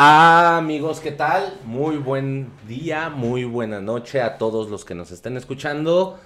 Amigos, 0.00 1.00
¿qué 1.00 1.10
tal? 1.10 1.58
Muy 1.64 1.96
buen 1.96 2.52
día, 2.68 3.08
muy 3.08 3.42
buena 3.42 3.80
noche 3.80 4.20
a 4.20 4.38
todos 4.38 4.70
los 4.70 4.84
que 4.84 4.94
nos 4.94 5.10
estén 5.10 5.36
escuchando. 5.36 6.20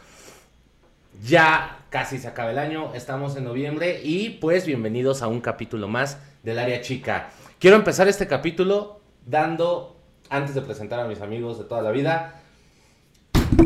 Ya 1.22 1.78
casi 1.88 2.18
se 2.18 2.28
acaba 2.28 2.50
el 2.50 2.58
año, 2.58 2.92
estamos 2.94 3.34
en 3.34 3.44
noviembre 3.44 4.02
y 4.04 4.28
pues 4.42 4.66
bienvenidos 4.66 5.22
a 5.22 5.28
un 5.28 5.40
capítulo 5.40 5.88
más 5.88 6.18
del 6.42 6.58
área 6.58 6.82
chica. 6.82 7.30
Quiero 7.58 7.76
empezar 7.76 8.08
este 8.08 8.26
capítulo 8.26 9.00
dando, 9.24 9.96
antes 10.28 10.54
de 10.54 10.60
presentar 10.60 11.00
a 11.00 11.08
mis 11.08 11.22
amigos 11.22 11.56
de 11.56 11.64
toda 11.64 11.80
la 11.80 11.92
vida, 11.92 12.42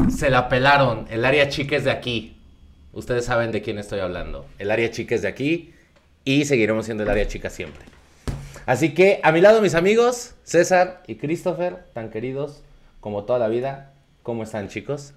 se 0.08 0.30
la 0.30 0.48
pelaron, 0.48 1.08
el 1.10 1.24
área 1.24 1.48
chica 1.48 1.74
es 1.74 1.82
de 1.82 1.90
aquí. 1.90 2.36
Ustedes 2.92 3.24
saben 3.24 3.50
de 3.50 3.60
quién 3.60 3.76
estoy 3.80 3.98
hablando. 3.98 4.46
El 4.60 4.70
área 4.70 4.88
chica 4.88 5.16
es 5.16 5.22
de 5.22 5.28
aquí 5.28 5.74
y 6.24 6.44
seguiremos 6.44 6.84
siendo 6.84 7.02
el 7.02 7.10
área 7.10 7.26
chica 7.26 7.50
siempre. 7.50 7.95
Así 8.66 8.94
que 8.94 9.20
a 9.22 9.30
mi 9.32 9.40
lado 9.40 9.62
mis 9.62 9.74
amigos, 9.74 10.32
César 10.42 11.02
y 11.06 11.14
Christopher, 11.14 11.86
tan 11.94 12.10
queridos 12.10 12.62
como 13.00 13.24
toda 13.24 13.38
la 13.38 13.48
vida. 13.48 13.92
¿Cómo 14.24 14.42
están 14.42 14.68
chicos? 14.68 15.14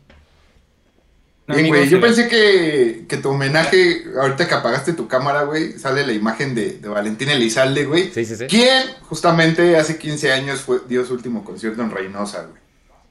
Bien, 1.47 1.67
güey, 1.67 1.89
yo 1.89 1.99
pensé 1.99 2.27
que, 2.27 3.05
que, 3.09 3.17
tu 3.17 3.29
homenaje, 3.29 4.03
ahorita 4.21 4.47
que 4.47 4.53
apagaste 4.53 4.93
tu 4.93 5.07
cámara, 5.07 5.43
güey, 5.43 5.79
sale 5.79 6.05
la 6.05 6.13
imagen 6.13 6.53
de, 6.53 6.73
de 6.73 6.87
Valentín 6.87 7.27
Elizalde, 7.29 7.85
güey. 7.85 8.11
Sí, 8.13 8.23
sí, 8.23 8.35
sí. 8.35 8.45
¿Quién 8.45 8.83
justamente 9.01 9.75
hace 9.75 9.97
15 9.97 10.31
años 10.31 10.61
fue, 10.61 10.81
dio 10.87 11.03
su 11.03 11.15
último 11.15 11.43
concierto 11.43 11.81
en 11.81 11.89
Reynosa, 11.89 12.43
güey? 12.43 12.61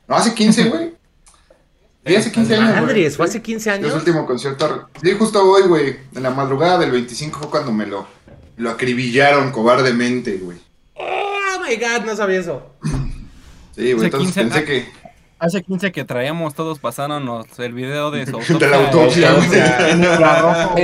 No, 0.07 0.15
hace 0.15 0.35
15, 0.35 0.65
güey. 0.69 0.99
Sí, 2.07 2.17
hace 2.17 2.33
15 2.33 2.57
años. 2.57 2.77
Andrés, 2.77 3.17
¿fue 3.19 3.27
hace 3.27 3.43
15 3.43 3.71
años? 3.71 3.91
Su 3.91 3.99
último 3.99 4.25
concierto. 4.25 4.89
Sí, 5.03 5.13
justo 5.19 5.43
hoy, 5.45 5.65
güey. 5.65 5.97
En 6.15 6.23
la 6.23 6.31
madrugada 6.31 6.79
del 6.79 6.91
25 6.91 7.39
fue 7.39 7.51
cuando 7.51 7.71
me 7.71 7.85
lo, 7.85 8.07
lo 8.59 8.71
acribillaron 8.71 9.51
cobardemente, 9.53 10.39
güey. 10.39 10.59
Oh 10.95 11.61
my 11.67 11.77
god, 11.77 12.05
no 12.05 12.15
sabía 12.17 12.41
eso. 12.41 12.75
Sí, 13.75 13.93
güey, 13.93 14.07
entonces 14.07 14.35
15, 14.35 14.41
pensé 14.41 14.65
que. 14.65 14.89
Hace 15.39 15.63
15 15.63 15.93
que 15.93 16.05
traíamos 16.05 16.55
todos 16.55 16.81
pasándonos 16.81 17.47
el 17.61 17.73
video 17.73 18.11
de 18.11 18.27
su 18.27 18.35
autopsia. 18.37 18.59
De 18.59 18.69
la 18.69 18.89
autopsia, 18.89 19.33
güey. 19.35 19.49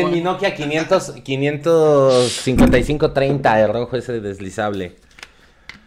En 0.00 0.10
mi 0.12 0.20
Nokia 0.20 0.54
500, 0.54 1.14
55530, 1.24 3.60
el 3.60 3.72
rojo 3.72 3.96
ese 3.96 4.20
deslizable. 4.20 4.94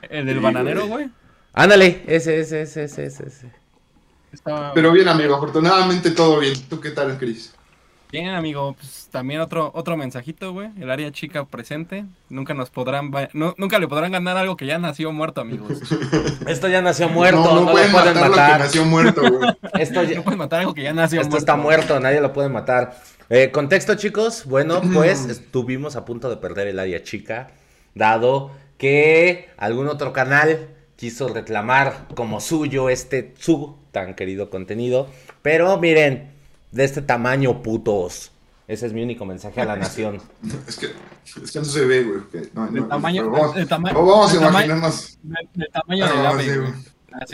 ¿El 0.09 0.25
del 0.25 0.37
sí, 0.37 0.43
bananero, 0.43 0.87
güey? 0.87 1.09
Ándale, 1.53 2.03
ese, 2.07 2.39
ese, 2.39 2.63
ese, 2.63 2.83
ese, 2.83 3.05
ese. 3.05 3.51
Estaba... 4.31 4.73
Pero 4.73 4.91
bien, 4.91 5.07
amigo, 5.07 5.35
afortunadamente 5.35 6.11
todo 6.11 6.39
bien. 6.39 6.55
¿Tú 6.69 6.81
qué 6.81 6.91
tal, 6.91 7.17
Cris? 7.17 7.53
Bien, 8.09 8.29
amigo, 8.29 8.73
pues 8.79 9.09
también 9.11 9.41
otro 9.41 9.69
otro 9.73 9.97
mensajito, 9.97 10.53
güey. 10.53 10.69
El 10.79 10.89
área 10.89 11.11
chica 11.11 11.43
presente. 11.45 12.05
Nunca 12.29 12.53
nos 12.53 12.69
podrán 12.69 13.11
no, 13.33 13.53
nunca 13.57 13.79
le 13.79 13.87
podrán 13.87 14.13
ganar 14.13 14.37
algo 14.37 14.55
que 14.55 14.65
ya 14.65 14.79
nació 14.79 15.11
muerto, 15.11 15.41
amigos. 15.41 15.79
Esto 16.47 16.69
ya 16.69 16.81
nació 16.81 17.09
muerto, 17.09 17.43
no, 17.43 17.55
no, 17.55 17.61
no 17.65 17.71
pueden 17.71 17.91
lo 17.91 17.99
pueden 17.99 18.15
matar, 18.15 18.29
matar. 18.29 18.49
Lo 18.51 18.57
que 18.57 18.63
nació 18.63 18.85
muerto, 18.85 19.21
güey. 19.21 19.57
Esto 19.81 20.03
ya... 20.03 20.15
No 20.15 20.23
pueden 20.23 20.39
matar 20.39 20.59
algo 20.61 20.73
que 20.73 20.83
ya 20.83 20.93
nació 20.93 21.19
Esto 21.19 21.31
muerto. 21.31 21.37
está 21.37 21.55
muerto, 21.57 21.99
nadie 21.99 22.21
lo 22.21 22.31
puede 22.31 22.47
matar. 22.47 22.97
Eh, 23.29 23.51
contexto, 23.51 23.95
chicos. 23.95 24.45
Bueno, 24.45 24.81
pues 24.93 25.25
estuvimos 25.25 25.97
a 25.97 26.05
punto 26.05 26.29
de 26.29 26.37
perder 26.37 26.67
el 26.67 26.79
área 26.79 27.03
chica, 27.03 27.49
dado 27.93 28.51
que 28.77 29.49
algún 29.57 29.89
otro 29.89 30.13
canal 30.13 30.69
quiso 30.95 31.27
reclamar 31.27 32.07
como 32.15 32.39
suyo 32.39 32.89
este 32.89 33.33
su 33.37 33.75
tan 33.91 34.13
querido 34.13 34.49
contenido. 34.49 35.09
Pero 35.41 35.77
miren, 35.77 36.36
de 36.71 36.83
este 36.83 37.01
tamaño, 37.01 37.61
putos. 37.63 38.31
Ese 38.67 38.85
es 38.87 38.93
mi 38.93 39.01
único 39.01 39.25
mensaje 39.25 39.61
a 39.61 39.65
la 39.65 39.75
nación. 39.77 40.21
Es 40.67 40.75
que, 40.77 40.87
es 41.43 41.51
que 41.51 41.59
no 41.59 41.65
se 41.65 41.85
ve, 41.85 42.03
güey. 42.03 42.19
No, 42.53 42.87
tamaño, 42.87 43.29
vamos, 43.29 43.67
tama- 43.67 43.91
vamos 43.93 44.33
a 44.33 44.35
imaginarnos. 44.35 45.17
Tamaño 45.73 46.05
Ah, 46.05 46.09
del 46.13 46.25
ave. 46.25 46.73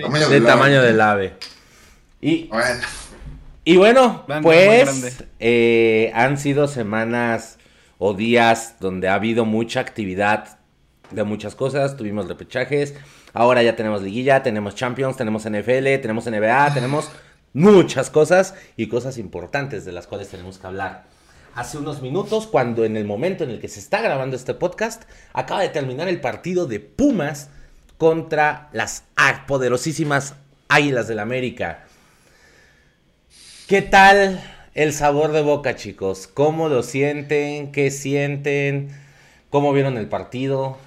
Tamaño 0.01 0.29
Del 0.29 0.29
del 0.29 0.41
ave. 0.43 0.45
tamaño 0.45 0.81
del 0.83 1.01
ave. 1.01 1.33
Y, 2.21 2.47
Bueno, 2.47 2.81
y 3.65 3.77
bueno, 3.77 4.23
Grande, 4.27 4.43
pues 4.43 5.23
eh, 5.39 6.11
han 6.15 6.37
sido 6.37 6.67
semanas 6.67 7.57
o 7.97 8.13
días 8.13 8.75
donde 8.79 9.07
ha 9.09 9.15
habido 9.15 9.45
mucha 9.45 9.79
actividad 9.79 10.59
de 11.11 11.23
muchas 11.23 11.55
cosas. 11.55 11.97
Tuvimos 11.97 12.27
repechajes, 12.27 12.93
ahora 13.33 13.61
ya 13.63 13.75
tenemos 13.75 14.01
liguilla, 14.03 14.41
tenemos 14.43 14.75
Champions, 14.75 15.17
tenemos 15.17 15.43
NFL, 15.43 15.99
tenemos 16.01 16.25
NBA, 16.27 16.73
tenemos 16.73 17.09
muchas 17.53 18.09
cosas 18.09 18.55
y 18.77 18.87
cosas 18.87 19.17
importantes 19.17 19.85
de 19.85 19.91
las 19.91 20.07
cuales 20.07 20.29
tenemos 20.29 20.57
que 20.57 20.67
hablar. 20.67 21.05
Hace 21.55 21.77
unos 21.77 22.01
minutos, 22.01 22.47
cuando 22.47 22.83
en 22.83 22.97
el 22.97 23.05
momento 23.05 23.43
en 23.43 23.51
el 23.51 23.59
que 23.61 23.67
se 23.67 23.79
está 23.79 24.01
grabando 24.01 24.35
este 24.35 24.55
podcast, 24.55 25.03
acaba 25.33 25.61
de 25.61 25.69
terminar 25.69 26.07
el 26.07 26.19
partido 26.19 26.65
de 26.65 26.79
Pumas 26.79 27.49
contra 27.99 28.69
las 28.73 29.03
poderosísimas 29.47 30.33
Águilas 30.67 31.07
del 31.07 31.19
América. 31.19 31.85
¿Qué 33.67 33.83
tal 33.83 34.43
el 34.73 34.93
sabor 34.93 35.31
de 35.31 35.41
boca, 35.41 35.75
chicos? 35.75 36.27
¿Cómo 36.27 36.69
lo 36.69 36.81
sienten? 36.81 37.71
¿Qué 37.71 37.91
sienten? 37.91 38.89
¿Cómo 39.51 39.71
vieron 39.73 39.97
el 39.97 40.07
partido? 40.09 40.77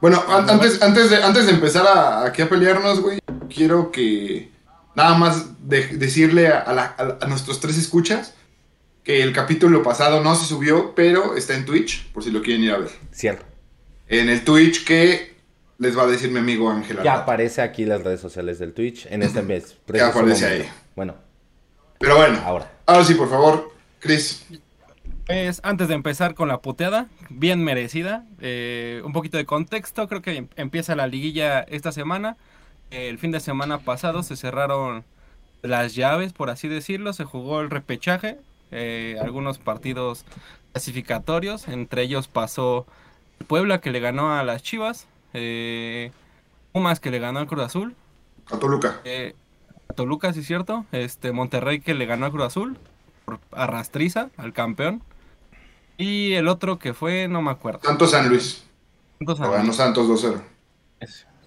bueno 0.00 0.22
an- 0.28 0.48
antes, 0.50 0.82
antes, 0.82 1.10
de, 1.10 1.16
antes 1.22 1.46
de 1.46 1.52
empezar 1.52 1.86
a, 1.86 2.24
aquí 2.24 2.42
a 2.42 2.48
pelearnos, 2.48 3.00
güey, 3.00 3.18
quiero 3.52 3.90
que 3.90 4.50
nada 4.98 5.16
más 5.16 5.68
de- 5.68 5.96
decirle 5.96 6.48
a, 6.48 6.72
la- 6.72 6.94
a- 6.98 7.24
a 7.24 7.26
nuestros 7.28 7.60
tres 7.60 7.78
escuchas 7.78 8.34
que 9.04 9.22
el 9.22 9.32
capítulo 9.32 9.82
pasado 9.82 10.22
no 10.22 10.34
se 10.34 10.44
subió, 10.46 10.94
pero 10.94 11.34
está 11.36 11.54
en 11.54 11.64
Twitch, 11.64 12.06
por 12.12 12.22
si 12.22 12.30
lo 12.30 12.42
quieren 12.42 12.62
ir 12.64 12.72
a 12.72 12.78
ver. 12.78 12.90
Cierto. 13.10 13.44
En 14.08 14.28
el 14.28 14.44
Twitch 14.44 14.84
que 14.84 15.36
les 15.78 15.96
va 15.96 16.02
a 16.02 16.06
decir 16.06 16.30
mi 16.30 16.38
amigo 16.40 16.70
Ángel 16.70 16.98
Ya 17.02 17.14
aparece 17.14 17.62
aquí 17.62 17.84
las 17.86 18.02
redes 18.02 18.20
sociales 18.20 18.58
del 18.58 18.72
Twitch 18.74 19.06
en 19.10 19.22
este 19.22 19.40
mes. 19.42 19.76
Ya 19.94 20.08
aparece 20.08 20.44
momento. 20.46 20.64
ahí. 20.64 20.70
Bueno, 20.96 21.14
Pero 22.00 22.16
bueno, 22.16 22.38
ahora. 22.44 22.70
ahora 22.86 23.04
sí, 23.04 23.14
por 23.14 23.30
favor, 23.30 23.72
Chris. 24.00 24.44
Pues 25.26 25.60
antes 25.62 25.88
de 25.88 25.94
empezar 25.94 26.34
con 26.34 26.48
la 26.48 26.60
puteada, 26.62 27.06
bien 27.28 27.62
merecida, 27.62 28.24
eh, 28.40 29.02
un 29.04 29.12
poquito 29.12 29.36
de 29.36 29.44
contexto, 29.44 30.08
creo 30.08 30.22
que 30.22 30.36
em- 30.36 30.48
empieza 30.56 30.96
la 30.96 31.06
liguilla 31.06 31.60
esta 31.60 31.92
semana. 31.92 32.36
El 32.90 33.18
fin 33.18 33.30
de 33.32 33.40
semana 33.40 33.78
pasado 33.78 34.22
se 34.22 34.36
cerraron 34.36 35.04
las 35.62 35.94
llaves, 35.94 36.32
por 36.32 36.50
así 36.50 36.68
decirlo, 36.68 37.12
se 37.12 37.24
jugó 37.24 37.60
el 37.60 37.70
repechaje, 37.70 38.38
eh, 38.70 39.16
algunos 39.20 39.58
partidos 39.58 40.24
clasificatorios, 40.72 41.68
entre 41.68 42.02
ellos 42.02 42.28
pasó 42.28 42.86
Puebla 43.46 43.80
que 43.80 43.90
le 43.90 44.00
ganó 44.00 44.32
a 44.34 44.42
las 44.44 44.62
Chivas, 44.62 45.06
eh, 45.34 46.12
Pumas 46.72 47.00
que 47.00 47.10
le 47.10 47.18
ganó 47.18 47.40
al 47.40 47.46
Cruz 47.46 47.64
Azul, 47.64 47.94
A 48.50 48.58
Toluca. 48.58 49.00
eh, 49.04 49.34
a 49.88 49.94
Toluca, 49.94 50.32
sí 50.32 50.40
es 50.40 50.46
cierto. 50.46 50.84
Este, 50.92 51.32
Monterrey 51.32 51.80
que 51.80 51.94
le 51.94 52.06
ganó 52.06 52.26
a 52.26 52.30
Cruz 52.30 52.44
Azul. 52.44 52.78
Por 53.24 53.40
arrastriza 53.52 54.30
al 54.36 54.52
campeón. 54.52 55.02
Y 55.96 56.34
el 56.34 56.48
otro 56.48 56.78
que 56.78 56.94
fue, 56.94 57.26
no 57.28 57.42
me 57.42 57.50
acuerdo. 57.50 57.80
Santos 57.82 58.10
San 58.12 58.28
Luis. 58.28 58.64
Santos 59.18 59.76
Santos 59.76 60.06
2-0. 60.24 60.40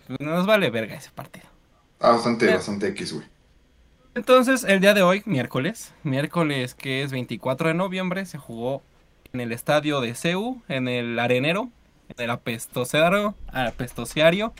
Eso. 0.10 0.18
Nos 0.20 0.46
vale 0.46 0.70
verga 0.70 0.96
ese 0.96 1.10
partido. 1.12 1.46
Ah, 2.00 2.12
bastante, 2.12 2.50
Eh. 2.50 2.54
bastante 2.54 2.88
X, 2.90 3.14
güey. 3.14 3.26
Entonces, 4.16 4.64
el 4.66 4.82
día 4.82 4.94
de 4.94 5.04
hoy, 5.04 5.22
miércoles, 5.26 5.94
miércoles 6.04 6.74
que 6.76 7.02
es 7.04 7.12
24 7.12 7.70
de 7.70 7.74
noviembre, 7.76 8.26
se 8.26 8.38
jugó 8.38 8.82
en 9.32 9.40
el 9.40 9.52
estadio 9.54 10.02
de 10.02 10.14
CEU, 10.16 10.62
en 10.68 10.88
el 10.90 11.18
Arenero, 11.18 11.70
en 12.10 12.24
el 12.24 12.30
apestociario, 12.30 13.36
apestociario 13.48 14.54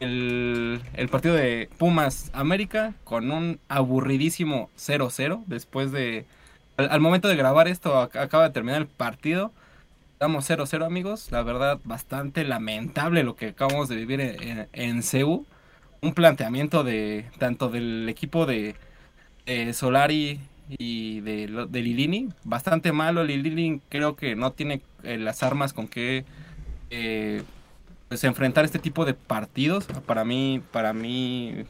el, 0.00 0.82
el 0.94 1.08
partido 1.08 1.34
de 1.34 1.70
Pumas 1.78 2.30
América 2.32 2.94
con 3.04 3.30
un 3.30 3.60
aburridísimo 3.68 4.68
0-0 4.76 5.44
después 5.46 5.92
de... 5.92 6.24
Al, 6.76 6.90
al 6.90 7.00
momento 7.00 7.28
de 7.28 7.36
grabar 7.36 7.68
esto, 7.68 7.94
ac- 7.94 8.18
acaba 8.18 8.44
de 8.48 8.50
terminar 8.54 8.80
el 8.80 8.88
partido. 8.88 9.52
Estamos 10.22 10.48
0-0 10.48 10.86
amigos, 10.86 11.32
la 11.32 11.42
verdad 11.42 11.80
bastante 11.82 12.44
lamentable 12.44 13.24
lo 13.24 13.34
que 13.34 13.48
acabamos 13.48 13.88
de 13.88 13.96
vivir 13.96 14.20
en, 14.20 14.40
en, 14.40 14.68
en 14.72 15.02
CEU 15.02 15.44
un 16.00 16.14
planteamiento 16.14 16.84
de 16.84 17.24
tanto 17.38 17.68
del 17.70 18.08
equipo 18.08 18.46
de 18.46 18.76
eh, 19.46 19.72
Solari 19.72 20.40
y 20.68 21.20
de, 21.22 21.66
de 21.68 21.82
Lilini 21.82 22.28
bastante 22.44 22.92
malo. 22.92 23.24
Lilini 23.24 23.80
creo 23.88 24.14
que 24.14 24.36
no 24.36 24.52
tiene 24.52 24.82
eh, 25.02 25.18
las 25.18 25.42
armas 25.42 25.72
con 25.72 25.88
que 25.88 26.24
eh, 26.90 27.42
pues 28.08 28.24
enfrentar 28.24 28.64
este 28.64 28.78
tipo 28.78 29.04
de 29.04 29.14
partidos. 29.14 29.86
Para 30.06 30.24
mí, 30.24 30.62
para 30.72 30.92
mí, 30.92 31.64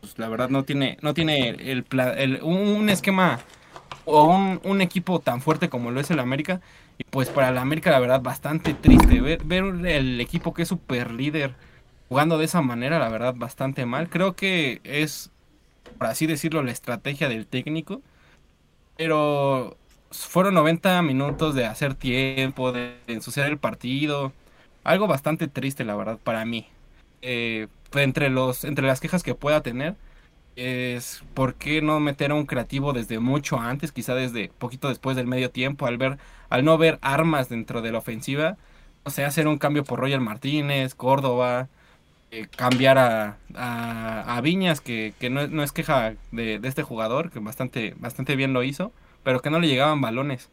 pues, 0.00 0.18
la 0.18 0.28
verdad 0.28 0.48
no 0.48 0.64
tiene, 0.64 0.98
no 1.02 1.14
tiene 1.14 1.50
el, 1.50 1.84
el- 2.16 2.40
un, 2.42 2.56
un 2.56 2.88
esquema 2.90 3.40
o 4.04 4.24
un, 4.24 4.60
un 4.64 4.80
equipo 4.80 5.20
tan 5.20 5.40
fuerte 5.40 5.68
como 5.68 5.90
lo 5.90 6.00
es 6.00 6.10
el 6.10 6.20
América. 6.20 6.60
Y 7.00 7.04
pues 7.04 7.30
para 7.30 7.48
el 7.48 7.56
América 7.56 7.90
la 7.90 7.98
verdad 7.98 8.20
bastante 8.20 8.74
triste 8.74 9.22
ver, 9.22 9.42
ver 9.42 9.64
el 9.86 10.20
equipo 10.20 10.52
que 10.52 10.62
es 10.62 10.68
super 10.68 11.10
líder 11.10 11.54
jugando 12.10 12.36
de 12.36 12.44
esa 12.44 12.60
manera, 12.60 12.98
la 12.98 13.08
verdad, 13.08 13.34
bastante 13.34 13.86
mal. 13.86 14.10
Creo 14.10 14.34
que 14.36 14.82
es, 14.84 15.30
por 15.96 16.08
así 16.08 16.26
decirlo, 16.26 16.62
la 16.62 16.72
estrategia 16.72 17.28
del 17.30 17.46
técnico. 17.46 18.02
Pero 18.98 19.78
fueron 20.10 20.54
90 20.54 21.00
minutos 21.02 21.54
de 21.54 21.64
hacer 21.64 21.94
tiempo, 21.94 22.72
de 22.72 22.96
ensuciar 23.06 23.46
el 23.48 23.58
partido. 23.58 24.32
algo 24.84 25.06
bastante 25.06 25.48
triste, 25.48 25.84
la 25.84 25.96
verdad, 25.96 26.18
para 26.22 26.44
mí. 26.44 26.66
Eh, 27.22 27.68
entre, 27.94 28.28
los, 28.28 28.64
entre 28.64 28.86
las 28.86 29.00
quejas 29.00 29.22
que 29.22 29.34
pueda 29.34 29.62
tener, 29.62 29.96
es 30.56 31.22
por 31.34 31.54
qué 31.54 31.82
no 31.82 32.00
meter 32.00 32.32
a 32.32 32.34
un 32.34 32.46
creativo 32.46 32.92
desde 32.92 33.18
mucho 33.18 33.58
antes, 33.58 33.92
quizá 33.92 34.14
desde 34.14 34.50
poquito 34.58 34.88
después 34.88 35.16
del 35.16 35.26
medio 35.26 35.50
tiempo, 35.50 35.86
al 35.86 35.98
ver, 35.98 36.18
al 36.48 36.64
no 36.64 36.78
ver 36.78 36.98
armas 37.02 37.48
dentro 37.48 37.82
de 37.82 37.92
la 37.92 37.98
ofensiva, 37.98 38.56
o 39.04 39.10
sea, 39.10 39.28
hacer 39.28 39.48
un 39.48 39.58
cambio 39.58 39.84
por 39.84 40.00
Roger 40.00 40.20
Martínez, 40.20 40.94
Córdoba, 40.94 41.68
eh, 42.30 42.46
cambiar 42.56 42.98
a, 42.98 43.36
a, 43.56 44.40
Viñas, 44.40 44.80
que, 44.80 45.14
que 45.18 45.30
no, 45.30 45.48
no, 45.48 45.62
es 45.64 45.72
queja 45.72 46.14
de, 46.30 46.58
de, 46.60 46.68
este 46.68 46.82
jugador, 46.82 47.30
que 47.30 47.40
bastante, 47.40 47.94
bastante 47.98 48.36
bien 48.36 48.52
lo 48.52 48.62
hizo, 48.62 48.92
pero 49.24 49.40
que 49.40 49.50
no 49.50 49.58
le 49.58 49.68
llegaban 49.68 50.00
balones. 50.00 50.50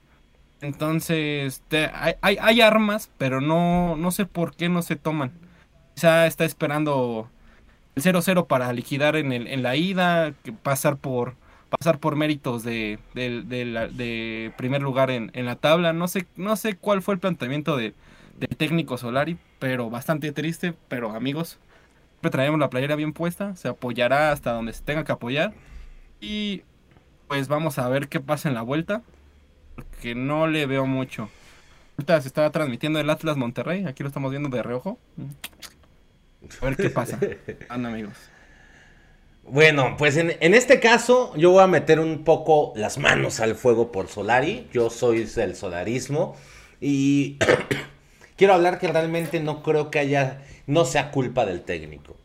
Entonces, 0.61 1.61
hay, 1.93 2.15
hay, 2.21 2.37
hay, 2.41 2.61
armas, 2.61 3.11
pero 3.17 3.41
no, 3.41 3.95
no 3.95 4.11
sé 4.11 4.25
por 4.25 4.55
qué 4.55 4.69
no 4.69 4.81
se 4.81 4.95
toman. 4.95 5.31
Quizá 5.95 6.25
está 6.27 6.45
esperando 6.45 7.29
el 7.97 8.03
0-0 8.03 8.45
para 8.45 8.71
liquidar 8.73 9.15
en, 9.15 9.33
el, 9.33 9.47
en 9.47 9.63
la 9.63 9.75
ida, 9.75 10.33
pasar 10.61 10.97
por 10.97 11.35
pasar 11.69 11.99
por 11.99 12.15
méritos 12.15 12.63
de, 12.63 12.99
primer 14.55 14.81
lugar 14.81 15.09
en, 15.11 15.31
la 15.45 15.55
tabla. 15.55 15.93
No 15.93 16.07
sé, 16.07 16.27
no 16.35 16.55
sé 16.55 16.75
cuál 16.75 17.01
fue 17.01 17.15
el 17.15 17.19
planteamiento 17.19 17.75
de, 17.75 17.93
del 18.39 18.55
técnico 18.55 18.97
Solari, 18.97 19.37
pero 19.59 19.89
bastante 19.89 20.31
triste. 20.31 20.75
Pero 20.87 21.11
amigos, 21.11 21.59
siempre 22.11 22.31
traemos 22.31 22.59
la 22.59 22.69
playera 22.69 22.95
bien 22.95 23.13
puesta, 23.13 23.55
se 23.55 23.67
apoyará 23.67 24.31
hasta 24.31 24.53
donde 24.53 24.73
se 24.73 24.83
tenga 24.83 25.03
que 25.03 25.11
apoyar. 25.11 25.53
Y 26.21 26.61
pues 27.27 27.47
vamos 27.47 27.79
a 27.79 27.89
ver 27.89 28.07
qué 28.07 28.19
pasa 28.19 28.47
en 28.47 28.55
la 28.55 28.61
vuelta 28.61 29.01
porque 29.75 30.15
no 30.15 30.47
le 30.47 30.67
veo 30.67 30.85
mucho. 30.85 31.29
Ahorita 31.97 32.21
se 32.21 32.27
estaba 32.27 32.51
transmitiendo 32.51 32.99
el 32.99 33.09
Atlas 33.09 33.37
Monterrey, 33.37 33.85
aquí 33.85 34.03
lo 34.03 34.07
estamos 34.07 34.29
viendo 34.31 34.49
de 34.49 34.61
reojo. 34.61 34.99
A 36.61 36.65
ver 36.65 36.77
qué 36.77 36.89
pasa. 36.89 37.19
Anda, 37.69 37.89
amigos. 37.89 38.17
Bueno, 39.43 39.95
pues 39.97 40.17
en, 40.17 40.35
este 40.41 40.81
caso 40.81 41.33
yo 41.37 41.51
voy 41.51 41.63
a 41.63 41.67
meter 41.67 42.01
un 42.01 42.25
poco 42.25 42.73
las 42.75 42.97
manos 42.97 43.39
al 43.39 43.55
fuego 43.55 43.93
por 43.93 44.09
Solari. 44.09 44.67
Yo 44.73 44.89
soy 44.89 45.23
del 45.23 45.55
solarismo 45.55 46.35
y 46.81 47.37
quiero 48.35 48.53
hablar 48.53 48.77
que 48.77 48.89
realmente 48.89 49.39
no 49.39 49.63
creo 49.63 49.89
que 49.89 49.99
haya, 49.99 50.41
no 50.65 50.83
sea 50.83 51.11
culpa 51.11 51.45
del 51.45 51.61
técnico. 51.61 52.17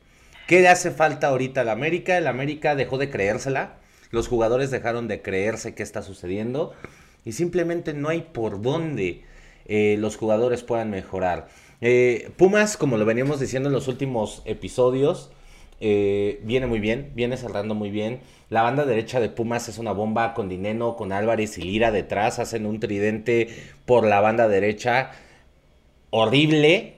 ¿Qué 0.48 0.62
le 0.62 0.68
hace 0.68 0.90
falta 0.90 1.28
ahorita 1.28 1.60
al 1.60 1.68
América? 1.68 2.18
El 2.18 2.26
América 2.26 2.74
dejó 2.74 2.98
de 2.98 3.08
creérsela. 3.08 3.76
Los 4.10 4.26
jugadores 4.26 4.72
dejaron 4.72 5.06
de 5.06 5.22
creerse 5.22 5.76
qué 5.76 5.84
está 5.84 6.02
sucediendo 6.02 6.74
y 7.24 7.32
simplemente 7.32 7.94
no 7.94 8.08
hay 8.08 8.22
por 8.22 8.60
dónde 8.60 9.22
eh, 9.66 9.96
los 9.98 10.16
jugadores 10.16 10.64
puedan 10.64 10.90
mejorar. 10.90 11.46
Eh, 11.84 12.30
Pumas, 12.36 12.76
como 12.76 12.96
lo 12.96 13.04
veníamos 13.04 13.40
diciendo 13.40 13.68
en 13.68 13.74
los 13.74 13.88
últimos 13.88 14.42
episodios, 14.44 15.30
eh, 15.80 16.40
viene 16.44 16.68
muy 16.68 16.78
bien, 16.78 17.10
viene 17.16 17.36
cerrando 17.36 17.74
muy 17.74 17.90
bien. 17.90 18.20
La 18.50 18.62
banda 18.62 18.84
derecha 18.84 19.18
de 19.18 19.28
Pumas 19.28 19.68
es 19.68 19.78
una 19.78 19.90
bomba 19.90 20.32
con 20.32 20.48
Dineno, 20.48 20.94
con 20.94 21.12
Álvarez 21.12 21.58
y 21.58 21.62
Lira 21.62 21.90
detrás, 21.90 22.38
hacen 22.38 22.66
un 22.66 22.78
tridente 22.78 23.48
por 23.84 24.06
la 24.06 24.20
banda 24.20 24.46
derecha. 24.46 25.10
Horrible, 26.10 26.94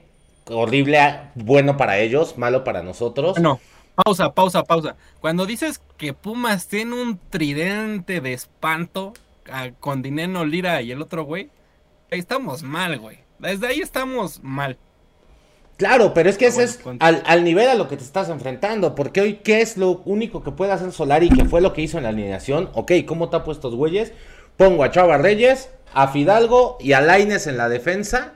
horrible, 0.51 0.99
bueno 1.33 1.77
para 1.77 1.97
ellos, 1.97 2.37
malo 2.37 2.63
para 2.63 2.83
nosotros. 2.83 3.39
No, 3.39 3.59
pausa, 3.95 4.33
pausa, 4.33 4.63
pausa. 4.65 4.95
Cuando 5.19 5.47
dices 5.47 5.81
que 5.97 6.13
Pumas 6.13 6.67
tiene 6.67 7.01
un 7.01 7.19
tridente 7.31 8.21
de 8.21 8.33
espanto, 8.33 9.13
con 9.79 10.03
Dineno, 10.03 10.45
Lira 10.45 10.83
y 10.83 10.91
el 10.91 11.01
otro 11.01 11.23
güey, 11.23 11.49
estamos 12.11 12.61
mal, 12.61 12.99
güey. 12.99 13.24
Desde 13.39 13.67
ahí 13.67 13.81
estamos 13.81 14.41
mal. 14.43 14.77
Claro, 15.77 16.13
pero 16.13 16.29
es 16.29 16.37
que 16.37 16.47
ese 16.47 16.63
es 16.63 16.79
al, 16.99 17.43
nivel 17.43 17.67
a 17.67 17.75
lo 17.75 17.89
que 17.89 17.97
te 17.97 18.03
estás 18.03 18.29
enfrentando. 18.29 18.95
Porque 18.95 19.21
hoy, 19.21 19.35
¿qué 19.43 19.61
es 19.61 19.77
lo 19.77 20.01
único 20.05 20.41
que 20.41 20.51
puede 20.51 20.71
hacer 20.71 20.91
Solari? 20.91 21.29
Que 21.29 21.45
fue 21.45 21.59
lo 21.59 21.73
que 21.73 21.81
hizo 21.81 21.97
en 21.97 22.03
la 22.03 22.09
alineación. 22.09 22.69
Ok, 22.73 22.93
¿cómo 23.05 23.29
tapo 23.29 23.51
estos 23.51 23.75
güeyes? 23.75 24.13
Pongo 24.55 24.83
a 24.85 24.91
Chava 24.91 25.17
Reyes, 25.17 25.69
a 25.93 26.07
Fidalgo 26.07 26.77
y 26.79 26.93
a 26.93 27.01
Laines 27.01 27.47
en 27.47 27.57
la 27.57 27.67
defensa 27.67 28.35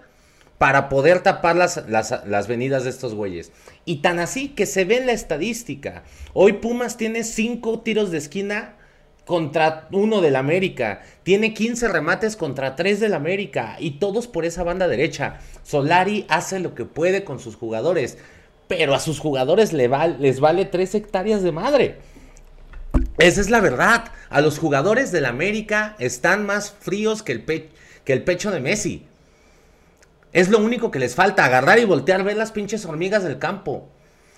para 0.58 0.90
poder 0.90 1.22
tapar 1.22 1.56
las, 1.56 1.88
las, 1.88 2.26
las, 2.28 2.48
venidas 2.50 2.84
de 2.84 2.90
estos 2.90 3.16
güeyes. 3.16 3.54
Y 3.86 3.98
tan 3.98 4.20
así 4.20 4.50
que 4.50 4.66
se 4.66 4.84
ve 4.84 4.98
en 4.98 5.06
la 5.06 5.14
estadística. 5.14 6.04
Hoy 6.34 6.54
Pumas 6.54 6.98
tiene 6.98 7.24
cinco 7.24 7.80
tiros 7.80 8.12
de 8.12 8.18
esquina 8.18 8.76
contra 9.30 9.88
uno 9.92 10.22
del 10.22 10.36
América. 10.36 11.04
Tiene 11.22 11.54
15 11.54 11.88
remates 11.90 12.36
contra 12.36 12.76
3 12.76 13.00
del 13.00 13.14
América. 13.14 13.76
Y 13.80 14.00
todos 14.00 14.26
por 14.26 14.44
esa 14.44 14.64
banda 14.64 14.88
derecha. 14.88 15.38
Solari 15.62 16.26
hace 16.30 16.60
lo 16.60 16.74
que 16.74 16.86
puede 16.86 17.24
con 17.24 17.40
sus 17.40 17.56
jugadores. 17.56 18.18
Pero 18.68 18.96
a 18.96 19.00
sus 19.00 19.20
jugadores 19.20 19.72
les 19.72 20.40
vale 20.40 20.66
3 20.66 20.96
hectáreas 20.96 21.44
de 21.44 21.52
madre. 21.52 21.98
Esa 23.20 23.40
es 23.40 23.52
la 23.52 23.60
verdad. 23.60 24.06
A 24.32 24.42
los 24.42 24.58
jugadores 24.58 25.12
del 25.12 25.26
América 25.26 25.96
están 26.00 26.48
más 26.48 26.72
fríos 26.72 27.22
que 27.22 27.34
el, 27.34 27.46
que 27.46 28.14
el 28.14 28.24
pecho 28.24 28.50
de 28.50 28.62
Messi. 28.62 29.06
Es 30.34 30.50
lo 30.50 30.58
único 30.58 30.90
que 30.90 30.98
les 30.98 31.14
falta, 31.14 31.46
agarrar 31.46 31.78
y 31.78 31.86
voltear, 31.86 32.24
ver 32.24 32.36
las 32.36 32.52
pinches 32.52 32.84
hormigas 32.84 33.24
del 33.24 33.38
campo. 33.38 33.90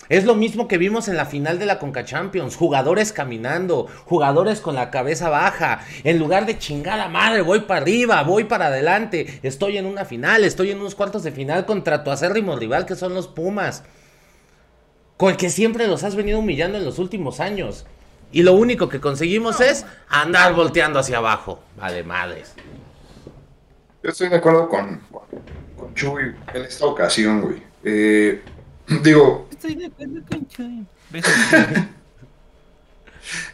Es 0.08 0.24
lo 0.24 0.34
mismo 0.34 0.68
que 0.68 0.78
vimos 0.78 1.08
en 1.08 1.16
la 1.16 1.26
final 1.26 1.58
de 1.58 1.66
la 1.66 1.78
Conca 1.78 2.04
Champions. 2.04 2.56
Jugadores 2.56 3.12
caminando, 3.12 3.86
jugadores 4.04 4.60
con 4.60 4.74
la 4.74 4.90
cabeza 4.90 5.30
baja. 5.30 5.80
En 6.04 6.18
lugar 6.18 6.44
de 6.44 6.58
chingada 6.58 7.08
madre, 7.08 7.42
voy 7.42 7.60
para 7.60 7.80
arriba, 7.80 8.22
voy 8.22 8.44
para 8.44 8.66
adelante. 8.66 9.40
Estoy 9.42 9.78
en 9.78 9.86
una 9.86 10.04
final, 10.04 10.44
estoy 10.44 10.70
en 10.70 10.80
unos 10.80 10.94
cuartos 10.94 11.22
de 11.22 11.32
final 11.32 11.66
contra 11.66 12.04
tu 12.04 12.10
acérrimo 12.10 12.56
rival 12.56 12.84
que 12.84 12.96
son 12.96 13.14
los 13.14 13.28
Pumas. 13.28 13.84
Con 15.16 15.30
el 15.30 15.36
que 15.36 15.50
siempre 15.50 15.86
los 15.86 16.02
has 16.02 16.16
venido 16.16 16.40
humillando 16.40 16.78
en 16.78 16.84
los 16.84 16.98
últimos 16.98 17.38
años. 17.40 17.86
Y 18.32 18.42
lo 18.42 18.54
único 18.54 18.88
que 18.88 19.00
conseguimos 19.00 19.60
es 19.60 19.86
andar 20.08 20.54
volteando 20.54 20.98
hacia 20.98 21.18
abajo. 21.18 21.60
Vale, 21.76 22.02
madres. 22.02 22.54
Yo 24.02 24.10
estoy 24.10 24.30
de 24.30 24.36
acuerdo 24.36 24.68
con, 24.68 25.00
con 25.76 25.94
Chuy 25.94 26.34
en 26.52 26.62
esta 26.62 26.86
ocasión, 26.86 27.42
güey. 27.42 27.62
Eh, 27.84 28.42
Digo. 29.02 29.48
Estoy 29.50 29.74
de 29.74 29.86
acuerdo 29.86 30.20
con 30.28 30.46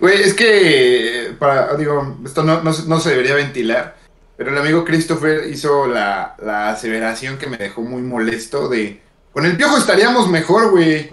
Güey, 0.01 0.23
es 0.23 0.35
que. 0.35 1.35
Para, 1.39 1.77
digo, 1.77 2.19
esto 2.25 2.43
no, 2.43 2.63
no, 2.63 2.73
no, 2.73 3.01
se 3.01 3.11
debería 3.11 3.35
ventilar. 3.35 3.97
Pero 4.37 4.51
el 4.51 4.59
amigo 4.59 4.85
Christopher 4.85 5.49
hizo 5.51 5.87
la, 5.87 6.37
la 6.43 6.71
aseveración 6.71 7.39
que 7.39 7.49
me 7.49 7.57
dejó 7.57 7.83
muy 7.83 8.03
molesto 8.03 8.69
de 8.69 9.01
con 9.39 9.47
el 9.47 9.57
piojo 9.57 9.77
estaríamos 9.77 10.29
mejor, 10.29 10.71
güey. 10.71 11.09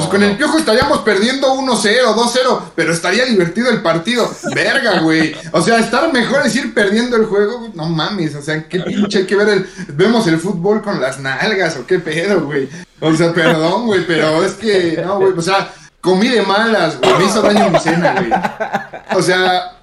Pues 0.00 0.08
con 0.08 0.22
el 0.24 0.36
piojo 0.36 0.58
estaríamos 0.58 1.02
perdiendo 1.02 1.54
1-0, 1.54 2.14
2-0, 2.16 2.62
pero 2.74 2.92
estaría 2.92 3.24
divertido 3.26 3.70
el 3.70 3.80
partido. 3.80 4.28
Verga, 4.54 4.98
güey. 4.98 5.36
O 5.52 5.62
sea, 5.62 5.78
estar 5.78 6.12
mejor 6.12 6.44
es 6.44 6.56
ir 6.56 6.74
perdiendo 6.74 7.16
el 7.16 7.26
juego. 7.26 7.70
No 7.74 7.88
mames, 7.88 8.34
o 8.34 8.42
sea, 8.42 8.66
qué 8.66 8.80
pinche 8.80 9.18
hay 9.18 9.26
que 9.26 9.36
ver 9.36 9.48
el. 9.50 9.66
Vemos 9.92 10.26
el 10.26 10.38
fútbol 10.38 10.82
con 10.82 11.00
las 11.00 11.20
nalgas 11.20 11.76
o 11.76 11.86
qué 11.86 12.00
pedo, 12.00 12.40
güey. 12.40 12.68
O 13.00 13.14
sea, 13.14 13.32
perdón, 13.32 13.86
güey, 13.86 14.06
pero 14.06 14.44
es 14.44 14.52
que, 14.52 15.00
no, 15.04 15.18
güey. 15.18 15.32
O 15.36 15.42
sea, 15.42 15.72
comí 16.00 16.28
de 16.28 16.42
malas, 16.42 16.98
güey. 16.98 17.18
Me 17.18 17.24
hizo 17.24 17.42
daño 17.42 17.70
mi 17.70 17.78
cena, 17.78 18.14
güey. 18.14 19.18
O 19.18 19.22
sea, 19.22 19.78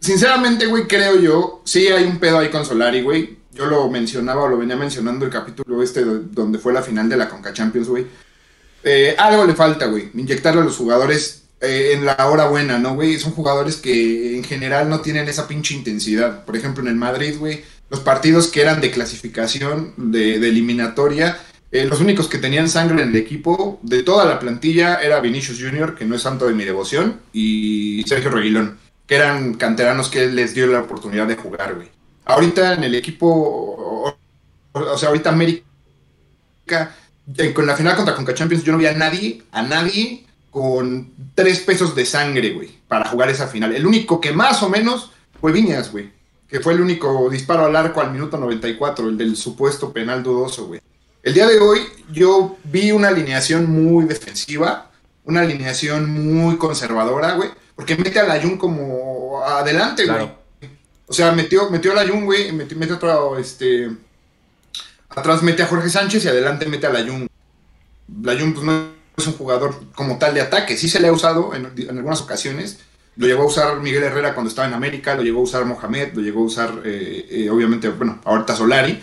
sinceramente, 0.00 0.66
güey, 0.66 0.86
creo 0.86 1.20
yo, 1.20 1.62
sí 1.64 1.86
hay 1.88 2.04
un 2.04 2.18
pedo 2.18 2.38
ahí 2.38 2.50
con 2.50 2.64
Solari, 2.64 3.02
güey 3.02 3.36
yo 3.56 3.66
lo 3.66 3.88
mencionaba 3.88 4.42
o 4.42 4.48
lo 4.48 4.58
venía 4.58 4.76
mencionando 4.76 5.24
el 5.24 5.30
capítulo 5.30 5.82
este 5.82 6.04
donde 6.04 6.58
fue 6.58 6.72
la 6.72 6.82
final 6.82 7.08
de 7.08 7.16
la 7.16 7.28
Conca 7.28 7.52
Champions, 7.52 7.88
güey. 7.88 8.06
Eh, 8.84 9.16
algo 9.18 9.44
le 9.44 9.54
falta, 9.54 9.86
güey. 9.86 10.10
Inyectarle 10.14 10.60
a 10.60 10.64
los 10.64 10.76
jugadores 10.76 11.44
eh, 11.60 11.92
en 11.94 12.04
la 12.04 12.14
hora 12.28 12.48
buena, 12.48 12.78
¿no, 12.78 12.94
güey? 12.94 13.18
Son 13.18 13.32
jugadores 13.32 13.76
que 13.76 14.36
en 14.36 14.44
general 14.44 14.88
no 14.88 15.00
tienen 15.00 15.28
esa 15.28 15.48
pinche 15.48 15.74
intensidad. 15.74 16.44
Por 16.44 16.56
ejemplo, 16.56 16.82
en 16.82 16.88
el 16.88 16.96
Madrid, 16.96 17.36
güey, 17.38 17.64
los 17.88 18.00
partidos 18.00 18.48
que 18.48 18.60
eran 18.60 18.80
de 18.80 18.90
clasificación, 18.90 19.94
de, 19.96 20.36
eliminatoria, 20.36 21.38
eh, 21.72 21.84
los 21.84 22.00
únicos 22.00 22.28
que 22.28 22.38
tenían 22.38 22.68
sangre 22.68 23.02
en 23.02 23.10
el 23.10 23.16
equipo 23.16 23.80
de 23.82 24.02
toda 24.02 24.24
la 24.24 24.38
plantilla 24.38 24.96
era 24.96 25.20
Vinicius 25.20 25.60
Jr., 25.60 25.94
que 25.94 26.04
no 26.04 26.14
es 26.14 26.22
santo 26.22 26.46
de 26.46 26.54
mi 26.54 26.64
devoción, 26.64 27.20
y 27.32 28.04
Sergio 28.06 28.30
Reguilón, 28.30 28.78
que 29.06 29.16
eran 29.16 29.54
canteranos 29.54 30.08
que 30.08 30.26
les 30.26 30.54
dio 30.54 30.66
la 30.68 30.80
oportunidad 30.80 31.26
de 31.26 31.36
jugar, 31.36 31.74
güey. 31.74 31.88
Ahorita 32.24 32.74
en 32.74 32.84
el 32.84 32.94
equipo, 32.94 34.16
o, 34.72 34.98
sea, 34.98 35.08
ahorita 35.08 35.30
América, 35.30 35.64
con 37.54 37.66
la 37.66 37.76
final 37.76 37.96
contra 37.96 38.14
Conca 38.14 38.34
Champions, 38.34 38.64
yo 38.64 38.72
no 38.72 38.78
vi 38.78 38.86
a 38.86 38.94
nadie, 38.94 39.42
a 39.52 39.62
nadie 39.62 40.24
con 40.50 41.12
tres 41.34 41.60
pesos 41.60 41.94
de 41.94 42.06
sangre, 42.06 42.52
güey, 42.52 42.70
para 42.88 43.08
jugar 43.08 43.28
esa 43.28 43.46
final. 43.48 43.74
El 43.74 43.86
único 43.86 44.20
que 44.20 44.32
más 44.32 44.62
o 44.62 44.68
menos 44.68 45.10
fue 45.40 45.52
Viñas, 45.52 45.92
güey, 45.92 46.10
que 46.48 46.60
fue 46.60 46.72
el 46.72 46.80
único 46.80 47.28
disparo 47.28 47.66
al 47.66 47.76
arco 47.76 48.00
al 48.00 48.12
minuto 48.12 48.38
94, 48.38 49.08
el 49.08 49.18
del 49.18 49.36
supuesto 49.36 49.92
penal 49.92 50.22
dudoso, 50.22 50.66
güey. 50.66 50.80
El 51.26 51.34
día 51.34 51.48
de 51.48 51.58
hoy 51.58 51.80
yo 52.12 52.56
vi 52.62 52.92
una 52.92 53.08
alineación 53.08 53.68
muy 53.68 54.04
defensiva, 54.04 54.92
una 55.24 55.40
alineación 55.40 56.08
muy 56.08 56.56
conservadora, 56.56 57.32
güey, 57.32 57.50
porque 57.74 57.96
mete 57.96 58.20
a 58.20 58.28
la 58.28 58.40
Jun 58.40 58.56
como 58.56 59.42
adelante, 59.44 60.06
güey. 60.06 60.30
O 61.08 61.12
sea, 61.12 61.32
metió, 61.32 61.68
metió 61.68 61.90
a 61.90 61.94
la 61.96 62.08
Jun, 62.08 62.26
güey, 62.26 62.52
metió, 62.52 62.78
metió 62.78 62.94
otro, 62.94 63.36
este, 63.38 63.90
atrás 65.08 65.42
mete 65.42 65.64
a 65.64 65.66
Jorge 65.66 65.90
Sánchez 65.90 66.24
y 66.24 66.28
adelante 66.28 66.64
mete 66.66 66.86
a 66.86 66.90
Layun. 66.90 67.28
Layun 68.22 68.54
pues 68.54 68.64
no 68.64 68.90
es 69.16 69.26
un 69.26 69.32
jugador 69.32 69.74
como 69.96 70.18
tal 70.18 70.32
de 70.32 70.42
ataque, 70.42 70.76
sí 70.76 70.88
se 70.88 71.00
le 71.00 71.08
ha 71.08 71.12
usado 71.12 71.56
en, 71.56 71.72
en 71.76 71.98
algunas 71.98 72.20
ocasiones, 72.20 72.78
lo 73.16 73.26
llegó 73.26 73.42
a 73.42 73.46
usar 73.46 73.80
Miguel 73.80 74.04
Herrera 74.04 74.32
cuando 74.32 74.50
estaba 74.50 74.68
en 74.68 74.74
América, 74.74 75.16
lo 75.16 75.22
llegó 75.22 75.40
a 75.40 75.44
usar 75.44 75.64
Mohamed, 75.64 76.12
lo 76.14 76.22
llegó 76.22 76.42
a 76.42 76.44
usar, 76.44 76.82
eh, 76.84 77.26
eh, 77.30 77.50
obviamente, 77.50 77.88
bueno, 77.88 78.20
ahorita 78.24 78.54
Solari. 78.54 79.02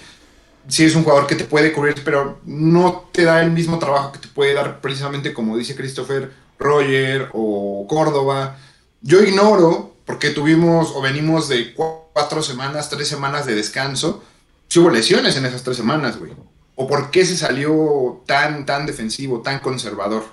Sí 0.67 0.85
es 0.85 0.95
un 0.95 1.03
jugador 1.03 1.27
que 1.27 1.35
te 1.35 1.43
puede 1.43 1.73
cubrir, 1.73 1.95
pero 2.05 2.39
no 2.45 3.09
te 3.11 3.23
da 3.23 3.41
el 3.41 3.51
mismo 3.51 3.79
trabajo 3.79 4.11
que 4.13 4.19
te 4.19 4.27
puede 4.27 4.53
dar 4.53 4.81
precisamente, 4.81 5.33
como 5.33 5.57
dice 5.57 5.75
Christopher, 5.75 6.31
Roger 6.57 7.29
o 7.33 7.85
Córdoba. 7.89 8.57
Yo 9.01 9.21
ignoro, 9.21 9.95
porque 10.05 10.29
tuvimos 10.29 10.91
o 10.95 11.01
venimos 11.01 11.49
de 11.49 11.73
cuatro 11.73 12.41
semanas, 12.41 12.89
tres 12.89 13.07
semanas 13.07 13.45
de 13.45 13.55
descanso, 13.55 14.23
si 14.67 14.79
hubo 14.79 14.89
lesiones 14.89 15.35
en 15.35 15.45
esas 15.45 15.63
tres 15.63 15.77
semanas, 15.77 16.17
güey. 16.17 16.31
O 16.75 16.87
por 16.87 17.11
qué 17.11 17.25
se 17.25 17.37
salió 17.37 18.23
tan, 18.25 18.65
tan 18.65 18.85
defensivo, 18.85 19.41
tan 19.41 19.59
conservador. 19.59 20.23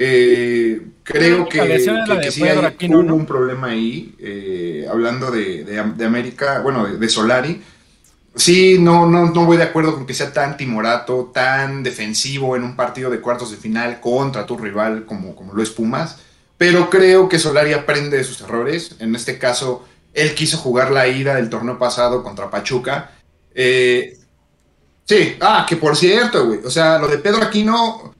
Eh, 0.00 0.80
creo 1.02 1.48
que, 1.48 1.58
que, 1.58 2.30
sí 2.30 2.44
hay 2.44 2.88
un 2.90 3.26
problema 3.26 3.68
ahí, 3.68 4.14
eh, 4.20 4.86
hablando 4.88 5.32
de, 5.32 5.64
de, 5.64 6.04
América, 6.04 6.60
bueno, 6.60 6.86
de, 6.86 7.08
Solari. 7.08 7.60
Sí, 8.38 8.78
no, 8.78 9.04
no, 9.06 9.30
no 9.30 9.46
voy 9.46 9.56
de 9.56 9.64
acuerdo 9.64 9.94
con 9.94 10.06
que 10.06 10.14
sea 10.14 10.32
tan 10.32 10.56
timorato, 10.56 11.32
tan 11.34 11.82
defensivo 11.82 12.54
en 12.54 12.62
un 12.62 12.76
partido 12.76 13.10
de 13.10 13.20
cuartos 13.20 13.50
de 13.50 13.56
final 13.56 14.00
contra 14.00 14.46
tu 14.46 14.56
rival 14.56 15.04
como, 15.06 15.34
como 15.34 15.52
lo 15.52 15.60
es 15.60 15.70
Pumas, 15.70 16.18
pero 16.56 16.88
creo 16.88 17.28
que 17.28 17.40
Solari 17.40 17.72
aprende 17.72 18.16
de 18.16 18.22
sus 18.22 18.40
errores. 18.40 18.94
En 19.00 19.16
este 19.16 19.38
caso, 19.38 19.84
él 20.14 20.36
quiso 20.36 20.56
jugar 20.56 20.92
la 20.92 21.08
ida 21.08 21.34
del 21.34 21.50
torneo 21.50 21.80
pasado 21.80 22.22
contra 22.22 22.48
Pachuca. 22.48 23.10
Eh, 23.54 24.16
sí, 25.04 25.36
ah, 25.40 25.66
que 25.68 25.74
por 25.74 25.96
cierto, 25.96 26.46
güey, 26.46 26.60
o 26.64 26.70
sea, 26.70 26.98
lo 26.98 27.08
de 27.08 27.18
Pedro 27.18 27.42
Aquino 27.42 28.14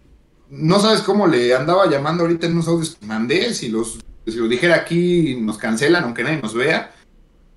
no 0.51 0.81
sabes 0.81 1.03
cómo 1.03 1.29
le 1.29 1.55
andaba 1.55 1.89
llamando 1.89 2.25
ahorita 2.25 2.47
en 2.47 2.55
unos 2.55 2.67
audios 2.67 2.97
que 2.97 3.07
mandé. 3.07 3.55
Si, 3.55 3.69
los, 3.69 4.01
si 4.27 4.33
lo 4.33 4.49
dijera 4.49 4.75
aquí, 4.75 5.39
nos 5.41 5.59
cancelan, 5.59 6.03
aunque 6.03 6.25
nadie 6.25 6.43
nos 6.43 6.55
vea. 6.55 6.93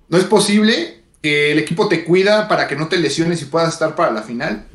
No 0.08 0.16
es 0.16 0.24
posible 0.24 1.01
que 1.22 1.52
el 1.52 1.58
equipo 1.58 1.88
te 1.88 2.04
cuida 2.04 2.48
para 2.48 2.66
que 2.66 2.76
no 2.76 2.88
te 2.88 2.98
lesiones 2.98 3.40
y 3.40 3.46
puedas 3.46 3.72
estar 3.72 3.94
para 3.94 4.10
la 4.10 4.22
final. 4.22 4.66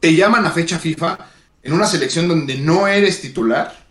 Te 0.00 0.14
llaman 0.14 0.44
a 0.44 0.50
fecha 0.50 0.78
FIFA 0.78 1.18
en 1.62 1.72
una 1.72 1.86
selección 1.86 2.26
donde 2.26 2.56
no 2.56 2.88
eres 2.88 3.20
titular. 3.20 3.86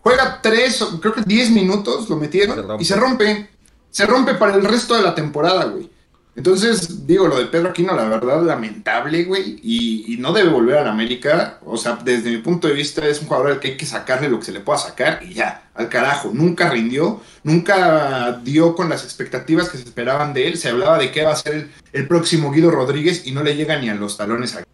Juega 0.00 0.40
tres, 0.42 0.84
creo 1.00 1.14
que 1.14 1.22
diez 1.22 1.50
minutos, 1.50 2.10
lo 2.10 2.16
metieron 2.16 2.80
y 2.80 2.84
se 2.84 2.96
rompe. 2.96 3.48
Se 3.90 4.06
rompe 4.06 4.34
para 4.34 4.54
el 4.54 4.64
resto 4.64 4.96
de 4.96 5.02
la 5.02 5.14
temporada, 5.14 5.64
güey. 5.66 5.88
Entonces, 6.34 7.06
digo, 7.06 7.28
lo 7.28 7.38
de 7.38 7.44
Pedro 7.46 7.68
Aquino, 7.68 7.94
la 7.94 8.08
verdad, 8.08 8.42
lamentable, 8.42 9.24
güey, 9.24 9.60
y, 9.62 10.16
no 10.18 10.32
debe 10.32 10.48
volver 10.48 10.78
a 10.78 10.84
la 10.84 10.90
América. 10.90 11.58
O 11.64 11.76
sea, 11.76 11.98
desde 12.02 12.30
mi 12.30 12.38
punto 12.38 12.68
de 12.68 12.74
vista, 12.74 13.06
es 13.06 13.20
un 13.20 13.26
jugador 13.26 13.50
al 13.50 13.60
que 13.60 13.68
hay 13.68 13.76
que 13.76 13.84
sacarle 13.84 14.30
lo 14.30 14.38
que 14.38 14.46
se 14.46 14.52
le 14.52 14.60
pueda 14.60 14.78
sacar 14.78 15.20
y 15.22 15.34
ya, 15.34 15.70
al 15.74 15.90
carajo. 15.90 16.30
Nunca 16.32 16.70
rindió, 16.70 17.20
nunca 17.42 18.40
dio 18.42 18.74
con 18.74 18.88
las 18.88 19.04
expectativas 19.04 19.68
que 19.68 19.76
se 19.76 19.84
esperaban 19.84 20.32
de 20.32 20.48
él. 20.48 20.56
Se 20.56 20.70
hablaba 20.70 20.96
de 20.96 21.10
que 21.10 21.22
va 21.22 21.32
a 21.32 21.36
ser 21.36 21.68
el, 21.92 22.08
próximo 22.08 22.50
Guido 22.50 22.70
Rodríguez 22.70 23.26
y 23.26 23.32
no 23.32 23.42
le 23.42 23.54
llega 23.54 23.78
ni 23.78 23.90
a 23.90 23.94
los 23.94 24.16
talones 24.16 24.54
aquí. 24.54 24.70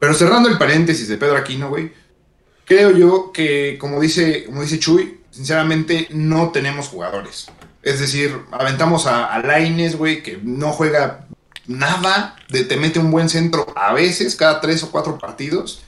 Pero 0.00 0.14
cerrando 0.14 0.48
el 0.48 0.58
paréntesis 0.58 1.06
de 1.06 1.18
Pedro 1.18 1.36
Aquino, 1.36 1.68
güey, 1.68 1.92
creo 2.64 2.90
yo 2.90 3.30
que, 3.32 3.76
como 3.78 4.00
dice, 4.00 4.44
como 4.46 4.62
dice 4.62 4.80
Chuy, 4.80 5.20
sinceramente 5.30 6.08
no 6.10 6.50
tenemos 6.50 6.88
jugadores. 6.88 7.48
Es 7.88 8.00
decir, 8.00 8.38
aventamos 8.50 9.06
a, 9.06 9.32
a 9.32 9.38
Laines, 9.40 9.96
güey, 9.96 10.22
que 10.22 10.38
no 10.42 10.72
juega 10.72 11.26
nada, 11.66 12.36
de, 12.50 12.64
te 12.64 12.76
mete 12.76 12.98
un 12.98 13.10
buen 13.10 13.30
centro 13.30 13.66
a 13.74 13.94
veces, 13.94 14.36
cada 14.36 14.60
tres 14.60 14.82
o 14.82 14.90
cuatro 14.90 15.18
partidos. 15.18 15.82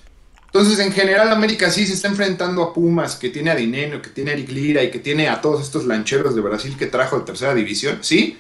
Entonces, 0.47 0.79
en 0.79 0.93
general, 0.93 1.31
América 1.31 1.71
sí 1.71 1.87
se 1.87 1.93
está 1.93 2.09
enfrentando 2.09 2.63
a 2.63 2.73
Pumas, 2.73 3.17
que 3.17 3.29
tiene 3.29 3.51
a 3.51 3.55
Dineno, 3.55 4.01
que 4.01 4.09
tiene 4.09 4.31
a 4.31 4.33
Eric 4.33 4.49
Lira 4.49 4.83
y 4.83 4.91
que 4.91 4.99
tiene 4.99 5.29
a 5.29 5.43
todos 5.43 5.61
estos 5.61 5.85
lancheros 5.85 6.35
de 6.35 6.41
Brasil 6.41 6.75
que 6.79 6.87
trajo 6.87 7.19
de 7.19 7.27
tercera 7.27 7.55
división, 7.55 7.99
sí. 8.01 8.39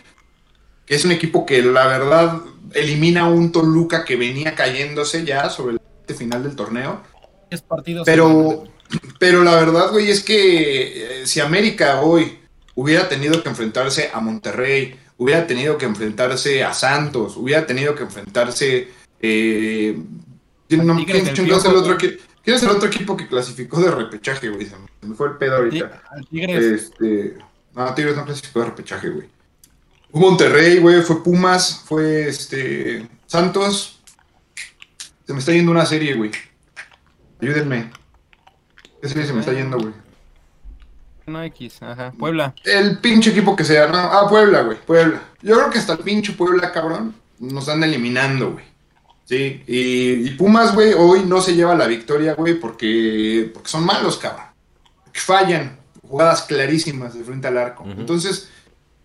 Que 0.86 0.94
es 0.94 1.04
un 1.04 1.12
equipo 1.12 1.44
que 1.44 1.60
la 1.60 1.86
verdad 1.86 2.40
elimina 2.72 3.24
a 3.24 3.28
un 3.28 3.52
Toluca 3.52 4.06
que 4.06 4.16
venía 4.16 4.54
cayéndose 4.54 5.26
ya 5.26 5.50
sobre 5.50 5.76
el 6.08 6.14
final 6.14 6.44
del 6.44 6.56
torneo. 6.56 7.02
pero, 8.06 8.64
pero 9.18 9.44
la 9.44 9.54
verdad, 9.56 9.90
güey, 9.90 10.10
es 10.10 10.24
que 10.24 11.20
eh, 11.20 11.26
si 11.26 11.40
América 11.40 12.00
hoy 12.00 12.39
hubiera 12.74 13.08
tenido 13.08 13.42
que 13.42 13.48
enfrentarse 13.48 14.10
a 14.12 14.20
Monterrey, 14.20 14.98
hubiera 15.16 15.46
tenido 15.46 15.78
que 15.78 15.86
enfrentarse 15.86 16.64
a 16.64 16.74
Santos, 16.74 17.36
hubiera 17.36 17.66
tenido 17.66 17.94
que 17.94 18.04
enfrentarse... 18.04 18.88
Eh, 19.22 20.00
¿quién, 20.68 20.80
es 20.80 21.38
el 21.38 21.52
otro, 21.52 21.98
es 22.44 22.62
el 22.62 22.70
otro 22.70 22.88
equipo 22.88 23.16
que 23.16 23.26
clasificó 23.26 23.80
de 23.80 23.90
repechaje, 23.90 24.48
güey? 24.48 24.66
Se 24.66 25.06
me 25.06 25.14
fue 25.14 25.28
el 25.28 25.36
pedo 25.36 25.56
ahorita. 25.56 26.02
Tigres. 26.30 26.64
Este, 26.64 27.36
no, 27.74 27.94
Tigres 27.94 28.16
no 28.16 28.24
clasificó 28.24 28.60
de 28.60 28.66
repechaje, 28.66 29.08
güey. 29.10 29.28
Fue 30.10 30.20
Monterrey, 30.20 30.78
güey, 30.78 31.02
fue 31.02 31.22
Pumas, 31.22 31.82
fue 31.84 32.28
este 32.28 33.08
Santos. 33.26 34.00
Se 35.26 35.32
me 35.32 35.38
está 35.38 35.52
yendo 35.52 35.70
una 35.70 35.86
serie, 35.86 36.14
güey. 36.14 36.30
Ayúdenme. 37.40 37.90
¿Qué 39.00 39.08
serie 39.08 39.26
se 39.26 39.32
me 39.32 39.40
está 39.40 39.52
yendo, 39.52 39.78
güey? 39.78 39.94
No 41.30 41.42
X, 41.44 41.82
ajá. 41.82 42.12
Puebla. 42.18 42.54
El 42.64 42.98
pinche 42.98 43.30
equipo 43.30 43.56
que 43.56 43.64
sea, 43.64 43.86
¿no? 43.86 43.98
Ah, 43.98 44.28
Puebla, 44.28 44.62
güey, 44.62 44.78
Puebla. 44.78 45.22
Yo 45.42 45.56
creo 45.56 45.70
que 45.70 45.78
hasta 45.78 45.94
el 45.94 46.00
pinche 46.00 46.32
Puebla, 46.32 46.72
cabrón, 46.72 47.14
nos 47.38 47.64
están 47.64 47.82
eliminando, 47.84 48.52
güey. 48.52 48.64
Sí, 49.24 49.62
y, 49.66 50.30
Pumas, 50.30 50.74
güey, 50.74 50.92
hoy 50.92 51.22
no 51.24 51.40
se 51.40 51.54
lleva 51.54 51.76
la 51.76 51.86
victoria, 51.86 52.34
güey, 52.34 52.54
porque, 52.54 53.48
porque 53.54 53.68
son 53.68 53.86
malos, 53.86 54.18
cabrón. 54.18 54.46
Que 55.12 55.20
fallan, 55.20 55.78
jugadas 56.02 56.42
clarísimas 56.42 57.14
de 57.14 57.22
frente 57.22 57.46
al 57.46 57.56
arco. 57.56 57.84
Entonces, 57.86 58.50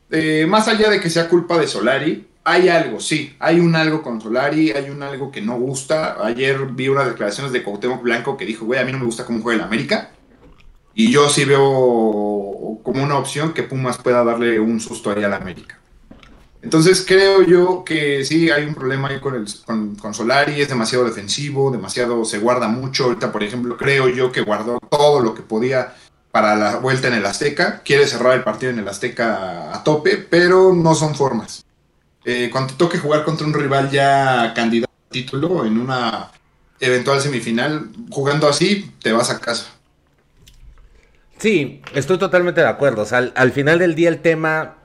eh, 0.10 0.48
más 0.48 0.68
allá 0.68 0.90
de 0.90 1.00
que 1.00 1.12
sea 1.12 1.30
culpa 1.30 1.60
de 1.60 1.68
Solari, 1.68 2.28
hay 2.44 2.70
algo, 2.70 3.00
sí, 3.00 3.36
hay 3.40 3.60
un 3.60 3.76
algo 3.76 4.02
con 4.02 4.22
Solari, 4.22 4.72
hay 4.72 4.90
un 4.90 5.02
algo 5.04 5.32
que 5.32 5.42
no 5.42 5.60
gusta. 5.60 6.24
Ayer 6.24 6.66
vi 6.68 6.88
unas 6.88 7.08
declaraciones 7.08 7.52
de 7.52 7.64
Cuauhtémoc 7.64 8.02
Blanco 8.02 8.38
que 8.38 8.46
dijo, 8.46 8.66
güey, 8.66 8.80
a 8.80 8.86
mí 8.86 8.92
no 8.92 9.00
me 9.00 9.06
gusta 9.06 9.26
cómo 9.26 9.42
juega 9.42 9.62
el 9.62 9.68
América. 9.68 10.12
Y 10.96 11.12
yo 11.12 11.30
sí 11.30 11.44
veo 11.44 12.80
como 12.82 13.04
una 13.04 13.18
opción 13.18 13.54
que 13.54 13.64
Pumas 13.64 13.98
pueda 13.98 14.24
darle 14.24 14.60
un 14.60 14.80
susto 14.80 15.12
ahí 15.12 15.24
a 15.24 15.28
la 15.28 15.36
América. 15.36 15.78
Entonces 16.62 17.06
creo 17.08 17.44
yo 17.44 17.84
que 17.86 18.26
sí 18.26 18.50
hay 18.50 18.64
un 18.64 18.74
problema 18.74 19.10
ahí 19.10 19.20
con, 19.20 19.36
el, 19.36 19.46
con, 20.00 20.14
Solari, 20.16 20.62
es 20.62 20.70
demasiado 20.70 21.06
defensivo, 21.06 21.70
demasiado 21.70 22.26
se 22.26 22.40
guarda 22.40 22.68
mucho. 22.68 23.04
Ahorita, 23.04 23.32
por 23.32 23.44
ejemplo, 23.44 23.78
creo 23.78 24.08
yo 24.10 24.32
que 24.32 24.42
guardó 24.42 24.80
todo 24.90 25.20
lo 25.20 25.36
que 25.36 25.44
podía 25.44 25.94
para 26.32 26.56
la 26.56 26.78
vuelta 26.78 27.10
en 27.10 27.14
el 27.16 27.26
Azteca. 27.26 27.82
Quiere 27.84 28.08
cerrar 28.08 28.34
el 28.34 28.44
partido 28.44 28.72
en 28.72 28.80
el 28.80 28.88
Azteca 28.88 29.76
a 29.76 29.84
tope, 29.84 30.18
pero 30.18 30.74
no 30.74 30.96
son 30.96 31.14
formas. 31.14 31.66
Eh, 32.24 32.50
cuando 32.52 32.74
te 32.74 32.80
toque 32.80 32.98
jugar 32.98 33.24
contra 33.24 33.46
un 33.46 33.54
rival 33.54 33.92
ya 33.92 34.54
candidato 34.56 34.92
a 34.92 35.14
título 35.14 35.66
en 35.66 35.78
una 35.78 36.32
eventual 36.80 37.22
semifinal, 37.22 37.90
jugando 38.10 38.48
así, 38.48 38.92
te 39.04 39.12
vas 39.12 39.30
a 39.30 39.40
casa. 39.40 39.75
Sí, 41.38 41.82
estoy 41.94 42.18
totalmente 42.18 42.62
de 42.62 42.68
acuerdo. 42.68 43.02
O 43.02 43.06
sea, 43.06 43.32
al, 43.36 43.52
final 43.52 43.80
del 43.80 43.96
día 43.96 44.10
el 44.10 44.22
tema... 44.22 44.78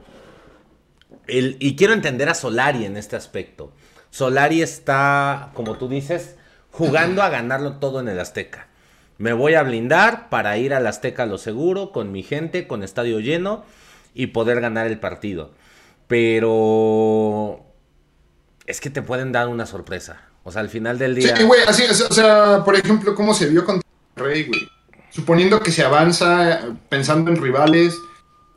El, 1.27 1.57
y 1.61 1.77
quiero 1.77 1.93
entender 1.93 2.29
a 2.29 2.35
Solari 2.35 2.85
en 2.85 2.97
este 2.97 3.17
aspecto. 3.17 3.73
Solari 4.11 4.63
está, 4.63 5.51
como 5.55 5.77
tú 5.77 5.89
dices, 5.89 6.37
jugando 6.73 7.23
a 7.23 7.29
ganarlo 7.29 7.77
todo 7.77 8.01
en 8.01 8.09
el 8.09 8.19
Azteca. 8.19 8.67
Me 9.19 9.33
voy 9.33 9.55
a 9.55 9.63
blindar 9.63 10.29
para 10.29 10.57
ir 10.57 10.75
al 10.75 10.87
Azteca 10.87 11.27
lo 11.27 11.39
seguro, 11.39 11.93
con 11.93 12.11
mi 12.11 12.23
gente, 12.23 12.67
con 12.67 12.83
estadio 12.83 13.21
lleno 13.21 13.65
y 14.13 14.29
poder 14.29 14.61
ganar 14.61 14.89
el 14.89 14.99
partido. 14.99 15.53
Pero 16.09 17.65
es 18.67 18.81
que 18.81 18.91
te 18.91 19.03
pueden 19.03 19.31
dar 19.31 19.47
una 19.47 19.67
sorpresa. 19.67 20.23
O 20.43 20.51
sea, 20.51 20.63
al 20.63 20.69
final 20.71 20.99
del 20.99 21.15
día. 21.15 21.37
Sí, 21.37 21.45
güey, 21.45 21.61
así, 21.69 21.85
o 21.85 22.13
sea, 22.13 22.65
por 22.65 22.75
ejemplo, 22.75 23.15
cómo 23.15 23.35
se 23.35 23.47
vio 23.47 23.65
con 23.65 23.81
Rey, 24.17 24.47
güey 24.47 24.80
suponiendo 25.11 25.61
que 25.61 25.73
se 25.73 25.85
avanza 25.85 26.61
pensando 26.89 27.31
en 27.31 27.37
rivales, 27.43 27.97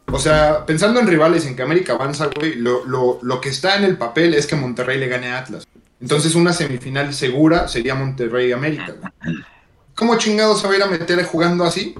o 0.07 0.19
sea, 0.19 0.65
pensando 0.65 0.99
en 0.99 1.07
rivales, 1.07 1.45
en 1.45 1.55
que 1.55 1.61
América 1.63 1.93
avanza, 1.93 2.29
güey, 2.35 2.55
lo, 2.55 2.85
lo, 2.85 3.19
lo, 3.21 3.41
que 3.41 3.49
está 3.49 3.77
en 3.77 3.83
el 3.83 3.97
papel 3.97 4.33
es 4.33 4.47
que 4.47 4.55
Monterrey 4.55 4.99
le 4.99 5.07
gane 5.07 5.31
a 5.31 5.39
Atlas. 5.39 5.67
Entonces 5.99 6.35
una 6.35 6.53
semifinal 6.53 7.13
segura 7.13 7.67
sería 7.67 7.95
Monterrey 7.95 8.51
América. 8.51 8.95
¿Cómo 9.95 10.17
chingados 10.17 10.61
se 10.61 10.67
va 10.67 10.73
a 10.73 10.77
ir 10.77 10.83
a 10.83 10.87
meter 10.87 11.23
jugando 11.23 11.63
así 11.63 11.95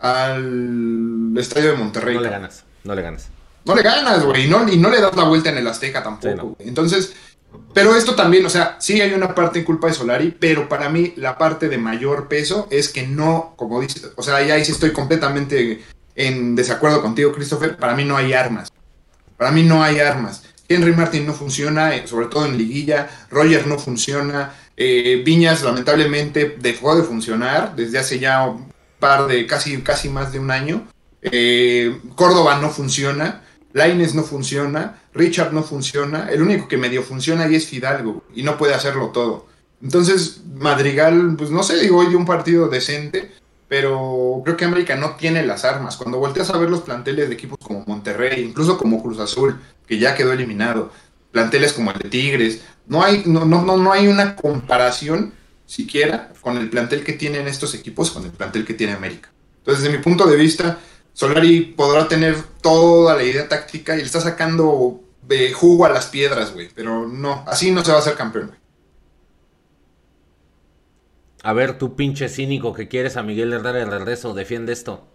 al 0.00 1.34
estadio 1.36 1.72
de 1.72 1.76
Monterrey? 1.76 2.14
No 2.14 2.22
le 2.22 2.30
ganas, 2.30 2.64
no 2.84 2.94
le 2.94 3.02
ganas. 3.02 3.28
No 3.64 3.76
le 3.76 3.82
ganas, 3.82 4.24
güey, 4.24 4.46
y 4.46 4.48
no, 4.48 4.68
y 4.68 4.76
no 4.76 4.90
le 4.90 5.00
das 5.00 5.14
la 5.14 5.24
vuelta 5.24 5.50
en 5.50 5.58
el 5.58 5.68
Azteca 5.68 6.02
tampoco. 6.02 6.56
Entonces, 6.58 7.14
pero 7.74 7.96
esto 7.96 8.14
también, 8.14 8.44
o 8.44 8.50
sea, 8.50 8.76
sí 8.80 9.00
hay 9.00 9.12
una 9.14 9.34
parte 9.34 9.60
en 9.60 9.64
culpa 9.64 9.86
de 9.86 9.94
Solari, 9.94 10.36
pero 10.38 10.68
para 10.68 10.88
mí 10.88 11.14
la 11.16 11.38
parte 11.38 11.68
de 11.68 11.78
mayor 11.78 12.28
peso 12.28 12.68
es 12.70 12.88
que 12.88 13.06
no, 13.06 13.54
como 13.56 13.80
dice, 13.80 14.08
o 14.16 14.22
sea, 14.22 14.36
ahí 14.36 14.64
sí 14.64 14.72
estoy 14.72 14.92
completamente 14.92 15.82
en 16.14 16.54
desacuerdo 16.54 17.00
contigo, 17.00 17.32
Christopher, 17.32 17.76
para 17.76 17.94
mí 17.94 18.04
no 18.04 18.16
hay 18.16 18.32
armas. 18.32 18.70
Para 19.36 19.50
mí 19.50 19.62
no 19.62 19.82
hay 19.82 19.98
armas. 20.00 20.44
Henry 20.68 20.92
Martin 20.92 21.26
no 21.26 21.32
funciona, 21.32 21.96
eh, 21.96 22.06
sobre 22.06 22.26
todo 22.26 22.46
en 22.46 22.56
liguilla. 22.56 23.08
Roger 23.30 23.66
no 23.66 23.78
funciona. 23.78 24.54
Eh, 24.76 25.22
Viñas, 25.24 25.62
lamentablemente, 25.62 26.56
dejó 26.60 26.96
de 26.96 27.02
funcionar 27.02 27.74
desde 27.76 27.98
hace 27.98 28.18
ya 28.18 28.46
un 28.46 28.72
par 28.98 29.26
de, 29.26 29.46
casi, 29.46 29.80
casi 29.82 30.08
más 30.08 30.32
de 30.32 30.38
un 30.38 30.50
año. 30.50 30.86
Eh, 31.22 32.00
Córdoba 32.14 32.58
no 32.60 32.70
funciona. 32.70 33.42
Laines 33.72 34.14
no 34.14 34.22
funciona. 34.22 35.01
Richard 35.14 35.52
no 35.52 35.62
funciona. 35.62 36.30
El 36.30 36.42
único 36.42 36.68
que 36.68 36.76
medio 36.76 37.02
funciona 37.02 37.44
ahí 37.44 37.54
es 37.54 37.66
Fidalgo. 37.66 38.24
Y 38.34 38.42
no 38.42 38.56
puede 38.56 38.74
hacerlo 38.74 39.08
todo. 39.08 39.46
Entonces, 39.82 40.42
Madrigal, 40.54 41.34
pues 41.36 41.50
no 41.50 41.62
sé, 41.62 41.80
digo, 41.80 41.98
hoy 41.98 42.14
un 42.14 42.24
partido 42.24 42.68
decente 42.68 43.30
pero 43.72 44.42
creo 44.44 44.54
que 44.58 44.66
América 44.66 44.96
no 44.96 45.16
tiene 45.16 45.46
las 45.46 45.64
armas. 45.64 45.96
Cuando 45.96 46.18
volteas 46.18 46.50
a 46.50 46.58
ver 46.58 46.68
los 46.68 46.82
planteles 46.82 47.30
de 47.30 47.34
equipos 47.36 47.56
como 47.58 47.82
Monterrey, 47.86 48.44
incluso 48.44 48.76
como 48.76 49.02
Cruz 49.02 49.18
Azul, 49.18 49.58
que 49.86 49.98
ya 49.98 50.14
quedó 50.14 50.34
eliminado, 50.34 50.92
planteles 51.30 51.72
como 51.72 51.90
el 51.90 51.98
de 51.98 52.10
Tigres, 52.10 52.60
no 52.86 53.02
hay, 53.02 53.22
no, 53.24 53.46
no, 53.46 53.62
no, 53.64 53.90
hay 53.90 54.08
una 54.08 54.36
comparación 54.36 55.32
siquiera 55.64 56.34
con 56.42 56.58
el 56.58 56.68
plantel 56.68 57.02
que 57.02 57.14
tienen 57.14 57.48
estos 57.48 57.74
equipos 57.74 58.10
con 58.10 58.26
el 58.26 58.32
plantel 58.32 58.66
que 58.66 58.74
tiene 58.74 58.92
América. 58.92 59.30
Entonces, 59.60 59.82
desde 59.82 59.96
mi 59.96 60.04
punto 60.04 60.26
de 60.26 60.36
vista, 60.36 60.78
Solari 61.12 61.60
podrá 61.60 62.08
tener 62.08 62.36
toda 62.60 63.16
la 63.16 63.22
idea 63.22 63.48
táctica 63.48 63.94
y 63.94 63.98
le 63.98 64.04
está 64.04 64.20
sacando 64.20 65.00
de 65.22 65.52
jugo 65.52 65.84
a 65.84 65.90
las 65.90 66.06
piedras, 66.06 66.52
güey. 66.54 66.68
Pero 66.74 67.06
no, 67.06 67.44
así 67.46 67.70
no 67.70 67.84
se 67.84 67.90
va 67.90 67.98
a 67.98 68.00
hacer 68.00 68.14
campeón, 68.14 68.48
güey. 68.48 68.58
A 71.44 71.52
ver, 71.52 71.76
tú 71.76 71.96
pinche 71.96 72.28
cínico 72.28 72.72
que 72.72 72.88
quieres 72.88 73.16
a 73.16 73.22
Miguel 73.22 73.52
Herrera 73.52 73.78
de 73.80 73.84
regreso, 73.84 74.32
defiende 74.32 74.72
esto. 74.72 75.06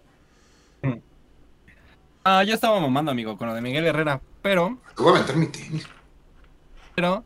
Ah, 2.22 2.44
yo 2.44 2.54
estaba 2.54 2.78
mamando, 2.78 3.10
amigo, 3.10 3.38
con 3.38 3.48
lo 3.48 3.54
de 3.54 3.62
Miguel 3.62 3.86
Herrera, 3.86 4.20
pero... 4.42 4.78
voy 4.98 5.16
a 5.16 5.20
meter 5.20 5.36
mi 5.36 5.46
tenis. 5.46 5.86
Pero... 6.94 7.24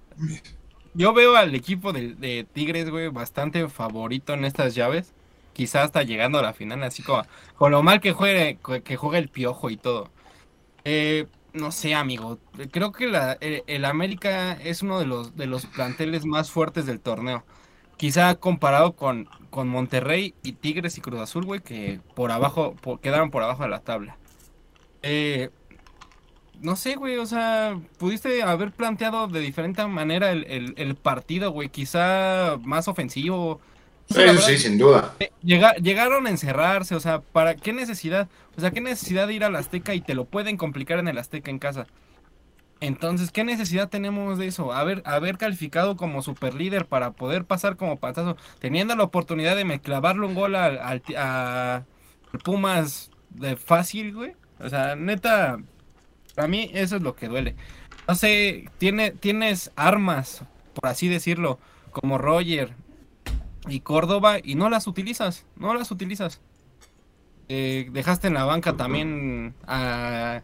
Yo 0.94 1.14
veo 1.14 1.34
al 1.36 1.54
equipo 1.54 1.92
de, 1.92 2.46
Tigres, 2.52 2.90
güey, 2.90 3.08
bastante 3.08 3.66
favorito 3.68 4.34
en 4.34 4.44
estas 4.44 4.74
llaves. 4.74 5.12
Quizás 5.52 5.84
hasta 5.86 6.02
llegando 6.02 6.38
a 6.38 6.42
la 6.42 6.52
final, 6.54 6.82
así 6.82 7.02
como... 7.02 7.22
Con 7.56 7.72
lo 7.72 7.82
mal 7.82 8.00
que 8.00 8.12
juegue, 8.12 8.58
que 8.84 8.96
juega 8.96 9.18
el 9.18 9.28
piojo 9.28 9.70
y 9.70 9.76
todo. 9.76 10.10
Eh, 10.84 11.26
no 11.52 11.70
sé, 11.72 11.94
amigo. 11.94 12.38
Creo 12.70 12.92
que 12.92 13.06
la, 13.06 13.32
el, 13.40 13.62
el, 13.66 13.84
América 13.84 14.52
es 14.52 14.82
uno 14.82 14.98
de 14.98 15.06
los, 15.06 15.36
de 15.36 15.46
los 15.46 15.66
planteles 15.66 16.24
más 16.24 16.50
fuertes 16.50 16.86
del 16.86 17.00
torneo. 17.00 17.44
Quizá 17.96 18.34
comparado 18.36 18.96
con, 18.96 19.28
con 19.50 19.68
Monterrey 19.68 20.34
y 20.42 20.52
Tigres 20.52 20.98
y 20.98 21.00
Cruz 21.00 21.20
Azul, 21.20 21.44
güey, 21.44 21.60
que 21.60 22.00
por 22.14 22.32
abajo, 22.32 22.74
quedaron 23.02 23.30
por 23.30 23.42
abajo 23.42 23.62
de 23.62 23.68
la 23.68 23.80
tabla. 23.80 24.16
Eh, 25.02 25.50
no 26.60 26.76
sé, 26.76 26.96
güey, 26.96 27.16
o 27.18 27.26
sea, 27.26 27.78
pudiste 27.98 28.42
haber 28.42 28.72
planteado 28.72 29.26
de 29.28 29.40
diferente 29.40 29.84
manera 29.86 30.32
el, 30.32 30.94
partido, 30.96 31.50
güey, 31.50 31.68
quizá 31.68 32.56
más 32.62 32.88
ofensivo. 32.88 33.60
Sí, 34.10 34.20
sí, 34.38 34.58
sin 34.58 34.78
duda. 34.78 35.14
Eh, 35.20 35.30
llegaron 35.42 36.26
a 36.26 36.30
encerrarse, 36.30 36.94
o 36.94 37.00
sea, 37.00 37.20
¿para 37.20 37.54
qué 37.56 37.72
necesidad? 37.72 38.28
O 38.56 38.60
sea, 38.60 38.70
¿qué 38.70 38.80
necesidad 38.80 39.26
de 39.26 39.34
ir 39.34 39.44
al 39.44 39.56
Azteca 39.56 39.94
y 39.94 40.00
te 40.00 40.14
lo 40.14 40.24
pueden 40.24 40.56
complicar 40.56 40.98
en 40.98 41.08
el 41.08 41.18
Azteca 41.18 41.50
en 41.50 41.58
casa? 41.58 41.86
Entonces, 42.80 43.30
¿qué 43.30 43.44
necesidad 43.44 43.88
tenemos 43.88 44.38
de 44.38 44.48
eso? 44.48 44.72
Haber, 44.72 45.02
haber 45.06 45.38
calificado 45.38 45.96
como 45.96 46.20
superlíder 46.20 46.86
para 46.86 47.12
poder 47.12 47.44
pasar 47.44 47.76
como 47.76 48.00
patazo, 48.00 48.36
teniendo 48.58 48.96
la 48.96 49.04
oportunidad 49.04 49.54
de 49.54 49.64
me 49.64 49.80
clavarle 49.80 50.26
un 50.26 50.34
gol 50.34 50.56
al, 50.56 51.02
a 51.16 51.84
Pumas 52.42 53.10
de 53.30 53.56
fácil, 53.56 54.14
güey. 54.14 54.34
O 54.58 54.68
sea, 54.68 54.96
neta, 54.96 55.58
a 56.36 56.46
mí 56.48 56.70
eso 56.74 56.96
es 56.96 57.02
lo 57.02 57.14
que 57.14 57.28
duele. 57.28 57.54
No 58.08 58.16
sé, 58.16 58.68
tiene, 58.78 59.12
tienes 59.12 59.70
armas, 59.76 60.42
por 60.74 60.90
así 60.90 61.06
decirlo, 61.06 61.60
como 61.92 62.18
Roger 62.18 62.74
y 63.68 63.80
Córdoba, 63.80 64.38
y 64.42 64.54
no 64.54 64.68
las 64.70 64.86
utilizas, 64.86 65.44
no 65.56 65.74
las 65.74 65.90
utilizas. 65.90 66.40
Eh, 67.48 67.88
dejaste 67.92 68.28
en 68.28 68.34
la 68.34 68.44
banca 68.44 68.76
también 68.76 69.54
a 69.66 70.42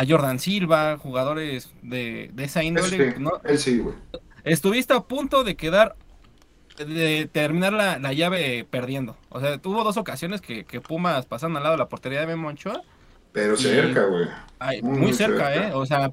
a 0.00 0.06
Jordan 0.08 0.38
Silva, 0.38 0.96
jugadores 0.96 1.70
de, 1.82 2.30
esa 2.38 2.62
índole. 2.62 3.14
Él 3.44 3.58
sí, 3.58 3.80
güey. 3.80 3.94
Estuviste 4.44 4.94
a 4.94 5.00
punto 5.00 5.44
de 5.44 5.56
quedar, 5.56 5.94
de 6.78 7.28
terminar 7.30 7.74
la, 7.74 8.12
llave 8.14 8.66
perdiendo. 8.70 9.18
O 9.28 9.40
sea, 9.40 9.58
tuvo 9.58 9.84
dos 9.84 9.98
ocasiones 9.98 10.40
que, 10.40 10.64
Pumas 10.80 11.26
pasaron 11.26 11.54
al 11.58 11.64
lado 11.64 11.74
de 11.74 11.80
la 11.80 11.88
portería 11.88 12.20
de 12.20 12.28
Memo 12.28 12.48
Ochoa. 12.48 12.80
Pero 13.32 13.58
cerca, 13.58 14.06
güey. 14.06 14.26
Muy, 14.82 15.12
cerca, 15.12 15.54
¿eh? 15.54 15.72
O 15.74 15.84
sea, 15.84 16.10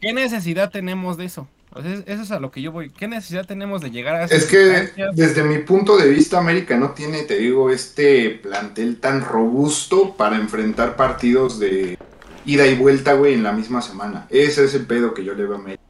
¿qué, 0.00 0.12
necesidad 0.12 0.70
tenemos 0.72 1.16
de 1.16 1.26
eso? 1.26 1.46
Eso 1.76 2.22
es 2.22 2.30
a 2.30 2.38
lo 2.38 2.50
que 2.50 2.62
yo 2.62 2.70
voy. 2.70 2.90
¿Qué 2.90 3.08
necesidad 3.08 3.46
tenemos 3.46 3.80
de 3.80 3.90
llegar 3.90 4.16
a 4.16 4.24
Es 4.24 4.46
que 4.46 4.90
desde 5.14 5.42
mi 5.42 5.58
punto 5.58 5.96
de 5.96 6.08
vista, 6.08 6.38
América 6.38 6.76
no 6.76 6.90
tiene, 6.90 7.22
te 7.22 7.36
digo, 7.38 7.70
este 7.70 8.30
plantel 8.30 9.00
tan 9.00 9.22
robusto 9.22 10.14
para 10.16 10.36
enfrentar 10.36 10.96
partidos 10.96 11.58
de 11.58 11.98
ida 12.44 12.66
y 12.66 12.76
vuelta, 12.76 13.14
güey, 13.14 13.34
en 13.34 13.42
la 13.42 13.52
misma 13.52 13.82
semana. 13.82 14.26
Ese 14.30 14.64
es 14.64 14.74
el 14.74 14.86
pedo 14.86 15.14
que 15.14 15.24
yo 15.24 15.34
le 15.34 15.44
veo 15.44 15.54
a 15.54 15.58
América. 15.58 15.82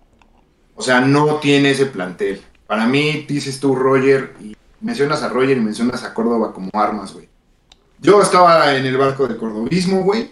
O 0.75 0.83
sea, 0.83 1.01
no 1.01 1.37
tiene 1.37 1.73
ese 1.73 1.87
plantel. 1.87 2.40
Para 2.66 2.87
mí, 2.87 3.27
dices 3.29 3.61
tú, 3.61 3.77
Roger, 3.77 4.35
y 4.40 4.57
mencionas 4.81 5.23
a 5.23 5.29
Roger 5.29 5.57
y 5.57 5.61
mencionas 5.61 6.03
a 6.03 6.14
Córdoba 6.14 6.53
como 6.53 6.70
armas, 6.73 7.12
güey. 7.12 7.29
Yo 8.01 8.20
estaba 8.23 8.75
en 8.77 8.87
el 8.87 8.97
barco 8.97 9.29
de 9.29 9.37
cordobismo, 9.37 10.03
güey. 10.03 10.31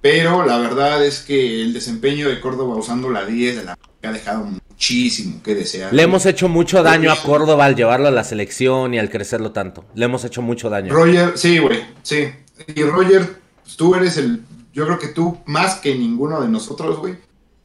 Pero 0.00 0.44
la 0.44 0.58
verdad 0.58 1.02
es 1.02 1.20
que 1.20 1.62
el 1.62 1.72
desempeño 1.72 2.28
de 2.28 2.38
Córdoba 2.38 2.76
usando 2.76 3.08
la 3.08 3.24
10 3.24 3.56
de 3.56 3.64
la 3.64 3.78
ha 4.02 4.12
dejado 4.12 4.46
muchísimo 4.74 5.42
que 5.42 5.54
desear. 5.54 5.92
Le 5.92 6.02
hemos 6.02 6.26
hecho 6.26 6.48
mucho 6.48 6.82
daño 6.82 7.10
a 7.10 7.16
Córdoba 7.16 7.64
al 7.64 7.76
llevarlo 7.76 8.08
a 8.08 8.10
la 8.10 8.24
selección 8.24 8.94
y 8.94 8.98
al 8.98 9.10
crecerlo 9.10 9.52
tanto. 9.52 9.84
Le 9.94 10.04
hemos 10.04 10.24
hecho 10.24 10.42
mucho 10.42 10.68
daño. 10.70 10.92
Roger, 10.92 11.32
sí, 11.36 11.58
güey, 11.58 11.80
sí. 12.02 12.28
Y 12.74 12.82
Roger, 12.82 13.40
tú 13.76 13.94
eres 13.94 14.16
el 14.16 14.42
yo 14.74 14.84
creo 14.86 14.98
que 14.98 15.08
tú, 15.08 15.38
más 15.46 15.76
que 15.76 15.94
ninguno 15.94 16.40
de 16.42 16.48
nosotros, 16.48 16.98
güey, 16.98 17.16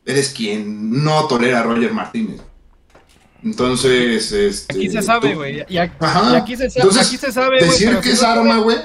eres 0.06 0.30
quien 0.30 1.04
no 1.04 1.26
tolera 1.26 1.62
a 1.62 1.64
Roger 1.64 1.92
Martínez. 1.92 2.40
Entonces, 3.44 4.32
este. 4.32 4.74
Aquí 4.74 4.90
se 4.90 5.02
sabe, 5.02 5.34
güey. 5.34 5.66
Y, 5.68 5.78
aquí, 5.78 6.56
se, 6.56 6.70
sabe, 7.32 7.64
Decir 7.64 7.98
que 8.00 8.12
es 8.12 8.22
arma, 8.22 8.60
güey. 8.60 8.78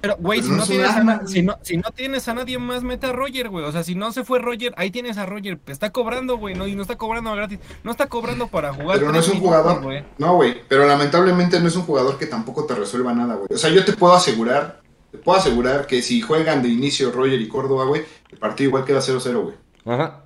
Pero, 0.00 0.16
güey, 0.18 0.42
si, 0.42 0.50
no 0.50 0.64
tienes 0.64 0.90
a, 0.90 1.26
si, 1.26 1.42
no, 1.42 1.58
si 1.62 1.76
no 1.76 1.90
tienes 1.90 2.26
a 2.28 2.34
nadie 2.34 2.58
más, 2.58 2.82
mete 2.82 3.06
a 3.06 3.12
Roger, 3.12 3.50
güey. 3.50 3.64
O 3.64 3.72
sea, 3.72 3.84
si 3.84 3.94
no 3.94 4.12
se 4.12 4.24
fue 4.24 4.38
Roger, 4.38 4.72
ahí 4.76 4.90
tienes 4.90 5.18
a 5.18 5.26
Roger. 5.26 5.58
Está 5.66 5.90
cobrando, 5.90 6.38
güey, 6.38 6.54
no, 6.54 6.66
y 6.66 6.74
no 6.74 6.82
está 6.82 6.96
cobrando 6.96 7.34
gratis. 7.34 7.58
No 7.84 7.90
está 7.90 8.06
cobrando 8.06 8.48
para 8.48 8.72
jugar. 8.72 8.98
Pero 8.98 9.12
no 9.12 9.18
es 9.18 9.28
un 9.28 9.40
jugador. 9.40 9.82
güey. 9.82 10.04
No, 10.18 10.36
güey. 10.36 10.56
Pero 10.68 10.86
lamentablemente 10.86 11.60
no 11.60 11.68
es 11.68 11.76
un 11.76 11.82
jugador 11.82 12.18
que 12.18 12.26
tampoco 12.26 12.64
te 12.64 12.74
resuelva 12.74 13.12
nada, 13.12 13.34
güey. 13.34 13.48
O 13.52 13.58
sea, 13.58 13.70
yo 13.70 13.84
te 13.84 13.92
puedo 13.92 14.14
asegurar 14.14 14.80
te 15.10 15.18
puedo 15.18 15.38
asegurar 15.38 15.86
que 15.86 16.02
si 16.02 16.20
juegan 16.20 16.62
de 16.62 16.68
inicio 16.68 17.10
Roger 17.10 17.40
y 17.40 17.48
Córdoba, 17.48 17.84
güey, 17.84 18.04
el 18.30 18.38
partido 18.38 18.68
igual 18.68 18.84
queda 18.84 19.00
0-0, 19.00 19.42
güey. 19.42 19.56
Ajá. 19.84 20.24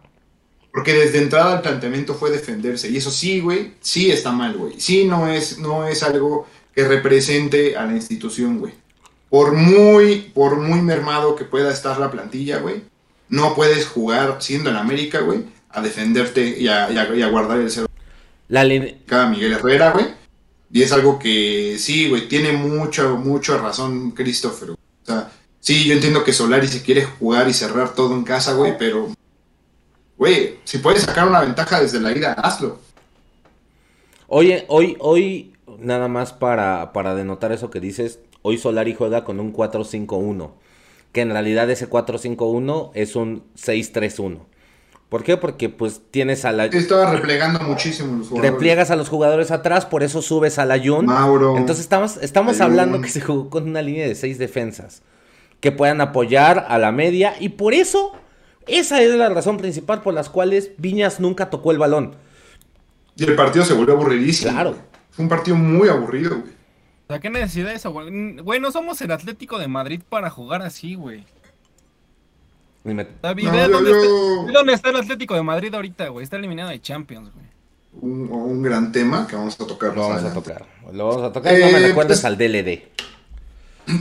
Porque 0.73 0.93
desde 0.93 1.23
entrada 1.23 1.55
el 1.55 1.63
planteamiento 1.63 2.15
fue 2.15 2.31
defenderse. 2.31 2.91
Y 2.91 2.97
eso 2.97 3.11
sí, 3.11 3.41
güey, 3.41 3.75
sí 3.81 4.11
está 4.11 4.33
mal, 4.33 4.57
güey. 4.57 4.79
Sí 4.79 5.05
no 5.05 5.29
es, 5.29 5.59
no 5.59 5.87
es 5.87 6.03
algo 6.03 6.47
que 6.75 6.87
represente 6.87 7.77
a 7.77 7.87
la 7.87 7.93
institución, 7.95 8.59
güey. 8.59 8.75
Por 9.35 9.53
muy, 9.53 10.31
por 10.33 10.61
muy 10.61 10.81
mermado 10.81 11.35
que 11.35 11.45
pueda 11.45 11.73
estar 11.73 11.99
la 11.99 12.09
plantilla, 12.09 12.59
güey, 12.59 12.85
no 13.29 13.57
puedes 13.57 13.85
jugar 13.85 14.37
siendo 14.39 14.71
en 14.71 14.77
América, 14.77 15.23
güey, 15.23 15.41
a 15.71 15.83
defenderte 15.83 16.57
y 16.57 16.69
a, 16.69 17.29
guardar 17.31 17.59
el 17.59 17.69
cero. 17.69 17.89
La 18.47 18.65
Cada 19.07 19.27
Miguel 19.27 19.55
Herrera, 19.55 19.91
güey 19.91 20.07
y 20.71 20.83
es 20.83 20.93
algo 20.93 21.19
que 21.19 21.77
sí, 21.79 22.09
güey, 22.09 22.29
tiene 22.29 22.53
mucho, 22.53 23.17
mucho 23.17 23.59
razón 23.59 24.11
Christopher. 24.11 24.71
O 24.71 24.77
sea, 25.03 25.31
sí, 25.61 25.85
yo 25.85 25.95
entiendo 25.95 26.23
que 26.23 26.33
Solari 26.33 26.69
se 26.69 26.83
quiere 26.83 27.05
jugar 27.05 27.49
y 27.49 27.53
cerrar 27.53 27.95
todo 27.95 28.15
en 28.15 28.25
casa, 28.25 28.55
güey, 28.55 28.77
pero, 28.77 29.09
güey, 30.17 30.59
si 30.65 30.79
puedes 30.79 31.03
sacar 31.03 31.29
una 31.29 31.41
ventaja 31.41 31.81
desde 31.81 32.01
la 32.01 32.11
ida, 32.11 32.33
hazlo. 32.33 32.81
Oye, 34.27 34.65
hoy, 34.67 34.97
hoy, 34.99 35.55
nada 35.79 36.09
más 36.09 36.33
para, 36.33 36.93
para 36.93 37.15
denotar 37.15 37.53
eso 37.53 37.71
que 37.71 37.79
dices, 37.79 38.19
hoy 38.47 38.59
Solari 38.59 38.93
juega 38.95 39.25
con 39.25 39.41
un 39.41 39.55
4-5-1, 39.55 40.51
que 41.13 41.23
en 41.23 41.31
realidad 41.31 41.71
ese 41.71 41.89
4-5-1 41.89 42.91
es 42.93 43.17
un 43.17 43.43
6-3-1. 43.57 44.41
¿Por 45.09 45.25
qué? 45.25 45.39
Porque 45.39 45.71
pues 45.71 46.03
tienes 46.11 46.45
a 46.45 46.53
la... 46.53 46.67
Estaba 46.67 47.11
replegando 47.11 47.61
muchísimo 47.61 48.19
los 48.19 48.29
jugadores. 48.29 48.53
Repliegas 48.53 48.91
a 48.91 48.97
los 48.97 49.09
jugadores 49.09 49.51
atrás, 49.51 49.87
por 49.87 50.03
eso 50.03 50.21
subes 50.21 50.59
a 50.59 50.67
la 50.67 50.79
Jun. 50.79 51.07
Mauro. 51.07 51.57
Entonces 51.57 51.85
estamos, 51.85 52.19
estamos 52.19 52.61
hablando 52.61 53.01
que 53.01 53.09
se 53.09 53.23
jugó 53.23 53.49
con 53.49 53.67
una 53.67 53.81
línea 53.81 54.07
de 54.07 54.15
seis 54.15 54.37
defensas 54.37 55.03
que 55.61 55.73
puedan 55.73 56.03
apoyar 56.03 56.67
a 56.69 56.77
la 56.79 56.93
media 56.93 57.37
y 57.41 57.51
por 57.51 57.73
eso, 57.73 58.13
esa 58.67 59.01
es 59.01 59.15
la 59.15 59.31
razón 59.31 59.57
principal 59.57 60.03
por 60.03 60.13
las 60.13 60.29
cuales 60.29 60.73
Viñas 60.77 61.19
nunca 61.19 61.49
tocó 61.49 61.71
el 61.71 61.79
balón. 61.79 62.17
Y 63.17 63.25
el 63.25 63.37
partido 63.37 63.65
se 63.65 63.73
volvió 63.73 63.95
aburridísimo. 63.95 64.53
Claro. 64.53 64.77
Fue 65.11 65.23
un 65.23 65.31
partido 65.31 65.57
muy 65.57 65.89
aburrido, 65.89 66.41
güey. 66.41 66.54
O 67.15 67.17
sea, 67.17 67.21
¿qué 67.21 67.31
necesidad 67.31 67.69
de 67.69 67.75
eso, 67.75 67.93
güey? 67.93 68.39
Güey, 68.39 68.61
no 68.61 68.73
somos 68.73 69.01
el 69.03 69.13
Atlético 69.13 69.59
de 69.59 69.69
Madrid 69.69 70.01
para 70.09 70.31
jugar 70.31 70.63
así, 70.63 70.97
güey. 70.97 71.25
David, 72.83 73.49
¿dónde, 74.53 74.73
está, 74.73 74.91
el 74.91 74.97
Atlético 74.97 75.35
de 75.35 75.43
Madrid 75.43 75.73
ahorita, 75.73 76.09
güey? 76.09 76.25
Está 76.25 76.39
eliminado 76.39 76.71
de 76.71 76.81
Champions, 76.81 77.31
güey. 77.33 77.47
Un, 78.01 78.63
gran 78.63 78.91
tema 78.91 79.29
que 79.29 79.37
vamos 79.37 79.55
a 79.61 79.67
tocar. 79.67 79.95
Lo 79.95 80.09
vamos 80.09 80.25
a 80.25 80.35
tocar. 80.35 80.67
Lo 80.93 81.09
vamos 81.09 81.23
a 81.23 81.33
tocar. 81.33 81.53
no 81.53 81.67
me 81.67 81.79
eh, 81.79 81.89
recuerdes 81.89 82.21
pues, 82.21 82.25
al 82.25 82.37
DLD. 82.37 82.81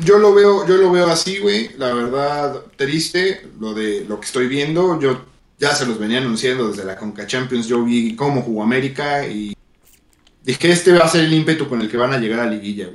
Yo 0.03 0.17
lo 0.17 0.33
veo, 0.33 0.65
yo 0.67 0.77
lo 0.77 0.91
veo 0.91 1.07
así, 1.07 1.37
güey. 1.37 1.69
La 1.77 1.93
verdad, 1.93 2.61
triste 2.77 3.47
lo 3.59 3.75
de 3.75 4.05
lo 4.05 4.19
que 4.19 4.25
estoy 4.25 4.47
viendo. 4.47 4.99
Yo 4.99 5.23
ya 5.59 5.75
se 5.75 5.85
los 5.85 5.99
venía 5.99 6.17
anunciando 6.17 6.69
desde 6.69 6.83
la 6.83 6.95
Conca 6.95 7.27
Champions. 7.27 7.67
Yo 7.67 7.83
vi 7.83 8.15
cómo 8.15 8.41
jugó 8.41 8.63
América 8.63 9.27
y 9.27 9.55
dije, 10.43 10.71
este 10.71 10.93
va 10.93 11.05
a 11.05 11.09
ser 11.09 11.25
el 11.25 11.33
ímpetu 11.33 11.69
con 11.69 11.79
el 11.79 11.91
que 11.91 11.97
van 11.97 12.11
a 12.11 12.17
llegar 12.17 12.39
a 12.39 12.47
liguilla. 12.47 12.89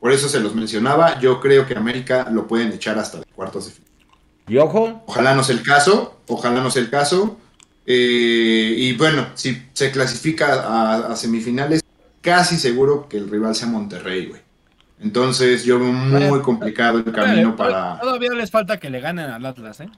Por 0.00 0.12
eso 0.12 0.28
se 0.28 0.40
los 0.40 0.54
mencionaba. 0.54 1.18
Yo 1.20 1.40
creo 1.40 1.66
que 1.66 1.74
América 1.74 2.28
lo 2.30 2.46
pueden 2.46 2.72
echar 2.72 2.98
hasta 2.98 3.20
cuartos 3.34 3.66
de 3.66 3.72
final. 3.72 3.90
¿Y 4.48 4.58
ojo? 4.58 5.02
Ojalá 5.06 5.34
no 5.34 5.42
sea 5.42 5.56
el 5.56 5.62
caso. 5.62 6.20
Ojalá 6.28 6.60
no 6.60 6.70
sea 6.70 6.82
el 6.82 6.90
caso. 6.90 7.36
Eh, 7.86 8.74
y 8.76 8.96
bueno, 8.96 9.28
si 9.34 9.62
se 9.72 9.90
clasifica 9.90 11.10
a, 11.10 11.16
semifinales, 11.16 11.82
casi 12.20 12.56
seguro 12.56 13.08
que 13.08 13.16
el 13.16 13.30
rival 13.30 13.54
sea 13.54 13.68
Monterrey, 13.68 14.26
güey. 14.26 14.40
Entonces 15.00 15.64
yo 15.64 15.78
veo 15.78 15.92
muy 15.92 16.40
complicado 16.40 16.98
el 16.98 17.12
camino 17.12 17.54
para... 17.54 17.98
Todavía 18.00 18.30
les 18.30 18.50
falta 18.50 18.78
que 18.78 18.90
le 18.90 19.00
ganen 19.00 19.30
al 19.30 19.44
Atlas, 19.44 19.80
¿eh? 19.80 19.90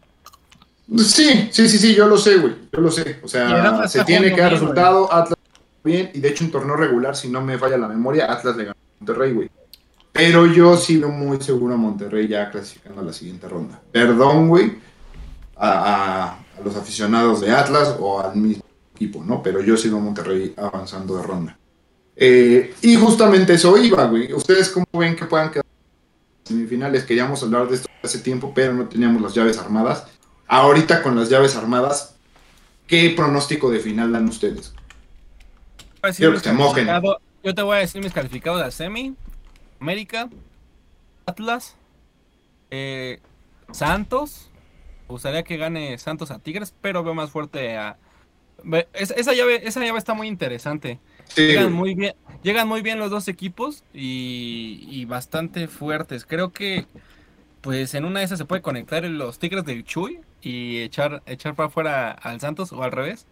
Sí, 0.97 1.49
sí, 1.51 1.69
sí, 1.69 1.79
sí, 1.79 1.95
yo 1.95 2.07
lo 2.07 2.17
sé, 2.17 2.39
güey. 2.39 2.55
Yo 2.73 2.81
lo 2.81 2.91
sé. 2.91 3.21
O 3.23 3.29
sea, 3.29 3.87
se 3.87 4.05
tiene 4.05 4.35
que 4.35 4.41
dar 4.41 4.53
resultado. 4.53 5.13
Atlas 5.13 5.39
bien. 5.85 6.11
Y 6.15 6.21
de 6.21 6.29
hecho, 6.29 6.45
en 6.45 6.51
torneo 6.51 6.77
regular, 6.77 7.15
si 7.15 7.29
no 7.29 7.43
me 7.43 7.59
falla 7.59 7.77
la 7.77 7.89
memoria, 7.89 8.31
Atlas 8.31 8.57
le 8.57 8.65
ganó 8.65 8.77
a 8.77 9.05
Monterrey, 9.05 9.33
güey. 9.33 9.51
Pero 10.19 10.47
yo 10.47 10.77
sí 10.77 10.97
veo 10.97 11.11
muy 11.11 11.41
seguro 11.41 11.75
a 11.75 11.77
Monterrey 11.77 12.27
ya 12.27 12.51
clasificando 12.51 13.03
a 13.03 13.05
la 13.05 13.13
siguiente 13.13 13.47
ronda. 13.47 13.81
Perdón, 13.93 14.49
güey, 14.49 14.73
a, 15.57 16.39
los 16.65 16.75
aficionados 16.75 17.41
de 17.41 17.53
Atlas 17.53 17.95
o 18.01 18.21
al 18.21 18.35
mismo 18.35 18.65
equipo, 18.97 19.23
¿no? 19.23 19.41
Pero 19.45 19.63
yo 19.63 19.77
sí 19.77 19.89
veo 19.89 19.99
a 19.99 20.01
Monterrey 20.01 20.55
avanzando 20.57 21.17
de 21.19 21.23
ronda. 21.23 21.57
Eh, 22.17 22.75
y 22.83 22.97
justamente 22.97 23.55
eso 23.55 23.79
iba, 23.79 24.07
güey. 24.07 24.33
¿Ustedes 24.33 24.71
cómo 24.71 24.87
ven 24.93 25.15
que 25.15 25.25
puedan 25.27 25.53
quedar 25.53 25.65
semifinales? 26.43 27.05
Queríamos 27.05 27.41
hablar 27.45 27.69
de 27.69 27.77
esto 27.77 27.89
hace 28.03 28.19
tiempo, 28.19 28.51
pero 28.53 28.75
no 28.75 28.89
teníamos 28.89 29.23
las 29.23 29.35
llaves 29.35 29.57
armadas. 29.59 30.09
Ahorita 30.49 31.01
con 31.01 31.15
las 31.15 31.29
llaves 31.29 31.55
armadas, 31.55 32.17
¿qué 32.89 33.11
pronóstico 33.11 33.71
de 33.71 33.79
final 33.79 34.11
dan 34.11 34.29
ustedes? 34.29 34.75
Quiero 36.17 36.33
que 36.33 36.41
se 36.41 36.53
mojen. 36.53 36.89
Yo 37.45 37.55
te 37.55 37.63
voy 37.63 37.77
a 37.77 37.79
decir 37.79 38.03
mis 38.03 38.13
calificados 38.13 38.59
de 38.59 38.65
la 38.65 38.73
semi. 38.73 39.15
América, 39.81 40.29
Atlas, 41.27 41.77
eh, 42.71 43.21
Santos. 43.73 44.51
Me 45.09 45.13
gustaría 45.13 45.43
que 45.43 45.57
gane 45.57 45.97
Santos 45.99 46.31
a 46.31 46.39
Tigres, 46.39 46.75
pero 46.81 47.03
veo 47.03 47.15
más 47.15 47.31
fuerte 47.31 47.77
a... 47.77 47.97
esa, 48.93 49.33
llave, 49.33 49.67
esa 49.67 49.81
llave 49.81 49.99
está 49.99 50.15
muy 50.15 50.29
interesante. 50.29 50.99
Llegan 51.37 51.73
muy 51.73 51.95
bien, 51.95 52.15
llegan 52.43 52.69
muy 52.69 52.83
bien 52.83 52.99
los 52.99 53.11
dos 53.11 53.29
equipos 53.29 53.85
y, 53.93 55.05
bastante 55.07 55.69
fuertes. 55.69 56.25
Creo 56.25 56.53
que 56.53 56.87
pues 57.61 57.95
en 57.95 58.05
una 58.05 58.21
de 58.21 58.27
esas 58.27 58.39
se 58.39 58.45
puede 58.45 58.63
conectar 58.63 59.05
los 59.05 59.39
Tigres 59.39 59.65
del 59.65 59.85
Chuy 59.85 60.21
y 60.41 60.79
echar, 60.81 61.23
echar 61.27 61.55
para 61.55 61.69
afuera 61.69 62.11
al 62.13 62.41
Santos 62.41 62.73
o 62.73 62.83
al 62.83 62.93
revés. 62.93 63.27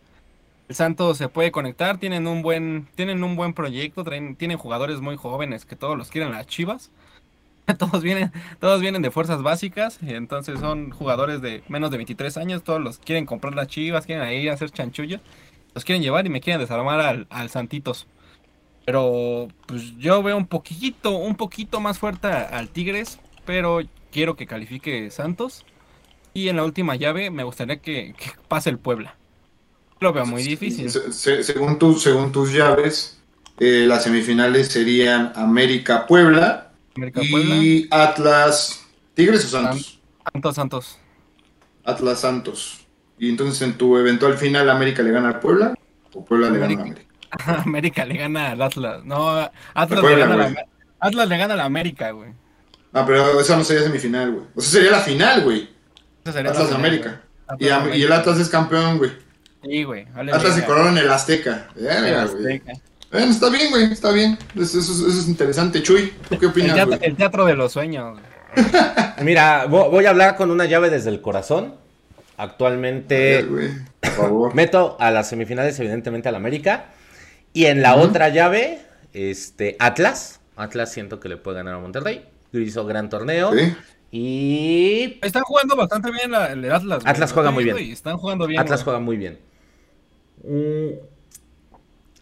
El 0.69 0.75
Santos 0.75 1.19
se 1.19 1.29
puede 1.29 1.53
conectar, 1.53 1.99
tienen 1.99 2.27
un 2.27 2.43
buen, 2.43 2.89
tienen 2.97 3.23
un 3.23 3.37
buen 3.37 3.55
proyecto, 3.55 4.05
tienen 4.05 4.59
jugadores 4.59 5.01
muy 5.01 5.17
jóvenes 5.17 5.65
que 5.65 5.77
todos 5.77 5.97
los 5.97 6.11
quieren 6.11 6.33
las 6.33 6.47
Chivas. 6.47 6.91
Todos 7.79 8.01
vienen, 8.01 8.31
todos 8.61 8.81
vienen 8.81 9.03
de 9.03 9.11
fuerzas 9.11 9.43
básicas, 9.43 9.99
y 10.01 10.15
entonces 10.15 10.61
son 10.61 10.93
jugadores 10.93 11.43
de 11.43 11.65
menos 11.67 11.91
de 11.91 11.97
23 11.97 12.37
años, 12.37 12.63
todos 12.63 12.81
los 12.81 12.99
quieren 12.99 13.27
comprar 13.27 13.57
las 13.57 13.67
Chivas, 13.67 14.07
quieren 14.07 14.33
ir 14.33 14.51
a 14.51 14.55
hacer 14.55 14.71
chanchullo, 14.71 15.19
los 15.75 15.85
quieren 15.85 16.01
llevar 16.01 16.25
y 16.27 16.29
me 16.31 16.41
quieren 16.41 16.61
desarmar 16.61 17.01
al, 17.01 17.27
al 17.29 17.51
Santitos. 17.51 18.07
Pero 18.85 19.49
pues 19.67 19.97
yo 19.99 20.23
veo 20.23 20.37
un 20.37 20.47
poquito, 20.47 21.17
un 21.19 21.35
poquito 21.37 21.81
más 21.81 21.99
fuerte 21.99 22.29
al 22.29 22.69
Tigres, 22.71 23.19
pero 23.45 23.81
quiero 24.13 24.37
que 24.37 24.47
califique 24.47 25.11
Santos. 25.11 25.67
Y 26.35 26.49
en 26.49 26.57
la 26.57 26.65
última 26.65 26.95
llave 26.97 27.31
me 27.31 27.43
gustaría 27.45 27.79
que 27.81 28.15
pase 28.49 28.71
el 28.71 28.79
Puebla. 28.79 29.17
Lo 30.01 30.13
veo 30.13 30.27
muy 30.27 30.43
difícil. 30.43 30.91
según, 30.91 31.79
tu, 31.79 31.95
según 31.99 32.31
tus 32.31 32.53
llaves, 32.53 33.19
eh, 33.59 33.85
las 33.87 34.05
semifinales 34.05 34.69
serían 34.69 35.33
América 35.35 36.07
Puebla 36.07 36.73
y 37.17 37.89
Atlas 37.91 38.85
Tigres 39.15 39.47
o 39.47 39.49
Santos. 39.49 40.01
Santos, 40.33 40.55
Santos. 40.55 40.99
Atlas 41.85 42.21
Santos. 42.21 42.87
Y 43.19 43.31
entonces 43.31 43.63
en 43.63 43.79
tu 43.79 43.97
eventual 43.97 44.37
final 44.37 44.69
América 44.69 45.03
le 45.03 45.11
gana 45.11 45.29
al 45.29 45.41
Puebla 45.41 45.75
o 46.13 46.25
Puebla 46.25 46.51
le 46.51 46.59
gana 46.59 46.75
a 46.75 46.83
América. 46.83 47.03
América 47.65 48.05
le 48.07 48.17
gana 48.17 48.51
al 48.51 48.61
Atlas. 48.63 49.05
No, 49.05 49.51
Atlas, 49.73 50.03
le, 50.03 50.17
gana 50.17 50.37
la, 50.37 50.67
Atlas 51.01 51.29
le 51.29 51.39
gana 51.39 51.55
a 51.55 51.57
la 51.57 51.65
América, 51.65 52.11
güey. 52.11 52.33
Ah, 52.93 53.05
pero 53.07 53.41
eso 53.41 53.57
no 53.57 53.65
sería 53.65 53.83
semifinal, 53.83 54.33
güey. 54.33 54.47
O 54.55 54.61
sea, 54.61 54.71
sería 54.71 54.91
la 54.91 55.01
final, 55.01 55.45
güey. 55.45 55.69
Atlas 56.25 56.73
América. 56.73 57.23
y, 57.59 57.67
y 57.67 58.03
el 58.03 58.13
Atlas 58.13 58.39
es 58.39 58.51
campeón, 58.51 58.99
güey. 58.99 59.13
Sí, 59.67 59.85
güey. 59.85 60.07
Atlas 60.15 60.59
y 60.59 60.63
Corona 60.63 60.91
en 60.91 60.99
el 60.99 61.11
Azteca. 61.11 61.69
Bueno, 63.11 63.31
está 63.31 63.49
bien, 63.51 63.71
güey, 63.71 63.93
está 63.93 64.11
bien. 64.11 64.37
Eso, 64.61 64.79
es 64.79 65.29
interesante. 65.29 65.83
Chuy, 65.83 66.13
qué 66.39 66.47
opinas? 66.47 66.77
El 67.01 67.17
teatro, 67.17 67.47
de 67.47 67.55
los 67.55 67.73
sueños. 67.73 68.19
Mira, 69.23 69.67
voy 69.67 70.05
a 70.07 70.11
hablar 70.11 70.37
con 70.37 70.51
una 70.51 70.65
llave 70.65 70.91
desde 70.91 71.11
el 71.11 71.21
corazón. 71.21 71.75
Actualmente 72.39 73.45
por 74.01 74.11
favor. 74.11 74.55
meto 74.55 74.97
a 75.01 75.11
las 75.11 75.29
semifinales, 75.31 75.79
evidentemente, 75.81 76.29
al 76.29 76.35
América. 76.35 76.87
Y 77.53 77.67
en 77.67 77.81
la 77.81 77.97
otra 77.97 78.29
llave, 78.29 78.81
este, 79.15 79.77
Atlas. 79.79 80.41
Atlas 80.57 80.93
siento 80.93 81.21
que 81.21 81.29
le 81.29 81.37
puede 81.37 81.59
ganar 81.59 81.75
a 81.75 81.79
Monterrey. 81.79 82.27
Hizo 82.53 82.85
gran 82.85 83.09
torneo. 83.09 83.53
Y. 84.11 85.19
Están 85.23 85.43
jugando 85.45 85.77
bastante 85.77 86.11
bien 86.11 86.33
el 86.35 86.71
Atlas. 86.71 87.03
Atlas 87.05 87.33
juega 87.33 87.51
muy 87.51 87.65
bien. 87.65 87.79
Están 87.79 88.19
jugando 88.19 88.47
bien. 88.47 88.61
Atlas 88.61 88.83
juega 88.83 89.01
muy 89.01 89.17
bien. 89.17 89.39
Mm, 90.47 90.89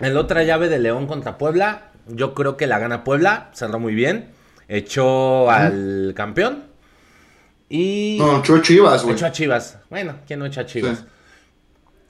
en 0.00 0.14
la 0.14 0.20
otra 0.20 0.42
llave 0.42 0.68
de 0.68 0.78
León 0.78 1.06
contra 1.06 1.38
Puebla, 1.38 1.92
yo 2.08 2.34
creo 2.34 2.56
que 2.56 2.66
la 2.66 2.78
gana 2.78 3.04
Puebla, 3.04 3.50
cerró 3.54 3.78
muy 3.78 3.94
bien, 3.94 4.30
echó 4.68 5.50
al 5.50 6.14
campeón 6.16 6.64
y... 7.68 8.16
No, 8.18 8.40
echó 8.40 8.56
a 8.56 8.62
Chivas, 8.62 9.02
güey. 9.04 9.14
Echó 9.14 9.26
a 9.26 9.32
Chivas. 9.32 9.78
Bueno, 9.90 10.16
¿quién 10.26 10.38
no 10.38 10.46
echa 10.46 10.62
a 10.62 10.66
Chivas? 10.66 11.04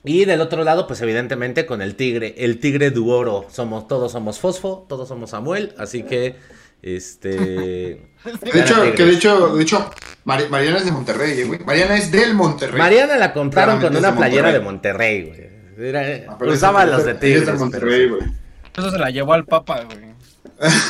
Y 0.05 0.25
del 0.27 0.41
otro 0.41 0.65
lado, 0.65 0.87
pues 0.87 1.01
evidentemente 1.01 1.67
con 1.67 1.81
el 1.81 1.95
Tigre, 1.95 2.35
el 2.39 2.61
Tigre 2.61 2.91
Duoro. 2.91 3.47
Somos, 3.51 3.89
todos 3.89 4.13
somos 4.13 4.39
Fosfo, 4.39 4.87
todos 4.89 5.09
somos 5.09 5.31
Samuel, 5.31 5.75
así 5.79 6.03
que 6.03 6.37
este. 6.83 8.11
De 8.53 8.61
hecho, 8.61 8.95
que 8.95 9.05
de 9.05 9.13
hecho, 9.13 9.57
de 9.57 9.63
hecho, 9.63 9.91
Mariana 10.25 10.79
es 10.79 10.85
de 10.85 10.93
Monterrey, 10.93 11.43
güey. 11.45 11.61
Mariana 11.65 11.97
es 11.97 12.11
del 12.13 12.35
Monterrey. 12.35 12.79
Mariana 12.79 13.17
la 13.17 13.33
compraron 13.33 13.81
con 13.81 13.97
una 13.97 14.15
playera 14.15 14.53
de 14.53 14.61
Monterrey, 14.61 15.23
güey. 15.25 15.54
Era, 15.79 16.37
usaba 16.41 16.85
los 16.85 17.05
de 17.05 17.15
Tigres. 17.15 17.49
Eso 17.49 18.91
se 18.91 18.99
la 18.99 19.11
llevó 19.11 19.33
al 19.33 19.45
Papa, 19.45 19.85
güey. 19.85 20.15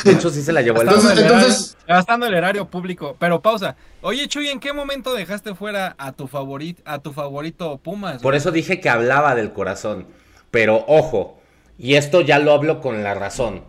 De 0.03 0.11
hecho, 0.11 0.29
sí 0.29 0.41
se 0.41 0.53
la 0.53 0.61
llevó 0.61 0.81
al 0.81 0.87
Papa. 0.87 1.13
Entonces, 1.15 1.77
gastando 1.87 2.25
el 2.25 2.33
erario 2.33 2.67
público. 2.67 3.15
Pero 3.19 3.41
pausa. 3.41 3.75
Oye, 4.01 4.27
Chuy, 4.27 4.49
¿en 4.49 4.59
qué 4.59 4.73
momento 4.73 5.13
dejaste 5.13 5.55
fuera 5.55 5.95
a 5.97 6.11
tu 6.11 6.27
favorito, 6.27 6.81
a 6.85 6.99
tu 6.99 7.13
favorito 7.13 7.77
Pumas? 7.77 8.21
Por 8.21 8.35
eso 8.35 8.51
dije 8.51 8.79
que 8.79 8.89
hablaba 8.89 9.35
del 9.35 9.53
corazón. 9.53 10.07
Pero 10.51 10.85
ojo, 10.87 11.39
y 11.77 11.95
esto 11.95 12.21
ya 12.21 12.39
lo 12.39 12.53
hablo 12.53 12.81
con 12.81 13.03
la 13.03 13.13
razón. 13.13 13.63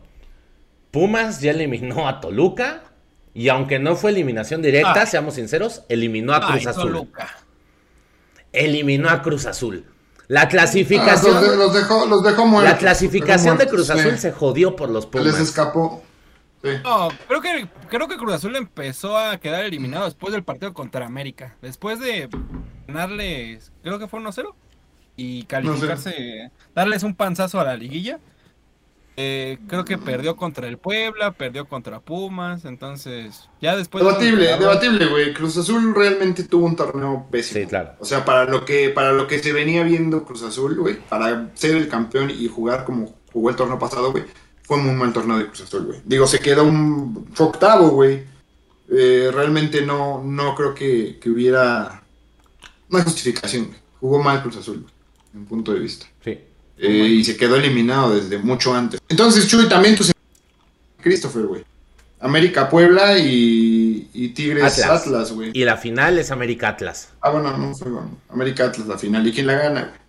Pumas 0.90 1.40
ya 1.40 1.50
eliminó 1.50 2.09
a 2.09 2.20
Toluca. 2.20 2.83
Y 3.35 3.50
aunque 3.50 3.79
no 3.79 3.96
fue 3.96 4.12
eliminación 4.12 4.62
directa, 4.62 5.05
seamos 5.05 5.35
sinceros, 5.35 5.83
eliminó 5.90 6.33
a 6.33 6.46
Cruz 6.46 6.66
Azul. 6.66 7.11
Eliminó 8.52 9.11
a 9.11 9.20
Cruz 9.20 9.44
Azul. 9.44 9.85
La 10.28 10.48
clasificación. 10.48 11.36
Ah, 11.36 11.54
los, 11.56 11.72
dejó, 11.72 12.06
los 12.06 12.22
dejó 12.22 12.46
muertos, 12.46 12.72
La 12.72 12.78
clasificación 12.78 13.58
de 13.58 13.66
Cruz 13.68 13.90
Azul 13.90 14.18
se 14.18 14.32
jodió 14.32 14.74
por 14.74 14.90
los 14.90 15.06
Pumas. 15.06 15.26
Les 15.26 15.40
escapó. 15.40 16.02
No, 16.82 17.08
creo 17.28 17.40
que, 17.40 17.68
creo 17.88 18.08
que 18.08 18.16
Cruz 18.16 18.34
Azul 18.34 18.56
empezó 18.56 19.16
a 19.16 19.38
quedar 19.38 19.64
eliminado 19.64 20.04
después 20.04 20.32
del 20.32 20.42
partido 20.42 20.74
contra 20.74 21.06
América. 21.06 21.56
Después 21.62 22.00
de 22.00 22.28
ganarles, 22.88 23.72
creo 23.82 23.98
que 23.98 24.08
fue 24.08 24.20
1-0. 24.20 24.52
Y 25.18 25.44
calificarse, 25.44 26.50
darles 26.74 27.02
un 27.02 27.14
panzazo 27.14 27.60
a 27.60 27.64
la 27.64 27.76
liguilla. 27.76 28.18
Eh, 29.18 29.59
creo 29.66 29.85
que 29.85 29.96
perdió 29.96 30.37
contra 30.37 30.68
el 30.68 30.76
Puebla, 30.76 31.33
perdió 31.33 31.66
contra 31.66 32.00
Pumas, 32.00 32.66
entonces 32.66 33.48
ya 33.62 33.74
después... 33.74 34.05
Debatible, 34.05 34.46
debatible, 34.59 35.07
güey. 35.07 35.33
Cruz 35.33 35.57
Azul 35.57 35.94
realmente 35.94 36.44
tuvo 36.44 36.66
un 36.66 36.76
torneo 36.76 37.26
pésimo. 37.31 37.61
Sí, 37.62 37.66
claro. 37.66 37.92
O 37.98 38.05
sea, 38.05 38.24
para 38.24 38.44
lo 38.44 38.64
que, 38.64 38.90
para 38.90 39.12
lo 39.12 39.26
que 39.26 39.38
se 39.38 39.52
venía 39.52 39.83
viendo 39.85 40.24
Cruz 40.24 40.42
Azul, 40.42 40.76
güey, 40.76 40.98
para 41.09 41.50
ser 41.55 41.76
el 41.76 41.88
campeón 41.88 42.31
y 42.31 42.46
jugar 42.48 42.85
como 42.85 43.14
jugó 43.33 43.50
el 43.50 43.57
torneo 43.57 43.79
pasado, 43.79 44.12
güey, 44.12 44.24
fue 44.62 44.76
muy 44.79 44.94
mal 44.94 45.12
torneo 45.12 45.38
de 45.38 45.46
Cruz 45.46 45.62
Azul, 45.62 45.87
güey. 45.87 46.00
Digo, 46.05 46.26
se 46.26 46.38
quedó 46.38 46.64
un 46.64 47.26
octavo, 47.38 47.88
güey. 47.88 48.24
Eh, 48.90 49.31
realmente 49.33 49.83
no, 49.83 50.22
no 50.22 50.55
creo 50.55 50.74
que, 50.74 51.18
que 51.18 51.31
hubiera 51.31 52.02
no 52.88 52.98
hay 52.98 53.05
justificación, 53.05 53.66
güey. 53.66 53.79
Jugó 54.00 54.22
mal 54.22 54.42
Cruz 54.42 54.57
Azul, 54.57 54.81
güey, 54.83 54.94
en 55.35 55.40
mi 55.40 55.46
punto 55.46 55.72
de 55.72 55.81
vista. 55.81 56.07
Eh, 56.78 56.88
y 56.88 57.24
se 57.24 57.36
quedó 57.36 57.56
eliminado 57.56 58.14
desde 58.14 58.38
mucho 58.38 58.74
antes. 58.74 59.00
Entonces, 59.08 59.46
Chuy, 59.48 59.68
también 59.68 59.96
tus 59.96 60.12
Christopher, 61.00 61.42
güey. 61.46 61.64
América 62.20 62.68
Puebla 62.68 63.18
y, 63.18 64.08
y 64.12 64.28
Tigres 64.30 64.82
Atlas. 64.84 65.32
Güey. 65.32 65.50
Y 65.52 65.64
la 65.64 65.76
final 65.76 66.18
es 66.18 66.30
América 66.30 66.68
Atlas. 66.70 67.10
Ah, 67.20 67.30
bueno, 67.30 67.56
no 67.56 67.74
fue 67.74 67.90
bueno. 67.90 68.10
América 68.28 68.66
Atlas 68.66 68.86
la 68.88 68.98
final. 68.98 69.26
¿Y 69.26 69.32
quién 69.32 69.46
la 69.46 69.54
gana, 69.54 69.80
güey? 69.82 70.06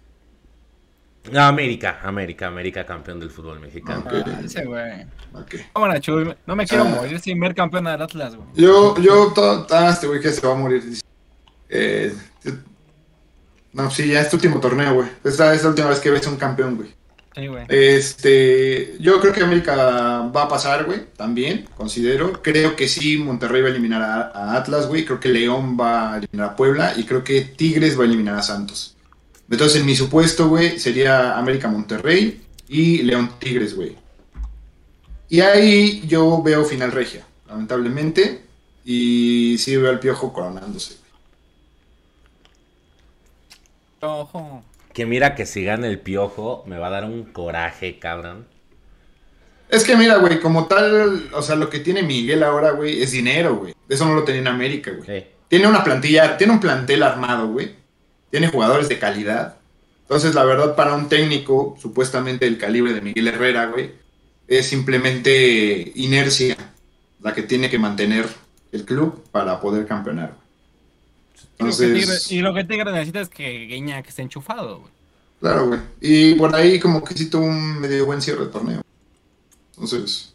No, 1.33 1.41
América, 1.41 1.99
América, 2.03 2.47
América 2.47 2.85
campeón 2.85 3.19
del 3.19 3.29
fútbol 3.29 3.59
mexicano. 3.59 3.99
Ok. 4.05 4.13
Ah, 4.25 4.41
ese 4.45 4.63
güey. 4.65 5.03
Ok. 5.33 5.55
Cámara, 5.73 5.99
Chuy. 5.99 6.33
No 6.45 6.55
me 6.55 6.65
quiero 6.65 6.85
Ah. 6.85 6.87
morir 6.87 7.19
sin 7.19 7.37
ver 7.39 7.53
campeón 7.53 7.83
del 7.83 8.01
Atlas, 8.01 8.35
güey. 8.35 8.47
Yo, 8.55 8.97
yo, 9.01 9.33
todo, 9.35 9.67
ah, 9.71 9.89
este 9.91 10.07
güey 10.07 10.21
que 10.21 10.31
se 10.31 10.45
va 10.47 10.53
a 10.53 10.55
morir. 10.55 10.83
dice. 10.83 11.01
Eh, 11.69 12.15
no, 13.77 13.91
sí, 13.91 14.07
ya 14.07 14.21
es 14.21 14.29
tu 14.31 14.37
último 14.37 14.59
torneo, 14.59 14.95
güey. 14.95 15.07
Esta 15.23 15.53
es 15.53 15.61
la 15.61 15.69
última 15.69 15.89
vez 15.89 15.99
que 15.99 16.09
ves 16.09 16.25
un 16.25 16.37
campeón, 16.37 16.77
güey. 16.77 16.89
Sí, 17.35 17.45
güey. 17.45 17.63
Este, 17.69 18.97
yo 18.99 19.21
creo 19.21 19.31
que 19.31 19.43
América 19.43 19.75
va 20.35 20.43
a 20.43 20.47
pasar, 20.47 20.85
güey, 20.85 21.01
también, 21.15 21.67
considero. 21.77 22.41
Creo 22.41 22.75
que 22.75 22.87
sí, 22.87 23.17
Monterrey 23.17 23.61
va 23.61 23.67
a 23.67 23.71
eliminar 23.71 24.01
a, 24.01 24.31
a 24.33 24.57
Atlas, 24.57 24.87
güey. 24.87 25.05
Creo 25.05 25.19
que 25.19 25.29
León 25.29 25.77
va 25.79 26.13
a 26.13 26.17
eliminar 26.17 26.49
a 26.49 26.55
Puebla 26.55 26.93
y 26.97 27.03
creo 27.03 27.23
que 27.23 27.41
Tigres 27.41 27.95
va 27.95 28.01
a 28.01 28.07
eliminar 28.07 28.35
a 28.35 28.41
Santos. 28.41 28.95
Entonces, 29.47 29.79
en 29.79 29.85
mi 29.85 29.95
supuesto, 29.95 30.49
güey, 30.49 30.79
sería 30.79 31.37
América 31.37 31.67
Monterrey 31.67 32.41
y 32.67 33.03
León 33.03 33.29
Tigres, 33.37 33.75
güey. 33.75 33.95
Y 35.29 35.41
ahí 35.41 36.03
yo 36.07 36.41
veo 36.41 36.65
final 36.65 36.91
regia, 36.91 37.27
lamentablemente. 37.47 38.41
Y 38.83 39.57
sí 39.59 39.77
veo 39.77 39.91
al 39.91 39.99
piojo 39.99 40.33
coronándose. 40.33 40.97
Ojo. 44.01 44.63
Que 44.93 45.05
mira 45.05 45.35
que 45.35 45.45
si 45.45 45.63
gana 45.63 45.87
el 45.87 45.99
piojo, 45.99 46.63
me 46.65 46.77
va 46.77 46.87
a 46.87 46.91
dar 46.91 47.05
un 47.05 47.23
coraje, 47.25 47.99
cabrón. 47.99 48.47
Es 49.69 49.83
que 49.83 49.95
mira, 49.97 50.17
güey, 50.17 50.39
como 50.39 50.65
tal, 50.67 51.29
o 51.33 51.41
sea, 51.41 51.55
lo 51.55 51.69
que 51.69 51.79
tiene 51.79 52.01
Miguel 52.03 52.43
ahora, 52.43 52.71
güey, 52.71 53.01
es 53.01 53.11
dinero, 53.11 53.57
güey. 53.57 53.73
Eso 53.89 54.05
no 54.05 54.15
lo 54.15 54.23
tenía 54.23 54.41
en 54.41 54.47
América, 54.47 54.91
güey. 54.91 55.05
Sí. 55.21 55.27
Tiene 55.49 55.67
una 55.67 55.83
plantilla, 55.83 56.37
tiene 56.37 56.53
un 56.53 56.59
plantel 56.59 57.03
armado, 57.03 57.47
güey. 57.49 57.75
Tiene 58.31 58.47
jugadores 58.47 58.89
de 58.89 58.97
calidad. 58.99 59.57
Entonces, 60.01 60.35
la 60.35 60.45
verdad, 60.45 60.75
para 60.75 60.95
un 60.95 61.09
técnico, 61.09 61.75
supuestamente 61.81 62.45
del 62.45 62.57
calibre 62.57 62.93
de 62.93 63.01
Miguel 63.01 63.27
Herrera, 63.27 63.65
güey, 63.65 63.91
es 64.47 64.67
simplemente 64.67 65.91
inercia 65.95 66.55
la 67.21 67.33
que 67.33 67.43
tiene 67.43 67.69
que 67.69 67.77
mantener 67.79 68.25
el 68.71 68.85
club 68.85 69.23
para 69.31 69.59
poder 69.59 69.85
campeonar. 69.85 70.33
Y 71.26 71.26
lo 71.26 71.26
que 71.26 71.26
Tigre- 71.26 71.26
Entonces, 71.59 72.31
y 72.31 72.39
lo 72.39 72.53
que 72.53 72.63
Tigre 72.63 72.91
necesita 72.91 73.21
es 73.21 73.29
que 73.29 73.65
Guiña 73.65 74.01
que 74.03 74.09
esté 74.09 74.21
enchufado, 74.21 74.79
güey. 74.79 74.91
claro, 75.39 75.67
güey. 75.67 75.79
Y 76.01 76.35
por 76.35 76.55
ahí 76.55 76.79
como 76.79 77.03
que 77.03 77.15
sí 77.15 77.29
tuvo 77.29 77.45
un 77.45 77.79
medio 77.79 78.05
buen 78.05 78.21
cierre 78.21 78.45
de 78.45 78.51
torneo. 78.51 78.81
Entonces, 79.73 80.33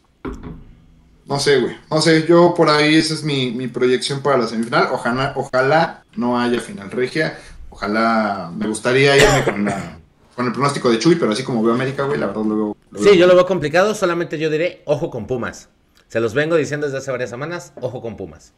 no 1.25 1.39
sé, 1.39 1.59
güey. 1.61 1.75
No 1.89 2.01
sé, 2.01 2.25
yo 2.27 2.53
por 2.55 2.69
ahí 2.69 2.95
esa 2.95 3.13
es 3.13 3.23
mi, 3.23 3.51
mi 3.51 3.67
proyección 3.67 4.21
para 4.21 4.37
la 4.37 4.47
semifinal. 4.47 4.89
Ojalá, 4.91 5.33
ojalá 5.35 6.03
no 6.15 6.39
haya 6.39 6.59
final 6.59 6.91
regia. 6.91 7.39
Ojalá 7.69 8.51
me 8.55 8.67
gustaría 8.67 9.15
irme 9.17 9.43
con, 9.45 9.65
la- 9.65 9.97
con 10.35 10.45
el 10.45 10.51
pronóstico 10.51 10.89
de 10.91 10.99
Chuy, 10.99 11.15
pero 11.15 11.31
así 11.31 11.43
como 11.43 11.63
veo 11.63 11.73
América, 11.73 12.03
güey, 12.03 12.19
la 12.19 12.27
verdad 12.27 12.43
lo 12.43 12.55
veo. 12.55 12.77
lo 12.91 12.99
Sí, 12.99 13.05
veo- 13.05 13.13
yo 13.15 13.27
lo 13.27 13.35
veo 13.35 13.45
complicado, 13.45 13.95
solamente 13.95 14.37
yo 14.37 14.49
diré, 14.49 14.81
ojo 14.85 15.09
con 15.09 15.25
Pumas. 15.27 15.69
Se 16.07 16.19
los 16.19 16.33
vengo 16.33 16.55
diciendo 16.55 16.85
desde 16.85 16.99
hace 16.99 17.11
varias 17.11 17.29
semanas, 17.31 17.73
ojo 17.81 18.01
con 18.01 18.15
Pumas. 18.17 18.53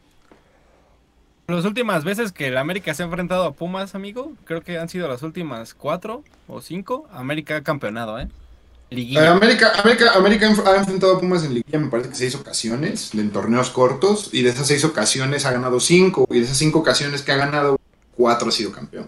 Las 1.47 1.63
últimas 1.63 2.03
veces 2.03 2.31
que 2.31 2.47
el 2.47 2.58
América 2.58 2.93
se 2.95 3.03
ha 3.03 3.05
enfrentado 3.05 3.43
a 3.43 3.53
Pumas, 3.53 3.93
amigo, 3.93 4.34
creo 4.45 4.62
que 4.62 4.79
han 4.79 4.89
sido 4.89 5.08
las 5.08 5.21
últimas 5.21 5.75
cuatro 5.75 6.23
o 6.47 6.60
cinco. 6.60 7.08
América 7.12 7.58
ha 7.58 7.62
campeonado, 7.62 8.19
¿eh? 8.19 8.27
Eh, 8.89 8.95
Liguilla. 8.95 9.31
América, 9.31 9.73
América, 9.79 10.12
América 10.13 10.47
ha 10.47 10.75
enfrentado 10.77 11.15
a 11.15 11.19
Pumas 11.19 11.43
en 11.43 11.53
Liguilla, 11.53 11.79
me 11.79 11.88
parece 11.88 12.10
que 12.10 12.15
seis 12.15 12.34
ocasiones, 12.34 13.13
en 13.13 13.29
torneos 13.29 13.69
cortos, 13.69 14.29
y 14.31 14.41
de 14.41 14.49
esas 14.49 14.67
seis 14.67 14.84
ocasiones 14.86 15.45
ha 15.45 15.51
ganado 15.51 15.79
cinco, 15.79 16.27
y 16.31 16.39
de 16.39 16.45
esas 16.45 16.58
cinco 16.58 16.79
ocasiones 16.79 17.21
que 17.21 17.31
ha 17.31 17.38
ganado, 17.38 17.79
cuatro 18.15 18.49
ha 18.49 18.51
sido 18.51 18.71
campeón. 18.71 19.08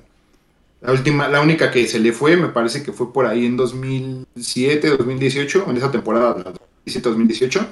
La 0.82 0.91
última, 0.91 1.28
la 1.28 1.41
única 1.41 1.71
que 1.71 1.88
se 1.88 2.00
le 2.00 2.13
fue, 2.13 2.38
me 2.38 2.50
parece 2.50 2.84
que 2.84 2.91
fue 2.91 3.12
por 3.12 3.26
ahí 3.26 3.47
en 3.47 3.58
2007, 3.58 4.97
2018, 4.97 5.65
en 5.69 5.78
esa 5.78 5.89
temporada, 5.89 6.36
la 6.38 6.54
2017-2018. 6.86 7.67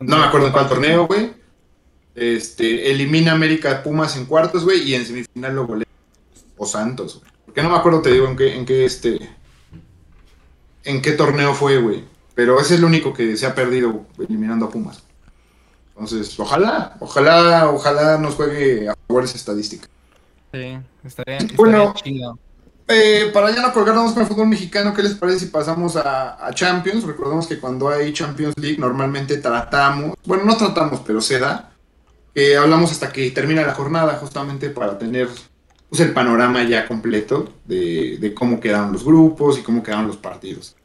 No 0.00 0.18
me 0.18 0.24
acuerdo 0.24 0.46
en 0.46 0.52
cuál 0.52 0.68
torneo, 0.68 1.06
güey. 1.08 1.32
Este, 2.16 2.90
elimina 2.90 3.32
América 3.32 3.82
Pumas 3.82 4.16
en 4.16 4.24
cuartos, 4.24 4.64
güey, 4.64 4.82
y 4.82 4.94
en 4.94 5.04
semifinal 5.04 5.54
lo 5.54 5.66
golea 5.66 5.86
o 6.56 6.66
Santos, 6.66 7.20
güey. 7.20 7.30
Porque 7.44 7.62
no 7.62 7.68
me 7.70 7.76
acuerdo, 7.76 8.00
te 8.02 8.10
digo, 8.10 8.26
en 8.26 8.36
qué, 8.36 8.56
en 8.56 8.64
qué 8.64 8.84
este, 8.86 9.30
en 10.84 11.02
qué 11.02 11.12
torneo 11.12 11.54
fue, 11.54 11.78
güey. 11.78 12.04
Pero 12.34 12.58
ese 12.60 12.74
es 12.74 12.80
el 12.80 12.84
único 12.86 13.12
que 13.12 13.36
se 13.36 13.46
ha 13.46 13.54
perdido 13.54 14.06
eliminando 14.18 14.66
a 14.66 14.70
Pumas. 14.70 15.02
Entonces, 15.90 16.38
ojalá, 16.38 16.96
ojalá, 17.00 17.70
ojalá 17.70 18.18
nos 18.18 18.34
juegue 18.34 18.88
a 18.88 18.94
favor 19.06 19.24
esa 19.24 19.36
estadística. 19.36 19.86
Sí, 20.52 20.78
estaría, 21.04 21.36
estaría 21.38 21.56
Bueno. 21.56 21.94
chido. 22.02 22.38
Eh, 22.88 23.30
para 23.34 23.50
ya 23.50 23.62
no 23.62 23.72
colgarnos 23.72 24.12
con 24.12 24.22
el 24.22 24.28
fútbol 24.28 24.46
mexicano, 24.46 24.94
¿qué 24.94 25.02
les 25.02 25.14
parece 25.14 25.40
si 25.40 25.46
pasamos 25.46 25.96
a, 25.96 26.46
a 26.46 26.52
Champions? 26.54 27.02
Recordemos 27.04 27.46
que 27.48 27.58
cuando 27.58 27.88
hay 27.88 28.12
Champions 28.12 28.54
League 28.58 28.78
normalmente 28.78 29.38
tratamos, 29.38 30.14
bueno, 30.24 30.44
no 30.44 30.56
tratamos, 30.56 31.00
pero 31.04 31.20
se 31.20 31.40
da, 31.40 31.72
que 32.36 32.54
hablamos 32.54 32.92
hasta 32.92 33.10
que 33.14 33.30
termina 33.30 33.62
la 33.62 33.72
jornada, 33.72 34.18
justamente 34.18 34.68
para 34.68 34.98
tener 34.98 35.26
pues, 35.88 36.02
el 36.02 36.12
panorama 36.12 36.62
ya 36.64 36.86
completo 36.86 37.50
de, 37.64 38.18
de 38.18 38.34
cómo 38.34 38.60
quedaron 38.60 38.92
los 38.92 39.02
grupos 39.06 39.58
y 39.58 39.62
cómo 39.62 39.82
quedaron 39.82 40.06
los 40.06 40.18
partidos. 40.18 40.76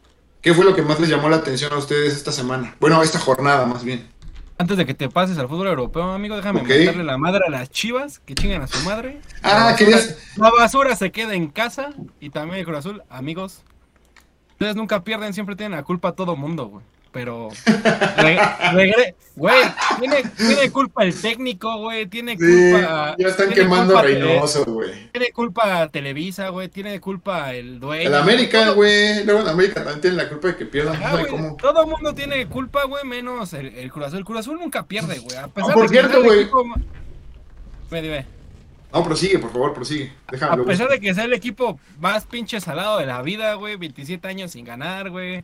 ¿Qué 0.42 0.54
fue 0.54 0.64
lo 0.64 0.74
que 0.74 0.82
más 0.82 1.02
les 1.02 1.10
llamó 1.10 1.28
la 1.28 1.36
atención 1.36 1.74
a 1.74 1.78
ustedes 1.78 2.14
esta 2.16 2.32
semana? 2.32 2.78
Bueno, 2.80 3.04
esta 3.04 3.20
jornada 3.20 3.66
más 3.66 3.84
bien. 3.84 4.08
Antes 4.58 4.78
de 4.78 4.86
que 4.86 4.94
te 4.94 5.10
pases 5.10 5.38
al 5.40 5.50
fútbol 5.50 5.68
europeo, 5.68 6.04
amigo, 6.14 6.38
déjame 6.38 6.62
Ok. 6.62 6.68
meterle 6.70 7.04
la 7.04 7.18
madre 7.18 7.42
a 7.46 7.50
las 7.50 7.70
chivas, 7.70 8.20
que 8.20 8.34
chingan 8.34 8.62
a 8.62 8.68
su 8.68 8.80
madre. 8.86 9.20
Ah, 9.44 9.50
basura, 9.56 9.76
querías- 9.76 10.18
la 10.38 10.52
basura 10.52 10.96
se 10.96 11.12
queda 11.12 11.34
en 11.34 11.50
casa 11.50 11.90
y 12.22 12.30
también 12.30 12.60
el 12.60 12.66
Cruz 12.66 12.78
Azul, 12.78 13.04
amigos. 13.10 13.62
Ustedes 14.54 14.78
nunca 14.78 15.04
pierden, 15.04 15.34
siempre 15.34 15.58
tienen 15.58 15.76
la 15.78 15.84
culpa 15.84 16.10
a 16.10 16.12
todo 16.14 16.38
mundo, 16.38 16.68
güey. 16.68 16.86
Pero. 17.12 17.50
re- 18.18 18.38
regre- 18.74 19.16
Güey, 19.34 19.64
tiene, 20.00 20.24
tiene 20.38 20.72
culpa 20.72 21.04
el 21.06 21.20
técnico, 21.20 21.78
güey. 21.78 22.06
Tiene 22.06 22.34
Sí, 22.38 22.72
culpa. 22.74 23.16
ya 23.18 23.28
están 23.30 23.50
quemando 23.52 23.98
a 23.98 24.02
Reynoso, 24.02 24.66
güey. 24.66 25.10
Tiene 25.12 25.32
culpa 25.32 25.88
Televisa, 25.88 26.50
güey. 26.50 26.68
Tiene 26.68 27.00
culpa 27.00 27.54
el 27.54 27.80
dueño. 27.80 28.08
El 28.10 28.14
América, 28.16 28.72
güey. 28.72 29.24
Luego 29.24 29.40
el 29.40 29.48
América 29.50 29.76
también 29.76 30.02
tiene 30.02 30.18
la 30.18 30.28
culpa 30.30 30.50
de 30.50 30.58
que 30.58 30.66
pierdan. 30.66 31.00
Güey, 31.12 31.28
cómo. 31.28 31.56
Todo 31.56 31.82
el 31.84 31.88
mundo 31.90 32.14
tiene 32.14 32.46
culpa, 32.48 32.84
güey, 32.84 33.06
menos 33.06 33.54
el, 33.54 33.68
el 33.68 33.90
Cruz 33.90 34.08
Azul. 34.08 34.20
El 34.20 34.26
Cruz 34.26 34.40
Azul 34.42 34.60
nunca 34.60 34.84
pierde, 34.84 35.18
güey. 35.20 35.38
A 35.38 35.48
pesar 35.48 35.72
Ah, 35.72 35.74
por 35.74 35.84
de 35.84 35.90
cierto, 35.90 36.22
güey. 36.24 36.42
equipo 36.42 36.66
dime. 37.90 38.26
No, 38.94 39.04
prosigue, 39.06 39.40
por 39.40 39.52
favor, 39.52 39.74
prosigue. 39.74 40.12
A 40.28 40.32
Déjalo. 40.34 40.66
pesar 40.66 40.90
de 40.90 41.00
que 41.00 41.14
sea 41.14 41.24
el 41.24 41.34
equipo 41.34 41.80
más 42.00 42.26
pinche 42.26 42.60
salado 42.60 43.00
de 43.00 43.06
la 43.06 43.22
vida, 43.22 43.54
güey. 43.54 43.78
27 43.78 44.28
años 44.28 44.52
sin 44.52 44.66
ganar, 44.66 45.10
güey. 45.10 45.44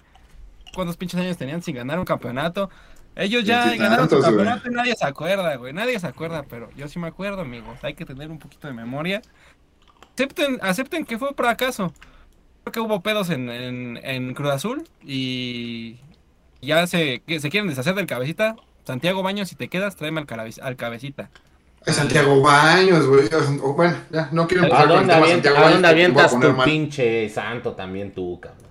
¿Cuántos 0.77 0.95
pinches 0.95 1.19
años 1.19 1.37
tenían 1.37 1.63
sin 1.63 1.73
ganar 1.75 1.97
un 1.97 2.05
campeonato? 2.05 2.69
Ellos 3.15 3.43
ya 3.43 3.73
ganaron 3.75 4.07
su 4.07 4.17
güey. 4.17 4.27
campeonato 4.27 4.69
y 4.69 4.73
nadie 4.75 4.95
se 4.95 5.05
acuerda, 5.07 5.55
güey. 5.55 5.73
Nadie 5.73 5.99
se 5.99 6.05
acuerda, 6.05 6.43
pero 6.47 6.69
yo 6.77 6.87
sí 6.87 6.99
me 6.99 7.07
acuerdo, 7.07 7.41
amigos. 7.41 7.79
Hay 7.81 7.95
que 7.95 8.05
tener 8.05 8.29
un 8.29 8.37
poquito 8.37 8.67
de 8.67 8.73
memoria. 8.75 9.23
Acepten, 10.13 10.59
acepten 10.61 11.03
que 11.03 11.17
fue 11.17 11.33
fracaso. 11.35 11.91
Creo 12.63 12.71
que 12.73 12.79
hubo 12.79 13.01
pedos 13.01 13.31
en, 13.31 13.49
en, 13.49 13.99
en 14.03 14.35
Cruz 14.35 14.51
Azul 14.51 14.87
y 15.03 15.97
ya 16.61 16.85
se, 16.85 17.23
que 17.25 17.39
se 17.39 17.49
quieren 17.49 17.67
deshacer 17.67 17.95
del 17.95 18.05
cabecita. 18.05 18.55
Santiago 18.85 19.23
Baños, 19.23 19.49
si 19.49 19.55
te 19.55 19.67
quedas, 19.67 19.95
tráeme 19.95 20.21
al, 20.27 20.53
al 20.61 20.75
cabecita. 20.75 21.31
Es 21.87 21.95
Santiago 21.95 22.39
Baños, 22.41 23.07
güey. 23.07 23.27
O- 23.63 23.73
Bueno, 23.73 23.95
ya, 24.11 24.29
no 24.31 24.47
quiero 24.47 24.65
¿A 24.75 24.85
dónde, 24.85 25.13
avienta- 25.13 25.49
a 25.49 25.89
avientas 25.89 26.31
tu 26.39 26.53
mal. 26.53 26.65
pinche 26.65 27.27
santo 27.29 27.71
también 27.73 28.11
tú, 28.11 28.39
cabrón? 28.39 28.66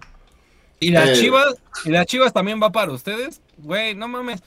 Y 0.80 0.90
las 0.90 1.10
Eh. 1.10 1.14
chivas, 1.22 1.54
y 1.84 1.90
las 1.90 2.06
chivas 2.06 2.32
también 2.32 2.60
va 2.62 2.70
para 2.70 2.92
ustedes. 2.92 3.40
Güey, 3.58 3.94
no 3.94 4.08
mames. 4.08 4.42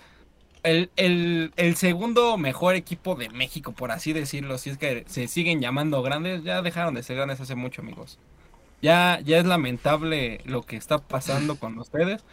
El, 0.61 0.91
el, 0.97 1.53
el 1.55 1.75
segundo 1.77 2.37
mejor 2.37 2.75
equipo 2.75 3.15
de 3.15 3.29
México, 3.29 3.71
por 3.71 3.91
así 3.91 4.11
decirlo, 4.13 4.57
si 4.57 4.69
es 4.71 4.77
que 4.77 5.05
se 5.07 5.27
siguen 5.27 5.61
llamando 5.61 6.01
grandes, 6.01 6.43
ya 6.43 6.61
dejaron 6.61 6.93
de 6.95 7.03
ser 7.03 7.15
grandes 7.15 7.39
hace 7.39 7.55
mucho, 7.55 7.81
amigos. 7.81 8.19
Ya, 8.81 9.19
ya 9.23 9.37
es 9.37 9.45
lamentable 9.45 10.41
lo 10.45 10.63
que 10.63 10.75
está 10.75 10.99
pasando 10.99 11.55
con 11.55 11.77
ustedes. 11.79 12.23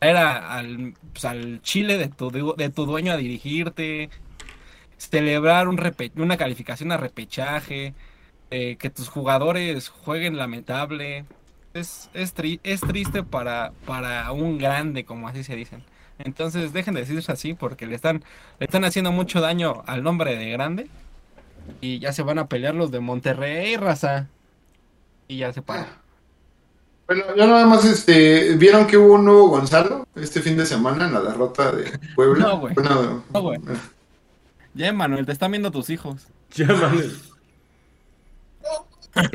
Era 0.00 0.52
al, 0.54 0.94
pues, 1.12 1.24
al 1.24 1.62
Chile 1.62 1.96
de 1.96 2.08
tu, 2.08 2.30
de 2.30 2.68
tu 2.70 2.86
dueño 2.86 3.12
a 3.12 3.16
dirigirte, 3.16 4.10
celebrar 4.98 5.68
un 5.68 5.78
repe- 5.78 6.12
una 6.16 6.36
calificación 6.36 6.92
a 6.92 6.96
repechaje, 6.96 7.94
eh, 8.50 8.76
que 8.76 8.90
tus 8.90 9.08
jugadores 9.08 9.88
jueguen 9.88 10.36
lamentable. 10.36 11.24
Es, 11.74 12.10
es, 12.14 12.34
tri- 12.34 12.60
es 12.64 12.80
triste 12.82 13.22
para, 13.22 13.72
para 13.86 14.30
un 14.32 14.58
grande, 14.58 15.04
como 15.04 15.28
así 15.28 15.42
se 15.44 15.56
dicen. 15.56 15.82
Entonces 16.18 16.72
dejen 16.72 16.94
de 16.94 17.00
decirse 17.00 17.32
así 17.32 17.54
porque 17.54 17.86
le 17.86 17.94
están, 17.94 18.22
le 18.58 18.66
están 18.66 18.84
haciendo 18.84 19.10
mucho 19.12 19.40
daño 19.40 19.82
al 19.86 20.02
nombre 20.02 20.36
de 20.36 20.50
grande. 20.50 20.88
Y 21.80 21.98
ya 22.00 22.12
se 22.12 22.22
van 22.22 22.38
a 22.38 22.46
pelear 22.48 22.74
los 22.74 22.90
de 22.90 23.00
Monterrey, 23.00 23.76
raza. 23.76 24.26
Y 25.28 25.38
ya 25.38 25.52
se 25.52 25.62
para. 25.62 25.86
Bueno, 27.06 27.24
ya 27.36 27.46
nada 27.46 27.66
más, 27.66 27.84
este, 27.84 28.54
¿vieron 28.56 28.86
que 28.86 28.96
hubo 28.96 29.14
un 29.14 29.24
nuevo 29.24 29.48
Gonzalo 29.48 30.06
este 30.14 30.40
fin 30.40 30.56
de 30.56 30.66
semana 30.66 31.06
en 31.06 31.14
la 31.14 31.20
derrota 31.20 31.72
de 31.72 31.98
Puebla? 32.14 32.44
No, 32.48 32.58
güey. 32.58 32.74
Bueno, 32.74 33.24
No, 33.32 33.40
güey. 33.42 33.58
Ya, 34.74 34.92
Manuel, 34.92 35.26
te 35.26 35.32
están 35.32 35.50
viendo 35.50 35.70
tus 35.70 35.88
hijos. 35.90 36.26
Ya, 36.54 36.66
Manuel. 36.66 37.12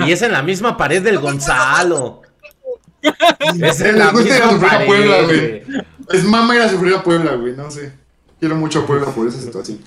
Y 0.05 0.11
es 0.11 0.21
en 0.23 0.31
la 0.31 0.41
misma 0.41 0.75
pared 0.77 1.03
del 1.03 1.19
Gonzalo. 1.19 2.21
Es 3.61 3.79
la 3.79 4.11
Les 4.11 4.11
gusta 4.13 4.35
ir 4.37 4.41
a 4.43 4.51
misma 4.51 4.51
sufrir 4.51 4.67
a 4.67 4.71
pared. 4.73 4.85
Puebla, 4.87 5.21
güey. 5.23 5.63
Es 6.11 6.23
mama 6.23 6.55
ir 6.55 6.61
a 6.61 6.69
sufrir 6.69 6.93
a 6.95 7.03
Puebla, 7.03 7.35
güey, 7.35 7.53
no 7.55 7.69
sé. 7.71 7.91
Quiero 8.39 8.55
mucho 8.55 8.79
a 8.81 8.85
Puebla 8.85 9.07
por 9.07 9.27
esa 9.27 9.39
situación. 9.41 9.79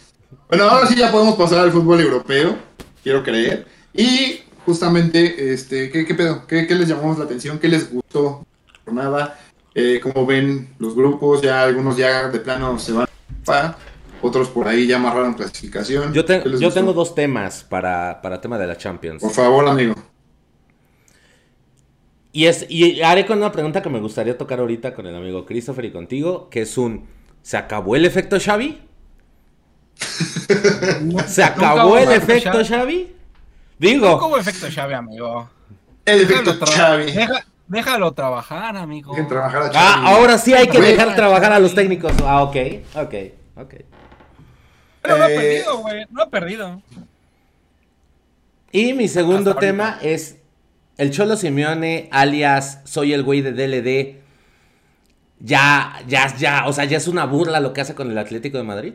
Bueno, 0.48 0.64
ahora 0.64 0.86
sí 0.86 0.96
ya 0.96 1.10
podemos 1.12 1.36
pasar 1.36 1.60
al 1.60 1.72
fútbol 1.72 2.00
europeo, 2.00 2.56
quiero 3.02 3.22
creer. 3.22 3.66
Y 3.94 4.40
justamente, 4.66 5.52
este, 5.52 5.90
¿qué, 5.90 6.04
qué 6.04 6.14
pedo? 6.14 6.46
¿Qué, 6.46 6.66
qué 6.66 6.74
les 6.74 6.88
llamamos 6.88 7.18
la 7.18 7.24
atención? 7.24 7.58
¿Qué 7.58 7.68
les 7.68 7.92
gustó? 7.92 8.44
Por 8.84 8.94
nada. 8.94 9.38
Eh, 9.74 10.00
como 10.02 10.26
ven 10.26 10.74
los 10.80 10.96
grupos, 10.96 11.40
ya 11.42 11.62
algunos 11.62 11.96
ya 11.96 12.28
de 12.28 12.40
plano 12.40 12.76
se 12.78 12.92
van 12.92 13.06
a 13.46 13.76
otros 14.22 14.48
por 14.48 14.66
ahí 14.68 14.86
ya 14.86 14.96
amarraron 14.96 15.34
clasificación. 15.34 16.12
Yo, 16.12 16.24
te- 16.24 16.42
¿Qué 16.42 16.48
les 16.48 16.60
yo 16.60 16.70
tengo 16.72 16.92
dos 16.92 17.14
temas 17.14 17.64
para, 17.64 18.20
para 18.20 18.40
tema 18.40 18.58
de 18.58 18.66
la 18.66 18.76
Champions. 18.76 19.22
Por 19.22 19.30
favor, 19.30 19.66
amigo. 19.68 19.94
Y, 22.32 22.46
es, 22.46 22.66
y 22.68 23.02
haré 23.02 23.26
con 23.26 23.38
una 23.38 23.50
pregunta 23.50 23.82
que 23.82 23.88
me 23.90 23.98
gustaría 24.00 24.38
tocar 24.38 24.60
ahorita 24.60 24.94
con 24.94 25.06
el 25.06 25.16
amigo 25.16 25.44
Christopher 25.46 25.84
y 25.86 25.90
contigo, 25.92 26.48
que 26.48 26.62
es 26.62 26.78
un, 26.78 27.06
¿se 27.42 27.56
acabó 27.56 27.96
el 27.96 28.04
efecto 28.04 28.38
Xavi? 28.38 28.80
¿Se 31.26 31.42
acabó 31.42 31.98
el 31.98 32.10
efecto 32.12 32.60
efecto 32.60 32.64
Xavi? 32.64 33.14
Digo, 33.78 34.18
¿Cómo 34.18 34.36
efecto 34.36 34.66
Xavi, 34.72 34.94
amigo? 34.94 35.48
El 36.04 36.22
efecto 36.22 36.52
Déjalo 36.54 36.66
tra- 36.66 36.76
Xavi. 36.76 37.12
deja- 37.12 37.46
déjalo 37.66 38.12
trabajar, 38.12 38.76
amigo. 38.76 39.12
Dejen 39.12 39.28
trabajar 39.28 39.62
a 39.62 39.66
Xavi. 39.66 39.76
ah, 39.78 40.02
ahora 40.06 40.38
sí 40.38 40.52
hay 40.54 40.68
que 40.68 40.80
dejar 40.80 41.14
trabajar 41.16 41.52
a 41.52 41.58
los 41.58 41.74
técnicos. 41.74 42.12
Ah, 42.24 42.42
ok, 42.42 42.56
ok, 42.94 43.14
ok. 43.56 43.74
Pero 45.02 45.16
no 45.18 45.24
ha 45.24 45.30
Eh, 45.30 45.36
perdido, 45.36 45.78
güey. 45.78 46.06
No 46.10 46.22
ha 46.22 46.28
perdido. 46.30 46.82
Y 48.72 48.92
mi 48.92 49.08
segundo 49.08 49.50
Hasta 49.50 49.60
tema 49.60 49.98
es 50.02 50.36
el 51.00 51.10
Cholo 51.10 51.36
Simeone, 51.36 52.08
alias 52.12 52.80
soy 52.84 53.12
el 53.12 53.22
güey 53.22 53.40
de 53.40 53.52
DLD. 53.52 54.20
Ya, 55.40 56.00
ya, 56.06 56.36
ya, 56.36 56.66
o 56.66 56.72
sea, 56.72 56.84
ya 56.84 56.98
es 56.98 57.08
una 57.08 57.24
burla 57.24 57.60
lo 57.60 57.72
que 57.72 57.80
hace 57.80 57.94
con 57.94 58.10
el 58.10 58.18
Atlético 58.18 58.58
de 58.58 58.64
Madrid. 58.64 58.94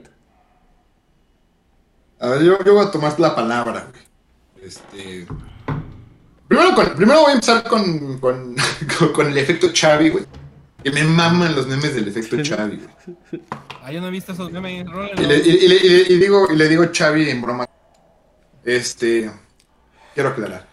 A 2.20 2.28
ver, 2.30 2.44
yo, 2.44 2.64
yo 2.64 2.76
voy 2.76 2.86
a 2.86 2.92
tomar 2.92 3.20
la 3.20 3.36
palabra, 3.36 3.88
güey. 3.92 4.66
Este. 4.68 5.26
Primero, 6.48 6.76
con- 6.76 6.96
primero 6.96 7.22
voy 7.22 7.32
a 7.32 7.34
empezar 7.34 7.64
con, 7.64 8.20
con, 8.20 8.56
con, 8.98 9.12
con 9.14 9.28
el 9.28 9.38
efecto 9.38 9.68
Xavi, 9.74 10.10
güey. 10.10 10.26
Que 10.84 10.92
me 10.92 11.04
maman 11.04 11.56
los 11.56 11.66
memes 11.66 11.96
del 11.96 12.08
efecto 12.08 12.38
Xavi, 12.38 12.78
güey. 12.78 13.18
Ah, 13.84 13.92
yo 13.92 14.00
no 14.02 14.08
he 14.08 14.12
visto 14.12 14.32
esos 14.34 14.52
memes. 14.52 14.86
Y 15.18 15.22
le, 15.26 15.38
y- 15.38 15.50
y 15.50 15.68
le- 15.68 15.76
y 15.76 15.90
le- 15.90 16.14
y 16.14 16.18
digo, 16.20 16.48
y 16.52 16.56
le 16.56 16.70
digo 16.70 16.86
Xavi 16.94 17.30
en 17.32 17.42
broma. 17.42 17.66
Este. 18.64 19.32
Quiero 20.14 20.30
aclarar. 20.30 20.68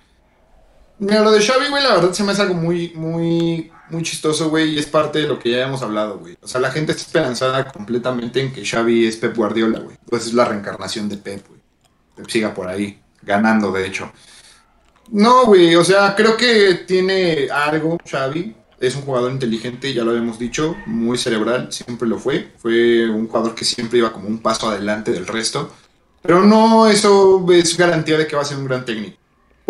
Mira, 1.03 1.21
lo 1.21 1.33
de 1.33 1.43
Xavi, 1.43 1.67
güey, 1.69 1.83
la 1.83 1.97
verdad 1.97 2.13
se 2.13 2.23
me 2.23 2.31
hace 2.31 2.43
algo 2.43 2.55
muy, 2.55 2.93
muy, 2.95 3.73
muy 3.91 4.03
chistoso, 4.05 4.51
güey, 4.51 4.75
y 4.75 4.79
es 4.79 4.87
parte 4.87 5.19
de 5.19 5.27
lo 5.27 5.37
que 5.37 5.51
ya 5.51 5.67
hemos 5.67 5.83
hablado, 5.83 6.21
güey. 6.21 6.39
O 6.41 6.47
sea, 6.47 6.61
la 6.61 6.71
gente 6.71 6.93
está 6.93 7.03
esperanzada 7.03 7.73
completamente 7.73 8.41
en 8.41 8.53
que 8.53 8.65
Xavi 8.65 9.09
es 9.09 9.17
Pep 9.17 9.37
Guardiola, 9.37 9.81
güey. 9.81 9.97
Pues 10.09 10.27
es 10.27 10.33
la 10.33 10.45
reencarnación 10.45 11.09
de 11.09 11.17
Pep, 11.17 11.49
güey. 11.49 11.61
Pep 12.15 12.29
siga 12.29 12.55
por 12.55 12.69
ahí, 12.69 13.03
ganando, 13.21 13.73
de 13.73 13.85
hecho. 13.85 14.13
No, 15.11 15.47
güey, 15.47 15.75
o 15.75 15.85
sea, 15.85 16.15
creo 16.15 16.37
que 16.37 16.85
tiene 16.87 17.49
algo, 17.51 17.99
Xavi. 18.09 18.55
Es 18.79 18.95
un 18.95 19.03
jugador 19.03 19.33
inteligente, 19.33 19.93
ya 19.93 20.05
lo 20.05 20.13
habíamos 20.13 20.39
dicho, 20.39 20.77
muy 20.87 21.19
cerebral, 21.19 21.73
siempre 21.73 22.07
lo 22.07 22.21
fue. 22.21 22.53
Fue 22.59 23.11
un 23.11 23.27
jugador 23.27 23.57
que 23.57 23.65
siempre 23.65 23.99
iba 23.99 24.13
como 24.13 24.29
un 24.29 24.39
paso 24.39 24.69
adelante 24.69 25.11
del 25.11 25.27
resto. 25.27 25.73
Pero 26.23 26.45
no, 26.45 26.87
eso 26.87 27.45
es 27.51 27.77
garantía 27.77 28.17
de 28.17 28.29
que 28.29 28.37
va 28.37 28.43
a 28.43 28.45
ser 28.45 28.59
un 28.59 28.67
gran 28.67 28.85
técnico. 28.85 29.17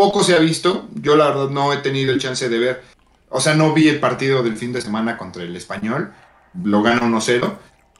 Poco 0.03 0.25
se 0.25 0.35
ha 0.35 0.41
visto, 0.41 0.89
yo 0.95 1.15
la 1.15 1.29
verdad 1.29 1.51
no 1.51 1.73
he 1.73 1.77
tenido 1.77 2.13
el 2.13 2.19
chance 2.19 2.49
de 2.49 2.59
ver. 2.59 2.83
O 3.29 3.41
sea, 3.41 3.55
no 3.55 3.73
vi 3.73 3.87
el 3.87 4.01
partido 4.01 4.43
del 4.43 4.57
fin 4.57 4.73
de 4.73 4.81
semana 4.81 5.17
contra 5.17 5.45
el 5.45 5.55
español. 5.55 6.13
Lo 6.65 6.83
gana 6.83 7.03
1-0. 7.03 7.53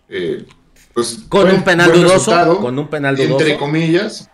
Eh, 0.09 0.45
pues, 0.93 1.21
Con 1.29 1.49
un 1.49 1.63
penal 1.63 1.93
dudoso, 1.93 2.59
con 2.59 2.77
un 2.77 2.89
penal 2.89 3.21
entre 3.21 3.45
dudoso. 3.45 3.59
comillas. 3.61 4.29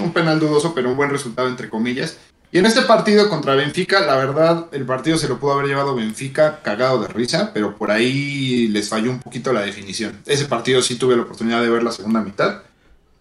Un 0.00 0.14
penal 0.14 0.40
dudoso, 0.40 0.74
pero 0.74 0.88
un 0.88 0.96
buen 0.96 1.10
resultado 1.10 1.46
entre 1.46 1.68
comillas. 1.68 2.16
Y 2.50 2.56
en 2.58 2.64
este 2.64 2.80
partido 2.80 3.28
contra 3.28 3.54
Benfica, 3.54 4.00
la 4.00 4.16
verdad, 4.16 4.68
el 4.72 4.86
partido 4.86 5.18
se 5.18 5.28
lo 5.28 5.38
pudo 5.38 5.52
haber 5.52 5.66
llevado 5.66 5.94
Benfica 5.94 6.62
cagado 6.62 7.02
de 7.02 7.08
risa, 7.08 7.50
pero 7.52 7.76
por 7.76 7.90
ahí 7.90 8.66
les 8.68 8.88
falló 8.88 9.10
un 9.10 9.20
poquito 9.20 9.52
la 9.52 9.60
definición. 9.60 10.22
Ese 10.24 10.46
partido 10.46 10.80
sí 10.80 10.96
tuve 10.96 11.16
la 11.16 11.22
oportunidad 11.24 11.60
de 11.60 11.68
ver 11.68 11.82
la 11.82 11.92
segunda 11.92 12.22
mitad. 12.22 12.62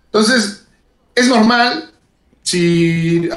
Entonces, 0.06 0.68
es 1.16 1.28
normal. 1.28 1.93
Si, 2.44 3.30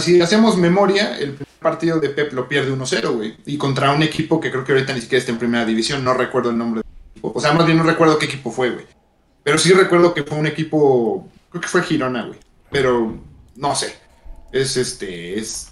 si 0.00 0.20
hacemos 0.20 0.56
memoria, 0.56 1.18
el 1.18 1.32
primer 1.32 1.58
partido 1.60 1.98
de 1.98 2.08
Pep 2.10 2.32
lo 2.32 2.48
pierde 2.48 2.72
1-0, 2.72 3.14
güey. 3.14 3.36
Y 3.46 3.58
contra 3.58 3.92
un 3.92 4.02
equipo 4.02 4.40
que 4.40 4.50
creo 4.50 4.64
que 4.64 4.72
ahorita 4.72 4.94
ni 4.94 5.00
siquiera 5.00 5.20
está 5.20 5.32
en 5.32 5.38
primera 5.38 5.64
división, 5.64 6.04
no 6.04 6.14
recuerdo 6.14 6.50
el 6.50 6.58
nombre 6.58 6.82
del 6.82 7.10
equipo. 7.10 7.32
O 7.34 7.40
sea, 7.40 7.52
más 7.52 7.66
bien 7.66 7.78
no 7.78 7.84
recuerdo 7.84 8.18
qué 8.18 8.26
equipo 8.26 8.50
fue, 8.50 8.70
güey. 8.70 8.86
Pero 9.42 9.58
sí 9.58 9.72
recuerdo 9.72 10.14
que 10.14 10.22
fue 10.22 10.38
un 10.38 10.46
equipo, 10.46 11.28
creo 11.50 11.60
que 11.60 11.68
fue 11.68 11.82
Girona, 11.82 12.26
güey. 12.26 12.38
Pero 12.70 13.18
no 13.56 13.74
sé. 13.74 13.94
Es 14.52 14.76
este, 14.76 15.38
es... 15.38 15.68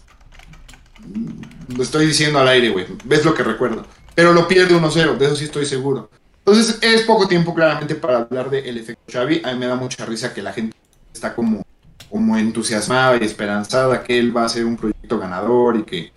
Lo 1.68 1.82
estoy 1.82 2.06
diciendo 2.06 2.38
al 2.40 2.48
aire, 2.48 2.70
güey. 2.70 2.86
Ves 3.04 3.24
lo 3.24 3.34
que 3.34 3.42
recuerdo. 3.42 3.86
Pero 4.14 4.32
lo 4.32 4.46
pierde 4.46 4.74
1-0, 4.74 5.16
de 5.16 5.24
eso 5.24 5.36
sí 5.36 5.44
estoy 5.44 5.64
seguro. 5.66 6.10
Entonces 6.44 6.78
es 6.82 7.02
poco 7.02 7.28
tiempo 7.28 7.54
claramente 7.54 7.94
para 7.94 8.18
hablar 8.18 8.50
del 8.50 8.76
efecto 8.76 9.00
Xavi. 9.10 9.42
A 9.44 9.52
mí 9.52 9.58
me 9.58 9.66
da 9.66 9.76
mucha 9.76 10.04
risa 10.04 10.34
que 10.34 10.42
la 10.42 10.52
gente 10.52 10.76
está 11.14 11.34
como, 11.34 11.64
como 12.12 12.36
entusiasmada 12.36 13.16
y 13.16 13.24
esperanzada 13.24 14.04
que 14.04 14.18
él 14.18 14.36
va 14.36 14.44
a 14.44 14.48
ser 14.50 14.66
un 14.66 14.76
proyecto 14.76 15.18
ganador 15.18 15.78
y 15.78 15.82
que 15.84 16.12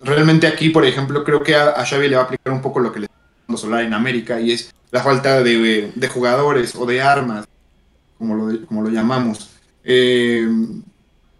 realmente 0.00 0.48
aquí, 0.48 0.70
por 0.70 0.84
ejemplo, 0.84 1.22
creo 1.22 1.40
que 1.40 1.54
a, 1.54 1.68
a 1.68 1.86
Xavi 1.86 2.08
le 2.08 2.16
va 2.16 2.22
a 2.22 2.24
aplicar 2.24 2.52
un 2.52 2.60
poco 2.60 2.80
lo 2.80 2.92
que 2.92 2.98
le 2.98 3.06
está 3.06 3.16
dando 3.46 3.56
Solar 3.56 3.84
en 3.84 3.94
América 3.94 4.40
y 4.40 4.50
es 4.50 4.74
la 4.90 5.04
falta 5.04 5.44
de, 5.44 5.92
de 5.94 6.08
jugadores 6.08 6.74
o 6.74 6.84
de 6.84 7.00
armas, 7.00 7.46
como 8.18 8.34
lo, 8.34 8.66
como 8.66 8.82
lo 8.82 8.88
llamamos. 8.88 9.50
Eh, 9.84 10.48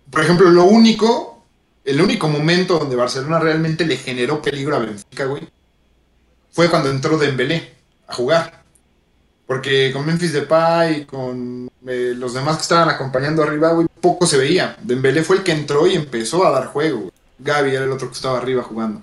por 0.08 0.20
ejemplo, 0.22 0.50
lo 0.50 0.66
único, 0.66 1.42
el 1.84 2.00
único 2.00 2.28
momento 2.28 2.78
donde 2.78 2.94
Barcelona 2.94 3.40
realmente 3.40 3.84
le 3.84 3.96
generó 3.96 4.40
peligro 4.40 4.76
a 4.76 4.78
Benfica, 4.78 5.24
güey, 5.24 5.48
fue 6.52 6.70
cuando 6.70 6.90
entró 6.92 7.18
Dembélé 7.18 7.72
a 8.06 8.14
jugar. 8.14 8.62
Porque 9.48 9.92
con 9.92 10.06
Memphis 10.06 10.32
Depay 10.32 11.02
y 11.02 11.04
con 11.04 11.68
eh, 11.86 12.14
los 12.16 12.34
demás 12.34 12.56
que 12.56 12.62
estaban 12.62 12.88
acompañando 12.88 13.44
arriba, 13.44 13.72
güey, 13.72 13.86
poco 14.06 14.26
se 14.26 14.38
veía. 14.38 14.76
Dembélé 14.82 15.24
fue 15.24 15.36
el 15.36 15.42
que 15.42 15.50
entró 15.50 15.86
y 15.86 15.94
empezó 15.94 16.46
a 16.46 16.50
dar 16.50 16.66
juego. 16.66 17.10
Gaby 17.38 17.74
era 17.74 17.84
el 17.84 17.90
otro 17.90 18.08
que 18.08 18.14
estaba 18.14 18.38
arriba 18.38 18.62
jugando. 18.62 19.02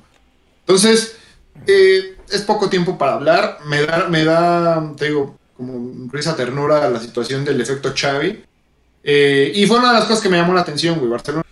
Entonces, 0.61 1.17
eh, 1.67 2.15
es 2.29 2.41
poco 2.43 2.69
tiempo 2.69 2.97
para 2.97 3.15
hablar. 3.15 3.59
Me 3.65 3.85
da, 3.85 4.07
me 4.07 4.23
da, 4.23 4.93
te 4.95 5.05
digo, 5.07 5.37
como 5.57 6.09
risa 6.11 6.37
ternura 6.37 6.89
la 6.89 7.01
situación 7.01 7.43
del 7.43 7.59
efecto 7.59 7.93
Xavi. 7.93 8.43
Eh, 9.03 9.51
y 9.53 9.67
fue 9.67 9.79
una 9.79 9.89
de 9.89 9.99
las 9.99 10.05
cosas 10.05 10.23
que 10.23 10.29
me 10.29 10.37
llamó 10.37 10.53
la 10.53 10.61
atención, 10.61 10.97
güey. 10.97 11.11
Barcelona 11.11 11.43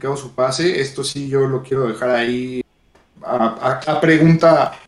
quedó 0.00 0.16
su 0.16 0.32
pase. 0.34 0.80
Esto 0.80 1.02
sí 1.02 1.28
yo 1.28 1.48
lo 1.48 1.62
quiero 1.62 1.88
dejar 1.88 2.10
ahí 2.10 2.62
a 3.24 4.00
pregunta, 4.00 4.78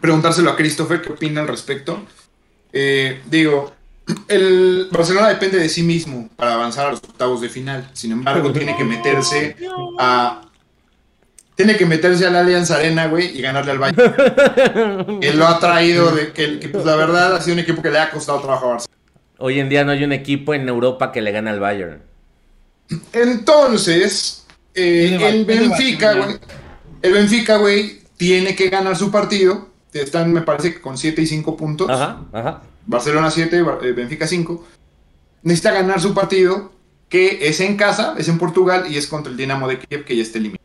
preguntárselo 0.00 0.50
a 0.50 0.56
Christopher 0.56 1.00
qué 1.00 1.12
opina 1.12 1.40
al 1.40 1.48
respecto. 1.48 2.04
Eh, 2.72 3.22
digo, 3.30 3.72
el 4.28 4.88
Barcelona 4.90 5.28
depende 5.28 5.58
de 5.58 5.68
sí 5.68 5.82
mismo 5.82 6.28
para 6.36 6.54
avanzar 6.54 6.86
a 6.86 6.90
los 6.90 7.00
octavos 7.00 7.40
de 7.40 7.48
final. 7.48 7.88
Sin 7.92 8.12
embargo, 8.12 8.52
tiene 8.52 8.76
que 8.76 8.84
meterse 8.84 9.56
a 9.98 10.42
tiene 11.54 11.76
que 11.76 11.86
meterse 11.86 12.24
a 12.24 12.30
la 12.30 12.40
Alianza 12.40 12.76
Arena, 12.76 13.08
güey, 13.08 13.36
y 13.36 13.42
ganarle 13.42 13.72
al 13.72 13.78
Bayern. 13.80 15.18
Él 15.22 15.38
lo 15.40 15.48
ha 15.48 15.58
traído 15.58 16.12
de 16.12 16.32
que, 16.32 16.60
que, 16.60 16.68
pues, 16.68 16.84
la 16.84 16.94
verdad 16.94 17.34
ha 17.34 17.40
sido 17.40 17.54
un 17.54 17.58
equipo 17.58 17.82
que 17.82 17.90
le 17.90 17.98
ha 17.98 18.12
costado 18.12 18.38
trabajo 18.38 18.66
a 18.66 18.68
Barcelona. 18.68 18.96
Hoy 19.38 19.58
en 19.58 19.68
día 19.68 19.82
no 19.82 19.90
hay 19.90 20.04
un 20.04 20.12
equipo 20.12 20.54
en 20.54 20.68
Europa 20.68 21.10
que 21.10 21.20
le 21.20 21.32
gane 21.32 21.50
al 21.50 21.58
Bayern. 21.58 22.00
Entonces, 23.12 24.46
eh, 24.72 25.18
el 25.20 25.44
Benfica, 25.44 26.14
güey, 26.14 26.36
el 27.02 27.12
Benfica, 27.12 27.56
güey, 27.56 28.02
tiene 28.16 28.54
que 28.54 28.68
ganar 28.68 28.96
su 28.96 29.10
partido. 29.10 29.68
Están, 29.92 30.32
me 30.32 30.42
parece 30.42 30.74
que 30.74 30.80
con 30.80 30.96
7 30.96 31.20
y 31.22 31.26
5 31.26 31.56
puntos. 31.56 31.90
Ajá, 31.90 32.20
ajá. 32.32 32.62
Barcelona 32.88 33.30
7, 33.30 33.62
Bar- 33.62 33.84
eh, 33.84 33.92
Benfica 33.92 34.26
5. 34.26 34.66
Necesita 35.42 35.72
ganar 35.72 36.00
su 36.00 36.14
partido, 36.14 36.72
que 37.08 37.46
es 37.48 37.60
en 37.60 37.76
casa, 37.76 38.14
es 38.18 38.28
en 38.28 38.38
Portugal 38.38 38.86
y 38.90 38.96
es 38.96 39.06
contra 39.06 39.30
el 39.30 39.36
Dinamo 39.36 39.68
de 39.68 39.78
Kiev, 39.78 40.04
que 40.04 40.16
ya 40.16 40.22
está 40.22 40.38
eliminado. 40.38 40.64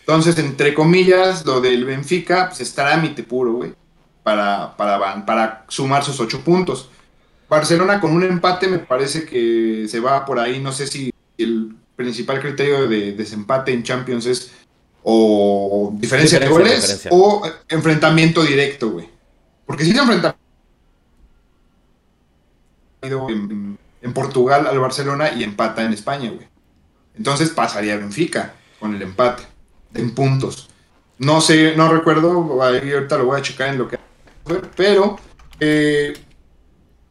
Entonces, 0.00 0.36
entre 0.38 0.74
comillas, 0.74 1.44
lo 1.46 1.60
del 1.60 1.84
Benfica 1.84 2.48
pues, 2.48 2.60
es 2.62 2.74
trámite 2.74 3.22
puro, 3.22 3.52
güey, 3.52 3.74
para, 4.22 4.76
para, 4.76 5.24
para 5.24 5.64
sumar 5.68 6.02
sus 6.02 6.18
8 6.18 6.40
puntos. 6.40 6.88
Barcelona 7.48 8.00
con 8.00 8.12
un 8.12 8.22
empate 8.24 8.66
me 8.66 8.78
parece 8.78 9.24
que 9.26 9.86
se 9.88 10.00
va 10.00 10.24
por 10.24 10.38
ahí. 10.40 10.58
No 10.60 10.72
sé 10.72 10.86
si 10.86 11.12
el 11.36 11.74
principal 11.94 12.40
criterio 12.40 12.88
de 12.88 13.12
desempate 13.12 13.72
en 13.72 13.82
Champions 13.82 14.24
es 14.26 14.52
o 15.02 15.92
diferencia, 15.94 16.38
de 16.38 16.48
goles 16.48 17.06
o 17.10 17.42
enfrentamiento 17.68 18.42
directo, 18.42 18.90
güey. 18.90 19.08
Porque 19.66 19.84
si 19.84 19.92
se 19.92 19.98
enfrenta 19.98 20.36
en, 23.02 23.78
en, 24.02 24.12
Portugal 24.12 24.66
al 24.66 24.78
Barcelona 24.78 25.32
y 25.32 25.44
empata 25.44 25.84
en 25.84 25.92
España, 25.92 26.30
güey. 26.30 26.46
Entonces 27.16 27.50
pasaría 27.50 27.96
Benfica 27.96 28.54
con 28.78 28.94
el 28.94 29.02
empate 29.02 29.42
en 29.94 30.14
puntos. 30.14 30.68
No 31.18 31.40
sé, 31.40 31.74
no 31.76 31.92
recuerdo, 31.92 32.62
ahorita 32.62 33.18
lo 33.18 33.26
voy 33.26 33.38
a 33.38 33.42
checar 33.42 33.68
en 33.68 33.78
lo 33.78 33.88
que 33.88 33.98
pero 34.76 35.18
eh, 35.60 36.14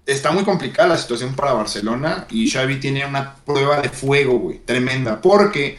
está 0.06 0.32
muy 0.32 0.44
complicada 0.44 0.90
la 0.90 0.98
situación 0.98 1.36
para 1.36 1.54
Barcelona 1.54 2.26
y 2.30 2.50
Xavi 2.50 2.80
tiene 2.80 3.06
una 3.06 3.36
prueba 3.36 3.82
de 3.82 3.90
fuego, 3.90 4.40
güey, 4.40 4.60
tremenda, 4.60 5.22
porque, 5.22 5.78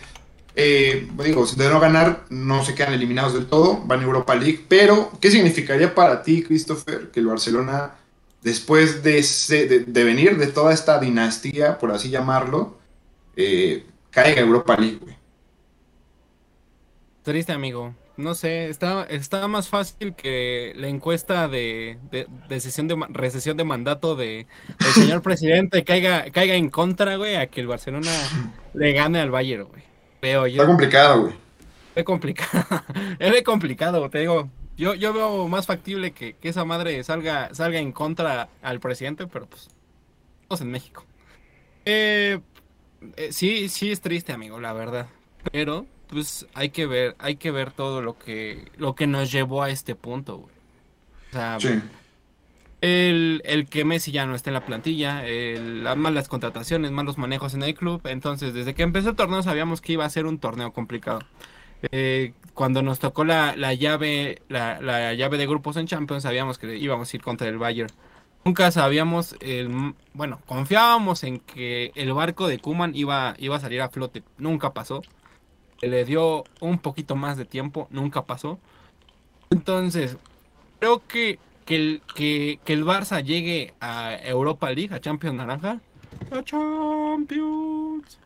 eh, 0.55 1.09
digo, 1.25 1.45
de 1.45 1.69
no 1.69 1.81
ganar, 1.81 2.25
no 2.31 2.65
se 2.65 2.75
quedan 2.75 2.95
eliminados 2.95 3.35
del 3.35 3.47
todo, 3.47 3.83
van 3.85 4.01
a 4.01 4.05
Europa 4.05 4.35
League, 4.35 4.65
pero, 4.69 5.11
¿qué 5.21 5.31
significaría 5.31 5.95
para 5.95 6.23
ti, 6.23 6.43
Christopher, 6.43 7.11
que 7.11 7.21
el 7.21 7.27
Barcelona, 7.27 7.95
después 8.43 9.03
de, 9.03 9.85
venir 10.05 10.39
de 10.39 10.47
toda 10.49 10.73
esta 10.73 10.99
dinastía, 10.99 11.79
por 11.79 11.91
así 11.91 12.11
llamarlo, 12.11 12.79
eh, 13.37 13.85
caiga 14.11 14.41
Europa 14.41 14.77
League, 14.77 14.99
güey? 15.01 15.17
Triste, 17.23 17.53
amigo 17.53 17.95
no 18.21 18.35
sé, 18.35 18.69
está, 18.69 19.05
está 19.05 19.49
más 19.49 19.69
fácil 19.69 20.15
que 20.15 20.73
la 20.77 20.89
encuesta 20.89 21.49
de, 21.49 21.99
de, 22.11 22.27
de 22.49 23.07
recesión 23.09 23.57
de 23.57 23.65
mandato 23.65 24.15
de, 24.15 24.47
del 24.79 24.93
señor 24.93 25.23
presidente 25.23 25.85
caiga, 25.85 26.31
caiga 26.31 26.55
en 26.55 26.71
contra, 26.71 27.17
güey, 27.17 27.37
a 27.37 27.47
que 27.49 27.61
el 27.61 27.67
Barcelona 27.67 28.13
le 28.75 28.93
gane 28.93 29.21
al 29.21 29.31
Bayern, 29.31 29.65
güey. 29.65 29.83
Veo 30.23 30.47
yo. 30.47 30.63
Está 30.63 30.67
complicado, 30.67 31.23
güey. 31.23 31.35
Es 31.93 32.05
complicado. 32.05 32.65
es 33.19 33.43
complicado, 33.43 34.09
te 34.11 34.21
digo. 34.21 34.49
Yo, 34.81 34.95
yo 34.95 35.13
veo 35.13 35.47
más 35.47 35.67
factible 35.67 36.13
que, 36.13 36.33
que, 36.33 36.49
esa 36.49 36.65
madre 36.65 37.05
salga, 37.05 37.55
salga 37.55 37.79
en 37.79 37.93
contra 37.93 38.49
al 38.63 38.81
presidente, 38.81 39.27
pero 39.27 39.45
pues, 39.45 39.69
estamos 40.41 40.63
en 40.63 40.71
México. 40.71 41.05
Eh, 41.85 42.41
eh, 43.19 43.29
sí, 43.31 43.69
sí 43.69 43.91
es 43.91 44.01
triste, 44.01 44.33
amigo, 44.33 44.59
la 44.59 44.73
verdad. 44.73 45.07
Pero 45.53 45.85
pues 46.07 46.47
hay 46.55 46.71
que 46.71 46.87
ver, 46.87 47.15
hay 47.19 47.37
que 47.37 47.51
ver 47.51 47.73
todo 47.73 48.01
lo 48.01 48.19
que, 48.19 48.71
lo 48.79 48.95
que 48.95 49.07
nos 49.07 49.31
llevó 49.31 49.63
a 49.63 49.69
este 49.69 49.95
punto, 49.97 50.39
güey. 50.39 50.55
O 51.29 51.33
sea, 51.33 51.59
el, 52.81 53.43
el, 53.45 53.67
que 53.69 53.85
Messi 53.85 54.13
ya 54.13 54.25
no 54.25 54.35
esté 54.35 54.49
en 54.49 54.55
la 54.55 54.65
plantilla, 54.65 55.27
el, 55.27 55.85
las 55.85 55.99
malas 55.99 56.27
contrataciones, 56.27 56.91
malos 56.91 57.19
manejos 57.19 57.53
en 57.53 57.65
el 57.65 57.75
club. 57.75 58.01
Entonces, 58.07 58.55
desde 58.55 58.73
que 58.73 58.83
empezó 58.83 59.11
el 59.11 59.17
torneo 59.17 59.43
sabíamos 59.43 59.83
que 59.83 59.93
iba 59.93 60.07
a 60.07 60.11
ser 60.11 60.25
un 60.25 60.39
torneo 60.39 60.73
complicado. 60.73 61.21
Eh, 61.93 62.35
cuando 62.55 62.83
nos 62.83 62.99
tocó 62.99 63.25
la, 63.25 63.57
la 63.57 63.75
llave, 63.75 64.43
la, 64.49 64.81
la, 64.81 65.15
llave 65.15 65.39
de 65.39 65.47
grupos 65.47 65.77
en 65.77 65.87
Champions, 65.87 66.23
sabíamos 66.23 66.59
que 66.59 66.77
íbamos 66.77 67.13
a 67.13 67.17
ir 67.17 67.23
contra 67.23 67.49
el 67.49 67.59
Bayern. 67.59 67.91
Nunca 68.45 68.71
sabíamos, 68.71 69.37
el, 69.41 69.95
bueno, 70.15 70.41
confiábamos 70.47 71.25
en 71.25 71.41
que 71.41 71.93
el 71.95 72.13
barco 72.13 72.49
de 72.49 72.59
Kuman 72.59 72.95
iba, 72.95 73.35
iba 73.39 73.57
a 73.57 73.61
salir 73.61 73.83
a 73.83 73.91
flote. 73.91 74.23
Nunca 74.39 74.73
pasó 74.73 75.03
le 75.89 76.05
dio 76.05 76.45
un 76.61 76.79
poquito 76.79 77.17
más 77.17 77.37
de 77.37 77.45
tiempo, 77.45 77.89
nunca 77.91 78.25
pasó. 78.25 78.59
Entonces, 79.51 80.17
creo 80.79 81.07
que, 81.07 81.39
que, 81.65 81.77
el, 81.77 82.03
que, 82.15 82.61
el 82.67 82.85
Barça 82.85 83.23
llegue 83.23 83.75
a 83.81 84.17
Europa 84.17 84.71
League, 84.71 84.95
a 84.95 85.01
Champions 85.01 85.37
Naranja. 85.37 85.81
A 86.31 86.43
Champions. 86.43 88.19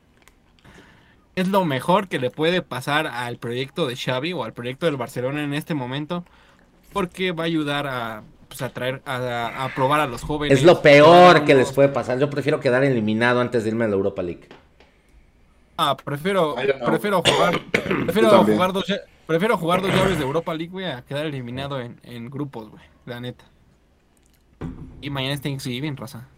Es 1.37 1.49
lo 1.49 1.64
mejor 1.64 2.09
que 2.09 2.18
le 2.18 2.30
puede 2.30 2.62
pasar 2.62 3.07
al 3.07 3.39
proyecto 3.39 3.87
de 3.87 3.97
Xavi 3.97 4.32
o 4.32 4.45
al 4.45 4.53
proyecto 4.53 4.87
del 4.87 4.97
Barcelona 4.97 5.43
en 5.43 5.55
este 5.55 5.74
momento. 5.74 6.24
Porque 6.93 7.32
va 7.32 7.43
a 7.43 7.47
ayudar 7.47 7.89
a, 7.89 8.22
pues, 8.49 8.62
a 8.62 8.68
traer, 8.68 9.03
a, 9.05 9.68
probar 9.74 10.01
a 10.01 10.07
los 10.07 10.22
jóvenes. 10.22 10.59
Es 10.59 10.64
lo 10.64 10.80
peor 10.80 11.45
que 11.45 11.55
les 11.55 11.72
puede 11.72 11.89
pasar. 11.89 12.20
Yo 12.20 12.30
prefiero 12.30 12.61
quedar 12.61 12.85
eliminado 12.85 13.41
antes 13.41 13.64
de 13.64 13.70
irme 13.70 13.85
a 13.85 13.89
la 13.89 13.95
Europa 13.95 14.22
League. 14.22 14.49
Ah, 15.76 15.97
prefiero, 15.97 16.55
prefiero 16.87 17.20
jugar, 17.20 17.61
prefiero 18.05 18.45
jugar 18.45 18.72
dos, 18.72 18.85
prefiero 19.26 19.59
jugar 19.59 19.82
dos 19.82 19.91
llaves 19.91 20.18
de 20.18 20.22
Europa 20.22 20.55
League, 20.55 20.70
güey, 20.70 20.87
a 20.87 21.03
quedar 21.03 21.26
eliminado 21.26 21.80
en, 21.80 21.99
en 22.05 22.30
grupos, 22.30 22.70
güey, 22.70 22.85
la 23.07 23.18
neta. 23.18 23.45
Y 25.01 25.11
mañana 25.11 25.35
es 25.35 25.41
Thanksgiving, 25.41 25.97
raza. 25.97 26.28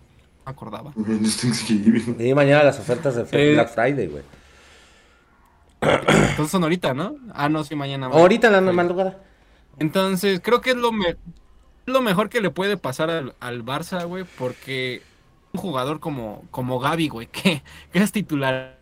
Acordaba. 0.47 0.93
Y 2.19 2.35
mañana 2.35 2.63
las 2.63 2.79
ofertas 2.79 3.17
de 3.17 3.27
eh, 3.33 3.53
Black 3.55 3.75
Friday, 3.75 4.07
güey. 4.07 4.23
Entonces 5.81 6.51
son 6.51 6.63
ahorita, 6.63 6.95
¿no? 6.95 7.17
Ah, 7.33 7.49
no, 7.49 7.65
sí, 7.65 7.75
mañana. 7.75 8.07
Ahorita 8.07 8.51
la 8.51 8.61
madrugada. 8.61 9.19
Entonces, 9.79 10.41
creo 10.43 10.61
que 10.61 10.71
es 10.71 10.77
lo, 10.77 10.91
lo 11.87 12.03
mejor 12.03 12.29
que 12.29 12.41
le 12.41 12.51
puede 12.51 12.77
pasar 12.77 13.11
al, 13.11 13.35
al 13.41 13.65
Barça, 13.65 14.07
güey, 14.07 14.25
porque 14.39 15.03
un 15.53 15.61
jugador 15.61 16.01
como, 16.01 16.45
como 16.51 16.79
Gaby, 16.79 17.09
güey, 17.09 17.27
que, 17.33 17.63
que 17.93 17.99
es 17.99 18.13
titular 18.13 18.79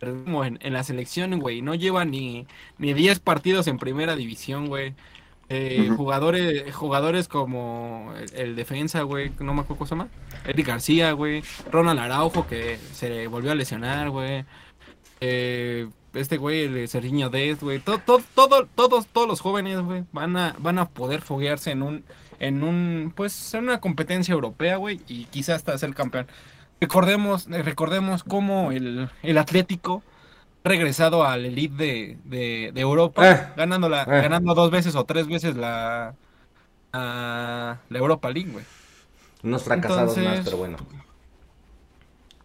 en, 0.00 0.58
en 0.60 0.72
la 0.72 0.84
selección, 0.84 1.38
güey. 1.38 1.62
No 1.62 1.74
lleva 1.74 2.04
ni, 2.04 2.46
ni 2.78 2.94
10 2.94 3.20
partidos 3.20 3.66
en 3.66 3.78
primera 3.78 4.16
división, 4.16 4.68
güey. 4.68 4.94
Eh, 5.52 5.90
jugadores, 5.96 6.72
jugadores 6.72 7.26
como 7.26 8.14
el, 8.34 8.54
defensa, 8.54 9.02
güey, 9.02 9.32
no 9.40 9.52
me 9.52 9.62
acuerdo 9.62 9.78
cómo 9.78 9.86
se 9.86 9.94
llama. 9.96 10.08
Eric 10.46 10.68
García, 10.68 11.12
güey. 11.12 11.42
Ronald 11.72 11.98
Araujo, 11.98 12.46
que 12.46 12.78
se 12.92 13.26
volvió 13.26 13.50
a 13.50 13.56
lesionar, 13.56 14.10
güey. 14.10 14.44
Eh, 15.20 15.88
este 16.14 16.36
güey, 16.36 16.64
el 16.64 16.88
Sergiño 16.88 17.30
Dez, 17.30 17.60
güey. 17.60 17.78
Todo, 17.78 17.98
todo, 17.98 18.22
todo, 18.34 18.66
todos, 18.74 19.06
todos 19.06 19.28
los 19.28 19.40
jóvenes, 19.40 19.80
güey, 19.80 20.04
van 20.12 20.36
a, 20.36 20.54
van 20.58 20.78
a 20.78 20.88
poder 20.88 21.22
foguearse 21.22 21.70
en 21.70 21.82
un, 21.82 22.04
en 22.38 22.62
un, 22.62 23.12
pues, 23.14 23.54
en 23.54 23.64
una 23.64 23.80
competencia 23.80 24.32
europea, 24.32 24.76
güey, 24.76 25.00
y 25.06 25.24
quizás 25.26 25.56
hasta 25.56 25.78
ser 25.78 25.94
campeón. 25.94 26.26
Recordemos, 26.80 27.46
eh, 27.50 27.62
recordemos 27.62 28.24
cómo 28.24 28.72
el, 28.72 29.10
el 29.22 29.38
Atlético 29.38 30.02
ha 30.64 30.68
regresado 30.68 31.24
al 31.24 31.44
elite 31.44 32.18
de, 32.24 32.70
de, 32.72 32.80
Europa, 32.80 33.30
eh, 33.30 33.48
ganando, 33.56 33.88
la, 33.88 34.02
eh. 34.02 34.22
ganando 34.22 34.54
dos 34.54 34.70
veces 34.70 34.94
o 34.94 35.04
tres 35.04 35.26
veces 35.26 35.56
la, 35.56 36.14
la, 36.92 37.78
Europa 37.90 38.30
League, 38.30 38.50
güey. 38.50 38.64
Unos 39.42 39.62
fracasados 39.64 40.16
más, 40.18 40.40
pero 40.44 40.56
bueno. 40.56 40.78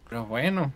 Pero 0.08 0.24
bueno, 0.26 0.72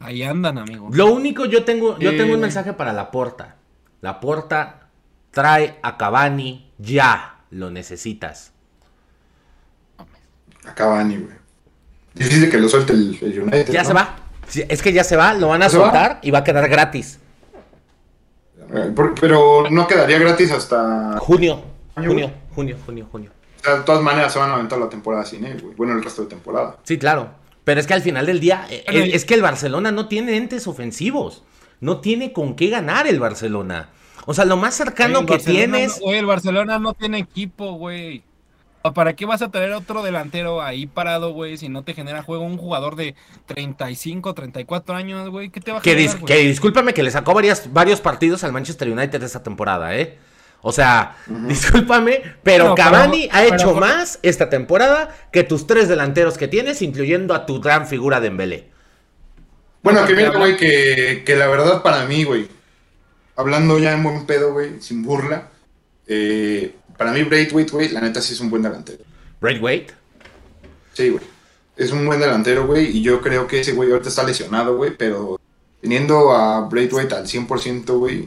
ahí 0.00 0.22
andan, 0.22 0.58
amigos. 0.58 0.96
Lo 0.96 1.12
único, 1.12 1.44
yo 1.44 1.64
tengo, 1.64 1.98
yo 1.98 2.16
tengo 2.16 2.34
un 2.34 2.40
mensaje 2.40 2.72
para 2.72 2.92
la 2.92 3.10
Porta. 3.10 3.56
La 4.00 4.20
Porta 4.20 4.88
trae 5.30 5.78
a 5.82 5.96
Cavani 5.96 6.72
ya, 6.78 7.40
lo 7.50 7.70
necesitas. 7.70 8.52
A 10.66 10.74
Cavani, 10.74 11.16
güey. 11.16 11.36
Dice 12.14 12.48
que 12.48 12.58
lo 12.58 12.68
suelte 12.68 12.92
el, 12.92 13.18
United. 13.20 13.72
Ya 13.72 13.84
se 13.84 13.92
va. 13.92 14.16
Es 14.68 14.82
que 14.82 14.92
ya 14.92 15.04
se 15.04 15.16
va, 15.16 15.34
lo 15.34 15.48
van 15.48 15.62
a 15.62 15.68
soltar 15.68 16.20
y 16.22 16.30
va 16.30 16.38
a 16.38 16.44
quedar 16.44 16.68
gratis. 16.68 17.18
Eh, 18.72 18.92
pero 19.20 19.68
no 19.70 19.86
quedaría 19.86 20.18
gratis 20.18 20.50
hasta. 20.52 21.18
Junio. 21.18 21.62
Junio, 21.94 22.30
junio, 22.54 22.76
junio, 22.84 23.06
junio. 23.10 23.30
de 23.62 23.82
todas 23.84 24.02
maneras 24.02 24.32
se 24.32 24.38
van 24.38 24.50
a 24.50 24.54
aventar 24.54 24.78
la 24.78 24.88
temporada 24.88 25.24
sin 25.24 25.44
él, 25.44 25.60
güey. 25.60 25.74
Bueno, 25.76 25.92
el 25.94 26.02
resto 26.02 26.22
de 26.22 26.28
temporada. 26.28 26.76
Sí, 26.82 26.98
claro. 26.98 27.30
Pero 27.64 27.80
es 27.80 27.86
que 27.86 27.94
al 27.94 28.02
final 28.02 28.26
del 28.26 28.40
día, 28.40 28.66
eh, 28.70 28.84
es, 29.12 29.24
que 29.24 29.34
el 29.34 29.42
Barcelona 29.42 29.90
no 29.90 30.06
tiene 30.06 30.36
entes 30.36 30.66
ofensivos. 30.66 31.42
No 31.80 32.00
tiene 32.00 32.32
con 32.32 32.54
qué 32.54 32.68
ganar 32.68 33.06
el 33.06 33.18
Barcelona. 33.18 33.88
O 34.26 34.34
sea, 34.34 34.44
lo 34.44 34.56
más 34.56 34.74
cercano 34.74 35.26
que 35.26 35.38
tienes. 35.38 36.00
El 36.06 36.26
Barcelona 36.26 36.78
no 36.78 36.94
tiene 36.94 37.18
equipo, 37.18 37.72
güey. 37.72 38.22
¿Para 38.94 39.16
qué 39.16 39.24
vas 39.24 39.40
a 39.40 39.50
traer 39.50 39.72
otro 39.72 40.02
delantero 40.02 40.60
ahí 40.60 40.86
parado, 40.86 41.32
güey, 41.32 41.56
si 41.56 41.70
no 41.70 41.84
te 41.84 41.94
genera 41.94 42.22
juego 42.22 42.44
un 42.44 42.58
jugador 42.58 42.96
de 42.96 43.14
35, 43.46 44.34
34 44.34 44.94
años, 44.94 45.30
güey? 45.30 45.48
¿Qué 45.48 45.60
te 45.60 45.72
va 45.72 45.78
a 45.78 45.80
que, 45.80 45.96
que 46.26 46.38
discúlpame 46.40 46.92
que 46.92 47.02
le 47.02 47.10
sacó 47.10 47.32
varias, 47.32 47.72
varios 47.72 48.02
partidos 48.02 48.44
al 48.44 48.52
Manchester 48.52 48.90
United 48.90 49.22
esta 49.22 49.42
temporada, 49.42 49.96
¿eh? 49.96 50.18
O 50.66 50.72
sea, 50.72 51.18
discúlpame, 51.26 52.22
pero 52.42 52.74
Cavani 52.74 53.28
ha 53.30 53.44
hecho 53.44 53.74
más 53.74 54.18
esta 54.22 54.48
temporada 54.48 55.14
que 55.30 55.44
tus 55.44 55.66
tres 55.66 55.88
delanteros 55.88 56.38
que 56.38 56.48
tienes, 56.48 56.80
incluyendo 56.80 57.34
a 57.34 57.44
tu 57.44 57.60
gran 57.60 57.86
figura 57.86 58.18
de 58.18 58.28
Embele. 58.28 58.70
Bueno, 59.82 60.06
que 60.06 60.14
mira, 60.14 60.30
güey, 60.30 60.56
que, 60.56 61.22
que 61.26 61.36
la 61.36 61.48
verdad 61.48 61.82
para 61.82 62.06
mí, 62.06 62.24
güey, 62.24 62.48
hablando 63.36 63.78
ya 63.78 63.92
en 63.92 64.02
buen 64.02 64.24
pedo, 64.24 64.54
güey, 64.54 64.80
sin 64.80 65.02
burla, 65.02 65.50
eh, 66.06 66.74
para 66.96 67.12
mí, 67.12 67.24
Braithwaite, 67.24 67.70
güey, 67.70 67.88
la 67.90 68.00
neta 68.00 68.22
sí 68.22 68.32
es 68.32 68.40
un 68.40 68.48
buen 68.48 68.62
delantero. 68.62 69.04
¿Braithwaite? 69.42 69.92
Sí, 70.94 71.10
güey. 71.10 71.24
Es 71.76 71.92
un 71.92 72.06
buen 72.06 72.20
delantero, 72.20 72.66
güey, 72.66 72.86
y 72.86 73.02
yo 73.02 73.20
creo 73.20 73.46
que 73.46 73.60
ese 73.60 73.72
güey 73.72 73.90
ahorita 73.90 74.08
está 74.08 74.22
lesionado, 74.22 74.78
güey, 74.78 74.96
pero 74.96 75.38
teniendo 75.82 76.32
a 76.32 76.66
Braithwaite 76.70 77.16
al 77.16 77.26
100%, 77.26 77.98
güey, 77.98 78.24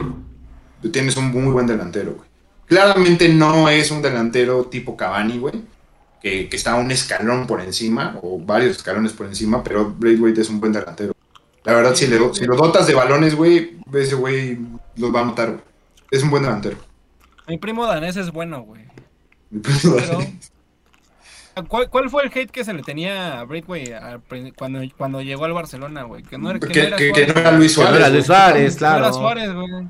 tú 0.80 0.92
tienes 0.92 1.16
un 1.16 1.32
muy 1.32 1.50
buen 1.50 1.66
delantero, 1.66 2.14
güey. 2.14 2.27
Claramente 2.68 3.28
no 3.28 3.68
es 3.68 3.90
un 3.90 4.02
delantero 4.02 4.64
tipo 4.66 4.96
Cavani, 4.96 5.38
güey, 5.38 5.54
que, 6.20 6.48
que 6.48 6.56
está 6.56 6.74
un 6.74 6.90
escalón 6.90 7.46
por 7.46 7.60
encima, 7.60 8.18
o 8.22 8.38
varios 8.38 8.76
escalones 8.76 9.12
por 9.12 9.26
encima, 9.26 9.62
pero 9.64 9.90
Braithwaite 9.96 10.40
es 10.42 10.50
un 10.50 10.60
buen 10.60 10.72
delantero. 10.72 11.14
La 11.64 11.72
verdad, 11.74 11.94
si, 11.94 12.06
le, 12.06 12.18
si 12.34 12.44
lo 12.44 12.56
dotas 12.56 12.86
de 12.86 12.94
balones, 12.94 13.34
güey, 13.34 13.78
ese 13.94 14.14
güey 14.14 14.58
los 14.96 15.14
va 15.14 15.20
a 15.20 15.24
notar, 15.24 15.48
güey. 15.50 15.60
Es 16.10 16.22
un 16.22 16.30
buen 16.30 16.42
delantero. 16.42 16.76
Mi 17.46 17.58
primo 17.58 17.86
danés 17.86 18.16
es 18.16 18.30
bueno, 18.30 18.62
güey. 18.62 18.82
Mi 19.50 19.60
primo 19.60 19.96
Pero- 19.96 20.12
danés. 20.18 20.52
¿Cuál, 21.66 21.90
cuál 21.90 22.08
fue 22.08 22.22
el 22.22 22.30
hate 22.32 22.50
que 22.52 22.64
se 22.64 22.72
le 22.72 22.84
tenía 22.84 23.40
a 23.40 23.44
Braithwaite 23.44 23.96
cuando, 24.56 24.78
cuando 24.96 25.20
llegó 25.22 25.44
al 25.44 25.52
Barcelona, 25.54 26.04
güey? 26.04 26.22
Que 26.22 26.38
no 26.38 26.50
era, 26.50 26.60
que 26.60 26.68
Que, 26.68 26.82
no 26.82 26.86
era 26.86 26.96
que- 26.96 27.10
que 27.12 27.12
Suárez, 27.18 27.34
no 27.34 27.40
era 27.40 27.50
Luis 27.58 27.72
Suárez. 27.72 28.26
Suárez, 28.26 28.80
No 28.80 28.86
era 28.86 28.98
claro. 28.98 29.12
Suárez, 29.14 29.52
güey. 29.54 29.88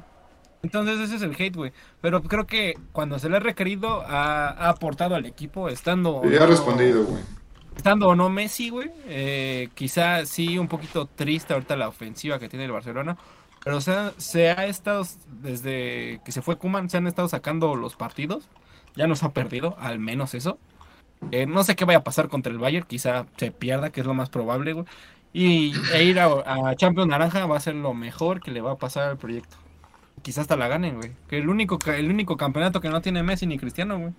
Entonces 0.62 0.98
ese 1.00 1.16
es 1.16 1.22
el 1.22 1.32
hate, 1.38 1.54
güey. 1.56 1.72
Pero 2.00 2.22
creo 2.22 2.46
que 2.46 2.74
cuando 2.92 3.18
se 3.18 3.28
le 3.28 3.36
ha 3.36 3.40
requerido 3.40 4.02
ha, 4.02 4.48
ha 4.48 4.68
aportado 4.70 5.14
al 5.14 5.24
equipo, 5.26 5.68
estando 5.68 6.22
Ya 6.24 6.38
ha 6.38 6.40
no- 6.40 6.46
respondido, 6.46 7.04
güey. 7.04 7.22
estando 7.76 8.08
o 8.08 8.14
no 8.16 8.28
Messi, 8.28 8.70
güey. 8.70 8.90
Eh, 9.06 9.68
quizá 9.74 10.26
sí 10.26 10.58
un 10.58 10.66
poquito 10.68 11.06
triste 11.06 11.54
ahorita 11.54 11.76
la 11.76 11.88
ofensiva 11.88 12.38
que 12.38 12.48
tiene 12.48 12.64
el 12.64 12.72
Barcelona. 12.72 13.16
Pero 13.64 13.76
o 13.76 13.80
sea, 13.80 14.12
se 14.18 14.50
ha 14.50 14.66
estado, 14.66 15.04
desde 15.42 16.20
que 16.24 16.32
se 16.32 16.42
fue 16.42 16.56
Kuman, 16.56 16.88
se 16.90 16.96
han 16.96 17.06
estado 17.06 17.28
sacando 17.28 17.74
los 17.74 17.96
partidos. 17.96 18.48
Ya 18.96 19.06
nos 19.06 19.22
ha 19.22 19.32
perdido, 19.32 19.76
al 19.78 19.98
menos 19.98 20.34
eso. 20.34 20.58
Eh, 21.32 21.46
no 21.46 21.64
sé 21.64 21.76
qué 21.76 21.84
vaya 21.84 21.98
a 21.98 22.04
pasar 22.04 22.28
contra 22.28 22.52
el 22.52 22.58
Bayern, 22.58 22.86
quizá 22.86 23.26
se 23.36 23.50
pierda, 23.50 23.90
que 23.90 24.00
es 24.00 24.06
lo 24.06 24.14
más 24.14 24.28
probable, 24.30 24.72
güey. 24.72 24.86
Y 25.32 25.72
e 25.92 26.04
ir 26.04 26.18
a, 26.20 26.26
a 26.26 26.74
Champions 26.76 27.08
Naranja 27.08 27.46
va 27.46 27.56
a 27.56 27.60
ser 27.60 27.74
lo 27.74 27.94
mejor 27.94 28.40
que 28.40 28.50
le 28.50 28.60
va 28.60 28.72
a 28.72 28.76
pasar 28.78 29.08
al 29.10 29.18
proyecto. 29.18 29.56
Quizás 30.22 30.42
hasta 30.42 30.56
la 30.56 30.68
ganen, 30.68 30.96
güey. 30.96 31.10
Que 31.28 31.38
el 31.38 31.48
único, 31.48 31.78
el 31.86 32.08
único 32.10 32.36
campeonato 32.36 32.80
que 32.80 32.88
no 32.88 33.00
tiene 33.00 33.22
Messi 33.22 33.46
ni 33.46 33.58
Cristiano, 33.58 33.98
güey. 33.98 34.12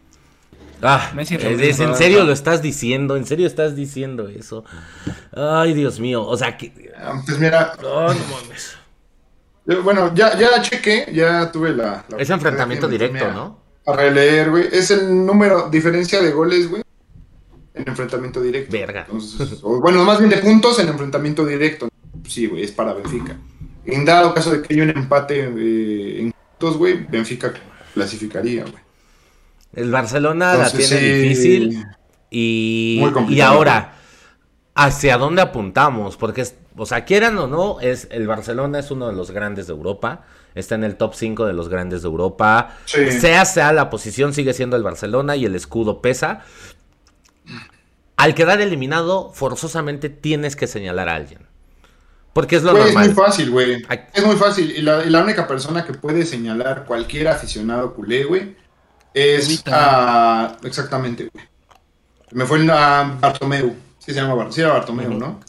Ah, 0.82 1.12
Messi 1.16 1.36
es- 1.36 1.44
regresa. 1.44 1.84
es- 1.84 1.90
en 1.90 1.96
serio 1.96 2.24
lo 2.24 2.32
estás 2.32 2.62
diciendo, 2.62 3.18
en 3.18 3.26
serio 3.26 3.48
estás 3.48 3.76
diciendo 3.76 4.28
eso. 4.30 4.64
Ay, 5.36 5.74
Dios 5.74 6.00
mío, 6.00 6.26
o 6.26 6.38
sea 6.38 6.58
que... 6.58 6.92
Ah, 6.98 7.22
Pues 7.26 7.40
mira, 7.40 7.74
Oh, 7.84 8.14
no 8.14 8.20
mames. 8.44 8.78
yo- 9.66 9.84
bueno, 9.84 10.14
ya, 10.16 10.38
ya 10.38 10.62
chequé, 10.62 11.12
ya 11.14 11.52
tuve 11.52 11.72
la... 11.72 12.06
la 12.10 12.18
Es 12.18 12.30
enfrentamiento 12.30 12.88
directo, 12.88 13.32
¿no? 13.32 13.60
A, 13.86 13.92
a 13.92 13.96
releer, 13.96 14.50
güey. 14.52 14.68
Es 14.72 14.92
el 14.92 15.26
número, 15.26 15.70
diferencia 15.70 16.22
de 16.22 16.32
goles, 16.32 16.70
güey. 16.70 16.82
En 17.74 17.88
enfrentamiento 17.88 18.42
directo. 18.42 18.72
Verga. 18.72 19.02
Entonces, 19.10 19.60
o, 19.64 19.80
bueno, 19.80 20.04
más 20.04 20.20
bien 20.20 20.30
de 20.30 20.38
puntos 20.38 20.80
en 20.80 20.88
enfrentamiento 20.90 21.46
directo. 21.46 21.88
Sí, 22.28 22.48
güey, 22.48 22.64
es 22.64 22.72
para 22.72 22.94
Benfica. 22.94 23.38
En 23.92 24.06
dado 24.06 24.34
caso 24.34 24.52
de 24.52 24.62
que 24.62 24.74
haya 24.74 24.84
un 24.84 24.90
empate 24.92 25.40
eh, 25.44 26.22
en 26.22 26.34
puntos, 26.58 26.78
güey, 26.78 27.06
Benfica 27.10 27.54
clasificaría, 27.94 28.64
güey. 28.64 28.84
El 29.74 29.92
Barcelona 29.92 30.54
Entonces, 30.54 30.74
la 30.74 30.98
tiene 30.98 31.02
sí, 31.04 31.20
difícil 31.22 31.86
y, 32.32 33.00
Muy 33.02 33.36
y 33.36 33.42
ahora, 33.42 33.94
¿hacia 34.76 35.18
dónde 35.18 35.42
apuntamos? 35.42 36.18
Porque, 36.18 36.42
es- 36.42 36.56
o 36.76 36.86
sea, 36.86 37.06
quieran 37.06 37.38
o 37.38 37.48
no, 37.48 37.80
es, 37.82 38.08
el 38.12 38.26
Barcelona 38.28 38.80
es 38.80 38.90
uno 38.92 39.08
de 39.08 39.14
los 39.14 39.32
grandes 39.32 39.68
de 39.68 39.74
Europa, 39.74 40.26
está 40.56 40.76
en 40.76 40.84
el 40.84 40.96
top 40.96 41.14
5 41.14 41.46
de 41.46 41.54
los 41.54 41.70
grandes 41.70 42.02
de 42.02 42.08
Europa, 42.08 42.78
Sí. 42.86 43.12
sea 43.12 43.46
sea 43.46 43.72
la 43.74 43.90
posición, 43.90 44.34
sigue 44.34 44.54
siendo 44.54 44.76
el 44.76 44.84
Barcelona 44.84 45.36
y 45.36 45.46
el 45.46 45.56
escudo 45.56 46.02
pesa. 46.02 46.42
Al 48.16 48.34
quedar 48.36 48.60
eliminado, 48.62 49.32
forzosamente 49.34 50.10
tienes 50.10 50.56
que 50.56 50.68
señalar 50.68 51.10
a 51.10 51.16
alguien. 51.16 51.49
Porque 52.40 52.56
es 52.56 52.64
lo 52.64 52.72
Güey, 52.72 52.88
es 52.88 52.96
muy 52.96 53.10
fácil, 53.10 53.52
güey. 53.52 53.86
Es 54.14 54.26
muy 54.26 54.38
fácil. 54.38 54.72
Y 54.72 54.82
la, 54.82 55.04
y 55.04 55.10
la 55.10 55.22
única 55.22 55.46
persona 55.46 55.84
que 55.84 55.92
puede 55.92 56.26
señalar 56.26 56.86
cualquier 56.86 57.28
aficionado 57.28 57.94
culé, 57.94 58.24
güey, 58.24 58.56
es 59.14 59.62
a... 59.68 60.56
Exactamente, 60.64 61.30
güey. 61.34 61.46
Me 62.32 62.46
fue 62.46 62.66
a 62.72 63.18
Bartomeu. 63.20 63.76
Sí 63.98 64.14
se 64.14 64.22
llama 64.22 64.36
Bar- 64.36 64.54
sí 64.54 64.62
era 64.62 64.72
Bartomeu. 64.72 65.12
¿no? 65.16 65.42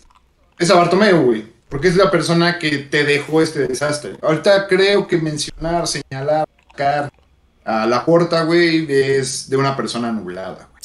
Es 0.58 0.68
a 0.68 0.74
Bartomeu, 0.74 1.22
güey. 1.26 1.46
Porque 1.68 1.86
es 1.86 1.94
la 1.94 2.10
persona 2.10 2.58
que 2.58 2.78
te 2.78 3.04
dejó 3.04 3.40
este 3.40 3.68
desastre. 3.68 4.16
Ahorita 4.20 4.66
creo 4.66 5.06
que 5.06 5.18
mencionar, 5.18 5.86
señalar, 5.86 6.48
sacar 6.72 7.12
a 7.64 7.86
la 7.86 8.04
puerta, 8.04 8.42
güey, 8.42 8.84
es 8.90 9.48
de 9.48 9.56
una 9.56 9.76
persona 9.76 10.10
nublada, 10.10 10.68
güey. 10.72 10.82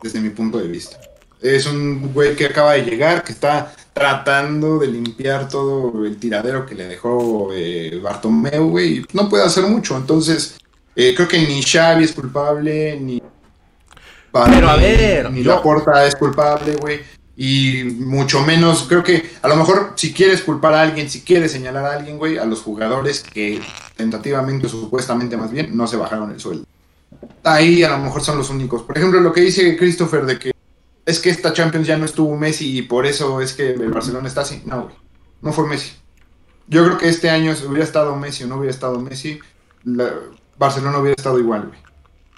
Desde 0.00 0.20
mi 0.20 0.30
punto 0.30 0.58
de 0.58 0.68
vista. 0.68 0.96
Es 1.40 1.66
un 1.66 2.12
güey 2.12 2.34
que 2.34 2.46
acaba 2.46 2.72
de 2.72 2.82
llegar, 2.82 3.22
que 3.22 3.32
está 3.32 3.72
tratando 3.92 4.78
de 4.78 4.86
limpiar 4.86 5.48
todo 5.48 6.04
el 6.04 6.16
tiradero 6.16 6.64
que 6.64 6.74
le 6.74 6.86
dejó 6.86 7.50
eh, 7.52 8.00
Bartomeu, 8.02 8.68
güey. 8.70 8.98
y 8.98 9.04
No 9.12 9.28
puede 9.28 9.44
hacer 9.44 9.64
mucho. 9.64 9.96
Entonces, 9.96 10.58
eh, 10.94 11.14
creo 11.14 11.28
que 11.28 11.38
ni 11.38 11.62
Xavi 11.62 12.04
es 12.04 12.12
culpable, 12.12 12.98
ni... 13.00 13.22
Pero 14.32 14.68
a 14.68 14.76
ver, 14.76 15.30
ni 15.30 15.42
Laporta 15.42 16.06
es 16.06 16.14
culpable, 16.14 16.76
güey. 16.76 17.00
Y 17.36 17.84
mucho 17.84 18.42
menos, 18.42 18.84
creo 18.88 19.02
que 19.02 19.30
a 19.42 19.48
lo 19.48 19.54
mejor 19.54 19.92
si 19.94 20.12
quieres 20.12 20.42
culpar 20.42 20.74
a 20.74 20.82
alguien, 20.82 21.08
si 21.08 21.20
quieres 21.20 21.52
señalar 21.52 21.84
a 21.84 21.92
alguien, 21.94 22.18
güey, 22.18 22.36
a 22.36 22.44
los 22.44 22.62
jugadores 22.62 23.20
que 23.20 23.60
tentativamente 23.96 24.66
o 24.66 24.70
supuestamente 24.70 25.36
más 25.36 25.52
bien 25.52 25.76
no 25.76 25.86
se 25.86 25.96
bajaron 25.96 26.32
el 26.32 26.40
sueldo. 26.40 26.66
Ahí 27.44 27.84
a 27.84 27.90
lo 27.90 27.98
mejor 27.98 28.22
son 28.22 28.38
los 28.38 28.50
únicos. 28.50 28.82
Por 28.82 28.98
ejemplo, 28.98 29.20
lo 29.20 29.32
que 29.32 29.42
dice 29.42 29.76
Christopher 29.76 30.26
de 30.26 30.38
que 30.38 30.52
es 31.08 31.18
que 31.20 31.30
esta 31.30 31.52
Champions 31.52 31.86
ya 31.86 31.96
no 31.96 32.04
estuvo 32.04 32.36
Messi 32.36 32.78
y 32.78 32.82
por 32.82 33.06
eso 33.06 33.40
es 33.40 33.52
que 33.54 33.70
el 33.70 33.90
Barcelona 33.90 34.28
está 34.28 34.42
así. 34.42 34.62
No, 34.66 34.82
güey. 34.84 34.94
No 35.42 35.52
fue 35.52 35.66
Messi. 35.66 35.92
Yo 36.68 36.84
creo 36.84 36.98
que 36.98 37.08
este 37.08 37.30
año 37.30 37.54
si 37.54 37.64
hubiera 37.64 37.84
estado 37.84 38.14
Messi 38.16 38.44
o 38.44 38.46
no 38.46 38.56
hubiera 38.56 38.70
estado 38.72 39.00
Messi, 39.00 39.38
la- 39.84 40.12
Barcelona 40.58 40.98
hubiera 40.98 41.14
estado 41.16 41.38
igual, 41.38 41.68
güey. 41.68 41.78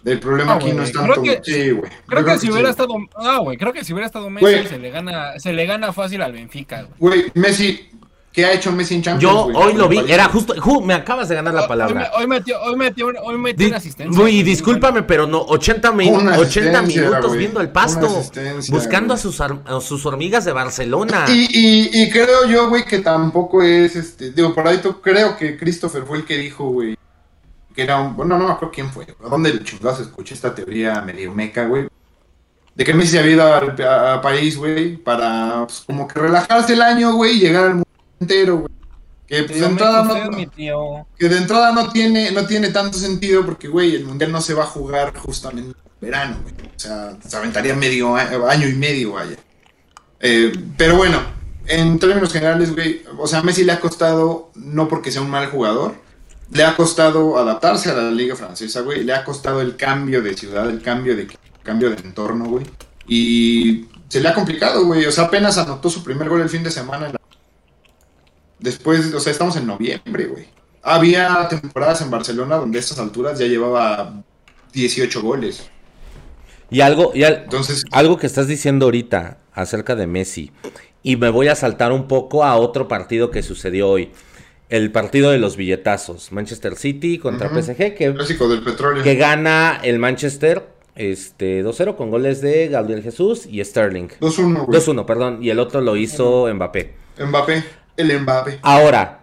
El 0.04 0.18
problema 0.20 0.52
Ah, 0.52 0.56
aquí 0.56 0.72
no 0.72 0.82
es 0.82 0.92
creo 0.92 1.04
tanto. 1.06 1.22
que- 1.22 1.40
sí, 1.42 1.70
güey. 1.72 1.90
Creo 2.06 2.24
que 2.24 2.34
si 2.38 2.46
sí, 2.46 2.52
hubiera 2.52 2.70
estado. 2.70 2.94
Ah, 3.16 3.38
güey, 3.42 3.58
creo 3.58 3.72
que 3.72 3.84
si 3.84 3.92
hubiera 3.92 4.06
estado 4.06 4.30
Messi 4.30 4.66
se 4.68 4.78
le 4.78 4.90
gana, 4.90 5.38
se 5.38 5.52
le 5.52 5.66
gana 5.66 5.92
fácil 5.92 6.22
al 6.22 6.32
Benfica, 6.32 6.82
güey. 6.82 6.94
Güey, 6.98 7.32
Messi, 7.34 7.89
¿qué 8.32 8.44
ha 8.44 8.52
hecho 8.52 8.70
Messi 8.72 8.94
en 8.94 9.02
Champions? 9.02 9.22
Yo 9.32 9.58
hoy 9.58 9.74
lo 9.74 9.88
vi, 9.88 9.98
era 10.08 10.26
justo, 10.26 10.54
ju- 10.54 10.82
me 10.84 10.94
acabas 10.94 11.28
de 11.28 11.34
ganar 11.34 11.52
la 11.54 11.62
Hoy, 11.62 11.68
palabra. 11.68 12.10
hoy 12.16 12.26
metió, 12.26 12.60
hoy 12.62 12.76
metió, 12.76 13.08
hoy 13.24 13.36
metió 13.38 13.64
Di- 13.64 13.68
una 13.70 13.76
asistencia. 13.78 14.16
güey, 14.20 14.34
güey, 14.34 14.42
discúlpame, 14.42 15.02
pero 15.02 15.26
no, 15.26 15.40
80, 15.42 15.92
min- 15.92 16.14
Una 16.14 16.38
80 16.38 16.78
asistencia, 16.80 17.10
minutos 17.10 17.36
viendo 17.36 17.60
el 17.60 17.70
pasto, 17.70 18.08
buscando 18.68 19.14
a 19.14 19.16
sus, 19.16 19.40
a 19.40 19.80
sus 19.80 20.06
hormigas 20.06 20.44
de 20.44 20.52
Barcelona. 20.52 21.24
Y, 21.28 21.48
y, 21.50 22.02
y 22.02 22.10
creo 22.10 22.46
yo, 22.46 22.68
güey, 22.68 22.84
que 22.84 23.00
tampoco 23.00 23.62
es, 23.62 23.96
este, 23.96 24.30
digo, 24.30 24.54
por 24.54 24.66
ahí 24.68 24.78
to- 24.78 25.00
creo 25.00 25.36
que 25.36 25.56
Christopher 25.56 26.04
fue 26.04 26.18
el 26.18 26.24
que 26.24 26.36
dijo, 26.36 26.68
güey, 26.70 26.96
que 27.74 27.82
era 27.82 28.00
un, 28.00 28.16
bueno, 28.16 28.38
no 28.38 28.46
me 28.46 28.52
acuerdo 28.52 28.72
quién 28.74 28.90
fue, 28.90 29.06
dónde 29.28 29.50
el 29.50 29.64
chingados 29.64 30.00
escuché 30.00 30.34
esta 30.34 30.54
teoría 30.54 31.00
medio 31.02 31.32
meca, 31.32 31.66
güey, 31.66 31.88
de 32.74 32.84
que 32.84 32.94
Messi 32.94 33.12
se 33.12 33.18
había 33.18 33.32
ido 33.32 33.54
al- 33.54 33.82
a, 33.82 34.14
a 34.14 34.20
París, 34.22 34.56
güey, 34.56 34.96
para, 34.96 35.64
pues, 35.66 35.82
como 35.86 36.06
que 36.08 36.18
relajarse 36.18 36.72
el 36.72 36.82
año, 36.82 37.14
güey, 37.14 37.36
y 37.36 37.40
llegar 37.40 37.64
al 37.64 37.70
mundo 37.74 37.86
entero, 38.20 38.58
güey. 38.58 38.72
Que, 39.26 39.44
pues, 39.44 39.48
de 39.48 39.54
Tío, 39.54 39.66
entrada 39.66 40.02
mete 40.02 40.14
usted, 40.14 40.30
no, 40.30 40.36
mi 40.36 40.46
tío. 40.48 41.06
que 41.16 41.28
de 41.28 41.36
entrada 41.36 41.72
no 41.72 41.90
tiene, 41.90 42.32
no 42.32 42.46
tiene 42.46 42.70
tanto 42.70 42.98
sentido 42.98 43.44
porque, 43.44 43.68
güey, 43.68 43.94
el 43.94 44.04
mundial 44.04 44.32
no 44.32 44.40
se 44.40 44.54
va 44.54 44.64
a 44.64 44.66
jugar 44.66 45.16
justamente 45.16 45.70
en 45.70 46.00
verano, 46.00 46.38
güey. 46.42 46.54
O 46.54 46.78
sea, 46.78 47.16
se 47.24 47.36
aventaría 47.36 47.74
medio 47.74 48.16
año 48.16 48.68
y 48.68 48.74
medio, 48.74 49.12
vaya. 49.12 49.36
Eh, 50.20 50.52
pero 50.76 50.96
bueno, 50.96 51.20
en 51.66 51.98
términos 51.98 52.32
generales, 52.32 52.74
güey, 52.74 53.02
o 53.18 53.26
sea, 53.26 53.38
a 53.38 53.42
Messi 53.42 53.64
le 53.64 53.72
ha 53.72 53.80
costado, 53.80 54.50
no 54.56 54.88
porque 54.88 55.12
sea 55.12 55.22
un 55.22 55.30
mal 55.30 55.46
jugador, 55.46 55.94
le 56.50 56.64
ha 56.64 56.74
costado 56.74 57.38
adaptarse 57.38 57.90
a 57.90 57.94
la 57.94 58.10
liga 58.10 58.34
francesa, 58.34 58.80
güey, 58.80 59.04
le 59.04 59.14
ha 59.14 59.24
costado 59.24 59.60
el 59.60 59.76
cambio 59.76 60.22
de 60.22 60.34
ciudad, 60.34 60.68
el 60.68 60.82
cambio 60.82 61.16
de, 61.16 61.28
cambio 61.62 61.90
de 61.90 61.96
entorno, 61.96 62.46
güey. 62.46 62.66
Y 63.06 63.86
se 64.08 64.20
le 64.20 64.28
ha 64.28 64.34
complicado, 64.34 64.84
güey. 64.84 65.06
O 65.06 65.12
sea, 65.12 65.24
apenas 65.24 65.58
anotó 65.58 65.88
su 65.88 66.02
primer 66.02 66.28
gol 66.28 66.40
el 66.40 66.48
fin 66.48 66.62
de 66.62 66.70
semana 66.70 67.06
en 67.06 67.12
la 67.12 67.19
Después, 68.60 69.12
o 69.14 69.20
sea, 69.20 69.32
estamos 69.32 69.56
en 69.56 69.66
noviembre, 69.66 70.26
güey. 70.26 70.46
Había 70.82 71.46
temporadas 71.48 72.00
en 72.02 72.10
Barcelona 72.10 72.56
donde 72.56 72.78
a 72.78 72.80
estas 72.80 72.98
alturas 72.98 73.38
ya 73.38 73.46
llevaba 73.46 74.22
18 74.72 75.22
goles. 75.22 75.68
Y 76.70 76.80
algo, 76.82 77.12
y 77.14 77.24
al- 77.24 77.42
Entonces, 77.44 77.84
algo 77.90 78.16
que 78.16 78.26
estás 78.26 78.46
diciendo 78.46 78.86
ahorita 78.86 79.38
acerca 79.52 79.96
de 79.96 80.06
Messi, 80.06 80.52
y 81.02 81.16
me 81.16 81.28
voy 81.30 81.48
a 81.48 81.54
saltar 81.54 81.92
un 81.92 82.06
poco 82.06 82.44
a 82.44 82.56
otro 82.56 82.86
partido 82.88 83.30
que 83.30 83.42
sucedió 83.42 83.88
hoy. 83.88 84.10
El 84.68 84.92
partido 84.92 85.30
de 85.32 85.38
los 85.38 85.56
billetazos, 85.56 86.30
Manchester 86.30 86.76
City 86.76 87.18
contra 87.18 87.48
Ujú. 87.48 87.56
PSG, 87.60 87.94
que, 87.96 88.14
clásico 88.14 88.48
del 88.48 88.62
petróleo. 88.62 89.02
que 89.02 89.16
gana 89.16 89.80
el 89.82 89.98
Manchester 89.98 90.68
este 90.94 91.62
2-0 91.64 91.96
con 91.96 92.10
goles 92.10 92.40
de 92.40 92.68
Gabriel 92.68 93.02
Jesús 93.02 93.46
y 93.46 93.64
Sterling. 93.64 94.08
2-1, 94.20 94.66
güey. 94.66 94.78
2-1, 94.78 95.06
perdón, 95.06 95.42
y 95.42 95.50
el 95.50 95.58
otro 95.58 95.80
lo 95.80 95.96
hizo 95.96 96.46
Mbappé. 96.54 96.94
Mbappé, 97.18 97.64
el 97.96 98.20
Mbappé. 98.20 98.58
Ahora, 98.62 99.20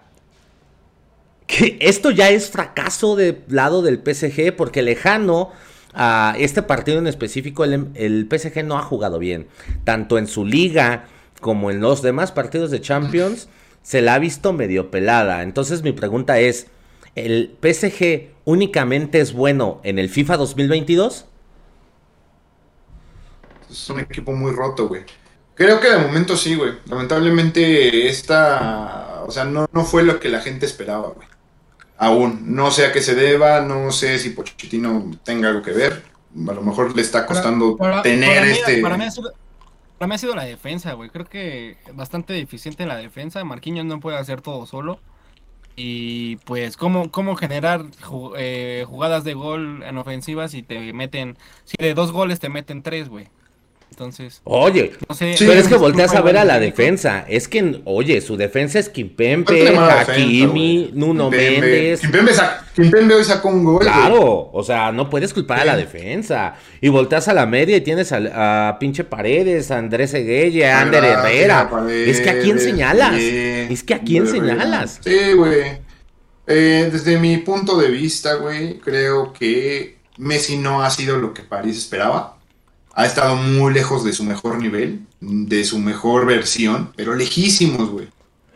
que 1.47 1.77
esto 1.81 2.11
ya 2.11 2.29
es 2.29 2.49
fracaso 2.49 3.15
del 3.15 3.43
lado 3.47 3.81
del 3.81 4.01
PSG 4.03 4.55
porque 4.55 4.81
lejano 4.81 5.51
a 5.93 6.35
este 6.37 6.61
partido 6.61 6.99
en 6.99 7.07
específico 7.07 7.63
el, 7.63 7.87
el 7.95 8.27
PSG 8.29 8.63
no 8.63 8.77
ha 8.77 8.83
jugado 8.83 9.17
bien, 9.17 9.47
tanto 9.83 10.17
en 10.17 10.27
su 10.27 10.45
liga 10.45 11.05
como 11.39 11.71
en 11.71 11.81
los 11.81 12.01
demás 12.01 12.31
partidos 12.31 12.71
de 12.71 12.81
Champions 12.81 13.47
se 13.81 14.01
la 14.01 14.15
ha 14.15 14.19
visto 14.19 14.51
medio 14.51 14.91
pelada. 14.91 15.43
Entonces 15.43 15.81
mi 15.81 15.93
pregunta 15.93 16.39
es, 16.39 16.67
¿el 17.15 17.55
PSG 17.61 18.31
únicamente 18.43 19.21
es 19.21 19.31
bueno 19.31 19.79
en 19.83 19.97
el 19.97 20.09
FIFA 20.09 20.37
2022? 20.37 21.25
Es 23.69 23.89
un 23.89 23.99
equipo 24.01 24.33
muy 24.33 24.51
roto, 24.51 24.87
güey. 24.87 25.03
Creo 25.57 25.79
que 25.79 25.89
de 25.89 25.97
momento 25.97 26.37
sí, 26.37 26.55
güey. 26.55 26.73
Lamentablemente 26.85 28.07
esta, 28.07 29.23
o 29.25 29.31
sea, 29.31 29.43
no, 29.43 29.67
no 29.71 29.83
fue 29.85 30.03
lo 30.03 30.19
que 30.19 30.29
la 30.29 30.41
gente 30.41 30.65
esperaba, 30.65 31.09
güey. 31.09 31.27
Aún. 31.97 32.55
No 32.55 32.69
sé 32.71 32.85
a 32.85 32.91
qué 32.91 33.01
se 33.01 33.15
deba, 33.15 33.61
no 33.61 33.91
sé 33.91 34.19
si 34.19 34.29
Pochettino 34.29 35.11
tenga 35.23 35.49
algo 35.49 35.61
que 35.63 35.71
ver. 35.71 36.03
A 36.47 36.53
lo 36.53 36.61
mejor 36.61 36.95
le 36.95 37.01
está 37.01 37.25
costando 37.25 37.75
Para- 37.75 37.91
para- 37.91 38.03
tener 38.03 38.29
para 38.35 38.41
mí- 38.45 38.51
este... 38.51 38.81
Para 38.81 38.97
mí, 38.97 39.03
ha 39.05 39.11
sido, 39.11 39.33
para 39.97 40.07
mí 40.07 40.15
ha 40.15 40.17
sido 40.19 40.35
la 40.35 40.43
defensa, 40.45 40.93
güey. 40.93 41.09
Creo 41.09 41.25
que 41.25 41.77
bastante 41.93 42.33
deficiente 42.33 42.83
en 42.83 42.89
la 42.89 42.97
defensa. 42.97 43.43
Marquinhos 43.43 43.85
no 43.85 43.99
puede 43.99 44.17
hacer 44.17 44.41
todo 44.41 44.67
solo. 44.67 44.99
Y 45.75 46.37
pues, 46.37 46.77
¿cómo, 46.77 47.11
cómo 47.11 47.35
generar 47.35 47.83
eh, 48.37 48.85
jugadas 48.87 49.23
de 49.23 49.33
gol 49.33 49.83
en 49.83 49.97
ofensivas 49.97 50.51
si 50.51 50.61
te 50.63 50.93
meten... 50.93 51.37
Si 51.65 51.75
de 51.79 51.93
dos 51.95 52.11
goles 52.11 52.39
te 52.39 52.49
meten 52.49 52.83
tres, 52.83 53.09
güey. 53.09 53.27
Entonces, 53.89 54.41
Oye, 54.43 54.91
no 55.09 55.15
sé... 55.15 55.35
Sí, 55.35 55.45
pero 55.47 55.59
es 55.59 55.67
que 55.67 55.75
volteas 55.75 56.13
a 56.13 56.21
ver 56.21 56.37
a 56.37 56.45
la 56.45 56.59
defensa. 56.59 57.25
Es 57.27 57.47
que, 57.47 57.81
oye, 57.85 58.21
su 58.21 58.37
defensa 58.37 58.77
es 58.77 58.89
defensa, 59.95 60.11
Hakimi. 60.13 60.91
Nuno 60.93 61.31
Kimpembe- 61.31 61.59
Méndez. 61.61 62.01
Kimpembe, 62.01 62.33
sa- 62.33 62.63
Kimpembe 62.75 63.15
hoy 63.15 63.23
sacó 63.23 63.49
un 63.49 63.63
gol, 63.63 63.77
güey. 63.77 63.87
Claro, 63.87 64.51
o 64.53 64.63
sea, 64.63 64.91
no 64.91 65.09
puedes 65.09 65.33
culpar 65.33 65.61
a 65.61 65.65
la 65.65 65.75
defensa. 65.75 66.55
Y 66.79 66.89
volteas 66.89 67.27
a 67.27 67.33
la 67.33 67.47
media 67.47 67.75
y 67.77 67.81
tienes 67.81 68.11
a, 68.11 68.69
a 68.69 68.77
pinche 68.77 69.03
Paredes, 69.03 69.71
a 69.71 69.79
Andrés 69.79 70.13
Egueye, 70.13 70.67
a 70.69 70.81
Ander 70.81 71.03
Herrera. 71.03 71.67
Paredes, 71.67 72.17
Es 72.19 72.21
que 72.21 72.29
a 72.29 72.39
quién 72.39 72.59
señalas. 72.59 73.15
bien, 73.17 73.71
Es 73.71 73.81
que 73.83 73.95
a 73.95 73.99
quién 74.01 74.27
señalas. 74.27 74.99
Sí, 75.03 75.33
güey. 75.35 75.79
Eh, 76.45 76.89
desde 76.91 77.17
mi 77.17 77.37
punto 77.37 77.77
de 77.77 77.89
vista, 77.89 78.35
güey, 78.35 78.77
creo 78.77 79.33
que 79.33 79.97
Messi 80.17 80.57
no 80.57 80.83
ha 80.83 80.89
sido 80.91 81.17
lo 81.17 81.33
que 81.33 81.41
París 81.41 81.77
esperaba. 81.77 82.36
Ha 82.97 83.05
estado 83.05 83.35
muy 83.35 83.73
lejos 83.73 84.03
de 84.03 84.11
su 84.11 84.23
mejor 84.23 84.57
nivel, 84.59 85.05
de 85.21 85.63
su 85.63 85.77
mejor 85.77 86.25
versión, 86.25 86.91
pero 86.95 87.13
lejísimos, 87.13 87.91
güey. 87.91 88.07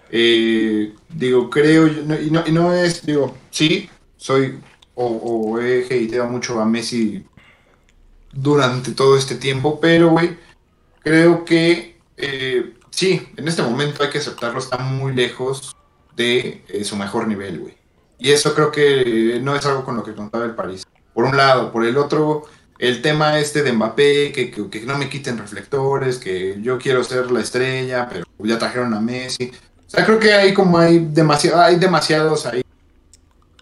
Eh, 0.09 0.93
digo, 1.09 1.49
creo, 1.49 1.87
y 1.87 2.31
no 2.31 2.73
es, 2.73 3.05
digo, 3.05 3.37
sí, 3.51 3.87
soy 4.17 4.59
o, 4.95 5.05
o 5.05 5.59
he 5.59 5.85
hateado 5.85 6.27
mucho 6.27 6.59
a 6.59 6.65
Messi 6.65 7.23
durante 8.33 8.91
todo 8.91 9.17
este 9.17 9.35
tiempo, 9.35 9.79
pero, 9.79 10.09
güey, 10.09 10.37
creo 11.01 11.45
que 11.45 11.97
eh, 12.17 12.73
sí, 12.89 13.27
en 13.37 13.47
este 13.47 13.61
momento 13.61 14.03
hay 14.03 14.09
que 14.09 14.19
aceptarlo, 14.19 14.59
está 14.59 14.77
muy 14.77 15.13
lejos 15.13 15.75
de 16.15 16.63
eh, 16.67 16.83
su 16.83 16.95
mejor 16.95 17.27
nivel, 17.27 17.59
güey. 17.59 17.77
Y 18.19 18.31
eso 18.31 18.53
creo 18.53 18.71
que 18.71 19.39
no 19.41 19.55
es 19.55 19.65
algo 19.65 19.83
con 19.83 19.95
lo 19.95 20.03
que 20.03 20.13
contaba 20.13 20.45
el 20.45 20.55
París. 20.55 20.85
Por 21.13 21.25
un 21.25 21.35
lado, 21.35 21.71
por 21.71 21.85
el 21.85 21.97
otro, 21.97 22.43
el 22.81 23.03
tema 23.03 23.37
este 23.37 23.61
de 23.61 23.73
Mbappé, 23.73 24.31
que, 24.31 24.49
que, 24.49 24.67
que 24.67 24.79
no 24.81 24.97
me 24.97 25.07
quiten 25.07 25.37
reflectores, 25.37 26.17
que 26.17 26.57
yo 26.63 26.79
quiero 26.79 27.03
ser 27.03 27.29
la 27.29 27.39
estrella, 27.39 28.09
pero 28.09 28.25
ya 28.39 28.57
trajeron 28.57 28.91
a 28.95 28.99
Messi. 28.99 29.51
O 29.85 29.89
sea, 29.89 30.03
creo 30.03 30.17
que 30.17 30.33
hay 30.33 30.51
como 30.51 30.79
hay, 30.79 30.97
demasiado, 30.97 31.61
hay 31.61 31.75
demasiados 31.75 32.47
ahí 32.47 32.63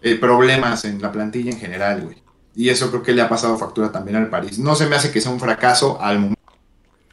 eh, 0.01 0.15
problemas 0.15 0.85
en 0.85 1.01
la 1.01 1.11
plantilla 1.11 1.51
en 1.51 1.59
general, 1.59 2.03
güey. 2.03 2.15
Y 2.55 2.69
eso 2.69 2.89
creo 2.91 3.03
que 3.03 3.11
le 3.11 3.21
ha 3.21 3.27
pasado 3.27 3.57
factura 3.57 3.91
también 3.91 4.15
al 4.15 4.29
París. 4.29 4.57
No 4.57 4.73
se 4.73 4.85
me 4.85 4.95
hace 4.95 5.11
que 5.11 5.19
sea 5.19 5.33
un 5.33 5.39
fracaso 5.41 6.01
al 6.01 6.19
momento. 6.19 6.41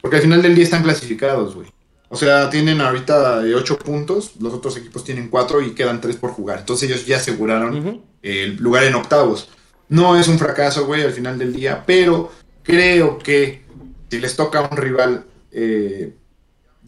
Porque 0.01 0.19
al 0.19 0.23
final 0.23 0.43
del 0.43 0.55
día 0.55 0.63
están 0.63 0.85
clasificados, 0.85 1.57
güey. 1.57 1.69
O 2.09 2.15
sea, 2.15 2.49
tienen 2.51 2.81
ahorita 2.81 3.41
8 3.53 3.79
puntos, 3.81 4.35
los 4.39 4.55
otros 4.55 4.77
equipos 4.77 5.03
tienen 5.03 5.29
4 5.29 5.61
y 5.61 5.75
quedan 5.75 6.01
3 6.01 6.15
por 6.17 6.31
jugar. 6.31 6.61
Entonces 6.61 6.89
ellos 6.89 7.05
ya 7.05 7.17
aseguraron 7.17 8.01
el 8.23 8.57
lugar 8.59 8.85
en 8.85 8.95
octavos. 8.95 9.49
No 9.89 10.19
es 10.19 10.29
un 10.29 10.39
fracaso, 10.39 10.87
güey, 10.87 11.03
al 11.03 11.13
final 11.13 11.39
del 11.39 11.53
día, 11.53 11.85
pero 11.87 12.33
creo 12.63 13.19
que 13.19 13.63
si 14.11 14.19
les 14.19 14.35
toca 14.37 14.63
un 14.63 14.77
rival, 14.77 15.25
eh, 15.53 16.13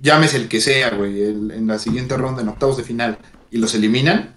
llámese 0.01 0.37
el 0.37 0.49
que 0.49 0.61
sea, 0.61 0.91
güey, 0.91 1.23
el- 1.23 1.51
en 1.53 1.67
la 1.67 1.79
siguiente 1.79 2.17
ronda, 2.17 2.43
en 2.43 2.49
octavos 2.49 2.77
de 2.77 2.83
final, 2.85 3.19
y 3.51 3.59
los 3.59 3.75
eliminan, 3.75 4.35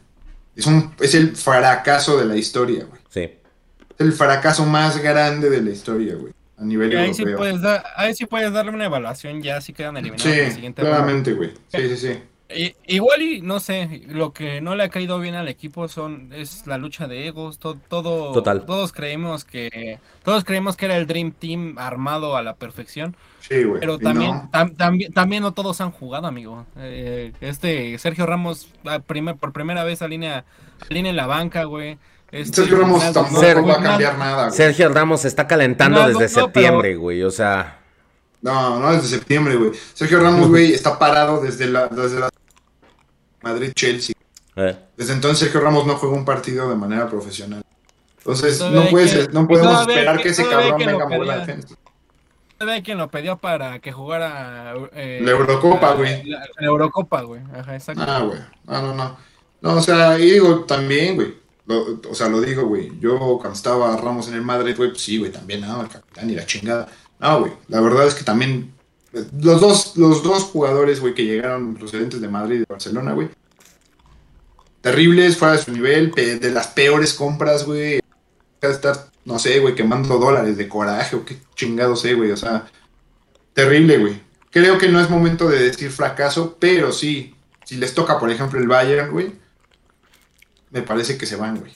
es, 0.55 0.65
un, 0.67 0.93
es 0.99 1.15
el 1.15 1.35
fracaso 1.35 2.17
de 2.17 2.25
la 2.25 2.35
historia, 2.37 2.85
güey. 2.85 3.01
Sí. 3.09 3.21
Es 3.21 4.05
el 4.05 4.13
fracaso 4.13 4.65
más 4.65 4.97
grande 5.01 5.49
de 5.49 5.61
la 5.61 5.69
historia, 5.71 6.15
güey, 6.15 6.33
a 6.57 6.63
nivel 6.63 6.93
Y 6.93 6.95
ahí 6.97 7.13
sí, 7.13 7.21
europeo. 7.23 7.37
puedes 7.39 7.61
dar- 7.61 7.83
ahí 7.95 8.13
sí 8.15 8.25
puedes 8.25 8.51
darle 8.53 8.71
una 8.71 8.85
evaluación 8.85 9.41
ya 9.41 9.59
si 9.61 9.73
quedan 9.73 9.97
eliminados 9.97 10.25
en 10.25 10.39
la 10.39 10.45
Sí, 10.49 10.51
siguiente 10.55 10.81
ronda. 10.81 10.97
claramente, 10.97 11.33
güey. 11.33 11.51
Sí, 11.67 11.89
sí, 11.89 11.97
sí. 11.97 12.19
I- 12.55 12.75
igual 12.87 13.21
y 13.21 13.41
no 13.41 13.59
sé, 13.59 14.03
lo 14.07 14.33
que 14.33 14.61
no 14.61 14.75
le 14.75 14.83
ha 14.83 14.89
caído 14.89 15.19
bien 15.19 15.35
al 15.35 15.47
equipo 15.47 15.87
son 15.87 16.31
es 16.33 16.65
la 16.67 16.77
lucha 16.77 17.07
de 17.07 17.27
egos, 17.27 17.59
to- 17.59 17.77
todo 17.87 18.31
Total. 18.33 18.65
todos 18.65 18.91
creemos 18.91 19.43
que 19.45 19.99
todos 20.23 20.43
creemos 20.43 20.75
que 20.77 20.85
era 20.85 20.97
el 20.97 21.07
Dream 21.07 21.31
Team 21.31 21.75
armado 21.77 22.35
a 22.35 22.43
la 22.43 22.55
perfección, 22.55 23.15
Sí, 23.39 23.63
güey. 23.63 23.79
pero 23.79 23.97
también 23.99 24.31
no. 24.31 24.49
tam- 24.51 24.75
también 24.75 25.13
también 25.13 25.43
no 25.43 25.53
todos 25.53 25.81
han 25.81 25.91
jugado, 25.91 26.27
amigo. 26.27 26.65
Eh, 26.77 27.33
este 27.41 27.97
Sergio 27.97 28.25
Ramos 28.25 28.69
a 28.85 28.99
primer- 28.99 29.35
por 29.37 29.53
primera 29.53 29.83
vez 29.83 30.01
alinea 30.01 30.45
alinea 30.89 31.09
en 31.11 31.15
la 31.15 31.27
banca, 31.27 31.63
güey. 31.65 31.97
Este, 32.31 32.61
Sergio 32.61 32.77
Ramos 32.77 32.99
Ronaldo, 32.99 33.21
tampoco 33.23 33.41
Ser- 33.41 33.69
va 33.69 33.73
a 33.73 33.81
cambiar 33.83 34.17
nada, 34.17 34.43
güey. 34.47 34.55
Sergio 34.57 34.89
Ramos 34.89 35.25
está 35.25 35.47
calentando 35.47 35.99
No, 35.99 36.07
desde 36.07 36.19
no, 36.19 36.41
no, 36.41 36.45
septiembre, 36.45 36.95
güey. 36.95 37.23
O 37.23 37.31
sea, 37.31 37.77
No, 38.41 38.79
no 38.79 38.91
desde 38.93 39.07
septiembre, 39.09 39.55
güey. 39.55 39.71
Sergio 39.93 40.19
Ramos, 40.19 40.47
güey, 40.49 40.73
está 40.73 40.97
parado 40.97 41.41
desde 41.41 41.67
la, 41.67 41.87
desde 41.89 42.19
la 42.21 42.29
Madrid-Chelsea. 43.43 44.15
eh, 44.55 44.77
Desde 44.97 45.13
entonces 45.13 45.39
Sergio 45.39 45.61
Ramos 45.61 45.85
no 45.85 45.95
juega 45.95 46.15
un 46.15 46.25
partido 46.25 46.69
de 46.69 46.75
manera 46.75 47.09
profesional. 47.09 47.63
Entonces 48.17 48.59
no, 48.59 48.85
puedes, 48.89 49.13
que- 49.27 49.33
no 49.33 49.47
podemos 49.47 49.71
todavía 49.73 49.93
hay 49.95 49.99
esperar 49.99 50.17
que- 50.17 50.23
que 50.23 50.29
ese 50.29 50.47
cabrón 50.49 50.77
que 50.77 50.85
venga 50.85 51.03
a 51.05 51.07
mover 51.07 51.25
la 51.27 51.37
defensa. 51.39 51.75
¿Sabe 52.59 52.83
quién 52.83 52.97
lo 52.99 53.09
pidió 53.09 53.37
para 53.37 53.79
que 53.79 53.91
jugara 53.91 54.75
eh, 54.93 55.19
La 55.23 55.31
Eurocopa, 55.31 55.93
güey. 55.93 56.23
La, 56.25 56.45
la 56.59 56.67
Eurocopa, 56.67 57.21
güey. 57.23 57.41
Ajá, 57.57 57.73
exacto. 57.75 58.03
Ah, 58.05 58.19
güey. 58.21 58.39
No, 58.67 58.81
no, 58.83 58.93
no. 58.93 59.17
No, 59.61 59.73
o 59.75 59.81
sea, 59.81 60.19
y 60.19 60.29
digo 60.31 60.65
también, 60.65 61.15
güey. 61.15 61.33
Lo- 61.65 61.99
o 62.07 62.13
sea, 62.13 62.27
lo 62.29 62.39
digo, 62.41 62.65
güey. 62.67 62.91
Yo 62.99 63.17
cuando 63.39 63.53
estaba 63.53 63.97
Ramos 63.97 64.27
en 64.27 64.35
el 64.35 64.41
Madrid, 64.43 64.75
güey, 64.77 64.89
pues 64.91 65.01
sí, 65.01 65.17
güey, 65.17 65.31
también, 65.31 65.61
no, 65.61 65.81
el 65.81 65.87
capitán 65.87 66.29
y 66.29 66.35
la 66.35 66.45
chingada. 66.45 66.87
No, 67.19 67.39
güey. 67.39 67.53
La 67.67 67.81
verdad 67.81 68.05
es 68.05 68.13
que 68.13 68.23
también 68.23 68.71
los 69.11 69.59
dos, 69.59 69.97
los 69.97 70.23
dos 70.23 70.43
jugadores, 70.43 70.99
güey, 71.01 71.13
que 71.13 71.25
llegaron 71.25 71.75
procedentes 71.75 72.21
de 72.21 72.29
Madrid 72.29 72.55
y 72.55 72.59
de 72.59 72.65
Barcelona, 72.69 73.13
güey. 73.13 73.29
Terribles, 74.81 75.37
fuera 75.37 75.55
de 75.55 75.63
su 75.63 75.71
nivel, 75.71 76.11
de 76.11 76.51
las 76.51 76.67
peores 76.67 77.13
compras, 77.13 77.65
güey. 77.65 77.99
Estar, 78.61 79.11
no 79.25 79.37
sé, 79.37 79.59
güey, 79.59 79.75
quemando 79.75 80.17
dólares 80.17 80.57
de 80.57 80.67
coraje 80.67 81.15
o 81.15 81.25
qué 81.25 81.37
chingado 81.55 81.95
sé, 81.95 82.13
güey. 82.13 82.31
O 82.31 82.37
sea, 82.37 82.67
terrible, 83.53 83.97
güey. 83.97 84.21
Creo 84.49 84.77
que 84.77 84.89
no 84.89 84.99
es 84.99 85.09
momento 85.09 85.47
de 85.47 85.63
decir 85.63 85.91
fracaso, 85.91 86.57
pero 86.59 86.91
sí, 86.91 87.35
si 87.65 87.77
les 87.77 87.93
toca, 87.93 88.19
por 88.19 88.29
ejemplo, 88.29 88.59
el 88.59 88.67
Bayern, 88.67 89.11
güey, 89.11 89.33
me 90.71 90.81
parece 90.81 91.17
que 91.17 91.25
se 91.25 91.35
van, 91.35 91.59
güey. 91.59 91.73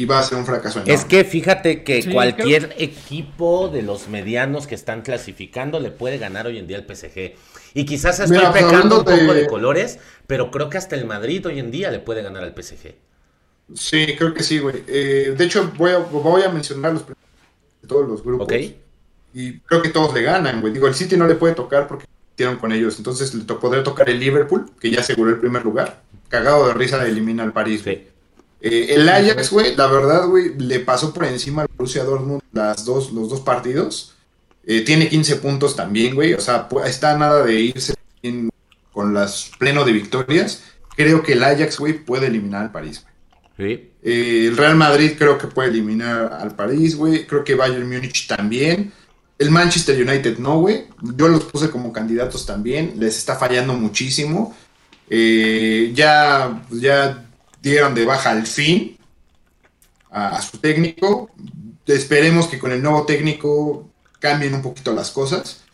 Y 0.00 0.04
va 0.04 0.20
a 0.20 0.22
ser 0.22 0.38
un 0.38 0.46
fracaso 0.46 0.78
enorme. 0.78 0.94
Es 0.94 1.04
que 1.04 1.24
fíjate 1.24 1.82
que 1.82 2.02
Sí, 2.02 2.12
cualquier 2.12 2.72
equipo 2.78 3.68
de 3.68 3.82
los 3.82 4.06
medianos 4.08 4.68
que 4.68 4.76
están 4.76 5.02
clasificando 5.02 5.80
le 5.80 5.90
puede 5.90 6.18
ganar 6.18 6.46
hoy 6.46 6.56
en 6.58 6.68
día 6.68 6.76
al 6.78 6.84
PSG. 6.86 7.34
Y 7.74 7.84
quizás 7.84 8.20
estoy 8.20 8.38
Mira, 8.38 8.52
pecando 8.52 8.98
un 9.00 9.04
poco 9.04 9.34
de- 9.34 9.48
colores, 9.48 9.98
pero 10.28 10.52
creo 10.52 10.70
que 10.70 10.78
hasta 10.78 10.94
el 10.94 11.04
Madrid 11.04 11.44
hoy 11.46 11.58
en 11.58 11.72
día 11.72 11.90
le 11.90 11.98
puede 11.98 12.22
ganar 12.22 12.44
al 12.44 12.54
PSG. 12.54 12.94
Sí, 13.74 14.14
creo 14.16 14.32
que 14.34 14.44
sí, 14.44 14.60
güey. 14.60 14.84
Eh, 14.86 15.34
de 15.36 15.44
hecho, 15.44 15.72
voy 15.76 15.90
a, 15.90 15.98
voy 15.98 16.42
a 16.42 16.48
mencionar 16.48 16.92
los 16.92 17.02
primeros 17.02 17.24
de 17.82 17.88
todos 17.88 18.08
los 18.08 18.22
grupos. 18.22 18.44
¿Ok? 18.44 18.52
Y 19.34 19.58
creo 19.58 19.82
que 19.82 19.88
todos 19.88 20.14
le 20.14 20.22
ganan, 20.22 20.60
güey. 20.60 20.72
Digo, 20.72 20.86
el 20.86 20.94
City 20.94 21.16
no 21.16 21.26
le 21.26 21.34
puede 21.34 21.54
tocar 21.54 21.88
porque 21.88 22.06
hicieron 22.36 22.56
con 22.58 22.70
ellos. 22.70 22.96
Entonces 22.98 23.34
le 23.34 23.42
to- 23.42 23.58
podría 23.58 23.82
tocar 23.82 24.08
el 24.08 24.20
Liverpool, 24.20 24.70
que 24.78 24.92
ya 24.92 25.00
aseguró 25.00 25.30
el 25.30 25.38
primer 25.38 25.64
lugar. 25.64 26.02
Cagado 26.28 26.68
de 26.68 26.74
risa 26.74 27.04
elimina 27.04 27.42
al 27.42 27.52
París, 27.52 27.82
güey. 27.82 27.96
Sí. 27.96 28.08
Eh, 28.60 28.94
el 28.94 29.08
Ajax, 29.08 29.50
güey, 29.50 29.76
la 29.76 29.86
verdad, 29.86 30.26
güey, 30.26 30.54
le 30.58 30.80
pasó 30.80 31.12
por 31.14 31.24
encima 31.24 31.62
al 31.62 31.68
Borussia 31.76 32.02
Dortmund 32.04 32.42
las 32.52 32.84
dos, 32.84 33.12
los 33.12 33.28
dos 33.30 33.40
partidos. 33.40 34.14
Eh, 34.64 34.82
tiene 34.82 35.08
15 35.08 35.36
puntos 35.36 35.76
también, 35.76 36.14
güey. 36.14 36.34
O 36.34 36.40
sea, 36.40 36.68
está 36.84 37.16
nada 37.16 37.44
de 37.44 37.60
irse 37.60 37.94
en- 38.22 38.50
con 38.92 39.14
las 39.14 39.50
pleno 39.58 39.84
de 39.84 39.92
victorias. 39.92 40.62
Creo 40.96 41.22
que 41.22 41.34
el 41.34 41.44
Ajax, 41.44 41.78
güey, 41.78 41.92
puede 42.04 42.26
eliminar 42.26 42.62
al 42.64 42.72
París, 42.72 43.02
güey. 43.02 43.14
Sí. 43.76 43.90
Eh, 44.02 44.46
el 44.48 44.56
Real 44.56 44.76
Madrid 44.76 45.12
creo 45.16 45.38
que 45.38 45.46
puede 45.46 45.68
eliminar 45.70 46.32
al 46.40 46.54
París, 46.56 46.96
güey. 46.96 47.26
Creo 47.26 47.44
que 47.44 47.54
Bayern 47.54 47.88
Múnich 47.88 48.26
también. 48.26 48.92
El 49.38 49.50
Manchester 49.52 49.96
United 50.02 50.38
no, 50.38 50.58
güey. 50.60 50.86
Yo 51.16 51.28
los 51.28 51.44
puse 51.44 51.70
como 51.70 51.92
candidatos 51.92 52.44
también. 52.44 52.94
Les 52.98 53.16
está 53.16 53.36
fallando 53.36 53.72
muchísimo. 53.74 54.56
Ya, 55.94 56.62
ya 56.70 57.27
dieron 57.62 57.94
de 57.94 58.04
baja 58.04 58.30
al 58.30 58.46
fin 58.46 58.96
a, 60.10 60.36
a 60.36 60.42
su 60.42 60.58
técnico. 60.58 61.30
Esperemos 61.86 62.46
que 62.48 62.58
con 62.58 62.72
el 62.72 62.82
nuevo 62.82 63.04
técnico 63.06 63.88
cambien 64.18 64.54
un 64.54 64.62
poquito 64.62 64.92
las 64.92 65.10
cosas. 65.10 65.64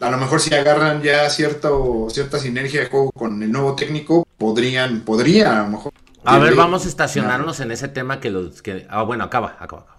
A 0.00 0.10
lo 0.10 0.16
mejor 0.16 0.40
si 0.40 0.54
agarran 0.54 1.02
ya 1.02 1.28
cierto, 1.28 2.06
cierta 2.10 2.38
sinergia 2.38 2.80
de 2.80 2.86
juego 2.86 3.10
con 3.10 3.42
el 3.42 3.50
nuevo 3.50 3.74
técnico, 3.74 4.26
podrían, 4.38 5.00
podrían 5.00 5.56
a 5.56 5.62
lo 5.64 5.68
mejor. 5.70 5.92
A 6.24 6.38
ver, 6.38 6.54
vamos 6.54 6.84
a 6.84 6.88
estacionarnos 6.88 7.58
en 7.60 7.72
ese 7.72 7.88
tema 7.88 8.20
que 8.20 8.30
los 8.30 8.62
que. 8.62 8.86
Ah, 8.90 9.02
bueno, 9.02 9.24
acaba, 9.24 9.56
acaba, 9.58 9.82
acaba. 9.82 9.98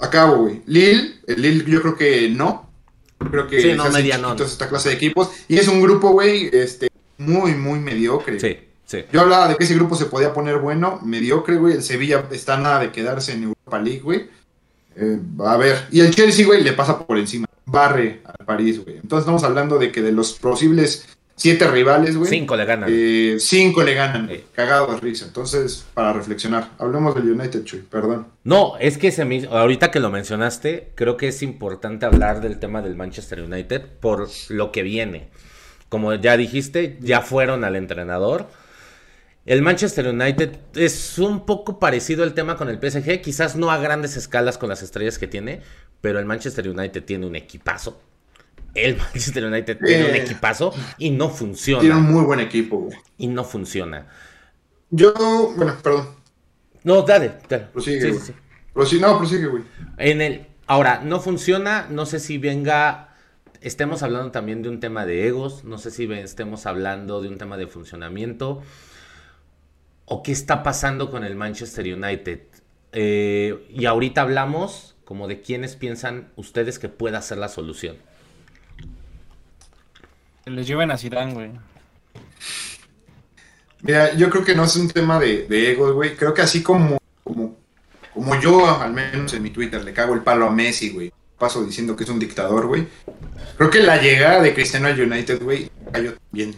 Acabo, 0.00 0.36
güey. 0.42 0.62
Lille, 0.66 1.20
el 1.26 1.40
Lille 1.42 1.64
yo 1.70 1.80
creo 1.80 1.96
que 1.96 2.28
no. 2.28 2.68
Creo 3.30 3.46
que 3.48 3.60
Sí, 3.60 3.72
no, 3.72 3.88
medianón. 3.90 4.32
chiquitos 4.32 4.52
esta 4.52 4.68
clase 4.68 4.90
de 4.90 4.94
equipos. 4.96 5.30
Y 5.48 5.56
es 5.56 5.68
un 5.68 5.80
grupo, 5.80 6.10
güey, 6.10 6.50
este, 6.52 6.88
muy, 7.16 7.54
muy 7.54 7.78
mediocre. 7.78 8.38
Sí, 8.38 8.58
sí. 8.88 9.04
Yo 9.12 9.20
hablaba 9.20 9.46
de 9.46 9.56
que 9.56 9.62
ese 9.62 9.76
grupo 9.76 9.94
se 9.94 10.06
podía 10.06 10.32
poner 10.32 10.58
bueno, 10.58 10.98
mediocre, 11.04 11.56
güey. 11.56 11.74
El 11.74 11.82
Sevilla 11.84 12.24
está 12.32 12.56
nada 12.58 12.80
de 12.80 12.90
quedarse 12.90 13.32
en 13.32 13.44
Europa 13.44 13.78
League, 13.78 14.00
güey. 14.00 14.28
Eh, 14.96 15.20
a 15.46 15.56
ver, 15.56 15.86
y 15.92 16.00
el 16.00 16.12
Chelsea, 16.12 16.44
güey, 16.44 16.64
le 16.64 16.72
pasa 16.72 16.98
por 16.98 17.16
encima. 17.16 17.46
Barre 17.64 18.22
al 18.24 18.44
París, 18.44 18.82
güey. 18.82 18.96
Entonces 18.96 19.20
estamos 19.20 19.44
hablando 19.44 19.78
de 19.78 19.92
que 19.92 20.02
de 20.02 20.10
los 20.10 20.32
posibles 20.32 21.06
siete 21.36 21.68
rivales, 21.70 22.16
güey. 22.16 22.28
Cinco 22.28 22.56
le 22.56 22.64
ganan. 22.64 22.88
eh, 22.92 23.36
cinco 23.38 23.82
le 23.84 23.94
ganan, 23.94 24.26
güey. 24.26 24.38
Sí. 24.38 24.44
Cagado 24.54 24.92
de 24.92 24.98
risa. 24.98 25.26
Entonces, 25.26 25.84
para 25.94 26.12
reflexionar. 26.12 26.70
Hablemos 26.78 27.14
del 27.14 27.30
United, 27.30 27.62
Chuy, 27.64 27.80
perdón. 27.82 28.26
No, 28.42 28.76
es 28.80 28.98
que 28.98 29.12
se 29.12 29.24
me 29.24 29.46
ahorita 29.46 29.90
que 29.92 30.00
lo 30.00 30.10
mencionaste, 30.10 30.90
creo 30.96 31.16
que 31.16 31.28
es 31.28 31.42
importante 31.42 32.06
hablar 32.06 32.40
del 32.40 32.58
tema 32.58 32.82
del 32.82 32.96
Manchester 32.96 33.42
United 33.42 33.82
por 34.00 34.28
lo 34.48 34.72
que 34.72 34.82
viene. 34.82 35.28
Como 35.88 36.12
ya 36.14 36.36
dijiste, 36.36 36.98
ya 37.00 37.20
fueron 37.20 37.62
al 37.64 37.76
entrenador. 37.76 38.48
El 39.48 39.62
Manchester 39.62 40.06
United 40.08 40.56
es 40.74 41.18
un 41.18 41.46
poco 41.46 41.78
parecido 41.78 42.22
el 42.22 42.34
tema 42.34 42.56
con 42.56 42.68
el 42.68 42.76
PSG, 42.78 43.22
quizás 43.22 43.56
no 43.56 43.70
a 43.70 43.78
grandes 43.78 44.14
escalas 44.18 44.58
con 44.58 44.68
las 44.68 44.82
estrellas 44.82 45.18
que 45.18 45.26
tiene, 45.26 45.62
pero 46.02 46.18
el 46.18 46.26
Manchester 46.26 46.68
United 46.68 47.02
tiene 47.02 47.24
un 47.26 47.34
equipazo. 47.34 47.98
El 48.74 48.96
Manchester 48.98 49.46
United 49.46 49.78
tiene 49.82 50.10
un 50.10 50.14
equipazo 50.16 50.74
y 50.98 51.08
no 51.10 51.28
Tiene 51.28 51.32
un 51.32 51.36
funciona. 51.36 51.94
muy 51.98 52.24
buen 52.24 52.40
equipo, 52.40 52.76
güey. 52.78 52.98
Y 53.16 53.28
no 53.28 53.42
funciona. 53.42 54.06
Yo, 54.90 55.14
bueno, 55.56 55.76
perdón. 55.82 56.08
No, 56.84 57.00
dale, 57.00 57.38
dale. 57.48 57.64
Prosigue, 57.72 58.00
Sí, 58.02 58.08
güey. 58.10 58.20
sí. 58.20 58.34
Prosigue, 58.74 59.00
no, 59.00 59.16
prosigue, 59.16 59.46
güey. 59.46 59.62
En 59.96 60.20
el, 60.20 60.46
ahora, 60.66 61.00
no 61.02 61.20
funciona, 61.20 61.86
no 61.88 62.04
sé 62.04 62.20
si 62.20 62.36
venga, 62.36 63.14
estemos 63.62 64.02
hablando 64.02 64.30
también 64.30 64.60
de 64.62 64.68
un 64.68 64.78
tema 64.78 65.06
de 65.06 65.26
egos, 65.26 65.64
no 65.64 65.78
sé 65.78 65.90
si 65.90 66.04
estemos 66.12 66.66
hablando 66.66 67.22
de 67.22 67.28
un 67.28 67.38
tema 67.38 67.56
de 67.56 67.66
funcionamiento, 67.66 68.62
o 70.10 70.22
qué 70.22 70.32
está 70.32 70.62
pasando 70.62 71.10
con 71.10 71.24
el 71.24 71.36
Manchester 71.36 71.84
United. 71.94 72.40
Eh, 72.92 73.66
y 73.70 73.84
ahorita 73.84 74.22
hablamos 74.22 74.96
como 75.04 75.28
de 75.28 75.40
quiénes 75.40 75.76
piensan 75.76 76.28
ustedes 76.36 76.78
que 76.78 76.88
pueda 76.88 77.20
ser 77.22 77.38
la 77.38 77.48
solución. 77.48 77.96
Que 80.44 80.50
les 80.50 80.66
lleven 80.66 80.90
a 80.90 80.98
Zidane, 80.98 81.34
güey. 81.34 81.50
Mira, 83.82 84.14
yo 84.14 84.28
creo 84.30 84.44
que 84.44 84.54
no 84.54 84.64
es 84.64 84.74
un 84.76 84.88
tema 84.88 85.20
de, 85.20 85.46
de 85.46 85.72
egos, 85.72 85.92
güey. 85.94 86.16
Creo 86.16 86.34
que 86.34 86.42
así 86.42 86.62
como, 86.62 86.98
como, 87.22 87.56
como 88.12 88.40
yo, 88.40 88.66
al 88.80 88.92
menos 88.92 89.32
en 89.34 89.42
mi 89.42 89.50
Twitter, 89.50 89.84
le 89.84 89.92
cago 89.92 90.14
el 90.14 90.22
palo 90.22 90.46
a 90.46 90.50
Messi, 90.50 90.90
güey. 90.90 91.12
Paso 91.38 91.64
diciendo 91.64 91.94
que 91.94 92.02
es 92.04 92.10
un 92.10 92.18
dictador, 92.18 92.66
güey. 92.66 92.86
Creo 93.56 93.70
que 93.70 93.80
la 93.80 94.00
llegada 94.02 94.42
de 94.42 94.52
Cristiano 94.54 94.88
al 94.88 95.00
United, 95.00 95.42
güey, 95.42 95.70
cayó 95.92 96.14
bien. 96.32 96.54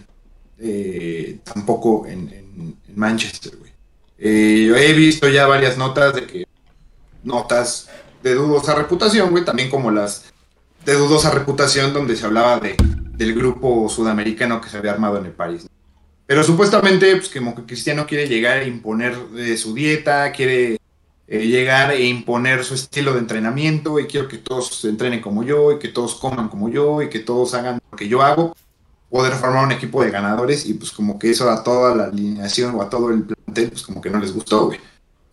Eh, 0.59 1.39
tampoco 1.45 2.07
en, 2.07 2.29
en- 2.33 2.50
en 2.91 2.99
Manchester, 2.99 3.57
güey. 3.57 3.73
Eh, 4.19 4.67
yo 4.69 4.77
he 4.77 4.93
visto 4.93 5.29
ya 5.29 5.47
varias 5.47 5.79
notas 5.79 6.15
de 6.15 6.27
que. 6.27 6.47
Notas 7.23 7.89
de 8.23 8.35
dudosa 8.35 8.75
reputación, 8.75 9.31
güey. 9.31 9.45
También 9.45 9.71
como 9.71 9.91
las 9.91 10.25
de 10.85 10.95
dudosa 10.95 11.31
reputación 11.31 11.93
donde 11.93 12.17
se 12.17 12.27
hablaba 12.27 12.59
de, 12.59 12.77
del 13.13 13.35
grupo 13.35 13.89
sudamericano 13.89 14.61
que 14.61 14.69
se 14.69 14.79
había 14.79 14.93
armado 14.93 15.19
en 15.19 15.27
el 15.27 15.33
París. 15.33 15.67
Pero 16.27 16.45
supuestamente, 16.45 17.17
pues 17.17 17.29
como 17.29 17.55
que 17.55 17.65
Cristiano 17.65 18.07
quiere 18.07 18.29
llegar 18.29 18.59
a 18.59 18.65
imponer 18.65 19.17
eh, 19.37 19.57
su 19.57 19.75
dieta, 19.75 20.31
quiere 20.33 20.79
eh, 21.27 21.47
llegar 21.47 21.93
e 21.93 22.07
imponer 22.07 22.65
su 22.65 22.75
estilo 22.75 23.13
de 23.13 23.19
entrenamiento 23.19 23.99
y 23.99 24.07
quiero 24.07 24.29
que 24.29 24.39
todos 24.39 24.81
se 24.81 24.89
entrenen 24.89 25.21
como 25.21 25.43
yo 25.43 25.73
y 25.73 25.79
que 25.79 25.89
todos 25.89 26.15
coman 26.15 26.49
como 26.49 26.69
yo 26.69 27.03
y 27.03 27.09
que 27.09 27.19
todos 27.19 27.55
hagan 27.55 27.81
lo 27.91 27.97
que 27.97 28.09
yo 28.09 28.23
hago, 28.23 28.57
poder 29.11 29.33
formar 29.35 29.67
un 29.67 29.73
equipo 29.73 30.03
de 30.03 30.11
ganadores 30.11 30.67
y 30.67 30.75
pues 30.75 30.93
como 30.93 31.19
que 31.19 31.31
eso 31.31 31.51
a 31.51 31.63
toda 31.63 31.95
la 31.95 32.05
alineación 32.05 32.75
o 32.77 32.83
a 32.83 32.89
todo 32.89 33.11
el 33.11 33.25
plantel 33.25 33.71
pues 33.71 33.83
como 33.83 34.01
que 34.01 34.09
no 34.09 34.21
les 34.21 34.33
gustó, 34.33 34.67
güey. 34.67 34.79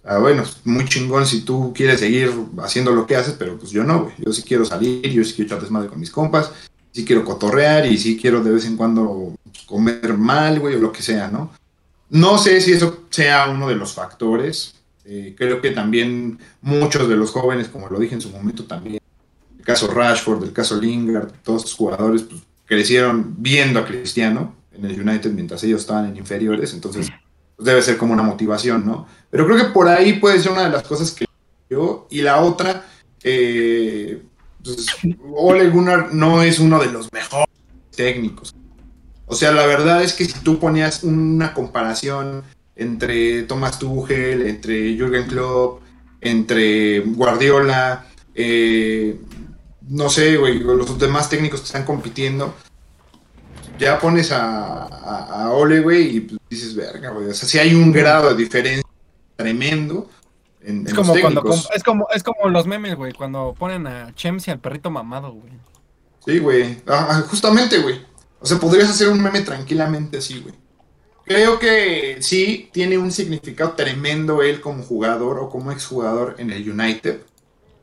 Ah, 0.03 0.19
bueno, 0.19 0.43
muy 0.63 0.85
chingón 0.85 1.25
si 1.25 1.41
tú 1.41 1.73
quieres 1.75 1.99
seguir 1.99 2.31
haciendo 2.59 2.93
lo 2.93 3.05
que 3.05 3.15
haces, 3.15 3.35
pero 3.37 3.57
pues 3.57 3.71
yo 3.71 3.83
no, 3.83 4.03
güey. 4.03 4.15
Yo 4.17 4.31
sí 4.31 4.41
quiero 4.41 4.65
salir, 4.65 5.07
yo 5.07 5.23
sí 5.23 5.33
quiero 5.33 5.47
echar 5.47 5.61
desmadre 5.61 5.89
con 5.89 5.99
mis 5.99 6.11
compas, 6.11 6.51
sí 6.93 7.05
quiero 7.05 7.25
cotorrear 7.25 7.85
y 7.85 7.97
sí 7.97 8.17
quiero 8.17 8.41
de 8.41 8.51
vez 8.51 8.65
en 8.65 8.77
cuando 8.77 9.33
comer 9.65 10.17
mal, 10.17 10.59
güey, 10.59 10.75
o 10.75 10.79
lo 10.79 10.91
que 10.91 11.01
sea, 11.01 11.27
¿no? 11.27 11.51
No 12.09 12.37
sé 12.37 12.61
si 12.61 12.71
eso 12.71 13.03
sea 13.09 13.49
uno 13.49 13.67
de 13.67 13.75
los 13.75 13.93
factores. 13.93 14.75
Eh, 15.03 15.35
creo 15.37 15.61
que 15.61 15.71
también 15.71 16.39
muchos 16.61 17.07
de 17.07 17.15
los 17.15 17.31
jóvenes, 17.31 17.67
como 17.67 17.89
lo 17.89 17.99
dije 17.99 18.15
en 18.15 18.21
su 18.21 18.29
momento 18.29 18.65
también, 18.65 18.99
el 19.57 19.65
caso 19.65 19.87
Rashford, 19.87 20.43
el 20.43 20.53
caso 20.53 20.79
Lingard, 20.79 21.31
todos 21.43 21.63
estos 21.63 21.75
jugadores 21.75 22.23
pues, 22.23 22.41
crecieron 22.67 23.35
viendo 23.39 23.79
a 23.79 23.85
Cristiano 23.85 24.55
en 24.71 24.85
el 24.85 25.01
United 25.01 25.31
mientras 25.31 25.63
ellos 25.63 25.81
estaban 25.81 26.05
en 26.05 26.17
inferiores, 26.17 26.73
entonces 26.73 27.09
pues, 27.55 27.65
debe 27.65 27.81
ser 27.81 27.97
como 27.97 28.13
una 28.13 28.21
motivación, 28.21 28.85
¿no? 28.85 29.07
Pero 29.31 29.45
creo 29.45 29.57
que 29.57 29.73
por 29.73 29.87
ahí 29.87 30.13
puede 30.13 30.39
ser 30.39 30.51
una 30.51 30.65
de 30.65 30.69
las 30.69 30.83
cosas 30.83 31.11
que 31.11 31.25
yo. 31.69 32.07
Y 32.11 32.21
la 32.21 32.41
otra, 32.41 32.85
eh, 33.23 34.21
pues, 34.63 34.85
Ole 35.35 35.69
Gunnar 35.69 36.13
no 36.13 36.43
es 36.43 36.59
uno 36.59 36.79
de 36.79 36.91
los 36.91 37.11
mejores 37.11 37.47
técnicos. 37.95 38.53
O 39.25 39.35
sea, 39.35 39.51
la 39.51 39.65
verdad 39.65 40.03
es 40.03 40.13
que 40.13 40.25
si 40.25 40.39
tú 40.39 40.59
ponías 40.59 41.03
una 41.03 41.53
comparación 41.53 42.43
entre 42.75 43.43
Thomas 43.43 43.79
Tuchel, 43.79 44.43
entre 44.43 44.95
Jürgen 44.95 45.27
Klopp, 45.27 45.81
entre 46.21 46.99
Guardiola, 46.99 48.05
eh, 48.35 49.19
no 49.87 50.09
sé, 50.09 50.37
güey, 50.37 50.59
los 50.59 50.97
demás 50.99 51.29
técnicos 51.29 51.61
que 51.61 51.67
están 51.67 51.85
compitiendo, 51.85 52.53
ya 53.79 53.99
pones 53.99 54.31
a, 54.31 54.83
a, 54.85 55.43
a 55.43 55.51
Ole, 55.51 55.81
güey, 55.81 56.17
y 56.17 56.19
pues 56.21 56.39
dices, 56.49 56.75
verga, 56.75 57.11
güey. 57.11 57.27
O 57.27 57.33
sea, 57.33 57.47
si 57.47 57.59
hay 57.59 57.73
un 57.73 57.91
grado 57.91 58.29
de 58.29 58.35
diferencia 58.35 58.83
tremendo 59.35 60.09
en, 60.61 60.85
Es 60.85 60.89
en 60.89 60.95
como 60.95 61.13
los 61.13 61.21
cuando 61.21 61.53
es 61.73 61.83
como 61.83 62.07
es 62.13 62.23
como 62.23 62.49
los 62.49 62.67
memes, 62.67 62.95
güey, 62.95 63.13
cuando 63.13 63.55
ponen 63.57 63.87
a 63.87 64.13
Chems 64.13 64.47
y 64.47 64.51
al 64.51 64.59
perrito 64.59 64.89
mamado, 64.89 65.31
güey. 65.31 65.53
Sí, 66.25 66.39
güey. 66.39 66.81
Ah, 66.87 67.23
justamente, 67.29 67.77
güey. 67.77 68.01
O 68.41 68.45
sea, 68.45 68.59
podrías 68.59 68.89
hacer 68.89 69.07
un 69.07 69.21
meme 69.21 69.41
tranquilamente 69.41 70.17
así, 70.17 70.41
güey. 70.41 70.53
Creo 71.23 71.59
que 71.59 72.17
sí 72.21 72.69
tiene 72.73 72.97
un 72.97 73.11
significado 73.11 73.71
tremendo 73.73 74.41
él 74.41 74.61
como 74.61 74.83
jugador 74.83 75.39
o 75.39 75.49
como 75.49 75.71
exjugador 75.71 76.35
en 76.37 76.51
el 76.51 76.69
United. 76.69 77.21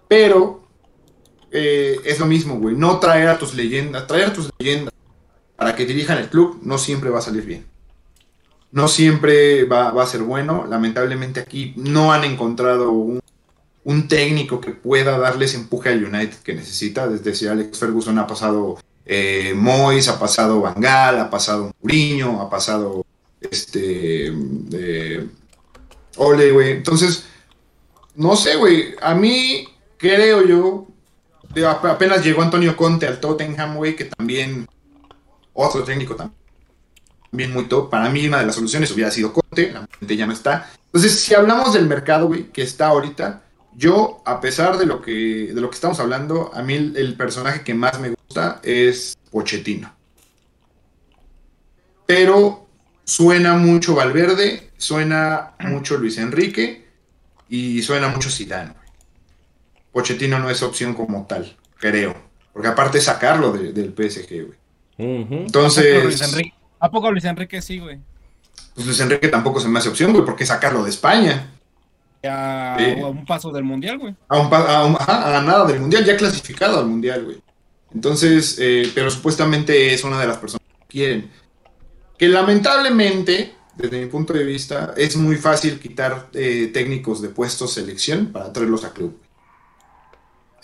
Pero 0.08 0.63
eh, 1.56 2.00
es 2.04 2.18
lo 2.18 2.26
mismo, 2.26 2.58
güey. 2.58 2.74
No 2.74 2.98
traer 2.98 3.28
a 3.28 3.38
tus 3.38 3.54
leyendas, 3.54 4.08
traer 4.08 4.26
a 4.26 4.32
tus 4.32 4.50
leyendas 4.58 4.92
para 5.54 5.76
que 5.76 5.86
dirijan 5.86 6.18
el 6.18 6.28
club 6.28 6.58
no 6.62 6.78
siempre 6.78 7.10
va 7.10 7.20
a 7.20 7.22
salir 7.22 7.44
bien. 7.44 7.64
No 8.72 8.88
siempre 8.88 9.62
va, 9.64 9.90
a 9.90 10.06
ser 10.06 10.22
bueno. 10.22 10.66
Lamentablemente 10.68 11.38
aquí 11.38 11.72
no 11.76 12.12
han 12.12 12.24
encontrado 12.24 12.90
un, 12.90 13.22
técnico 14.08 14.60
que 14.60 14.72
pueda 14.72 15.16
darles 15.16 15.54
empuje 15.54 15.90
al 15.90 16.04
United 16.04 16.38
que 16.38 16.54
necesita. 16.54 17.06
Desde 17.06 17.36
si 17.36 17.46
Alex 17.46 17.78
Ferguson 17.78 18.18
ha 18.18 18.26
pasado 18.26 18.80
eh, 19.06 19.52
Moyes, 19.54 20.08
ha 20.08 20.18
pasado 20.18 20.60
Van 20.60 20.80
Gaal, 20.80 21.20
ha 21.20 21.30
pasado 21.30 21.72
Mourinho, 21.80 22.42
ha 22.42 22.50
pasado 22.50 23.06
este 23.40 24.32
eh, 24.72 25.28
Ole, 26.16 26.50
güey. 26.50 26.72
Entonces, 26.72 27.26
no 28.16 28.34
sé, 28.34 28.56
güey. 28.56 28.96
A 29.00 29.14
mí 29.14 29.68
creo 29.98 30.44
yo 30.44 30.83
apenas 31.62 32.24
llegó 32.24 32.42
Antonio 32.42 32.76
Conte 32.76 33.06
al 33.06 33.20
Tottenham, 33.20 33.76
güey, 33.76 33.94
que 33.96 34.06
también 34.06 34.66
otro 35.52 35.84
técnico 35.84 36.16
tam- 36.16 36.32
también 37.30 37.52
muy 37.52 37.64
top. 37.66 37.90
Para 37.90 38.08
mí 38.10 38.26
una 38.26 38.38
de 38.40 38.46
las 38.46 38.54
soluciones 38.54 38.90
hubiera 38.92 39.10
sido 39.10 39.32
Conte, 39.32 39.70
lamentablemente 39.72 40.16
ya 40.16 40.26
no 40.26 40.32
está. 40.32 40.70
Entonces, 40.86 41.20
si 41.20 41.34
hablamos 41.34 41.74
del 41.74 41.86
mercado, 41.86 42.26
güey, 42.26 42.44
que 42.52 42.62
está 42.62 42.86
ahorita, 42.88 43.42
yo, 43.76 44.22
a 44.24 44.40
pesar 44.40 44.78
de 44.78 44.86
lo 44.86 45.02
que, 45.02 45.50
de 45.52 45.60
lo 45.60 45.68
que 45.68 45.74
estamos 45.74 45.98
hablando, 46.00 46.50
a 46.54 46.62
mí 46.62 46.74
el, 46.74 46.96
el 46.96 47.16
personaje 47.16 47.62
que 47.62 47.74
más 47.74 47.98
me 47.98 48.10
gusta 48.10 48.60
es 48.62 49.16
Pochettino. 49.30 49.92
Pero 52.06 52.66
suena 53.04 53.54
mucho 53.54 53.94
Valverde, 53.94 54.70
suena 54.76 55.54
mucho 55.60 55.96
Luis 55.96 56.18
Enrique 56.18 56.86
y 57.48 57.82
suena 57.82 58.08
mucho 58.08 58.30
Zidane. 58.30 58.74
Pochettino 59.94 60.38
no 60.38 60.50
es 60.50 60.62
opción 60.62 60.92
como 60.92 61.24
tal, 61.26 61.56
creo. 61.78 62.14
Porque 62.52 62.68
aparte 62.68 62.98
es 62.98 63.04
sacarlo 63.04 63.52
de- 63.52 63.72
del 63.72 63.94
PSG, 63.94 64.44
güey. 64.46 64.58
Ujú. 64.98 65.24
¿A 65.24 65.26
poco 65.26 65.32
Luis 65.32 65.46
Entonces, 65.46 66.20
Enrique, 66.32 66.54
¿a 66.80 66.90
poco 66.90 67.10
Luis 67.10 67.24
Enrique 67.24 67.62
sí, 67.62 67.78
güey? 67.78 67.98
pues 68.74 68.86
Luis 68.86 69.00
Enrique 69.00 69.28
tampoco 69.28 69.60
se 69.60 69.68
me 69.68 69.78
hace 69.78 69.88
opción, 69.88 70.12
güey, 70.12 70.24
porque 70.24 70.44
sacarlo 70.44 70.82
de 70.84 70.90
España. 70.90 71.50
A, 72.28 72.76
Sí. 72.78 73.00
a 73.00 73.06
un 73.06 73.24
paso 73.24 73.50
del 73.52 73.64
mundial, 73.64 73.98
güey. 73.98 74.14
A, 74.28 74.38
un 74.38 74.52
a 74.52 74.84
un- 74.84 74.96
a 74.98 75.40
nada 75.42 75.64
del 75.66 75.80
mundial, 75.80 76.04
ya 76.04 76.16
clasificado 76.16 76.78
al 76.80 76.86
mundial, 76.86 77.24
güey. 77.24 77.40
Entonces, 77.94 78.56
eh, 78.60 78.90
pero 78.94 79.10
supuestamente 79.10 79.94
es 79.94 80.02
una 80.04 80.20
de 80.20 80.26
las 80.26 80.38
personas 80.38 80.66
que 80.80 80.86
quieren. 80.88 81.30
Que 82.18 82.28
lamentablemente, 82.28 83.54
desde 83.76 84.00
mi 84.00 84.06
punto 84.06 84.32
de 84.32 84.44
vista, 84.44 84.94
es 84.96 85.16
muy 85.16 85.36
fácil 85.36 85.78
quitar 85.78 86.28
eh, 86.34 86.70
técnicos 86.72 87.20
de 87.22 87.28
puestos 87.28 87.74
selección 87.74 88.26
para 88.32 88.52
traerlos 88.52 88.84
a 88.84 88.92
club. 88.92 89.18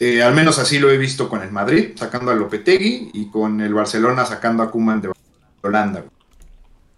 Eh, 0.01 0.23
al 0.23 0.35
menos 0.35 0.59
así 0.59 0.79
lo 0.79 0.91
he 0.91 0.97
visto 0.97 1.29
con 1.29 1.43
el 1.43 1.53
Madrid, 1.53 1.91
sacando 1.95 2.31
a 2.31 2.35
Lopetegui, 2.35 3.11
y 3.13 3.31
con 3.31 3.61
el 3.61 3.75
Barcelona 3.75 4.25
sacando 4.25 4.63
a 4.63 4.71
Kuman 4.71 5.03
de 5.03 5.13
Holanda. 5.61 6.05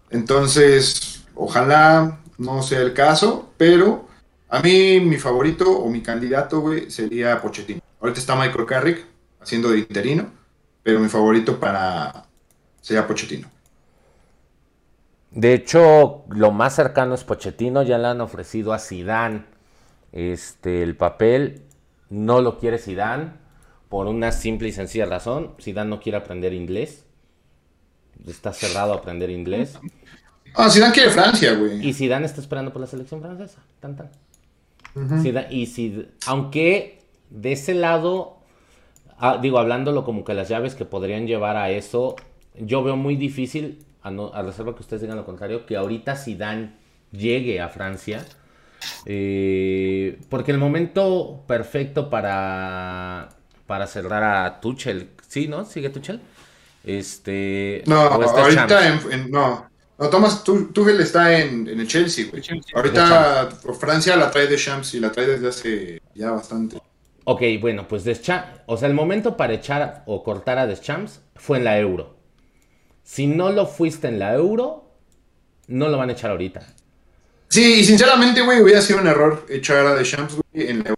Entonces, 0.09 1.25
ojalá 1.35 2.19
no 2.37 2.63
sea 2.63 2.79
el 2.79 2.93
caso, 2.93 3.51
pero 3.57 4.07
a 4.47 4.61
mí 4.61 5.01
mi 5.01 5.17
favorito 5.17 5.69
o 5.69 5.89
mi 5.89 6.01
candidato, 6.01 6.61
güey, 6.61 6.89
sería 6.89 7.41
Pochettino. 7.41 7.81
Ahorita 7.99 8.21
está 8.21 8.35
Michael 8.35 8.65
Carrick 8.65 9.05
haciendo 9.41 9.69
de 9.71 9.79
interino, 9.79 10.27
pero 10.81 11.01
mi 11.01 11.09
favorito 11.09 11.59
para 11.59 12.25
sería 12.79 13.05
Pochettino. 13.05 13.49
De 15.31 15.53
hecho, 15.53 16.23
lo 16.29 16.51
más 16.51 16.75
cercano 16.75 17.15
es 17.15 17.25
Pochettino, 17.25 17.83
ya 17.83 17.97
le 17.97 18.07
han 18.07 18.21
ofrecido 18.21 18.71
a 18.71 18.79
Zidane 18.79 19.43
este, 20.13 20.83
el 20.83 20.95
papel, 20.95 21.62
no 22.13 22.41
lo 22.41 22.59
quiere 22.59 22.77
Zidane 22.77 23.31
por 23.89 24.05
una 24.07 24.31
simple 24.31 24.67
y 24.67 24.71
sencilla 24.71 25.05
razón, 25.05 25.55
Zidane 25.59 25.89
no 25.89 25.99
quiere 25.99 26.17
aprender 26.17 26.53
inglés. 26.53 27.05
Está 28.27 28.53
cerrado 28.53 28.93
a 28.93 28.97
aprender 28.97 29.29
inglés. 29.29 29.79
Ah, 30.55 30.69
Zidane 30.69 30.93
quiere 30.93 31.09
Francia, 31.09 31.55
güey. 31.55 31.85
Y 31.87 31.93
Zidane 31.93 32.25
está 32.25 32.39
esperando 32.39 32.71
por 32.71 32.81
la 32.81 32.87
selección 32.87 33.21
francesa. 33.21 33.61
Tan, 33.79 33.95
tan. 33.95 34.11
Zidane- 35.23 35.47
y 35.51 35.65
si, 35.65 36.07
aunque 36.27 36.99
de 37.31 37.51
ese 37.53 37.73
lado, 37.73 38.37
ah, 39.17 39.39
digo, 39.41 39.57
hablándolo 39.57 40.03
como 40.05 40.23
que 40.23 40.35
las 40.35 40.49
llaves 40.49 40.75
que 40.75 40.85
podrían 40.85 41.25
llevar 41.25 41.57
a 41.57 41.71
eso, 41.71 42.15
yo 42.59 42.83
veo 42.83 42.95
muy 42.95 43.15
difícil, 43.15 43.83
a, 44.03 44.11
no- 44.11 44.31
a 44.33 44.43
reserva 44.43 44.75
que 44.75 44.81
ustedes 44.81 45.01
digan 45.01 45.17
lo 45.17 45.25
contrario, 45.25 45.65
que 45.65 45.75
ahorita 45.77 46.15
Zidane 46.15 46.73
llegue 47.11 47.59
a 47.59 47.69
Francia. 47.69 48.23
Eh, 49.05 50.19
porque 50.29 50.51
el 50.51 50.57
momento 50.57 51.43
perfecto 51.47 52.09
para, 52.09 53.29
para 53.67 53.87
cerrar 53.87 54.23
a 54.45 54.59
Tuchel, 54.61 55.09
¿sí, 55.27 55.47
no? 55.47 55.65
¿Sigue 55.65 55.89
Tuchel? 55.89 56.21
Este, 56.83 57.83
No, 57.85 58.21
este 58.23 58.39
ahorita 58.41 58.67
Champs. 58.67 59.05
en, 59.05 59.11
en- 59.13 59.31
no. 59.31 59.69
No, 59.97 60.09
Thomas 60.09 60.43
Tu- 60.43 60.71
Tuchel 60.73 60.99
está 61.01 61.37
en, 61.39 61.67
en 61.67 61.79
el 61.79 61.87
Chelsea, 61.87 62.25
güey. 62.29 62.41
Chelsea. 62.41 62.71
Ahorita 62.75 63.49
Francia 63.79 64.15
la 64.15 64.31
trae 64.31 64.47
de 64.47 64.57
Champs 64.57 64.93
y 64.95 64.99
la 64.99 65.11
trae 65.11 65.27
desde 65.27 65.47
hace 65.47 66.01
ya 66.15 66.31
bastante. 66.31 66.81
Ok, 67.25 67.41
bueno, 67.61 67.87
pues 67.87 68.03
Deschamps, 68.03 68.61
o 68.65 68.75
sea, 68.75 68.89
el 68.89 68.93
momento 68.95 69.37
para 69.37 69.53
echar 69.53 70.03
o 70.07 70.23
cortar 70.23 70.57
a 70.57 70.67
Deschamps 70.67 71.21
fue 71.35 71.59
en 71.59 71.63
la 71.63 71.77
Euro. 71.79 72.17
Si 73.03 73.27
no 73.27 73.51
lo 73.51 73.65
fuiste 73.65 74.07
en 74.09 74.19
la 74.19 74.33
Euro, 74.33 74.91
no 75.67 75.87
lo 75.87 75.97
van 75.97 76.09
a 76.09 76.13
echar 76.13 76.31
ahorita. 76.31 76.65
Sí, 77.53 77.81
y 77.81 77.83
sinceramente, 77.83 78.41
güey, 78.41 78.63
hubiera 78.63 78.81
sido 78.81 78.99
un 78.99 79.05
error 79.05 79.45
echar 79.47 79.85
a 79.85 79.93
Deschamps, 79.93 80.33
güey, 80.33 80.71
en 80.71 80.83
la. 80.83 80.95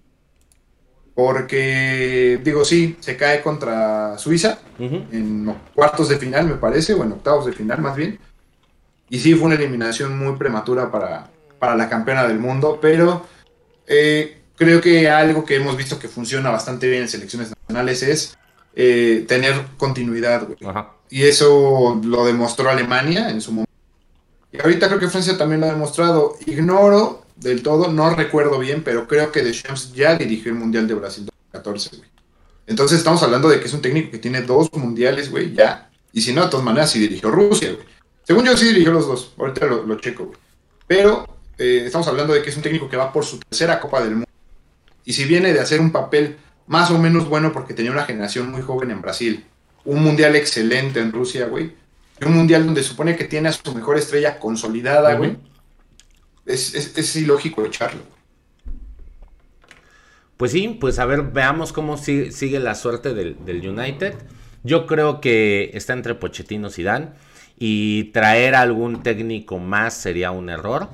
Porque, 1.14 2.40
digo, 2.42 2.64
sí, 2.64 2.96
se 3.02 3.18
cae 3.18 3.42
contra 3.42 4.18
Suiza 4.18 4.60
Ujú. 4.80 5.04
en 5.12 5.54
cuartos 5.74 6.08
de 6.08 6.18
final, 6.18 6.48
me 6.48 6.56
parece, 6.56 6.94
o 6.94 7.04
en 7.04 7.12
octavos 7.12 7.46
de 7.46 7.52
final, 7.52 7.82
más 7.82 7.98
bien. 7.98 8.18
Y 9.10 9.20
sí, 9.20 9.34
fue 9.36 9.48
una 9.48 9.56
eliminación 9.56 10.18
muy 10.18 10.38
prematura 10.38 10.90
para, 10.90 11.30
para 11.60 11.76
la 11.76 11.90
campeona 11.90 12.26
del 12.26 12.40
mundo, 12.40 12.80
pero 12.82 13.26
eh, 13.86 14.38
creo 14.56 14.80
que 14.80 15.10
algo 15.10 15.44
que 15.44 15.58
hemos 15.58 15.76
visto 15.76 16.00
que 16.00 16.08
funciona 16.08 16.52
bastante 16.52 16.88
bien 16.88 17.02
en 17.02 17.10
selecciones 17.10 17.50
nacionales 17.50 18.02
es 18.02 18.38
eh, 18.78 19.26
tener 19.28 19.56
continuidad, 19.76 20.48
güey. 20.48 20.58
Ajá. 20.66 20.94
Y 21.10 21.24
eso 21.24 22.00
lo 22.02 22.26
demostró 22.26 22.70
Alemania 22.70 23.30
en 23.30 23.42
su 23.42 23.52
momento. 23.52 23.66
Ahorita 24.64 24.88
creo 24.88 25.00
que 25.00 25.10
Francia 25.10 25.38
también 25.38 25.62
lo 25.62 25.68
ha 25.68 25.72
demostrado. 25.72 26.38
Ignoro 26.46 27.26
del 27.36 27.64
todo, 27.64 27.92
no 27.92 28.10
recuerdo 28.10 28.60
bien, 28.60 28.84
pero 28.84 29.08
creo 29.08 29.32
que 29.32 29.44
Deschamps 29.44 29.94
ya 29.94 30.16
dirigió 30.16 30.52
el 30.52 30.58
Mundial 30.58 30.88
de 30.88 30.94
Brasil 30.94 31.26
2014, 31.26 31.98
güey. 31.98 32.10
Entonces 32.68 32.98
estamos 32.98 33.22
hablando 33.22 33.50
de 33.50 33.60
que 33.60 33.68
es 33.68 33.74
un 33.74 33.82
técnico 33.82 34.12
que 34.12 34.18
tiene 34.18 34.42
dos 34.42 34.72
mundiales, 34.74 35.30
güey, 35.30 35.54
ya. 35.54 35.90
Y 36.12 36.22
si 36.22 36.34
no, 36.34 36.44
de 36.44 36.50
todas 36.50 36.66
maneras, 36.66 36.92
sí 36.92 37.00
dirigió 37.00 37.30
Rusia, 37.30 37.74
güey. 37.74 37.86
Según 38.24 38.46
yo, 38.46 38.58
sí 38.58 38.66
dirigió 38.66 38.92
los 38.92 39.08
dos. 39.08 39.34
Ahorita 39.38 39.66
lo, 39.68 39.86
lo 39.86 40.00
checo, 40.00 40.26
güey. 40.26 40.38
Pero 40.88 41.28
eh, 41.58 41.84
estamos 41.86 42.08
hablando 42.08 42.34
de 42.34 42.42
que 42.42 42.50
es 42.50 42.56
un 42.56 42.64
técnico 42.64 42.90
que 42.90 42.98
va 42.98 43.14
por 43.14 43.24
su 43.24 43.40
tercera 43.40 43.80
Copa 43.80 44.02
del 44.02 44.12
Mundo. 44.12 44.30
Y 45.04 45.14
si 45.14 45.26
viene 45.26 45.54
de 45.54 45.60
hacer 45.60 45.80
un 45.80 45.92
papel 45.92 46.38
más 46.68 46.90
o 46.92 46.98
menos 46.98 47.30
bueno 47.30 47.54
porque 47.54 47.74
tenía 47.74 47.92
una 47.92 48.06
generación 48.06 48.52
muy 48.52 48.62
joven 48.62 48.92
en 48.92 49.02
Brasil, 49.02 49.46
un 49.84 50.04
mundial 50.04 50.36
excelente 50.36 51.00
en 51.00 51.12
Rusia, 51.12 51.46
güey, 51.46 51.74
un 52.26 52.34
mundial 52.34 52.66
donde 52.66 52.84
supone 52.84 53.16
que 53.16 53.26
tiene 53.26 53.50
a 53.50 53.52
su 53.52 53.74
mejor 53.74 53.98
estrella 53.98 54.40
consolidada, 54.40 55.16
güey, 55.16 55.38
es, 56.46 56.74
es, 56.76 56.98
es 56.98 57.16
ilógico 57.16 57.66
echarlo. 57.66 58.02
Pues 60.38 60.52
sí, 60.52 60.78
pues 60.80 61.00
a 61.00 61.06
ver, 61.06 61.24
veamos 61.24 61.72
cómo 61.72 61.98
si- 61.98 62.32
sigue 62.32 62.60
la 62.60 62.76
suerte 62.76 63.14
del, 63.14 63.38
del 63.46 63.68
United. 63.68 64.16
Yo 64.64 64.86
creo 64.86 65.22
que 65.22 65.72
está 65.74 65.94
entre 65.94 66.16
Pochettino 66.16 66.68
y 66.68 66.72
Zidane. 66.72 67.10
Y 67.58 68.06
traer 68.12 68.54
a 68.56 68.62
algún 68.62 69.02
técnico 69.02 69.60
más 69.60 69.94
sería 69.94 70.32
un 70.32 70.50
error. 70.50 70.90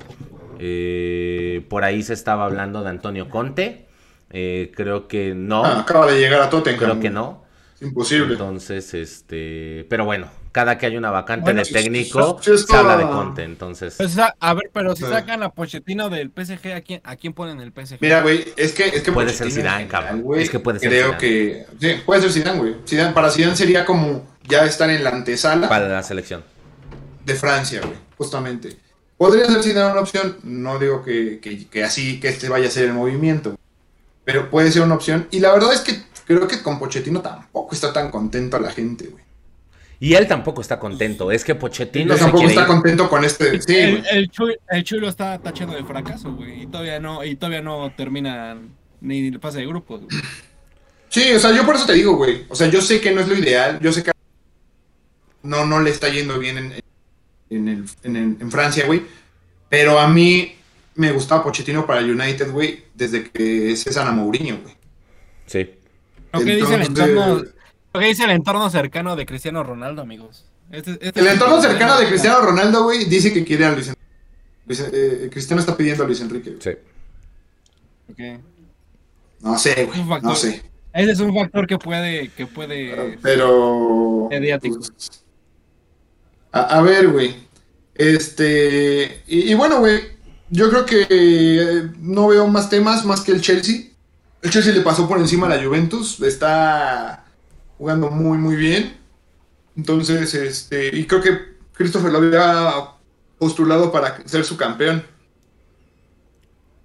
Eh, 0.60 1.66
por 1.68 1.82
ahí 1.82 2.04
se 2.04 2.12
estaba 2.14 2.44
hablando 2.44 2.84
de 2.84 2.90
Antonio 2.90 3.28
Conte. 3.28 3.86
Eh, 4.30 4.70
creo 4.76 5.08
que 5.08 5.34
no. 5.34 5.64
Ah, 5.64 5.80
acaba 5.80 6.06
de 6.10 6.20
llegar 6.20 6.40
a 6.40 6.48
Tottenham. 6.48 6.78
creo 6.78 7.00
que 7.00 7.10
no. 7.10 7.42
Es 7.74 7.82
imposible. 7.82 8.34
Entonces, 8.34 8.94
este. 8.94 9.86
Pero 9.90 10.04
bueno, 10.04 10.28
cada 10.52 10.78
que 10.78 10.86
hay 10.86 10.96
una 10.96 11.10
vacante 11.10 11.44
Bueno, 11.44 11.62
de 11.62 11.70
técnico, 11.70 12.38
se 12.42 12.76
habla 12.76 12.96
de 12.98 13.04
Conte. 13.04 13.42
Entonces. 13.42 13.94
Pues, 13.96 14.16
a 14.18 14.54
ver, 14.54 14.70
pero 14.72 14.94
si 14.94 15.02
sacan 15.04 15.42
a 15.42 15.48
Pochettino 15.50 16.10
del 16.10 16.30
PSG, 16.30 16.72
¿a 16.74 16.80
quién, 16.82 17.00
¿a 17.04 17.16
quién 17.16 17.32
ponen 17.32 17.60
el 17.60 17.72
PSG? 17.72 17.96
Mira, 18.00 18.20
güey, 18.22 18.44
es 18.56 18.72
que, 18.72 18.84
es 18.88 19.02
que 19.02 19.10
Puede 19.12 19.30
ser 19.30 19.46
Pochettino 19.48 19.60
en 19.70 19.72
Zidane, 19.72 19.88
cabrón. 19.88 20.22
güey, 20.22 20.42
Es 20.42 20.50
que 20.50 20.58
puede 20.60 20.78
ser 20.78 20.90
Creo 20.90 21.06
Zidane. 21.18 21.18
que. 21.18 21.66
Sí, 21.80 22.02
puede 22.06 22.20
ser 22.22 22.32
Zidane, 22.32 22.58
güey. 22.58 22.76
Zidane- 22.86 23.12
para 23.14 23.30
Zidane 23.30 23.56
sería 23.56 23.84
como 23.84 24.26
ya 24.46 24.64
estar 24.64 24.88
en 24.90 25.02
la 25.02 25.10
antesala 25.10 25.68
Para 25.68 25.88
la 25.88 26.02
selección. 26.02 26.44
de 27.24 27.34
Francia, 27.34 27.80
güey, 27.80 27.96
justamente. 28.18 28.76
¿Podría 29.16 29.46
ser 29.46 29.62
Zidane 29.62 29.92
una 29.92 30.00
opción? 30.00 30.36
No 30.42 30.78
digo 30.78 31.02
que, 31.02 31.38
que- 31.40 31.66
que 31.68 31.84
así, 31.84 32.18
que 32.20 32.28
este 32.28 32.48
vaya 32.48 32.68
a 32.68 32.70
ser 32.70 32.84
el 32.86 32.92
movimiento. 32.92 33.56
Pero 34.24 34.50
puede 34.50 34.70
ser 34.70 34.82
una 34.82 34.94
opción. 34.94 35.26
Y 35.30 35.40
la 35.40 35.52
verdad 35.52 35.72
es 35.72 35.80
que 35.80 36.02
creo 36.26 36.46
que 36.46 36.62
con 36.62 36.78
Pochettino 36.78 37.20
tampoco 37.22 37.74
está 37.74 37.92
tan 37.92 38.10
contento 38.10 38.58
la 38.58 38.70
gente, 38.70 39.06
güey. 39.06 39.22
Y 40.04 40.14
él 40.14 40.26
tampoco 40.26 40.60
está 40.62 40.80
contento. 40.80 41.30
Es 41.30 41.44
que 41.44 41.54
Pochettino 41.54 42.12
Él 42.14 42.18
se 42.18 42.24
tampoco 42.24 42.40
quiere 42.40 42.54
está 42.54 42.62
ir. 42.62 42.66
contento 42.66 43.08
con 43.08 43.24
este. 43.24 43.62
Sí, 43.62 43.76
el, 43.76 43.90
güey. 44.00 44.04
el, 44.10 44.30
Chuy, 44.30 44.56
el 44.70 44.82
Chuy 44.82 44.98
lo 44.98 45.08
está 45.08 45.38
tachando 45.38 45.76
de 45.76 45.84
fracaso, 45.84 46.32
güey. 46.34 46.62
Y 46.62 46.66
todavía 46.66 46.98
no, 46.98 47.22
y 47.24 47.36
todavía 47.36 47.60
no 47.62 47.92
termina 47.96 48.58
ni 49.00 49.28
el 49.28 49.38
pase 49.38 49.58
de 49.60 49.66
grupos, 49.66 50.00
güey. 50.00 50.20
Sí, 51.08 51.30
o 51.32 51.38
sea, 51.38 51.52
yo 51.54 51.64
por 51.64 51.76
eso 51.76 51.86
te 51.86 51.92
digo, 51.92 52.16
güey. 52.16 52.44
O 52.48 52.56
sea, 52.56 52.68
yo 52.68 52.80
sé 52.82 53.00
que 53.00 53.12
no 53.12 53.20
es 53.20 53.28
lo 53.28 53.36
ideal. 53.38 53.78
Yo 53.80 53.92
sé 53.92 54.02
que 54.02 54.10
no, 55.44 55.66
no 55.66 55.80
le 55.80 55.90
está 55.90 56.08
yendo 56.08 56.36
bien 56.38 56.58
en, 56.58 56.72
en, 57.50 57.68
el- 57.68 57.84
en, 58.02 58.16
el- 58.16 58.36
en 58.40 58.50
Francia, 58.50 58.86
güey. 58.86 59.02
Pero 59.68 60.00
a 60.00 60.08
mí 60.08 60.52
me 60.96 61.12
gustaba 61.12 61.44
Pochettino 61.44 61.86
para 61.86 62.00
el 62.00 62.10
United, 62.10 62.50
güey, 62.50 62.84
desde 62.94 63.30
que 63.30 63.76
César 63.76 64.06
a 64.08 64.12
Mourinho, 64.12 64.58
güey. 64.62 64.74
Sí. 65.46 65.70
Lo 66.32 66.40
que 66.40 66.56
dice 66.56 66.74
el 66.74 66.82
Entonces- 66.82 67.08
entorno, 67.08 67.44
lo 67.94 68.00
que 68.00 68.06
dice 68.06 68.24
el 68.24 68.30
entorno 68.30 68.68
cercano 68.70 69.16
de 69.16 69.26
Cristiano 69.26 69.62
Ronaldo, 69.62 70.02
amigos. 70.02 70.44
Este- 70.70 70.98
este 71.00 71.20
El 71.20 71.26
es 71.26 71.32
entorno 71.34 71.60
cercano 71.60 71.98
de 71.98 72.06
Cristiano 72.08 72.40
Ronaldo, 72.40 72.84
güey, 72.84 73.04
dice 73.04 73.32
que 73.32 73.44
quiere 73.44 73.66
a 73.66 73.72
Luis 73.72 73.88
Enrique. 73.88 74.02
Luis- 74.66 74.80
eh, 74.92 75.28
Cristiano 75.30 75.60
está 75.60 75.76
pidiendo 75.76 76.04
a 76.04 76.06
Luis 76.06 76.20
Enrique. 76.20 76.50
güey. 76.50 76.62
Sí. 76.62 76.70
Ok. 78.10 78.40
No 79.40 79.58
sé, 79.58 79.84
güey. 79.86 80.04
Factor. 80.06 80.22
No 80.30 80.36
sé. 80.36 80.62
Ese 80.94 81.10
es 81.12 81.20
un 81.20 81.34
factor 81.34 81.66
que 81.66 81.78
puede, 81.78 82.28
que 82.30 82.46
puede. 82.46 83.18
Pero. 83.22 84.28
Mediático. 84.30 84.76
pues, 84.76 85.24
a, 86.52 86.60
a 86.78 86.82
ver, 86.82 87.08
güey. 87.08 87.34
Este. 87.94 89.22
Y, 89.26 89.50
y 89.50 89.54
bueno, 89.54 89.80
güey. 89.80 90.00
Yo 90.50 90.68
creo 90.68 90.84
que 90.84 91.06
eh, 91.08 91.90
no 91.98 92.28
veo 92.28 92.46
más 92.46 92.68
temas 92.68 93.04
más 93.06 93.22
que 93.22 93.32
el 93.32 93.40
Chelsea. 93.40 93.86
El 94.42 94.50
Chelsea 94.50 94.72
le 94.74 94.82
pasó 94.82 95.08
por 95.08 95.18
encima 95.18 95.46
a 95.46 95.56
la 95.56 95.64
Juventus. 95.64 96.20
Está 96.20 97.21
jugando 97.82 98.10
muy, 98.12 98.38
muy 98.38 98.54
bien. 98.54 98.96
Entonces, 99.76 100.34
este. 100.34 100.96
Y 100.96 101.04
creo 101.04 101.20
que 101.20 101.56
Christopher 101.74 102.12
lo 102.12 102.18
había 102.18 102.72
postulado 103.38 103.90
para 103.90 104.24
ser 104.28 104.44
su 104.44 104.56
campeón. 104.56 105.04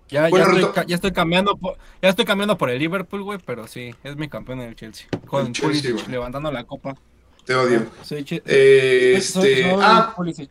Ya, 0.10 0.24
ya, 0.24 0.30
Bueno, 0.30 0.46
estoy, 0.48 0.62
reto- 0.64 0.74
ca- 0.74 0.86
ya 0.88 0.96
estoy 0.96 1.12
cambiando 1.12 1.56
por, 1.56 1.78
ya 2.02 2.10
estoy 2.10 2.26
cambiando 2.26 2.58
por 2.58 2.72
el 2.72 2.80
Liverpool, 2.80 3.22
güey, 3.22 3.38
pero 3.46 3.68
sí, 3.68 3.94
es 4.04 4.16
mi 4.16 4.28
campeón 4.28 4.62
en 4.62 4.70
el 4.70 4.76
Chelsea. 4.76 5.06
Con 5.28 5.46
El 5.48 5.52
Chelsea, 5.54 5.92
Pulisic 5.92 6.08
levantando 6.10 6.52
la 6.52 6.64
copa. 6.64 6.96
Te 7.46 7.54
odio. 7.54 7.86
Soy 8.04 8.24
che- 8.24 8.38
Este. 8.44 9.22
soy- 9.22 9.62
soy 9.62 9.72
ah, 9.80 10.14
Pulisic. 10.16 10.50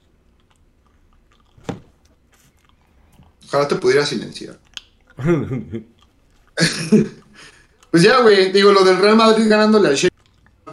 Ojalá 3.48 3.66
te 3.66 3.74
pudiera 3.76 4.06
silenciar. 4.06 4.60
pues 7.90 8.02
ya, 8.02 8.20
güey. 8.20 8.52
Digo, 8.52 8.70
lo 8.72 8.84
del 8.84 8.98
Real 8.98 9.16
Madrid 9.16 9.48
ganándole 9.48 9.88
al 9.88 9.94
Sheffield 9.94 10.15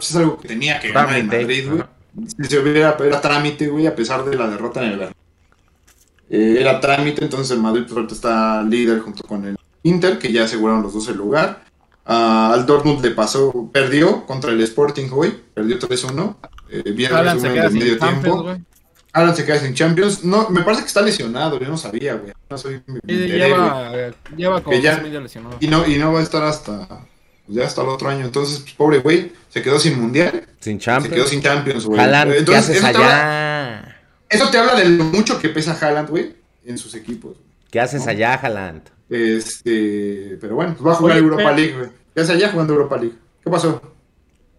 pues 0.04 0.10
es 0.10 0.16
algo 0.16 0.38
que 0.38 0.48
tenía 0.48 0.78
que 0.80 0.88
ganar 0.88 1.08
Trámite. 1.08 1.40
Madrid, 1.40 1.70
güey. 1.70 1.82
Si 2.36 2.44
se 2.44 2.58
hubiera, 2.58 2.96
era 3.00 3.20
trámite, 3.20 3.68
güey, 3.68 3.86
a 3.86 3.96
pesar 3.96 4.24
de 4.24 4.36
la 4.36 4.46
derrota 4.46 4.80
en 4.82 4.90
el 4.90 4.98
Bernabéu. 4.98 5.14
Eh, 6.30 6.56
era 6.60 6.78
trámite, 6.78 7.24
entonces 7.24 7.50
el 7.50 7.62
Madrid 7.62 7.82
pues, 7.84 7.96
ahorita 7.96 8.14
está 8.14 8.62
líder 8.62 9.00
junto 9.00 9.26
con 9.26 9.44
el 9.46 9.56
Inter, 9.82 10.18
que 10.18 10.30
ya 10.30 10.44
aseguraron 10.44 10.82
los 10.82 10.94
dos 10.94 11.08
el 11.08 11.16
lugar. 11.16 11.64
al 12.04 12.66
Dortmund 12.66 13.02
le 13.02 13.10
pasó, 13.12 13.70
perdió 13.72 14.26
contra 14.26 14.52
el 14.52 14.60
Sporting 14.60 15.08
hoy, 15.10 15.40
perdió 15.54 15.78
3-1. 15.78 16.36
Eh, 16.70 16.92
bien 16.92 17.10
resumen 17.10 17.54
de 17.54 17.70
medio 17.70 17.98
tiempo. 17.98 18.56
Alan 19.12 19.36
se 19.36 19.44
queda 19.44 19.58
sin 19.58 19.74
Champions. 19.74 20.24
No, 20.24 20.50
me 20.50 20.62
parece 20.62 20.82
que 20.82 20.88
está 20.88 21.00
lesionado, 21.00 21.58
yo 21.58 21.68
no 21.68 21.76
sabía, 21.76 22.14
güey. 22.14 22.32
No 22.50 22.58
soy, 22.58 22.82
lleva, 23.06 23.92
lleva 24.36 24.62
como 24.62 24.80
ya, 24.80 25.00
lesionado. 25.00 25.56
Y 25.60 25.68
no, 25.68 25.86
y 25.86 25.96
no 25.98 26.12
va 26.12 26.20
a 26.20 26.22
estar 26.22 26.42
hasta 26.42 26.86
pues 26.88 27.13
ya 27.46 27.66
hasta 27.66 27.82
el 27.82 27.88
otro 27.88 28.08
año. 28.08 28.24
Entonces, 28.24 28.60
pues, 28.60 28.74
pobre 28.74 28.98
güey, 28.98 29.32
se 29.48 29.62
quedó 29.62 29.78
sin 29.78 30.00
mundial. 30.00 30.46
Sin 30.60 30.78
Champions. 30.78 31.10
Se 31.10 31.14
quedó 31.14 31.26
sin 31.26 31.42
Champions, 31.42 31.84
güey. 31.86 32.00
Entonces, 32.00 32.44
¿qué 32.44 32.56
haces 32.56 32.76
eso 32.76 32.86
allá? 32.86 32.98
Te 32.98 33.04
habla, 33.04 33.96
eso 34.28 34.50
te 34.50 34.58
habla 34.58 34.74
de 34.74 34.84
lo 34.88 35.04
mucho 35.04 35.38
que 35.38 35.48
pesa 35.48 35.76
Haaland, 35.80 36.10
güey, 36.10 36.34
en 36.64 36.78
sus 36.78 36.94
equipos. 36.94 37.36
¿Qué 37.70 37.80
haces 37.80 38.06
allá, 38.06 38.34
Haaland? 38.34 38.82
Este, 39.08 40.38
pero 40.40 40.54
bueno, 40.54 40.74
pues 40.74 40.86
va 40.86 40.92
a 40.92 40.96
jugar 40.96 41.18
Europa 41.18 41.52
League, 41.52 41.72
güey. 41.76 41.88
¿Qué 42.14 42.20
haces 42.20 42.36
allá 42.36 42.50
jugando 42.50 42.72
Europa 42.72 42.96
League? 42.96 43.16
¿Qué 43.42 43.50
pasó? 43.50 43.80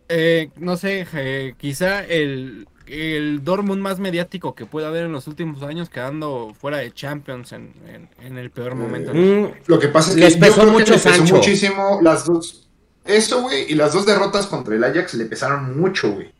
Eh, 0.07 0.49
no 0.57 0.77
sé, 0.77 1.07
eh, 1.13 1.55
quizá 1.57 2.03
el, 2.03 2.67
el 2.87 3.43
Dortmund 3.43 3.81
más 3.81 3.99
mediático 3.99 4.53
que 4.53 4.65
pueda 4.65 4.89
haber 4.89 5.05
en 5.05 5.11
los 5.11 5.27
últimos 5.27 5.63
años 5.63 5.89
quedando 5.89 6.53
fuera 6.59 6.77
de 6.77 6.91
Champions 6.91 7.53
en, 7.53 7.73
en, 8.21 8.37
el 8.37 8.51
peor 8.51 8.75
momento. 8.75 9.13
Mm, 9.13 9.47
lo 9.65 9.79
que 9.79 9.87
pasa 9.87 10.11
es 10.11 10.15
que 10.15 10.21
les 10.21 10.37
pesó 10.37 10.65
mucho 10.67 10.93
les 10.93 11.01
pesó 11.01 11.23
muchísimo 11.23 11.99
las 12.01 12.25
dos. 12.25 12.64
Eso, 13.05 13.43
güey, 13.43 13.71
y 13.71 13.75
las 13.75 13.93
dos 13.93 14.05
derrotas 14.05 14.47
contra 14.47 14.75
el 14.75 14.83
Ajax 14.83 15.13
le 15.13 15.25
pesaron 15.25 15.79
mucho, 15.79 16.11
güey. 16.11 16.31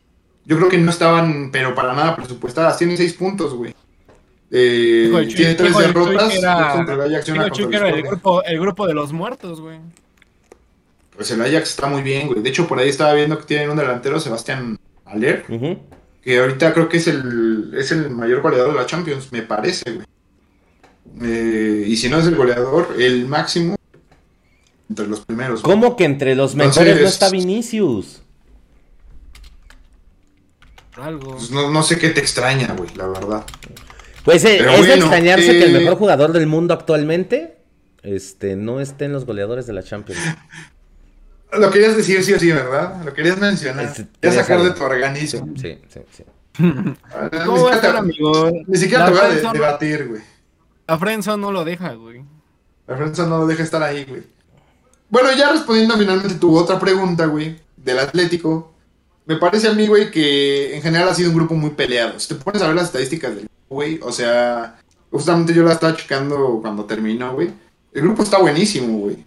Yo 0.44 0.56
creo 0.56 0.68
que 0.68 0.78
no 0.78 0.90
estaban, 0.90 1.50
pero 1.50 1.74
para 1.74 1.94
nada 1.94 2.16
presupuestadas. 2.16 2.78
Tiene 2.78 2.96
seis 2.96 3.14
puntos, 3.14 3.54
güey. 3.54 3.74
Eh, 4.50 5.10
tiene 5.34 5.54
tres 5.54 5.76
derrotas 5.76 6.34
contra 6.74 6.94
el 6.94 7.14
Ajax. 7.14 7.28
el, 7.28 8.02
grupo, 8.02 8.42
el 8.44 8.60
grupo 8.60 8.86
de 8.86 8.94
los 8.94 9.12
muertos, 9.12 9.60
güey. 9.60 9.78
Pues 11.14 11.30
el 11.30 11.40
Ajax 11.40 11.70
está 11.70 11.86
muy 11.86 12.02
bien, 12.02 12.28
güey. 12.28 12.42
De 12.42 12.50
hecho, 12.50 12.68
por 12.68 12.78
ahí 12.78 12.88
estaba 12.88 13.14
viendo 13.14 13.38
que 13.38 13.44
tienen 13.44 13.70
un 13.70 13.76
delantero, 13.76 14.20
Sebastián 14.20 14.78
Aller 15.04 15.44
que 16.26 16.40
ahorita 16.40 16.74
creo 16.74 16.88
que 16.88 16.96
es 16.96 17.06
el, 17.06 17.72
es 17.78 17.92
el 17.92 18.10
mayor 18.10 18.42
goleador 18.42 18.72
de 18.72 18.80
la 18.80 18.86
Champions, 18.86 19.30
me 19.30 19.42
parece, 19.42 19.92
güey. 19.92 20.06
Eh, 21.22 21.84
y 21.86 21.96
si 21.96 22.08
no 22.08 22.18
es 22.18 22.26
el 22.26 22.34
goleador, 22.34 22.96
el 22.98 23.28
máximo 23.28 23.76
entre 24.88 25.06
los 25.06 25.20
primeros. 25.20 25.62
¿Cómo 25.62 25.96
que 25.96 26.04
entre 26.04 26.34
los 26.34 26.54
mejores 26.54 27.00
no 27.00 27.06
está 27.06 27.30
Vinicius? 27.30 28.22
Algo. 30.96 31.32
Pues 31.32 31.50
no, 31.50 31.82
sé 31.82 31.98
qué 31.98 32.10
te 32.10 32.20
extraña, 32.20 32.74
güey, 32.76 32.90
la 32.94 33.06
verdad. 33.08 33.44
Pues 34.24 34.44
eh, 34.44 34.58
es 34.58 34.86
de 34.86 34.94
extrañarse 34.94 35.46
que 35.52 35.64
el 35.64 35.76
eh, 35.76 35.80
mejor 35.80 35.98
jugador 35.98 36.32
del 36.32 36.46
mundo 36.46 36.74
actualmente 36.74 37.58
este, 38.02 38.56
no 38.56 38.80
esté 38.80 39.04
en 39.04 39.12
los 39.12 39.26
goleadores 39.26 39.66
de 39.66 39.72
la 39.72 39.82
Champions. 39.82 40.20
Lo 41.52 41.70
querías 41.70 41.96
decir 41.96 42.22
sí 42.24 42.34
o 42.34 42.38
sí, 42.38 42.50
¿verdad? 42.50 43.02
Lo 43.04 43.14
querías 43.14 43.38
mencionar. 43.38 43.92
Ya 44.20 44.32
sacar 44.32 44.62
de 44.62 44.72
tu 44.72 44.82
organismo. 44.82 45.54
Sí, 45.56 45.78
sí, 45.88 46.00
sí. 46.10 46.24
Ah, 47.14 47.30
¿Cómo 47.44 47.64
va 47.64 47.74
a 47.74 47.98
amigo? 47.98 48.50
Ni 48.66 48.78
siquiera 48.78 49.06
te 49.06 49.10
voy 49.12 49.20
a 49.20 49.52
debatir, 49.52 50.08
güey. 50.08 50.22
A 50.86 50.98
Frenzo 50.98 51.36
no 51.36 51.52
lo 51.52 51.64
deja, 51.64 51.92
güey. 51.92 52.24
A 52.88 52.96
Frenzo 52.96 53.26
no 53.26 53.38
lo 53.38 53.46
deja 53.46 53.62
estar 53.62 53.82
ahí, 53.82 54.04
güey. 54.04 54.22
Bueno, 55.08 55.30
ya 55.36 55.52
respondiendo 55.52 55.96
finalmente 55.96 56.34
tu 56.34 56.56
otra 56.56 56.78
pregunta, 56.78 57.26
güey, 57.26 57.60
del 57.76 57.98
Atlético. 57.98 58.72
Me 59.24 59.36
parece 59.36 59.68
a 59.68 59.72
mí, 59.72 59.86
güey, 59.86 60.10
que 60.10 60.76
en 60.76 60.82
general 60.82 61.08
ha 61.08 61.14
sido 61.14 61.30
un 61.30 61.36
grupo 61.36 61.54
muy 61.54 61.70
peleado. 61.70 62.18
Si 62.18 62.28
te 62.28 62.34
pones 62.36 62.62
a 62.62 62.66
ver 62.66 62.76
las 62.76 62.86
estadísticas 62.86 63.30
del 63.30 63.40
grupo, 63.44 63.74
güey, 63.74 64.00
o 64.02 64.12
sea, 64.12 64.78
justamente 65.10 65.54
yo 65.54 65.62
la 65.62 65.72
estaba 65.72 65.96
checando 65.96 66.58
cuando 66.60 66.84
terminó, 66.84 67.34
güey. 67.34 67.50
El 67.92 68.02
grupo 68.02 68.22
está 68.22 68.38
buenísimo, 68.38 68.98
güey. 68.98 69.24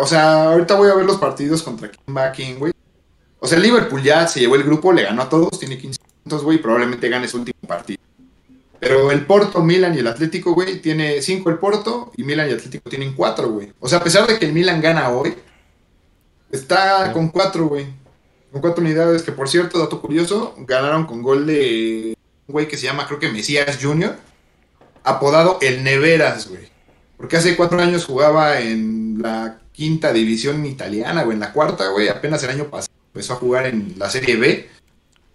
O 0.00 0.06
sea, 0.06 0.44
ahorita 0.44 0.74
voy 0.74 0.90
a 0.90 0.94
ver 0.94 1.04
los 1.04 1.18
partidos 1.18 1.62
contra 1.62 1.90
quién 1.90 2.16
va 2.16 2.32
güey. 2.58 2.72
O 3.40 3.46
sea, 3.46 3.58
Liverpool 3.58 4.02
ya 4.02 4.26
se 4.28 4.40
llevó 4.40 4.54
el 4.54 4.62
grupo, 4.62 4.92
le 4.92 5.02
ganó 5.02 5.22
a 5.22 5.28
todos, 5.28 5.58
tiene 5.58 5.76
15 5.76 5.98
puntos, 6.22 6.44
güey, 6.44 6.58
y 6.58 6.60
probablemente 6.60 7.08
gane 7.08 7.26
su 7.26 7.38
último 7.38 7.58
partido. 7.66 8.00
Pero 8.82 9.12
el 9.12 9.24
Porto, 9.26 9.62
Milan 9.62 9.94
y 9.94 10.00
el 10.00 10.08
Atlético, 10.08 10.54
güey, 10.54 10.80
tiene 10.80 11.22
5 11.22 11.48
el 11.50 11.58
Porto 11.58 12.10
y 12.16 12.24
Milan 12.24 12.50
y 12.50 12.52
Atlético 12.52 12.90
tienen 12.90 13.12
4, 13.12 13.48
güey. 13.48 13.72
O 13.78 13.88
sea, 13.88 13.98
a 13.98 14.02
pesar 14.02 14.26
de 14.26 14.40
que 14.40 14.46
el 14.46 14.52
Milan 14.52 14.80
gana 14.80 15.10
hoy, 15.10 15.36
está 16.50 17.12
con 17.12 17.28
4, 17.28 17.68
güey. 17.68 17.86
Con 18.50 18.60
4 18.60 18.82
unidades, 18.82 19.22
que 19.22 19.30
por 19.30 19.48
cierto, 19.48 19.78
dato 19.78 20.00
curioso, 20.00 20.56
ganaron 20.58 21.06
con 21.06 21.22
gol 21.22 21.46
de 21.46 22.16
un 22.48 22.52
güey 22.52 22.66
que 22.66 22.76
se 22.76 22.86
llama, 22.86 23.06
creo 23.06 23.20
que 23.20 23.30
Mesías 23.30 23.78
Jr., 23.80 24.16
apodado 25.04 25.58
el 25.62 25.84
Neveras, 25.84 26.48
güey. 26.48 26.68
Porque 27.16 27.36
hace 27.36 27.54
4 27.54 27.80
años 27.80 28.04
jugaba 28.04 28.58
en 28.58 29.22
la 29.22 29.60
quinta 29.70 30.12
división 30.12 30.66
italiana, 30.66 31.22
güey, 31.22 31.36
en 31.36 31.40
la 31.40 31.52
cuarta, 31.52 31.88
güey, 31.90 32.08
apenas 32.08 32.42
el 32.42 32.50
año 32.50 32.64
pasado 32.64 32.92
empezó 33.14 33.34
a 33.34 33.36
jugar 33.36 33.66
en 33.66 33.94
la 33.96 34.10
Serie 34.10 34.34
B. 34.34 34.68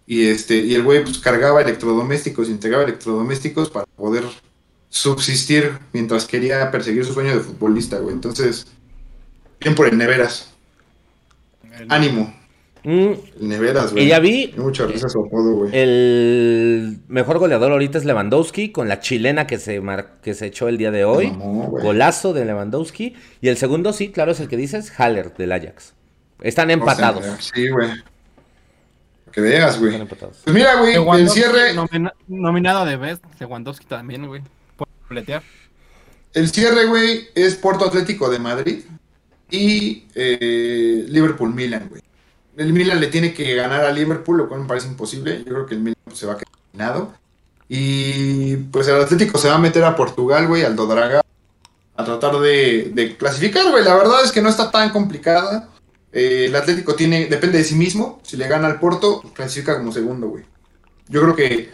Y 0.10 0.28
este, 0.28 0.56
y 0.56 0.74
el 0.74 0.84
güey 0.84 1.04
pues 1.04 1.20
cargaba 1.20 1.62
electrodomésticos, 1.62 2.48
integraba 2.48 2.86
electrodomésticos 2.86 3.70
para 3.70 3.86
poder 3.86 4.24
subsistir 4.88 5.74
mientras 5.92 6.26
quería 6.26 6.72
perseguir 6.72 7.04
su 7.04 7.14
sueño 7.14 7.34
de 7.34 7.42
futbolista, 7.42 8.00
güey. 8.00 8.16
Entonces, 8.16 8.68
bien 9.60 9.76
por 9.76 9.88
el 9.88 9.98
Neveras. 9.98 10.54
Ánimo. 11.90 12.34
Mm. 12.86 13.12
Neveras, 13.42 13.92
güey. 13.92 14.06
Y 14.06 14.08
ya 14.08 14.20
vi. 14.20 14.54
Muchas 14.56 14.90
risas 14.90 15.12
su 15.12 15.20
apodo, 15.20 15.56
güey. 15.56 15.72
El 15.74 17.00
mejor 17.10 17.38
goleador 17.38 17.74
ahorita 17.74 17.98
es 17.98 18.06
Lewandowski, 18.06 18.72
con 18.72 18.88
la 18.88 19.02
chilena 19.02 19.46
que 19.46 19.58
se, 19.58 19.82
que 20.22 20.34
se 20.34 20.46
echó 20.46 20.70
el 20.70 20.78
día 20.78 20.92
de 20.92 21.04
hoy. 21.04 21.34
Golazo 21.38 22.32
de 22.32 22.46
Lewandowski. 22.46 23.14
Y 23.42 23.50
el 23.50 23.58
segundo, 23.58 23.92
sí, 23.92 24.10
claro, 24.12 24.32
es 24.32 24.40
el 24.40 24.48
que 24.48 24.56
dices, 24.56 24.90
Haller, 24.98 25.34
del 25.36 25.52
Ajax. 25.52 25.96
Están 26.42 26.72
empatados. 26.72 27.52
sí, 27.54 27.68
güey. 27.68 27.90
Que 29.38 29.42
veas, 29.42 29.80
güey. 29.80 29.96
Pues 30.04 30.48
mira, 30.48 30.80
güey, 30.80 31.22
el 31.22 31.30
cierre. 31.30 31.76
nominado 32.28 32.86
de 32.86 32.98
Best, 32.98 33.24
Lewandowski 33.40 33.86
también, 33.86 34.26
güey. 34.26 34.42
Por 34.76 34.88
pletear. 35.08 35.44
El 36.34 36.50
cierre, 36.50 36.86
güey, 36.86 37.28
es 37.36 37.54
Porto 37.54 37.86
Atlético 37.86 38.32
de 38.32 38.40
Madrid 38.40 38.84
y 39.52 40.08
eh, 40.16 41.06
Liverpool 41.08 41.54
Milan, 41.54 41.88
güey 41.88 42.02
el 42.58 42.74
Milan 42.74 43.00
le 43.00 43.08
tiene 43.08 43.34
que 43.34 43.56
ganar 43.56 43.86
a 43.86 43.92
Liverpool, 43.92 44.38
lo 44.38 44.50
cual 44.50 44.62
me 44.62 44.68
parece 44.68 44.88
imposible. 44.88 45.44
Yo 45.46 45.54
creo 45.54 45.66
que 45.68 45.76
el 45.76 45.82
Milan 45.82 45.96
se 46.12 46.26
va 46.26 46.34
a 46.34 46.38
quedar 46.38 46.52
eliminado. 46.74 47.14
Y 47.70 48.56
pues 48.58 48.88
el 48.88 49.00
Atlético 49.00 49.38
se 49.38 49.50
va 49.50 49.56
a 49.56 49.60
meter 49.60 49.84
a 49.84 49.96
Portugal, 49.96 50.48
güey, 50.48 50.64
al 50.64 50.76
Dodraga, 50.76 51.22
a 51.96 52.04
tratar 52.04 52.40
de, 52.40 53.16
clasificar, 53.18 53.70
güey. 53.70 53.84
La 53.84 53.96
verdad 53.96 54.24
es 54.24 54.32
que 54.32 54.42
no 54.42 54.50
está 54.50 54.72
tan 54.72 54.90
complicada. 54.90 55.70
Eh, 56.12 56.46
el 56.46 56.56
Atlético 56.56 56.96
tiene, 56.96 57.28
depende 57.28 57.58
de 57.58 57.64
sí 57.64 57.76
mismo. 57.76 58.20
Si 58.24 58.38
le 58.38 58.48
gana 58.48 58.68
al 58.68 58.80
Porto, 58.80 59.22
clasifica 59.34 59.78
como 59.78 59.92
segundo, 59.92 60.30
güey. 60.30 60.44
Yo 61.10 61.22
creo 61.22 61.36
que 61.36 61.70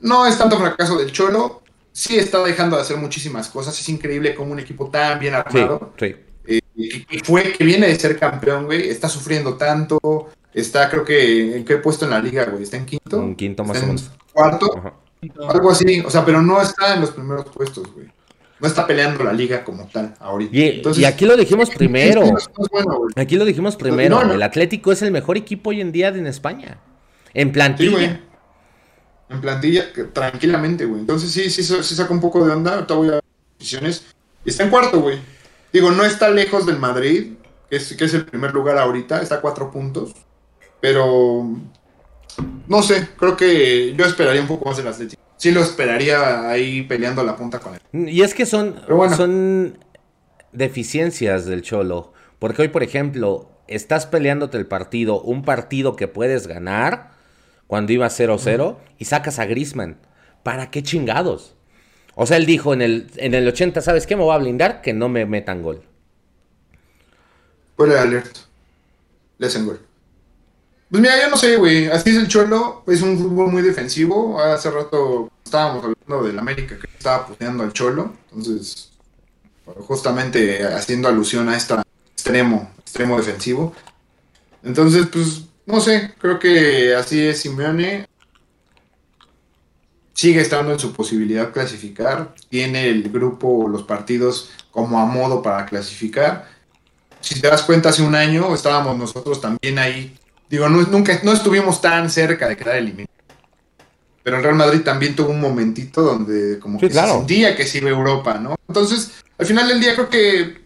no 0.00 0.26
es 0.26 0.38
tanto 0.38 0.58
fracaso 0.58 0.98
del 0.98 1.12
Cholo. 1.12 1.62
Sí 1.92 2.16
está 2.16 2.42
dejando 2.42 2.76
de 2.76 2.82
hacer 2.82 2.96
muchísimas 2.96 3.48
cosas. 3.48 3.78
Es 3.78 3.88
increíble 3.88 4.34
como 4.34 4.52
un 4.52 4.60
equipo 4.60 4.88
tan 4.90 5.18
bien 5.18 5.34
armado. 5.34 5.92
Sí, 5.98 6.06
sí 6.06 6.16
y 6.74 7.18
fue 7.24 7.52
que 7.52 7.64
viene 7.64 7.86
de 7.86 7.96
ser 7.96 8.18
campeón, 8.18 8.64
güey, 8.64 8.88
está 8.88 9.08
sufriendo 9.08 9.56
tanto, 9.56 9.98
está 10.52 10.88
creo 10.90 11.04
que 11.04 11.56
en 11.56 11.64
qué 11.64 11.76
puesto 11.76 12.04
en 12.04 12.12
la 12.12 12.20
liga, 12.20 12.44
güey, 12.44 12.62
está 12.62 12.76
en 12.76 12.86
quinto. 12.86 13.22
En 13.22 13.36
quinto 13.36 13.64
más 13.64 13.82
o 13.82 13.86
menos. 13.86 14.10
Cuarto, 14.32 15.00
algo 15.48 15.70
así, 15.70 16.00
o 16.00 16.10
sea, 16.10 16.24
pero 16.24 16.40
no 16.40 16.60
está 16.60 16.94
en 16.94 17.02
los 17.02 17.10
primeros 17.10 17.46
puestos, 17.46 17.92
güey. 17.92 18.10
No 18.62 18.68
está 18.68 18.86
peleando 18.86 19.24
la 19.24 19.32
liga 19.32 19.64
como 19.64 19.88
tal 19.88 20.14
ahorita. 20.20 20.56
Y, 20.96 21.04
aquí 21.04 21.26
lo 21.26 21.36
dijimos 21.36 21.68
primero. 21.68 22.22
aquí 23.16 23.36
lo 23.36 23.44
dijimos 23.44 23.74
primero. 23.74 24.22
El 24.22 24.40
Atlético 24.40 24.92
es 24.92 25.02
el 25.02 25.10
mejor 25.10 25.36
equipo 25.36 25.70
hoy 25.70 25.80
en 25.80 25.90
día 25.90 26.08
en 26.08 26.28
España. 26.28 26.78
En 27.34 27.50
plantilla. 27.50 28.20
En 29.28 29.40
plantilla, 29.40 29.86
tranquilamente, 30.12 30.84
güey. 30.84 31.00
Entonces 31.00 31.32
sí, 31.32 31.50
sí, 31.50 31.64
sí 31.64 31.94
saca 31.96 32.14
un 32.14 32.20
poco 32.20 32.44
de 32.46 32.52
onda. 32.52 32.74
Ahorita 32.74 32.94
voy 32.94 33.08
a 33.08 33.20
posiciones. 33.58 34.04
Y 34.44 34.50
está 34.50 34.62
en 34.62 34.70
cuarto, 34.70 35.00
güey. 35.00 35.18
Digo, 35.72 35.90
no 35.90 36.04
está 36.04 36.30
lejos 36.30 36.64
del 36.64 36.78
Madrid, 36.78 37.32
que 37.68 37.74
es, 37.74 37.92
que 37.96 38.04
es 38.04 38.14
el 38.14 38.26
primer 38.26 38.54
lugar 38.54 38.78
ahorita, 38.78 39.22
está 39.22 39.36
a 39.36 39.40
cuatro 39.40 39.72
puntos. 39.72 40.12
Pero 40.80 41.50
no 42.68 42.82
sé, 42.82 43.08
creo 43.16 43.36
que 43.36 43.92
yo 43.96 44.04
esperaría 44.04 44.40
un 44.40 44.46
poco 44.46 44.66
más 44.66 44.76
del 44.76 44.86
Atlético. 44.86 45.21
Sí 45.42 45.50
lo 45.50 45.60
esperaría 45.60 46.48
ahí 46.48 46.82
peleando 46.82 47.24
la 47.24 47.34
punta 47.34 47.58
con 47.58 47.74
él. 47.74 48.08
Y 48.08 48.22
es 48.22 48.32
que 48.32 48.46
son, 48.46 48.76
son 49.16 49.76
deficiencias 50.52 51.46
del 51.46 51.62
Cholo. 51.62 52.12
Porque 52.38 52.62
hoy, 52.62 52.68
por 52.68 52.84
ejemplo, 52.84 53.50
estás 53.66 54.06
peleándote 54.06 54.56
el 54.56 54.68
partido, 54.68 55.20
un 55.20 55.42
partido 55.42 55.96
que 55.96 56.06
puedes 56.06 56.46
ganar 56.46 57.10
cuando 57.66 57.92
iba 57.92 58.06
0-0 58.06 58.76
y 58.98 59.04
sacas 59.04 59.40
a 59.40 59.46
Grisman. 59.46 59.98
¿Para 60.44 60.70
qué 60.70 60.84
chingados? 60.84 61.56
O 62.14 62.24
sea, 62.24 62.36
él 62.36 62.46
dijo 62.46 62.72
en 62.72 62.80
el, 62.80 63.10
en 63.16 63.34
el 63.34 63.48
80, 63.48 63.80
¿sabes 63.80 64.06
qué? 64.06 64.14
Me 64.14 64.22
voy 64.22 64.36
a 64.36 64.38
blindar 64.38 64.80
que 64.80 64.92
no 64.92 65.08
me 65.08 65.26
metan 65.26 65.64
gol. 65.64 65.82
Fuera 67.76 68.00
alerta. 68.00 68.42
Le 69.38 69.48
hacen 69.48 69.66
gol. 69.66 69.80
Pues 70.92 71.00
mira, 71.00 71.18
yo 71.22 71.30
no 71.30 71.38
sé, 71.38 71.56
güey. 71.56 71.86
Así 71.86 72.10
es 72.10 72.16
el 72.16 72.28
Cholo. 72.28 72.84
Es 72.86 73.00
un 73.00 73.18
fútbol 73.18 73.50
muy 73.50 73.62
defensivo. 73.62 74.38
Hace 74.38 74.70
rato 74.70 75.30
estábamos 75.42 75.82
hablando 75.82 76.28
del 76.28 76.38
América 76.38 76.78
que 76.78 76.86
estaba 76.86 77.26
puteando 77.26 77.64
al 77.64 77.72
Cholo. 77.72 78.12
Entonces, 78.30 78.90
justamente 79.86 80.62
haciendo 80.66 81.08
alusión 81.08 81.48
a 81.48 81.56
este 81.56 81.76
extremo, 82.12 82.70
extremo 82.78 83.16
defensivo. 83.16 83.74
Entonces, 84.62 85.06
pues, 85.10 85.44
no 85.64 85.80
sé, 85.80 86.12
creo 86.18 86.38
que 86.38 86.94
así 86.94 87.26
es 87.26 87.40
Simeone. 87.40 88.06
Sigue 90.12 90.42
estando 90.42 90.72
en 90.74 90.78
su 90.78 90.92
posibilidad 90.92 91.52
clasificar. 91.52 92.34
Tiene 92.50 92.90
el 92.90 93.10
grupo, 93.10 93.66
los 93.66 93.84
partidos 93.84 94.50
como 94.70 95.00
a 95.00 95.06
modo 95.06 95.40
para 95.40 95.64
clasificar. 95.64 96.50
Si 97.22 97.40
te 97.40 97.48
das 97.48 97.62
cuenta, 97.62 97.88
hace 97.88 98.02
un 98.02 98.14
año 98.14 98.54
estábamos 98.54 98.98
nosotros 98.98 99.40
también 99.40 99.78
ahí. 99.78 100.18
Digo, 100.52 100.68
no, 100.68 100.82
nunca, 100.82 101.18
no 101.22 101.32
estuvimos 101.32 101.80
tan 101.80 102.10
cerca 102.10 102.46
de 102.46 102.58
quedar 102.58 102.76
eliminados. 102.76 103.08
Pero 104.22 104.36
el 104.36 104.42
Real 104.42 104.54
Madrid 104.54 104.82
también 104.82 105.16
tuvo 105.16 105.30
un 105.30 105.40
momentito 105.40 106.02
donde 106.02 106.58
como 106.58 106.78
Sí, 106.78 106.88
que 106.88 106.92
claro. 106.92 107.12
se 107.12 107.18
sentía 107.20 107.56
que 107.56 107.66
se 107.66 107.78
iba 107.78 107.88
a 107.88 107.92
Europa, 107.92 108.34
¿no? 108.34 108.56
Entonces, 108.68 109.12
al 109.38 109.46
final 109.46 109.66
del 109.66 109.80
día 109.80 109.94
creo 109.94 110.10
que 110.10 110.60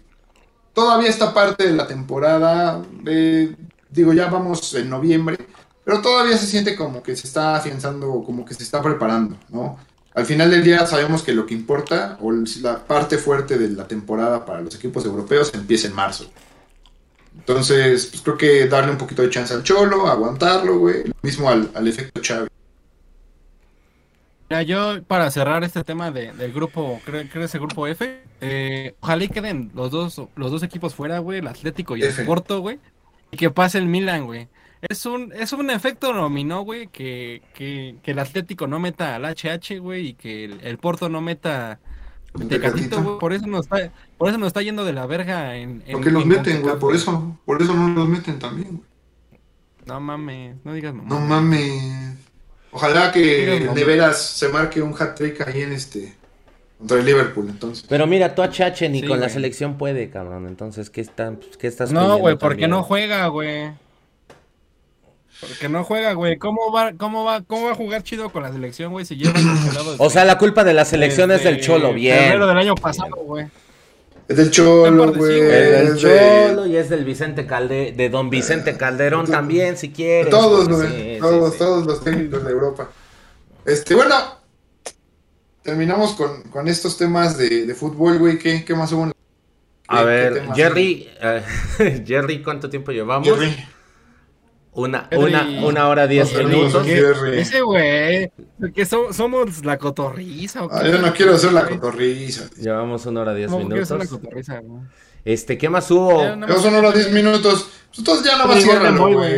todavía 0.74 1.09
esta 1.09 1.32
parte 1.32 1.68
de 1.68 1.72
la 1.72 1.87
temporada, 1.87 2.82
eh, 3.07 3.55
digo, 3.89 4.12
ya 4.12 4.26
vamos 4.26 4.74
en 4.74 4.91
noviembre, 4.91 5.39
pero 5.84 6.03
todavía 6.03 6.37
se 6.37 6.47
siente 6.47 6.74
como 6.74 7.01
que 7.01 7.14
se 7.14 7.28
está 7.28 7.55
afianzando, 7.55 8.24
como 8.26 8.45
que 8.45 8.55
se 8.55 8.64
está 8.64 8.82
preparando, 8.82 9.39
¿no? 9.51 9.78
Al 10.14 10.26
final 10.26 10.51
del 10.51 10.64
día 10.64 10.84
sabemos 10.84 11.22
que 11.22 11.32
lo 11.32 11.47
que 11.47 11.55
importa, 11.55 12.18
o 12.20 12.32
la 12.61 12.84
parte 12.84 13.18
fuerte 13.18 13.57
de 13.57 13.68
la 13.68 13.87
temporada 13.87 14.45
para 14.45 14.62
los 14.62 14.74
equipos 14.74 15.05
europeos, 15.05 15.53
empieza 15.55 15.87
en 15.87 15.95
marzo. 15.95 16.28
Entonces, 17.39 18.07
pues 18.07 18.22
creo 18.22 18.37
que 18.37 18.66
darle 18.66 18.91
un 18.93 18.99
poquito 18.99 19.22
de 19.22 19.30
chance 19.30 19.55
al 19.55 19.62
Cholo, 19.62 20.07
aguantarlo, 20.09 20.78
güey. 20.78 21.05
Lo 21.07 21.14
mismo 21.22 21.49
al, 21.49 21.70
al 21.74 21.87
efecto 21.87 22.20
Chávez. 22.20 22.49
Mira, 24.49 24.62
yo 24.62 25.03
para 25.05 25.30
cerrar 25.30 25.64
este 25.64 25.82
tema 25.82 26.11
de- 26.11 26.32
del 26.32 26.53
grupo, 26.53 27.01
creo 27.05 27.28
que 27.28 27.43
es 27.45 27.55
el 27.55 27.61
grupo 27.61 27.87
F, 27.87 28.22
eh, 28.41 28.95
ojalá 29.01 29.24
y 29.24 29.28
queden 29.28 29.72
los 29.74 29.91
dos, 29.91 30.20
los 30.37 30.51
dos 30.53 30.62
equipos 30.62 30.95
fuera, 30.95 31.18
güey, 31.18 31.41
el 31.41 31.49
Atlético 31.49 31.97
y 31.97 32.03
el 32.03 32.09
F. 32.11 32.24
Porto, 32.24 32.61
güey, 32.61 32.78
y 33.32 33.37
que 33.37 33.51
pase 33.51 33.78
el 33.78 33.87
Milan, 33.87 34.24
güey. 34.26 34.49
Es 34.82 35.05
un, 35.05 35.32
es 35.32 35.53
un 35.53 35.68
efecto 35.70 36.12
dominó, 36.12 36.61
güey, 36.62 36.87
que, 36.89 37.43
que, 37.55 37.97
que 38.05 38.11
el 38.12 38.18
Atlético 38.20 38.68
no 38.68 38.78
meta 38.78 39.16
al 39.16 39.24
HH, 39.24 39.80
güey, 39.80 40.09
y 40.09 40.14
que 40.14 40.45
el, 40.45 40.61
el 40.62 40.78
Porto 40.78 41.09
no 41.09 41.20
meta 41.20 41.80
Tecatito, 42.49 43.03
güey. 43.03 43.18
Por 43.18 43.32
eso 43.32 43.47
nos 43.47 43.66
está, 43.66 43.91
por 44.18 44.28
eso 44.28 44.39
nos 44.39 44.49
está 44.49 44.62
yendo 44.62 44.84
de 44.84 44.93
la 44.93 45.07
verga 45.07 45.57
en, 45.57 45.82
en- 45.87 45.93
¿Por 45.93 46.05
qué 46.05 46.11
los 46.11 46.22
en 46.22 46.28
meten, 46.28 46.62
güey? 46.62 46.78
Por 46.78 46.95
eso, 46.95 47.39
por 47.45 47.61
eso 47.62 47.74
no 47.74 47.89
los 47.89 48.09
meten 48.09 48.39
también, 48.39 48.68
güey. 48.76 48.89
No 49.87 50.01
mames, 50.01 50.57
no 50.64 50.72
digas 50.72 50.93
mamá. 50.95 51.09
No 51.09 51.20
mames. 51.20 52.16
Ojalá 52.72 53.12
que 53.12 53.68
de 53.74 53.84
veras 53.84 54.20
se 54.20 54.49
marque 54.49 54.82
un 54.82 54.95
hat 55.01 55.14
trick 55.14 55.41
ahí 55.47 55.62
en 55.62 55.72
este 55.72 56.14
contra 56.78 56.99
el 56.99 57.07
Liverpool, 57.07 57.47
entonces. 57.49 57.87
Pero 57.89 58.07
mira, 58.07 58.34
tu 58.34 58.43
HH 58.43 58.89
ni 58.91 59.01
Sí, 59.01 59.07
con 59.07 59.20
la 59.20 59.28
selección 59.28 59.78
puede, 59.78 60.11
cabrón. 60.11 60.47
Entonces, 60.47 60.91
¿qué, 60.91 61.01
están, 61.01 61.37
pues, 61.37 61.57
qué 61.57 61.68
estás 61.68 61.93
No, 61.93 62.18
güey, 62.18 62.37
porque 62.37 62.68
no 62.68 62.82
juega, 62.82 63.28
güey. 63.28 63.70
Porque 65.41 65.68
no 65.68 65.84
juega, 65.84 66.12
güey. 66.14 66.39
¿Cómo 66.39 66.72
va, 66.72 66.93
cómo 66.95 67.24
va, 67.24 67.43
cómo 67.43 67.66
va 67.66 67.72
a 67.72 67.74
jugar 67.74 68.03
chido 68.03 68.30
con 68.30 68.43
la 68.43 68.53
selección, 68.53 68.91
güey? 68.93 69.05
Si 69.05 69.16
lleva 69.16 69.34
congelado 69.34 69.95
O 69.99 70.11
sea, 70.11 70.24
la 70.24 70.39
culpa 70.39 70.64
de 70.64 70.72
la 70.74 70.84
selección 70.84 71.30
es 71.30 71.45
del 71.45 71.61
Cholo, 71.61 71.93
bien. 71.93 72.18
Febrero 72.18 72.47
del 72.47 72.57
año 72.59 72.74
pasado, 72.74 73.14
güey. 73.16 73.47
Es 74.28 74.37
del 74.39 74.51
Cholo, 74.51 75.12
güey. 75.12 75.41
del 75.41 75.87
es 75.89 76.03
de- 76.03 76.49
Cholo 76.49 76.66
y 76.66 76.76
es 76.76 76.89
del 76.89 77.05
Vicente 77.05 77.47
Calde, 77.47 77.93
de 77.97 78.09
Don 78.09 78.28
Vicente 78.30 78.76
Calderón 78.76 79.26
también, 79.26 79.76
si 79.76 79.91
quieres. 79.91 80.30
Todos, 80.30 80.68
güey. 80.68 80.89
sí, 81.14 81.18
todos, 81.20 81.47
sí, 81.47 81.53
sí. 81.53 81.59
todos 81.59 81.87
los 81.87 82.03
técnicos 82.03 82.45
de 82.45 82.51
Europa. 82.51 82.91
Este, 83.64 83.95
bueno. 83.95 84.14
Terminamos 85.62 86.12
con, 86.14 86.43
con 86.45 86.68
estos 86.68 86.97
temas 86.97 87.37
de, 87.37 87.66
de 87.66 87.74
fútbol, 87.74 88.18
güey. 88.18 88.39
¿Qué, 88.39 88.64
¿Qué 88.64 88.74
más 88.74 88.93
hubo? 88.93 89.05
en- 89.05 89.12
A 89.89 90.03
ver, 90.03 90.43
Jerry, 90.55 91.09
eh, 91.20 92.03
Jerry, 92.07 92.43
¿cuánto 92.43 92.70
tiempo 92.70 92.93
llevamos? 92.93 93.26
Jerry. 93.28 93.55
Una, 94.76 95.08
una, 95.16 95.42
una 95.64 95.88
hora 95.88 96.06
diez 96.06 96.36
minutos. 96.36 96.86
Ese, 96.86 97.62
güey. 97.62 98.30
Que 98.74 98.84
so- 98.84 99.10
somos 99.12 99.64
la 99.64 99.78
cotorriza, 99.78 100.64
¿o 100.64 100.68
Ah, 100.70 100.82
qué? 100.82 100.90
yo 100.92 100.98
no 100.98 101.12
quiero 101.14 101.34
hacer 101.34 101.52
la 101.54 101.66
cotorriza. 101.66 102.50
Llevamos 102.60 103.06
una 103.06 103.22
hora 103.22 103.32
diez 103.34 103.50
¿Cómo 103.50 103.66
quieres 103.68 103.88
ser 103.88 103.96
la 103.98 104.04
minutos. 104.04 104.20
cotorriza? 104.22 104.62
Este, 105.24 105.56
¿qué 105.56 105.68
más 105.70 105.90
hubo? 105.90 106.36
No- 106.36 106.46
Yo 106.46 106.60
son 106.60 106.74
ahora 106.74 106.92
10 106.92 107.10
minutos. 107.10 107.68
Pues 107.88 107.98
entonces 107.98 108.26
ya 108.26 108.32
nada 108.36 108.46
más 108.46 108.62
ciérralo, 108.62 109.08
güey. 109.12 109.34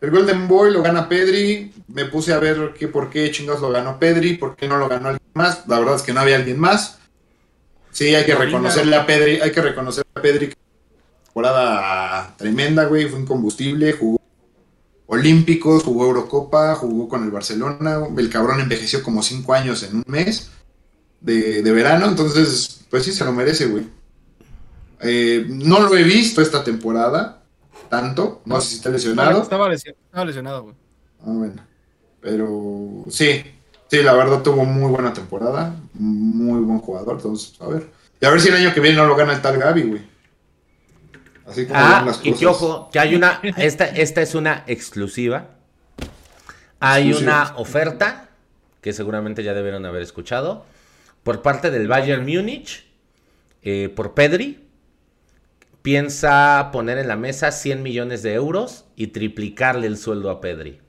El 0.00 0.10
Golden 0.10 0.46
Boy 0.46 0.72
lo 0.72 0.82
gana 0.82 1.08
Pedri. 1.08 1.72
Me 1.88 2.04
puse 2.04 2.32
a 2.34 2.38
ver 2.38 2.74
que 2.78 2.86
por 2.88 3.08
qué 3.10 3.30
chingados 3.30 3.62
lo 3.62 3.70
ganó 3.70 3.98
Pedri, 3.98 4.34
por 4.34 4.54
qué 4.56 4.68
no 4.68 4.76
lo 4.76 4.88
ganó 4.88 5.08
alguien 5.08 5.30
más. 5.32 5.66
La 5.66 5.78
verdad 5.78 5.96
es 5.96 6.02
que 6.02 6.12
no 6.12 6.20
había 6.20 6.36
alguien 6.36 6.60
más. 6.60 6.98
Sí, 7.92 8.14
hay 8.14 8.24
que 8.26 8.34
reconocerle 8.34 8.94
a 8.96 9.06
Pedri, 9.06 9.40
hay 9.40 9.50
que 9.52 9.62
reconocerle 9.62 10.10
a 10.14 10.20
Pedri 10.20 10.48
que 10.48 10.54
temporada 11.24 12.34
tremenda, 12.36 12.84
güey, 12.84 13.08
fue 13.08 13.20
incombustible, 13.20 13.92
jugó 13.94 14.20
Olímpicos, 15.06 15.82
jugó 15.82 16.06
Eurocopa, 16.06 16.74
jugó 16.76 17.08
con 17.08 17.24
el 17.24 17.30
Barcelona, 17.30 18.00
el 18.16 18.30
cabrón 18.30 18.60
envejeció 18.60 19.02
como 19.02 19.22
5 19.22 19.52
años 19.52 19.82
en 19.82 19.96
un 19.96 20.04
mes 20.06 20.50
de, 21.20 21.62
de 21.62 21.72
verano, 21.72 22.06
entonces, 22.06 22.80
pues 22.90 23.04
sí 23.04 23.12
se 23.12 23.24
lo 23.24 23.32
merece, 23.32 23.66
güey. 23.66 23.86
Eh, 25.00 25.44
no 25.48 25.80
lo 25.80 25.94
he 25.96 26.02
visto 26.02 26.40
esta 26.40 26.64
temporada, 26.64 27.42
tanto, 27.90 28.40
no 28.46 28.60
sé 28.60 28.68
si 28.70 28.76
está 28.76 28.88
lesionado. 28.88 29.42
Estaba 29.42 29.68
lesionado, 29.68 30.04
estaba 30.06 30.24
lesionado, 30.24 30.62
güey. 30.62 30.74
Ah, 31.20 31.32
bueno. 31.32 31.62
Pero 32.20 33.04
sí, 33.10 33.42
sí, 33.90 34.02
la 34.02 34.14
verdad 34.14 34.42
tuvo 34.42 34.64
muy 34.64 34.90
buena 34.90 35.12
temporada, 35.12 35.76
muy 35.92 36.60
buen 36.60 36.78
jugador, 36.78 37.16
entonces, 37.16 37.60
a 37.60 37.68
ver. 37.68 37.86
Y 38.20 38.24
a 38.24 38.30
ver 38.30 38.40
si 38.40 38.48
el 38.48 38.56
año 38.56 38.72
que 38.72 38.80
viene 38.80 38.96
no 38.96 39.06
lo 39.06 39.16
gana 39.16 39.34
el 39.34 39.42
tal 39.42 39.58
Gaby, 39.58 39.82
güey. 39.82 40.13
Así 41.46 41.66
como 41.66 41.78
Ah, 41.78 42.06
y 42.22 42.32
que 42.32 42.46
ojo, 42.46 42.90
que 42.90 42.98
hay 42.98 43.14
una, 43.14 43.40
esta, 43.56 43.84
esta 43.86 44.22
es 44.22 44.34
una 44.34 44.64
exclusiva. 44.66 45.50
Hay 46.80 47.08
Exclusiva. 47.08 47.50
una 47.50 47.56
oferta, 47.58 48.28
que 48.80 48.92
seguramente 48.92 49.42
ya 49.42 49.54
debieron 49.54 49.84
haber 49.86 50.02
escuchado, 50.02 50.64
por 51.22 51.42
parte 51.42 51.70
del 51.70 51.88
Bayern 51.88 52.24
Múnich, 52.24 52.86
eh, 53.62 53.88
por 53.94 54.14
Pedri. 54.14 54.60
Piensa 55.82 56.70
poner 56.72 56.96
en 56.96 57.08
la 57.08 57.16
mesa 57.16 57.52
100 57.52 57.82
millones 57.82 58.22
de 58.22 58.32
euros 58.34 58.86
y 58.96 59.08
triplicarle 59.08 59.86
el 59.86 59.98
sueldo 59.98 60.30
a 60.30 60.40
Pedri. 60.40 60.80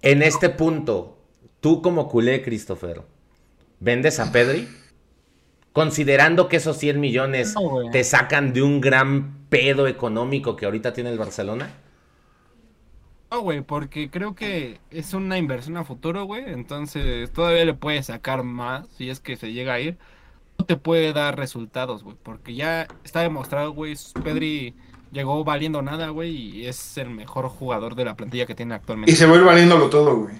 En 0.00 0.22
este 0.22 0.48
punto, 0.48 1.18
tú 1.60 1.82
como 1.82 2.08
culé, 2.08 2.42
Christopher, 2.42 3.02
¿vendes 3.80 4.20
a 4.20 4.30
Pedri? 4.30 4.68
Considerando 5.74 6.48
que 6.48 6.56
esos 6.56 6.78
100 6.78 7.00
millones 7.00 7.54
No, 7.54 7.90
te 7.90 8.04
sacan 8.04 8.52
de 8.54 8.62
un 8.62 8.80
gran 8.80 9.34
pedo 9.50 9.88
económico 9.88 10.54
que 10.56 10.64
ahorita 10.66 10.92
tiene 10.94 11.10
el 11.10 11.18
Barcelona. 11.18 11.68
No, 13.30 13.40
güey, 13.40 13.60
porque 13.62 14.08
creo 14.08 14.36
que 14.36 14.80
es 14.90 15.12
una 15.14 15.36
inversión 15.36 15.76
a 15.76 15.84
futuro, 15.84 16.24
güey. 16.24 16.44
Entonces 16.46 17.32
todavía 17.32 17.64
le 17.64 17.74
puedes 17.74 18.06
sacar 18.06 18.44
más 18.44 18.86
si 18.96 19.10
es 19.10 19.18
que 19.18 19.36
se 19.36 19.52
llega 19.52 19.74
a 19.74 19.80
ir. 19.80 19.98
No 20.58 20.64
te 20.64 20.76
puede 20.76 21.12
dar 21.12 21.36
resultados, 21.36 22.04
güey. 22.04 22.16
Porque 22.22 22.54
ya 22.54 22.86
está 23.02 23.22
demostrado, 23.22 23.72
güey. 23.72 23.96
Pedri 24.22 24.74
llegó 25.10 25.42
valiendo 25.42 25.82
nada, 25.82 26.10
güey. 26.10 26.30
Y 26.30 26.66
es 26.66 26.96
el 26.98 27.10
mejor 27.10 27.48
jugador 27.48 27.96
de 27.96 28.04
la 28.04 28.14
plantilla 28.16 28.46
que 28.46 28.54
tiene 28.54 28.74
Y 28.74 28.76
actualmente. 28.76 29.16
se 29.16 29.26
vuelve 29.26 29.44
valiéndolo 29.46 29.90
todo, 29.90 30.16
güey. 30.18 30.34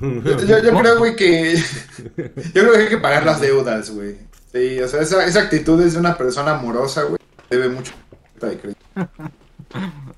Yo, 0.00 0.38
yo- 0.40 0.58
yo 0.62 0.78
creo, 0.78 0.98
güey, 0.98 1.16
que. 1.16 1.54
Yo 2.54 2.62
creo 2.62 2.72
que 2.72 2.78
hay 2.78 2.88
que 2.88 2.98
pagar 2.98 3.24
las 3.24 3.40
deudas, 3.40 3.90
güey. 3.90 4.16
Sí, 4.52 4.80
o 4.80 4.88
sea, 4.88 5.00
esa, 5.02 5.24
esa 5.26 5.40
actitud 5.42 5.80
es 5.82 5.94
de 5.94 6.00
una 6.00 6.16
persona 6.16 6.52
amorosa, 6.58 7.02
güey. 7.04 7.18
Debe 7.50 7.68
mucho 7.68 7.92
de 8.40 8.58
crédito. 8.58 8.80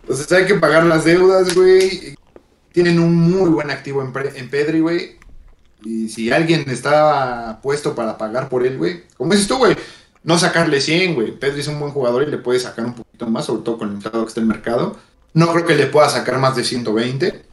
Entonces 0.03 0.31
hay 0.33 0.47
que 0.47 0.55
pagar 0.55 0.85
las 0.85 1.05
deudas, 1.05 1.55
güey. 1.55 2.15
Tienen 2.73 2.99
un 2.99 3.15
muy 3.15 3.49
buen 3.51 3.71
activo 3.71 4.03
en, 4.03 4.13
en 4.37 4.51
Pedri, 4.51 4.81
güey. 4.81 5.17
Y 5.85 6.09
si 6.09 6.31
alguien 6.33 6.65
está 6.69 7.61
puesto 7.63 7.95
para 7.95 8.19
pagar 8.19 8.49
por 8.49 8.67
él, 8.67 8.79
güey. 8.79 9.03
Como 9.17 9.33
dices 9.33 9.49
tú, 9.49 9.59
güey. 9.59 9.77
No 10.25 10.39
sacarle 10.39 10.81
100, 10.81 11.15
güey. 11.15 11.39
Pedri 11.39 11.61
es 11.61 11.69
un 11.69 11.79
buen 11.81 11.93
jugador 11.93 12.23
y 12.23 12.31
le 12.31 12.39
puede 12.39 12.59
sacar 12.61 12.85
un 12.85 12.95
poquito 12.95 13.27
más, 13.29 13.47
sobre 13.47 13.63
todo 13.63 13.79
con 13.79 13.89
el 13.89 13.95
mercado 13.97 14.25
que 14.25 14.29
está 14.29 14.41
en 14.41 14.47
el 14.47 14.53
mercado. 14.53 14.99
No 15.35 15.53
creo 15.53 15.67
que 15.67 15.75
le 15.77 15.87
pueda 15.87 16.09
sacar 16.09 16.39
más 16.39 16.57
de 16.57 16.65
120 16.65 17.45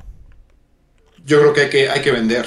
yo 1.25 1.39
creo 1.39 1.53
que 1.53 1.61
hay 1.61 1.69
que, 1.69 1.89
hay 1.89 2.01
que 2.01 2.11
vender. 2.11 2.45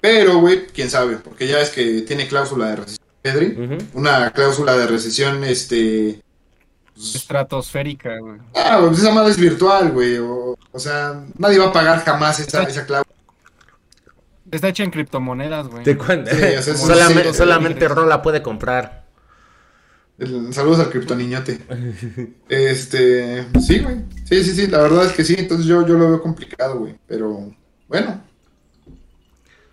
Pero, 0.00 0.38
güey, 0.38 0.66
quién 0.68 0.88
sabe, 0.90 1.16
porque 1.16 1.46
ya 1.48 1.60
es 1.60 1.70
que 1.70 2.02
tiene 2.02 2.28
cláusula 2.28 2.68
de 2.70 2.76
recesión 2.76 3.04
Pedri. 3.20 3.80
Una 3.94 4.30
cláusula 4.30 4.76
de 4.76 4.86
recesión, 4.86 5.42
este. 5.44 6.22
pues, 6.94 7.16
Estratosférica, 7.16 8.18
güey. 8.20 8.38
ah, 8.54 8.78
pues 8.86 9.00
esa 9.00 9.10
madre 9.12 9.32
es 9.32 9.38
virtual, 9.38 9.90
güey. 9.90 10.18
O, 10.18 10.56
o 10.70 10.78
sea, 10.78 11.24
nadie 11.36 11.58
va 11.58 11.66
a 11.66 11.72
pagar 11.72 12.04
jamás 12.04 12.38
esa, 12.40 12.62
esa 12.62 12.86
cláusula. 12.86 13.14
Está 14.50 14.68
hecha 14.68 14.84
en 14.84 14.90
criptomonedas, 14.92 15.66
güey. 15.68 15.82
Te 15.82 15.98
cuento. 15.98 16.30
Sí, 16.30 16.36
o 16.58 16.62
sea, 16.62 16.76
solamente, 16.76 17.32
sí, 17.32 17.36
solamente 17.38 17.88
Rola 17.88 18.22
puede 18.22 18.40
comprar. 18.40 19.04
El- 20.16 20.54
saludos 20.54 20.78
al 20.80 20.90
criptoniñote. 20.90 21.58
Este. 22.48 23.46
Sí, 23.60 23.80
güey. 23.80 23.96
Sí, 24.24 24.44
sí, 24.44 24.54
sí, 24.54 24.66
la 24.68 24.78
verdad 24.78 25.04
es 25.06 25.12
que 25.12 25.24
sí. 25.24 25.34
Entonces 25.38 25.66
yo, 25.66 25.86
yo 25.86 25.94
lo 25.94 26.08
veo 26.08 26.22
complicado, 26.22 26.78
güey. 26.78 26.94
Pero, 27.06 27.52
bueno. 27.88 28.20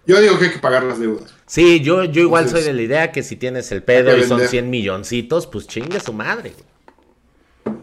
Yo 0.08 0.20
digo 0.22 0.38
que 0.38 0.46
hay 0.46 0.52
que 0.52 0.60
pagar 0.60 0.84
las 0.84 1.00
deudas. 1.00 1.34
Sí, 1.48 1.82
yo, 1.82 2.04
yo 2.04 2.22
igual 2.22 2.44
Entonces, 2.44 2.66
soy 2.66 2.74
de 2.74 2.78
la 2.78 2.84
idea 2.84 3.12
que 3.12 3.24
si 3.24 3.36
tienes 3.36 3.72
el 3.72 3.82
pedo 3.82 4.16
y 4.16 4.22
son 4.22 4.38
vender. 4.38 4.50
100 4.50 4.70
milloncitos, 4.70 5.48
pues 5.48 5.68
chingue 5.68 6.00
su 6.00 6.14
madre. 6.14 6.54
güey. 7.64 7.78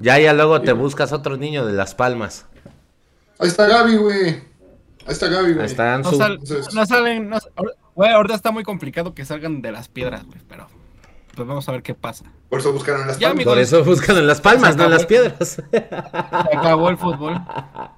Ya, 0.00 0.18
ya 0.18 0.32
luego 0.32 0.60
te 0.62 0.72
buscas 0.72 1.12
otro 1.12 1.36
niño 1.36 1.66
de 1.66 1.72
Las 1.74 1.94
Palmas. 1.94 2.46
Ahí 3.38 3.48
está 3.48 3.66
Gaby, 3.66 3.96
güey. 3.96 4.28
Ahí 4.28 4.42
está 5.08 5.28
Gaby, 5.28 5.52
güey. 5.52 5.60
Ahí 5.60 5.66
está 5.66 5.98
No, 5.98 6.12
sal- 6.12 6.40
no 6.74 6.86
salen. 6.86 7.28
no- 7.28 7.38
güey, 7.94 8.10
ahorita 8.10 8.34
está 8.34 8.50
muy 8.50 8.62
complicado 8.64 9.14
que 9.14 9.24
salgan 9.26 9.60
de 9.60 9.72
las 9.72 9.88
piedras, 9.88 10.24
güey. 10.24 10.40
Pero 10.48 10.68
pues 11.34 11.46
vamos 11.46 11.68
a 11.68 11.72
ver 11.72 11.82
qué 11.82 11.94
pasa. 11.94 12.24
Por 12.48 12.60
eso 12.60 12.72
buscaron 12.72 13.06
las 13.06 13.18
Ya, 13.18 13.28
palmas. 13.28 13.36
amigo. 13.36 13.50
Por 13.50 13.58
eso 13.58 13.84
buscan 13.84 14.16
en 14.16 14.26
Las 14.26 14.40
Palmas, 14.40 14.76
no 14.76 14.84
en 14.84 14.90
las 14.92 15.04
piedras. 15.04 15.62
Se 15.70 16.56
acabó 16.56 16.88
el 16.88 16.96
fútbol. 16.96 17.34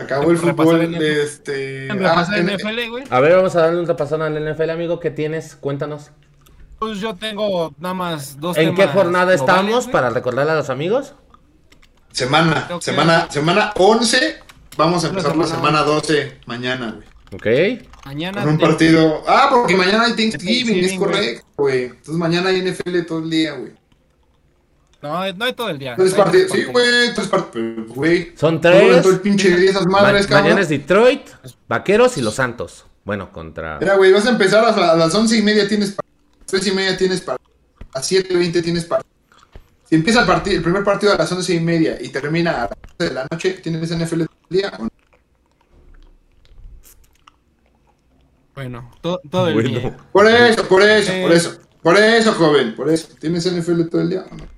Acabó 0.00 0.30
el 0.30 0.38
fútbol. 0.38 0.82
en- 0.82 0.94
Este. 0.94 1.86
En 1.86 2.04
ah, 2.06 2.26
NFL, 2.26 2.88
güey. 2.90 3.04
A 3.10 3.20
ver, 3.20 3.36
vamos 3.36 3.56
a 3.56 3.62
darle 3.62 3.80
un 3.80 3.86
repasón 3.86 4.22
al 4.22 4.36
NFL, 4.36 4.70
amigo. 4.70 5.00
¿Qué 5.00 5.10
tienes? 5.10 5.56
Cuéntanos. 5.56 6.10
Pues 6.78 7.00
yo 7.00 7.14
tengo 7.16 7.74
nada 7.78 7.94
más 7.94 8.38
dos 8.38 8.56
¿En 8.56 8.74
qué 8.76 8.86
jornada 8.86 9.34
globales, 9.34 9.40
estamos 9.40 9.84
güey. 9.84 9.92
para 9.92 10.10
recordarle 10.10 10.52
a 10.52 10.56
los 10.56 10.70
amigos? 10.70 11.14
Semana, 12.12 12.68
semana, 12.80 13.28
semana 13.30 13.72
11. 13.76 14.38
Vamos 14.76 15.04
a 15.04 15.08
empezar 15.08 15.34
por 15.34 15.46
semana 15.46 15.78
semana 15.78 15.82
12 15.82 16.38
mañana, 16.46 16.94
güey. 16.96 17.08
Ok. 17.32 17.82
Mañana. 18.06 18.42
Con 18.42 18.52
un 18.52 18.58
partido. 18.58 19.22
Ah, 19.26 19.48
porque 19.50 19.76
mañana 19.76 20.04
hay 20.04 20.12
Thanksgiving, 20.14 20.78
es 20.84 20.90
Thanksgiving, 20.92 20.98
güey. 20.98 21.12
correcto, 21.12 21.46
güey. 21.56 21.84
Entonces 21.84 22.14
mañana 22.14 22.48
hay 22.50 22.62
NFL 22.62 23.02
todo 23.06 23.18
el 23.18 23.30
día, 23.30 23.52
güey. 23.54 23.72
No, 25.00 25.32
no 25.32 25.44
hay 25.44 25.52
todo 25.52 25.68
el 25.70 25.78
día. 25.78 25.94
Tres 25.96 26.12
partidos. 26.14 26.48
dos 26.48 26.56
Sí, 26.58 26.64
güey, 26.64 27.14
tres 27.14 27.28
partidos. 27.28 27.88
Güey. 27.88 28.32
Son 28.36 28.60
Todo 28.60 28.72
tres. 28.72 29.06
el 29.06 29.20
pinche 29.20 29.50
de 29.56 29.66
esas 29.66 29.86
Ma- 29.86 30.02
madres, 30.02 30.26
cabrón. 30.26 30.44
mañana 30.44 30.60
es 30.62 30.68
Detroit, 30.68 31.22
Vaqueros 31.68 32.16
y 32.18 32.22
los 32.22 32.34
Santos. 32.34 32.84
Bueno, 33.04 33.32
contra. 33.32 33.78
Mira, 33.78 33.94
güey, 33.96 34.12
vas 34.12 34.26
a 34.26 34.30
empezar 34.30 34.64
a, 34.64 34.76
la- 34.76 34.92
a 34.92 34.96
las 34.96 35.14
once 35.14 35.36
y 35.36 35.42
media 35.42 35.68
tienes 35.68 35.92
para. 35.92 36.08
Tres 36.46 36.66
y 36.66 36.72
media 36.72 36.96
tienes 36.96 37.20
para. 37.20 37.38
A 37.94 38.02
siete 38.02 38.36
veinte 38.36 38.60
tienes 38.60 38.84
para. 38.84 39.02
Si 39.88 39.94
empieza 39.94 40.20
el, 40.20 40.26
partido, 40.26 40.56
el 40.56 40.62
primer 40.62 40.82
partido 40.84 41.12
a 41.12 41.16
las 41.16 41.30
once 41.32 41.54
y 41.54 41.60
media 41.60 41.96
y 42.00 42.08
termina 42.10 42.50
a 42.50 42.60
las 42.62 42.70
12 42.98 43.08
de 43.08 43.14
la 43.14 43.26
noche, 43.30 43.50
¿tienes 43.62 43.90
NFL 43.90 44.24
todo 44.26 44.36
el 44.50 44.56
día? 44.58 44.72
o 44.78 44.82
no? 44.82 44.88
Bueno, 48.54 48.90
to- 49.00 49.20
todo 49.30 49.48
el 49.48 49.54
Bueno. 49.54 49.68
día. 49.70 49.96
Por 50.12 50.26
eso, 50.26 50.64
por 50.68 50.82
eso, 50.82 51.12
Eh. 51.12 51.22
por 51.22 51.32
eso. 51.32 51.58
Por 51.82 51.96
eso, 51.96 52.32
joven, 52.32 52.74
por 52.74 52.90
eso. 52.90 53.08
¿Tienes 53.20 53.46
NFL 53.46 53.84
todo 53.88 54.00
el 54.00 54.10
día 54.10 54.24
o 54.30 54.34
no? 54.34 54.57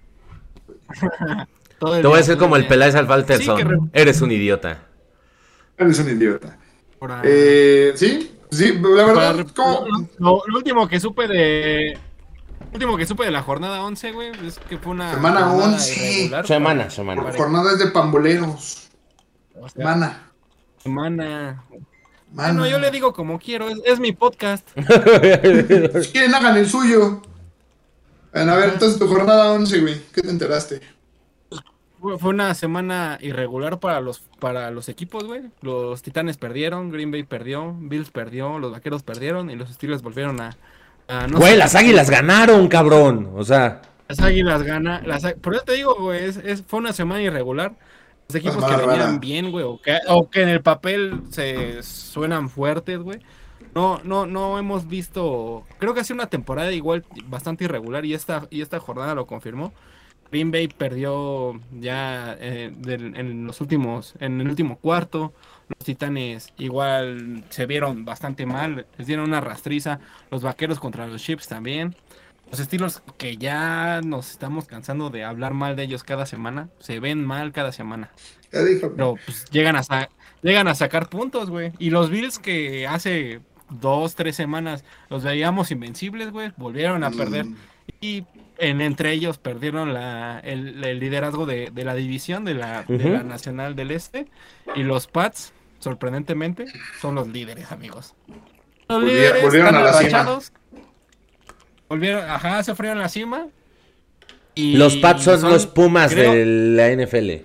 Todo 1.79 1.97
el 1.97 2.03
Te 2.03 2.09
voy 2.09 2.17
a 2.17 2.19
decir 2.19 2.37
como 2.37 2.57
el. 2.57 2.67
Peláez 2.67 2.95
al 2.95 3.07
Falterson. 3.07 3.57
Sí, 3.57 3.63
re- 3.65 3.79
Eres 3.93 4.21
un 4.21 4.31
idiota. 4.33 4.83
Eres 5.79 5.99
un 5.99 6.11
idiota. 6.11 6.59
Por 6.99 7.11
ahí. 7.13 7.21
Eh, 7.25 7.93
sí, 7.97 8.37
sí, 8.51 8.75
la 8.75 8.83
Para 8.83 9.07
verdad, 9.07 9.37
re- 9.39 9.47
¿cómo? 9.57 9.87
lo, 10.19 10.43
lo 10.47 10.57
último 10.59 10.87
que 10.89 11.01
supe 11.01 11.27
de. 11.27 11.99
Lo 12.61 12.75
último 12.75 12.97
que 12.99 13.07
supe 13.07 13.25
de 13.25 13.31
la 13.31 13.43
jornada 13.43 13.83
11, 13.83 14.13
güey, 14.13 14.31
es 14.47 14.59
que 14.69 14.77
fue 14.77 14.93
una. 14.93 15.15
Semana 15.15 15.41
jornada 15.47 15.75
11. 15.75 15.95
irregular 16.07 16.47
Semana, 16.47 16.79
para- 16.81 16.91
semana. 16.91 17.23
para- 17.23 17.37
Jornadas 17.39 17.79
de 17.79 17.87
pamboleros. 17.87 18.91
o 19.55 19.61
sea, 19.61 19.69
Semana. 19.71 20.23
Semana. 20.83 21.65
Mana. 22.33 22.55
Bueno, 22.55 22.67
yo 22.69 22.79
le 22.79 22.91
digo 22.93 23.13
como 23.13 23.39
quiero, 23.41 23.69
es, 23.71 23.79
es 23.85 23.99
mi 23.99 24.13
podcast. 24.13 24.69
Si 24.77 26.13
quieren, 26.13 26.35
hagan 26.35 26.57
el 26.59 26.69
suyo. 26.69 27.23
Bueno, 28.33 28.53
a 28.53 28.57
ver, 28.57 28.71
entonces 28.75 28.99
tu 28.99 29.07
jornada 29.09 29.51
11, 29.53 29.81
güey. 29.81 30.01
¿Qué 30.13 30.23
te 30.23 30.31
enteraste? 30.31 30.81
Fue 32.01 32.31
una 32.31 32.55
semana 32.55 33.19
irregular 33.21 33.79
para 33.79 34.01
los 34.01 34.21
para 34.39 34.71
los 34.71 34.89
equipos, 34.89 35.25
güey. 35.25 35.43
Los 35.61 36.01
Titanes 36.01 36.39
perdieron, 36.39 36.91
Green 36.91 37.11
Bay 37.11 37.25
perdió, 37.25 37.75
Bills 37.79 38.11
perdió, 38.11 38.59
los 38.59 38.73
Vaqueros 38.73 39.03
perdieron 39.03 39.51
y 39.51 39.57
los 39.57 39.69
Steelers 39.69 40.01
volvieron 40.01 40.41
a, 40.41 40.57
a 41.09 41.27
no 41.27 41.37
Güey, 41.39 41.53
sé- 41.53 41.59
las 41.59 41.75
águilas 41.75 42.09
ganaron, 42.09 42.69
cabrón. 42.69 43.31
O 43.37 43.45
sea, 43.45 43.83
Las 44.09 44.19
Águilas 44.21 44.63
gana, 44.63 45.03
las, 45.05 45.23
por 45.35 45.55
eso 45.55 45.65
te 45.65 45.75
digo, 45.75 45.95
güey, 46.01 46.25
es, 46.25 46.39
es- 46.39 46.63
fue 46.67 46.79
una 46.79 46.95
semana 46.95 47.21
irregular. 47.23 47.75
Los 48.29 48.37
equipos 48.37 48.65
que 48.65 48.77
venían 48.87 49.21
bien, 49.21 49.51
güey, 49.51 49.65
o 49.67 49.79
que, 49.83 49.99
o 50.09 50.31
que 50.31 50.41
en 50.43 50.49
el 50.49 50.63
papel 50.63 51.21
se 51.31 51.83
suenan 51.83 52.49
fuertes, 52.49 52.99
güey. 53.01 53.19
No, 53.75 54.01
no, 54.05 54.27
no 54.27 54.59
hemos 54.59 54.89
visto, 54.89 55.65
creo 55.79 55.95
que 55.95 56.01
ha 56.01 56.05
sido 56.05 56.17
una 56.17 56.27
temporada 56.29 56.73
igual 56.73 57.05
bastante 57.27 57.65
irregular 57.65 58.05
y 58.05 58.15
esta, 58.15 58.47
y 58.51 58.63
esta 58.63 58.81
jornada 58.81 59.15
lo 59.15 59.27
confirmó. 59.27 59.73
Green 60.33 60.51
Bay 60.53 60.69
perdió 60.69 61.61
ya 61.79 62.37
eh, 62.41 62.73
del- 62.77 63.17
en 63.17 63.47
los 63.47 63.61
últimos, 63.61 64.15
en 64.21 64.41
el 64.41 64.49
último 64.49 64.77
cuarto. 64.77 65.33
Los 65.69 65.85
Titanes 65.85 66.53
igual 66.59 67.45
se 67.51 67.67
vieron 67.67 68.05
bastante 68.05 68.47
mal, 68.47 68.87
les 68.97 69.07
dieron 69.07 69.27
una 69.29 69.41
rastriza. 69.41 69.99
Los 70.31 70.43
Vaqueros 70.43 70.79
contra 70.81 71.07
los 71.09 71.23
Chips 71.23 71.49
también. 71.49 71.97
Los 72.51 72.59
estilos 72.61 73.03
que 73.19 73.37
ya 73.37 74.01
nos 74.05 74.31
estamos 74.33 74.67
cansando 74.67 75.11
de 75.11 75.25
hablar 75.25 75.55
mal 75.55 75.77
de 75.77 75.85
ellos 75.85 76.03
cada 76.03 76.27
semana, 76.27 76.69
se 76.81 76.99
ven 76.99 77.25
mal 77.25 77.53
cada 77.53 77.71
semana. 77.73 78.11
Ya 78.53 78.65
dijo. 78.65 78.91
Pero 78.97 79.17
pues 79.25 79.45
llegan 79.53 79.77
a, 79.77 79.83
llegan 80.43 80.67
a 80.69 80.75
sacar 80.75 81.09
puntos, 81.09 81.51
güey. 81.51 81.73
Y 81.79 81.91
los 81.91 82.11
Bills 82.11 82.39
que 82.41 82.87
hace 82.89 83.41
dos, 83.71 84.15
tres 84.15 84.37
semanas 84.37 84.85
los 85.09 85.23
veíamos 85.25 85.71
invencibles, 85.71 86.31
güey, 86.31 86.53
volvieron 86.57 87.05
a 87.05 87.11
perder. 87.11 87.45
Mm, 87.47 87.57
Y 88.01 88.25
en, 88.59 88.81
entre 88.81 89.13
ellos 89.13 89.39
perdieron 89.39 89.93
la, 89.95 90.39
el, 90.41 90.83
el 90.85 90.99
liderazgo 91.01 91.47
de, 91.47 91.71
de 91.73 91.85
la 91.85 91.95
división 91.95 92.45
de 92.45 92.55
la, 92.55 92.83
de 92.85 92.99
la 93.11 93.23
Nacional 93.23 93.75
del 93.77 93.91
Este. 93.91 94.27
Y 94.77 94.83
los 94.83 95.07
Pats, 95.07 95.53
sorprendentemente, 95.79 96.67
son 97.01 97.15
los 97.15 97.29
líderes, 97.29 97.73
amigos. 97.73 98.15
Los 98.89 99.03
Volvi- 99.03 99.07
líderes 99.07 99.43
volvieron 99.43 99.69
están 99.75 99.83
a 99.83 99.85
la 99.87 99.93
cima. 99.95 100.39
Volvieron, 101.89 102.31
ajá, 102.31 102.63
se 102.63 102.75
fueron 102.75 102.99
a 102.99 103.03
la 103.03 103.09
cima. 103.09 103.47
Y 104.55 104.77
los 104.77 104.97
Pats 104.97 105.25
son, 105.25 105.43
los 105.43 105.67
Pumas 105.67 106.13
creo- 106.13 106.33
de 106.33 106.45
la 106.47 106.91
NFL. 106.91 107.45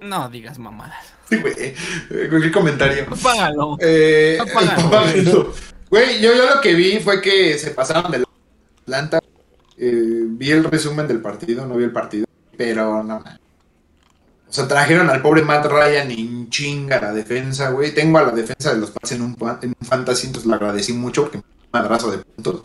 No 0.00 0.28
digas 0.30 0.58
mamadas. 0.58 1.04
Sí, 1.28 1.36
güey. 1.36 1.54
Eh, 1.58 2.26
Cualquier 2.28 2.52
comentario. 2.52 3.06
Págalo. 3.22 3.76
Eh, 3.80 4.38
Apágalo. 4.40 4.86
apágalo. 4.88 5.54
Güey, 5.90 6.20
yo, 6.20 6.34
yo 6.34 6.54
lo 6.54 6.60
que 6.60 6.74
vi 6.74 6.98
fue 7.00 7.20
que 7.20 7.58
se 7.58 7.70
pasaron 7.70 8.10
de 8.10 8.20
la 8.20 8.26
Atlanta. 8.82 9.20
Eh, 9.76 10.24
vi 10.26 10.50
el 10.50 10.64
resumen 10.64 11.06
del 11.08 11.20
partido, 11.20 11.66
no 11.66 11.76
vi 11.76 11.84
el 11.84 11.92
partido, 11.92 12.26
pero 12.56 13.02
no. 13.02 13.16
O 13.18 14.52
sea, 14.52 14.66
trajeron 14.66 15.08
al 15.08 15.22
pobre 15.22 15.42
Matt 15.42 15.66
Ryan 15.66 16.10
en 16.10 16.50
chinga 16.50 16.96
a 16.98 17.00
la 17.00 17.12
defensa, 17.12 17.70
güey. 17.70 17.94
Tengo 17.94 18.18
a 18.18 18.22
la 18.22 18.32
defensa 18.32 18.74
de 18.74 18.80
los 18.80 18.90
Pats 18.90 19.12
en 19.12 19.22
un, 19.22 19.36
en 19.62 19.74
un 19.80 19.86
fantasy, 19.86 20.26
entonces 20.26 20.48
lo 20.48 20.56
agradecí 20.56 20.92
mucho 20.92 21.22
porque 21.22 21.38
me 21.38 21.44
un 21.44 21.68
madrazo 21.72 22.10
de 22.10 22.18
puntos. 22.18 22.62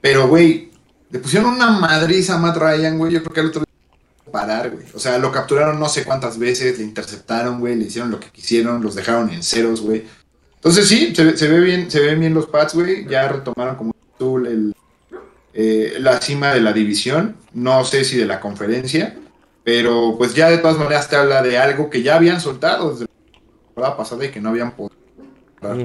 Pero, 0.00 0.28
güey, 0.28 0.70
le 1.10 1.18
pusieron 1.18 1.50
una 1.54 1.70
madriza 1.70 2.34
a 2.34 2.38
Matt 2.38 2.56
Ryan, 2.56 2.98
güey. 2.98 3.12
Yo 3.12 3.22
creo 3.22 3.32
que 3.32 3.40
el 3.40 3.46
otro 3.46 3.60
día 3.60 3.69
parar, 4.30 4.70
güey. 4.70 4.84
O 4.94 4.98
sea, 4.98 5.18
lo 5.18 5.30
capturaron 5.32 5.78
no 5.78 5.88
sé 5.88 6.04
cuántas 6.04 6.38
veces, 6.38 6.78
le 6.78 6.84
interceptaron, 6.84 7.60
güey, 7.60 7.76
le 7.76 7.84
hicieron 7.84 8.10
lo 8.10 8.20
que 8.20 8.28
quisieron, 8.30 8.82
los 8.82 8.94
dejaron 8.94 9.30
en 9.30 9.42
ceros, 9.42 9.80
güey. 9.80 10.04
Entonces 10.56 10.88
sí, 10.88 11.14
se, 11.14 11.24
ve- 11.24 11.36
se 11.36 11.48
ve 11.48 11.60
bien, 11.60 11.90
se 11.90 12.00
ven 12.00 12.20
bien 12.20 12.34
los 12.34 12.46
Pats, 12.46 12.74
güey. 12.74 13.06
Ya 13.08 13.28
retomaron 13.28 13.76
como 13.76 13.94
tú 14.18 14.38
el, 14.38 14.74
eh, 15.54 15.94
la 16.00 16.20
cima 16.20 16.52
de 16.54 16.60
la 16.60 16.72
división. 16.72 17.36
No 17.54 17.84
sé 17.84 18.04
si 18.04 18.16
de 18.18 18.26
la 18.26 18.40
conferencia. 18.40 19.16
Pero 19.64 20.16
pues 20.18 20.34
ya 20.34 20.50
de 20.50 20.58
todas 20.58 20.78
maneras 20.78 21.08
te 21.08 21.16
habla 21.16 21.42
de 21.42 21.58
algo 21.58 21.90
que 21.90 22.02
ya 22.02 22.16
habían 22.16 22.40
soltado 22.40 22.90
desde 22.92 23.04
la 23.04 23.66
temporada 23.66 23.96
pasada 23.96 24.24
y 24.24 24.30
que 24.30 24.40
no 24.40 24.48
habían 24.50 24.72
podido. 24.72 24.96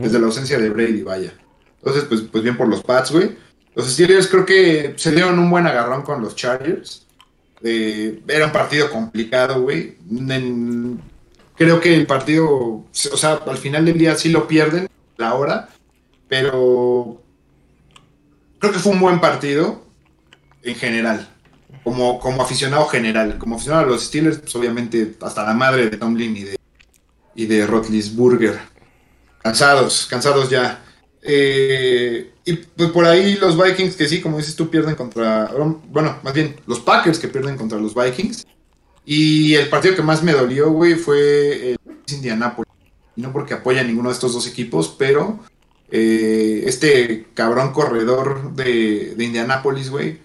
Desde 0.01 0.19
la 0.19 0.25
ausencia 0.27 0.57
de 0.57 0.69
Brady, 0.69 1.01
vaya. 1.03 1.33
Entonces, 1.79 2.05
pues, 2.05 2.21
pues 2.21 2.43
bien 2.43 2.55
por 2.57 2.67
los 2.69 2.81
Pats, 2.81 3.11
güey. 3.11 3.37
Los 3.75 3.87
Steelers 3.91 4.27
creo 4.27 4.45
que 4.45 4.93
se 4.95 5.11
dieron 5.11 5.37
un 5.37 5.49
buen 5.49 5.67
agarrón 5.67 6.01
con 6.03 6.21
los 6.21 6.35
Chargers. 6.35 7.04
Era 7.67 8.45
un 8.45 8.51
partido 8.51 8.91
complicado, 8.91 9.61
güey. 9.61 9.97
Creo 11.55 11.79
que 11.79 11.95
el 11.95 12.05
partido, 12.05 12.47
o 12.47 12.87
sea, 12.91 13.39
al 13.45 13.57
final 13.57 13.85
del 13.85 13.97
día 13.97 14.15
sí 14.15 14.29
lo 14.29 14.47
pierden 14.47 14.87
la 15.17 15.33
hora, 15.33 15.69
pero 16.27 17.23
creo 18.59 18.71
que 18.71 18.79
fue 18.79 18.91
un 18.91 18.99
buen 18.99 19.19
partido 19.19 19.83
en 20.61 20.75
general, 20.75 21.27
como, 21.83 22.19
como 22.19 22.43
aficionado 22.43 22.85
general. 22.85 23.39
Como 23.39 23.55
aficionado 23.55 23.85
a 23.85 23.89
los 23.89 24.03
Steelers, 24.03 24.37
pues 24.39 24.55
obviamente 24.55 25.15
hasta 25.21 25.43
la 25.43 25.53
madre 25.53 25.89
de 25.89 25.97
Tomlin 25.97 26.37
y 26.37 26.43
de, 26.43 26.59
y 27.33 27.45
de 27.47 27.65
Rotlisburger. 27.65 28.59
Cansados, 29.41 30.05
cansados 30.07 30.51
ya. 30.51 30.84
Eh, 31.27 32.31
y 32.45 32.53
pues 32.53 32.91
por 32.91 33.05
ahí 33.05 33.35
los 33.35 33.61
Vikings 33.61 33.95
que 33.95 34.07
sí, 34.07 34.21
como 34.21 34.37
dices 34.37 34.55
tú, 34.55 34.69
pierden 34.69 34.93
contra, 34.93 35.51
bueno, 35.89 36.19
más 36.21 36.33
bien 36.33 36.55
los 36.67 36.79
Packers 36.79 37.17
que 37.17 37.27
pierden 37.27 37.57
contra 37.57 37.79
los 37.79 37.95
Vikings. 37.95 38.45
Y 39.05 39.55
el 39.55 39.69
partido 39.69 39.95
que 39.95 40.03
más 40.03 40.21
me 40.23 40.33
dolió, 40.33 40.71
güey, 40.71 40.95
fue 40.95 41.71
el 41.71 41.79
Indianapolis. 42.07 42.71
Y 43.15 43.21
no 43.21 43.31
porque 43.31 43.55
apoya 43.55 43.83
ninguno 43.83 44.09
de 44.09 44.13
estos 44.13 44.33
dos 44.33 44.47
equipos, 44.47 44.95
pero 44.97 45.39
eh, 45.89 46.63
este 46.67 47.27
cabrón 47.33 47.71
corredor 47.73 48.53
de, 48.53 49.15
de 49.15 49.23
Indianapolis, 49.23 49.89
güey. 49.89 50.19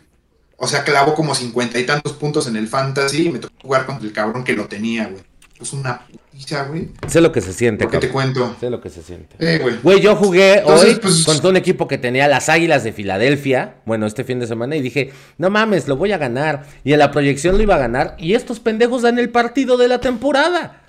O 0.59 0.67
sea, 0.67 0.85
clavó 0.85 1.15
como 1.15 1.35
cincuenta 1.35 1.79
y 1.79 1.87
tantos 1.87 2.13
puntos 2.13 2.47
en 2.47 2.57
el 2.57 2.69
fantasy 2.69 3.29
y 3.29 3.33
me 3.33 3.39
tocó 3.39 3.55
jugar 3.63 3.87
contra 3.87 4.07
el 4.07 4.13
cabrón 4.13 4.45
que 4.45 4.53
lo 4.53 4.67
tenía, 4.67 5.09
güey. 5.09 5.23
Es 5.61 5.73
una 5.73 6.07
pizza, 6.33 6.65
güey. 6.65 6.91
Sé 7.07 7.21
lo 7.21 7.33
que 7.33 7.41
se 7.41 7.53
siente, 7.53 7.87
¿Qué 7.89 7.99
te 7.99 8.09
cuento? 8.09 8.57
Sé 8.61 8.71
lo 8.71 8.81
que 8.81 8.89
se 8.91 9.03
siente. 9.03 9.37
Eh, 9.39 9.59
güey. 9.61 9.77
Güey, 9.83 10.01
yo 10.01 10.17
jugué 10.17 10.59
Entonces, 10.61 10.95
hoy 10.95 11.01
pues- 11.01 11.25
contra 11.25 11.51
un 11.51 11.57
equipo 11.57 11.87
que 11.87 11.99
tenía 11.99 12.29
las 12.29 12.49
Águilas 12.49 12.83
de 12.85 12.93
Filadelfia, 12.93 13.77
bueno, 13.85 14.07
este 14.07 14.25
fin 14.25 14.41
de 14.41 14.47
semana, 14.47 14.77
y 14.77 14.81
dije, 14.83 15.13
no 15.39 15.51
mames, 15.51 15.87
lo 15.89 15.97
voy 15.97 16.13
a 16.13 16.19
ganar. 16.19 16.65
Y 16.85 16.93
en 16.93 16.99
la 16.99 17.11
proyección 17.11 17.57
lo 17.57 17.63
iba 17.63 17.75
a 17.75 17.79
ganar, 17.79 18.17
y 18.19 18.35
estos 18.35 18.61
pendejos 18.61 19.03
dan 19.03 19.19
el 19.19 19.31
partido 19.31 19.77
de 19.77 19.89
la 19.89 20.01
temporada. 20.01 20.83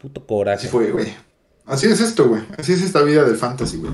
Puto 0.00 0.26
coraje. 0.26 0.58
Así 0.58 0.68
fue, 0.68 0.90
güey. 0.90 1.12
Así 1.66 1.86
es 1.86 2.00
esto, 2.00 2.28
güey. 2.28 2.42
Así 2.58 2.72
es 2.74 2.82
esta 2.82 3.02
vida 3.02 3.24
del 3.24 3.36
fantasy, 3.36 3.78
güey. 3.78 3.92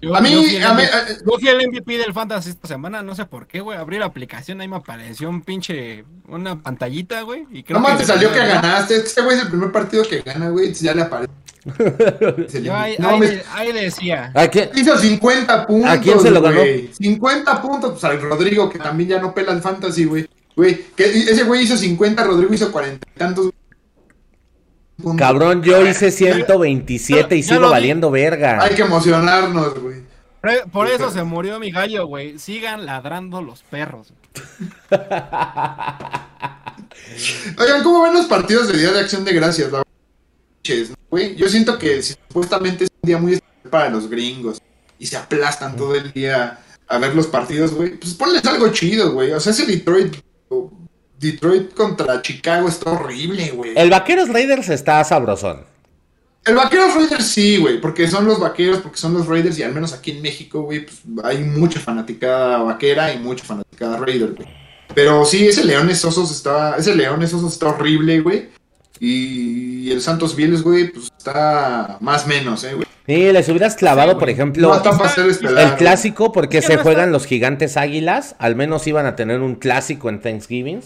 Yo- 0.00 0.14
A 0.14 0.20
mí- 0.20 0.30
yo 0.32 0.42
fui 0.42 0.56
el 0.56 0.62
a 0.64 0.74
mí- 0.74 0.82
MVP 0.82 1.24
yo 1.26 1.38
fui 1.38 1.48
el 1.48 1.60
MVP 1.68 1.98
del 1.98 2.12
Fantasy 2.12 2.50
esta 2.50 2.68
semana, 2.68 3.02
no 3.02 3.14
sé 3.14 3.24
por 3.26 3.46
qué, 3.46 3.60
güey. 3.60 3.76
Abrí 3.78 3.98
la 3.98 4.06
aplicación, 4.06 4.60
ahí 4.60 4.68
me 4.68 4.76
apareció 4.76 5.28
un 5.28 5.42
pinche. 5.42 6.04
Una 6.28 6.62
pantallita, 6.62 7.22
güey. 7.22 7.46
Y 7.50 7.62
creo 7.62 7.78
No 7.78 7.82
más 7.84 7.92
que 7.98 8.04
te 8.04 8.12
salió 8.12 8.32
que 8.32 8.38
ganaste. 8.38 8.96
Este 8.96 9.20
güey 9.22 9.36
es 9.36 9.42
el 9.42 9.48
primer 9.48 9.72
partido 9.72 10.04
que 10.04 10.20
gana, 10.20 10.50
güey. 10.50 10.66
entonces 10.66 10.82
Ya 10.84 10.94
le 10.94 11.02
aparece. 11.02 11.32
Yo 12.62 12.74
ahí, 12.74 12.96
No, 12.98 13.08
ahí 13.10 13.20
me- 13.20 13.42
ahí 13.52 13.72
decía. 13.72 14.30
¿A 14.34 14.48
quién? 14.48 14.70
Hizo 14.74 14.96
50 14.96 15.66
puntos. 15.66 15.90
¿A 15.90 16.00
quién 16.00 16.18
se 16.20 16.30
lo 16.30 16.40
ganó? 16.40 16.60
güey. 16.60 16.90
50 16.92 17.60
puntos. 17.60 17.90
Pues 17.92 18.04
al 18.04 18.20
Rodrigo, 18.20 18.70
que 18.70 18.78
también 18.78 19.10
ya 19.10 19.20
no 19.20 19.34
pela 19.34 19.52
el 19.52 19.60
fantasy, 19.60 20.04
güey. 20.04 20.28
Güey, 20.56 20.86
que 20.96 21.04
ese 21.04 21.44
güey 21.44 21.62
hizo 21.62 21.76
50, 21.76 22.24
Rodrigo 22.24 22.52
hizo 22.54 22.72
40 22.72 23.06
y 23.14 23.18
tantos. 23.18 23.50
Cabrón, 25.16 25.62
yo 25.62 25.86
hice 25.86 26.10
127 26.10 27.36
y 27.36 27.42
sigo 27.44 27.70
valiendo 27.70 28.10
verga. 28.10 28.62
Hay 28.62 28.74
que 28.74 28.82
emocionarnos, 28.82 29.78
güey. 29.80 30.02
Por- 30.40 30.70
Por 30.70 30.86
eso 30.88 31.10
se 31.10 31.22
murió 31.24 31.58
mi 31.58 31.70
gallo, 31.70 32.06
güey. 32.06 32.38
Sigan 32.38 32.86
ladrando 32.86 33.42
los 33.42 33.62
perros. 33.64 34.12
Oigan, 37.58 37.82
¿cómo 37.82 38.02
ven 38.02 38.14
los 38.14 38.26
partidos 38.26 38.68
de 38.68 38.78
Día 38.78 38.92
de 38.92 39.00
Acción 39.00 39.24
de 39.24 39.32
Gracias? 39.32 39.72
La-? 39.72 39.82
Yo 41.36 41.48
siento 41.48 41.78
que 41.78 42.02
si 42.02 42.12
supuestamente 42.28 42.84
es 42.84 42.90
un 43.02 43.06
día 43.06 43.18
muy 43.18 43.32
especial 43.34 43.70
para 43.70 43.90
los 43.90 44.08
gringos 44.08 44.60
y 44.98 45.06
se 45.06 45.16
aplastan 45.16 45.76
todo 45.76 45.94
el 45.94 46.12
día 46.12 46.58
a 46.86 46.98
ver 46.98 47.14
los 47.14 47.26
partidos, 47.26 47.72
güey, 47.74 47.96
pues 47.96 48.14
ponles 48.14 48.44
algo 48.44 48.68
chido, 48.68 49.12
güey. 49.12 49.32
O 49.32 49.40
sea, 49.40 49.52
ese 49.52 49.66
Detroit, 49.66 50.16
Detroit 51.18 51.74
contra 51.74 52.22
Chicago 52.22 52.68
está 52.68 52.92
horrible, 52.92 53.50
güey. 53.50 53.72
El 53.76 53.90
Vaqueros 53.90 54.28
Raiders 54.28 54.68
está 54.68 55.02
sabrosón. 55.04 55.64
El 56.44 56.54
Vaqueros 56.54 56.94
Raiders 56.94 57.26
sí, 57.26 57.56
güey, 57.58 57.80
porque 57.80 58.08
son 58.08 58.24
los 58.24 58.38
vaqueros, 58.40 58.78
porque 58.78 58.96
son 58.98 59.12
los 59.14 59.26
Raiders 59.26 59.58
y 59.58 59.62
al 59.64 59.74
menos 59.74 59.92
aquí 59.92 60.12
en 60.12 60.22
México, 60.22 60.62
güey, 60.62 60.86
pues 60.86 61.00
hay 61.24 61.38
mucha 61.38 61.80
fanaticada 61.80 62.58
vaquera 62.62 63.12
y 63.12 63.18
mucha 63.18 63.44
fanaticada 63.44 63.98
Raider, 63.98 64.32
güey. 64.34 64.48
Pero 64.94 65.24
sí, 65.26 65.46
ese 65.46 65.64
Leones 65.64 66.02
Osos 66.04 66.30
está, 66.30 66.76
ese 66.76 66.94
Leones 66.94 67.34
Osos 67.34 67.52
está 67.52 67.68
horrible, 67.68 68.20
güey. 68.20 68.48
Y 69.00 69.90
el 69.90 70.00
Santos 70.00 70.34
Vieles, 70.34 70.62
güey, 70.62 70.88
pues 70.90 71.10
está 71.16 71.98
más 72.00 72.26
menos, 72.26 72.64
eh, 72.64 72.74
güey. 72.74 72.86
Sí, 73.06 73.32
les 73.32 73.48
hubieras 73.48 73.74
clavado, 73.74 74.12
Sí, 74.12 74.18
por 74.18 74.28
ejemplo, 74.30 74.68
No 74.68 74.74
esperar, 75.30 75.58
el 75.72 75.74
clásico, 75.76 76.30
porque 76.32 76.60
se 76.60 76.76
no 76.76 76.82
juegan 76.82 77.04
está- 77.08 77.12
los 77.12 77.26
gigantes 77.26 77.76
águilas. 77.76 78.36
Al 78.38 78.54
menos 78.54 78.86
iban 78.86 79.06
a 79.06 79.16
tener 79.16 79.40
un 79.40 79.54
clásico 79.54 80.08
en 80.10 80.20
Thanksgiving. 80.20 80.80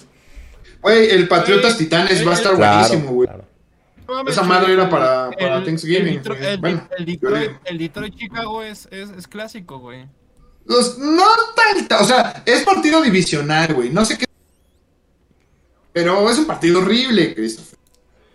Güey, 0.83 1.11
el 1.11 1.29
Patriotas 1.29 1.79
Titanes 1.79 2.27
va 2.27 2.33
a 2.33 2.35
estar 2.35 2.55
Claro, 2.57 2.79
buenísimo, 2.89 3.13
güey. 3.13 3.29
claro. 3.29 3.45
Esa 4.29 4.43
madre 4.43 4.73
era 4.75 4.91
para- 4.91 5.31
para 5.31 5.59
el- 5.59 5.65
Thanksgiving, 5.65 6.07
El, 6.09 6.23
Detro- 6.23 6.37
güey. 6.37 6.51
el- 6.51 6.59
Bueno, 6.61 6.89
el 6.99 7.07
Detroit, 7.07 7.51
Detroit 7.79 8.15
Chicago 8.17 8.63
es, 8.63 8.89
es, 8.91 9.11
es 9.11 9.27
clásico, 9.29 9.79
güey. 9.79 10.07
Los, 10.67 10.99
no 10.99 11.25
tanto, 11.57 11.97
o 12.01 12.05
sea, 12.05 12.43
es 12.45 12.63
partido 12.63 13.01
divisional, 13.03 13.73
güey. 13.75 13.91
No 13.91 14.05
sé 14.05 14.19
qué. 14.19 14.27
Pero 15.93 16.29
es 16.31 16.39
un 16.39 16.47
partido 16.47 16.81
horrible, 16.81 17.35
Christopher. 17.35 17.79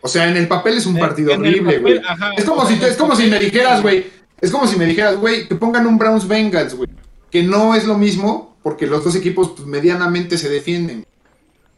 O 0.02 0.08
sea, 0.08 0.28
en 0.30 0.38
el 0.38 0.48
papel 0.48 0.78
es 0.78 0.86
un 0.86 0.96
En- 0.96 1.02
partido 1.02 1.32
en 1.32 1.42
horrible, 1.42 1.80
güey. 1.80 2.02
Es 2.38 2.46
como 2.46 2.66
si 2.68 2.74
es 2.76 2.96
como 2.98 3.16
si 3.16 3.28
me 3.28 3.40
dijeras, 3.40 3.82
güey. 3.82 4.06
Es 4.40 4.52
como 4.52 4.68
si 4.68 4.78
me 4.78 4.86
dijeras, 4.86 5.18
güey, 5.18 5.48
que 5.48 5.56
pongan 5.56 5.88
un 5.88 5.98
Browns 5.98 6.28
Bengals, 6.28 6.76
güey. 6.76 6.90
Que 7.32 7.44
no 7.44 7.76
es 7.76 7.86
lo 7.86 7.98
mismo, 7.98 8.58
porque 8.64 8.86
los 8.88 9.04
dos 9.04 9.16
equipos 9.16 9.52
pues, 9.56 9.68
medianamente 9.68 10.38
se 10.38 10.50
defienden. 10.50 11.06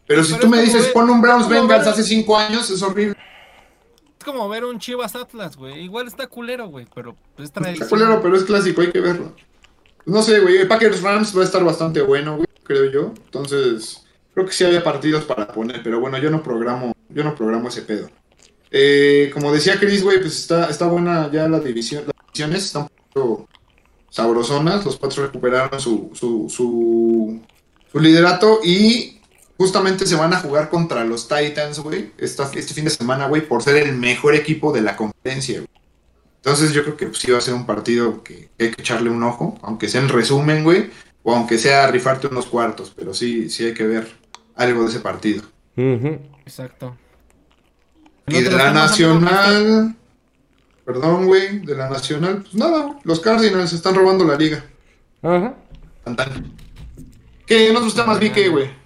Pero 0.10 0.24
si 0.24 0.34
Pero 0.34 0.42
tú 0.42 0.50
me 0.50 0.60
dices, 0.64 0.82
ver- 0.86 0.94
pon 0.94 1.08
un 1.10 1.22
Browns 1.22 1.48
Bengals 1.48 1.86
hace 1.86 2.04
cinco 2.04 2.36
años, 2.36 2.68
es 2.72 2.82
horrible. 2.82 3.16
Es 4.18 4.26
como 4.26 4.50
ver 4.50 4.66
un 4.66 4.80
Chivas 4.80 5.16
Atlas, 5.16 5.56
güey. 5.56 5.84
Igual 5.84 6.08
está 6.08 6.26
culero, 6.26 6.68
güey, 6.68 6.88
pero 6.96 7.16
es 7.38 7.46
Está 7.46 7.62
tradición. 7.62 7.88
culero, 7.90 8.20
pero 8.22 8.36
es 8.36 8.44
clásico, 8.44 8.82
hay 8.82 8.92
que 8.92 9.00
verlo. 9.00 9.36
No 10.06 10.24
sé, 10.24 10.40
güey. 10.40 10.58
El 10.58 10.68
Packers 10.68 11.04
Rams 11.04 11.38
va 11.38 11.42
a 11.42 11.46
estar 11.46 11.64
bastante 11.64 12.02
bueno, 12.02 12.38
güey, 12.38 12.48
creo 12.64 12.90
yo. 12.92 13.14
Entonces, 13.26 14.04
creo 14.34 14.48
que 14.48 14.52
sí 14.52 14.64
había 14.64 14.84
partidos 14.84 15.26
para 15.26 15.48
poner, 15.48 15.84
pero 15.84 16.00
bueno, 16.00 16.18
yo 16.18 16.32
no 16.32 16.42
programo, 16.42 16.92
yo 17.10 17.24
no 17.24 17.36
programo 17.36 17.70
ese 17.70 17.84
pedo. 17.84 18.10
Eh, 18.72 19.30
como 19.32 19.52
decía 19.54 19.80
Chris, 19.80 20.04
güey, 20.04 20.20
pues 20.20 20.40
está, 20.40 20.70
está 20.72 20.88
buena 20.88 21.30
ya 21.32 21.48
la 21.48 21.60
división. 21.60 22.04
Las 22.08 22.16
divisiones 22.26 22.66
están 22.66 22.82
un 22.84 22.90
poquito 22.90 23.48
sabrosonas. 24.10 24.84
Los 24.86 24.98
Pats 24.98 25.18
recuperaron 25.18 25.80
su, 25.80 26.10
su, 26.14 26.50
su, 26.50 27.40
su 27.92 28.00
liderato 28.00 28.60
y 28.64 29.19
justamente 29.60 30.08
se 30.08 30.16
van 30.16 30.34
a 30.34 30.40
jugar 30.40 30.70
contra 30.70 31.04
los 31.04 31.28
Titans, 31.28 31.80
güey, 31.80 32.12
esta- 32.18 32.50
este 32.56 32.74
fin 32.74 32.86
de 32.86 32.90
semana, 32.90 33.28
güey, 33.28 33.46
por 33.48 33.62
ser 33.62 33.76
el 33.76 33.96
mejor 33.96 34.34
equipo 34.34 34.72
de 34.72 34.82
la 34.82 34.96
conferencia, 34.96 35.58
güey. 35.60 35.70
Entonces 36.38 36.72
yo 36.72 36.84
creo 36.84 36.96
que 36.98 37.08
pues, 37.08 37.20
sí 37.20 37.30
va 37.30 37.38
a 37.38 37.42
ser 37.42 37.54
un 37.54 37.66
partido 37.66 38.24
que 38.24 38.50
hay 38.58 38.72
que 38.72 38.82
echarle 38.82 39.10
un 39.10 39.22
ojo, 39.22 39.60
aunque 39.62 39.90
sea 39.90 40.02
en 40.02 40.08
resumen, 40.10 40.64
güey, 40.64 40.90
o 41.24 41.36
aunque 41.36 41.58
sea 41.58 41.86
rifarte 41.92 42.28
unos 42.28 42.46
cuartos, 42.46 42.94
pero 42.96 43.14
sí, 43.14 43.50
sí 43.50 43.66
hay 43.66 43.74
que 43.74 43.86
ver 43.86 44.08
algo 44.56 44.84
de 44.84 44.90
ese 44.90 45.02
partido. 45.02 45.44
Ujú. 45.76 46.18
Exacto. 46.46 46.96
Y 48.28 48.42
de 48.42 48.52
la 48.52 48.72
Nacional, 48.72 49.96
perdón, 50.86 51.26
güey, 51.26 51.60
de 51.60 51.76
la 51.76 51.90
Nacional, 51.90 52.44
pues 52.44 52.56
nada, 52.56 52.98
los 53.04 53.20
Cardinals 53.20 53.74
están 53.74 53.96
robando 53.96 54.24
la 54.24 54.36
liga. 54.38 54.64
Ajá. 55.22 55.54
Tan, 56.06 56.16
tan. 56.16 56.54
¿Qué? 57.46 57.74
¿Nos 57.74 57.84
gusta 57.84 58.06
más 58.06 58.20
vi 58.20 58.30
que, 58.30 58.48
güey? 58.48 58.79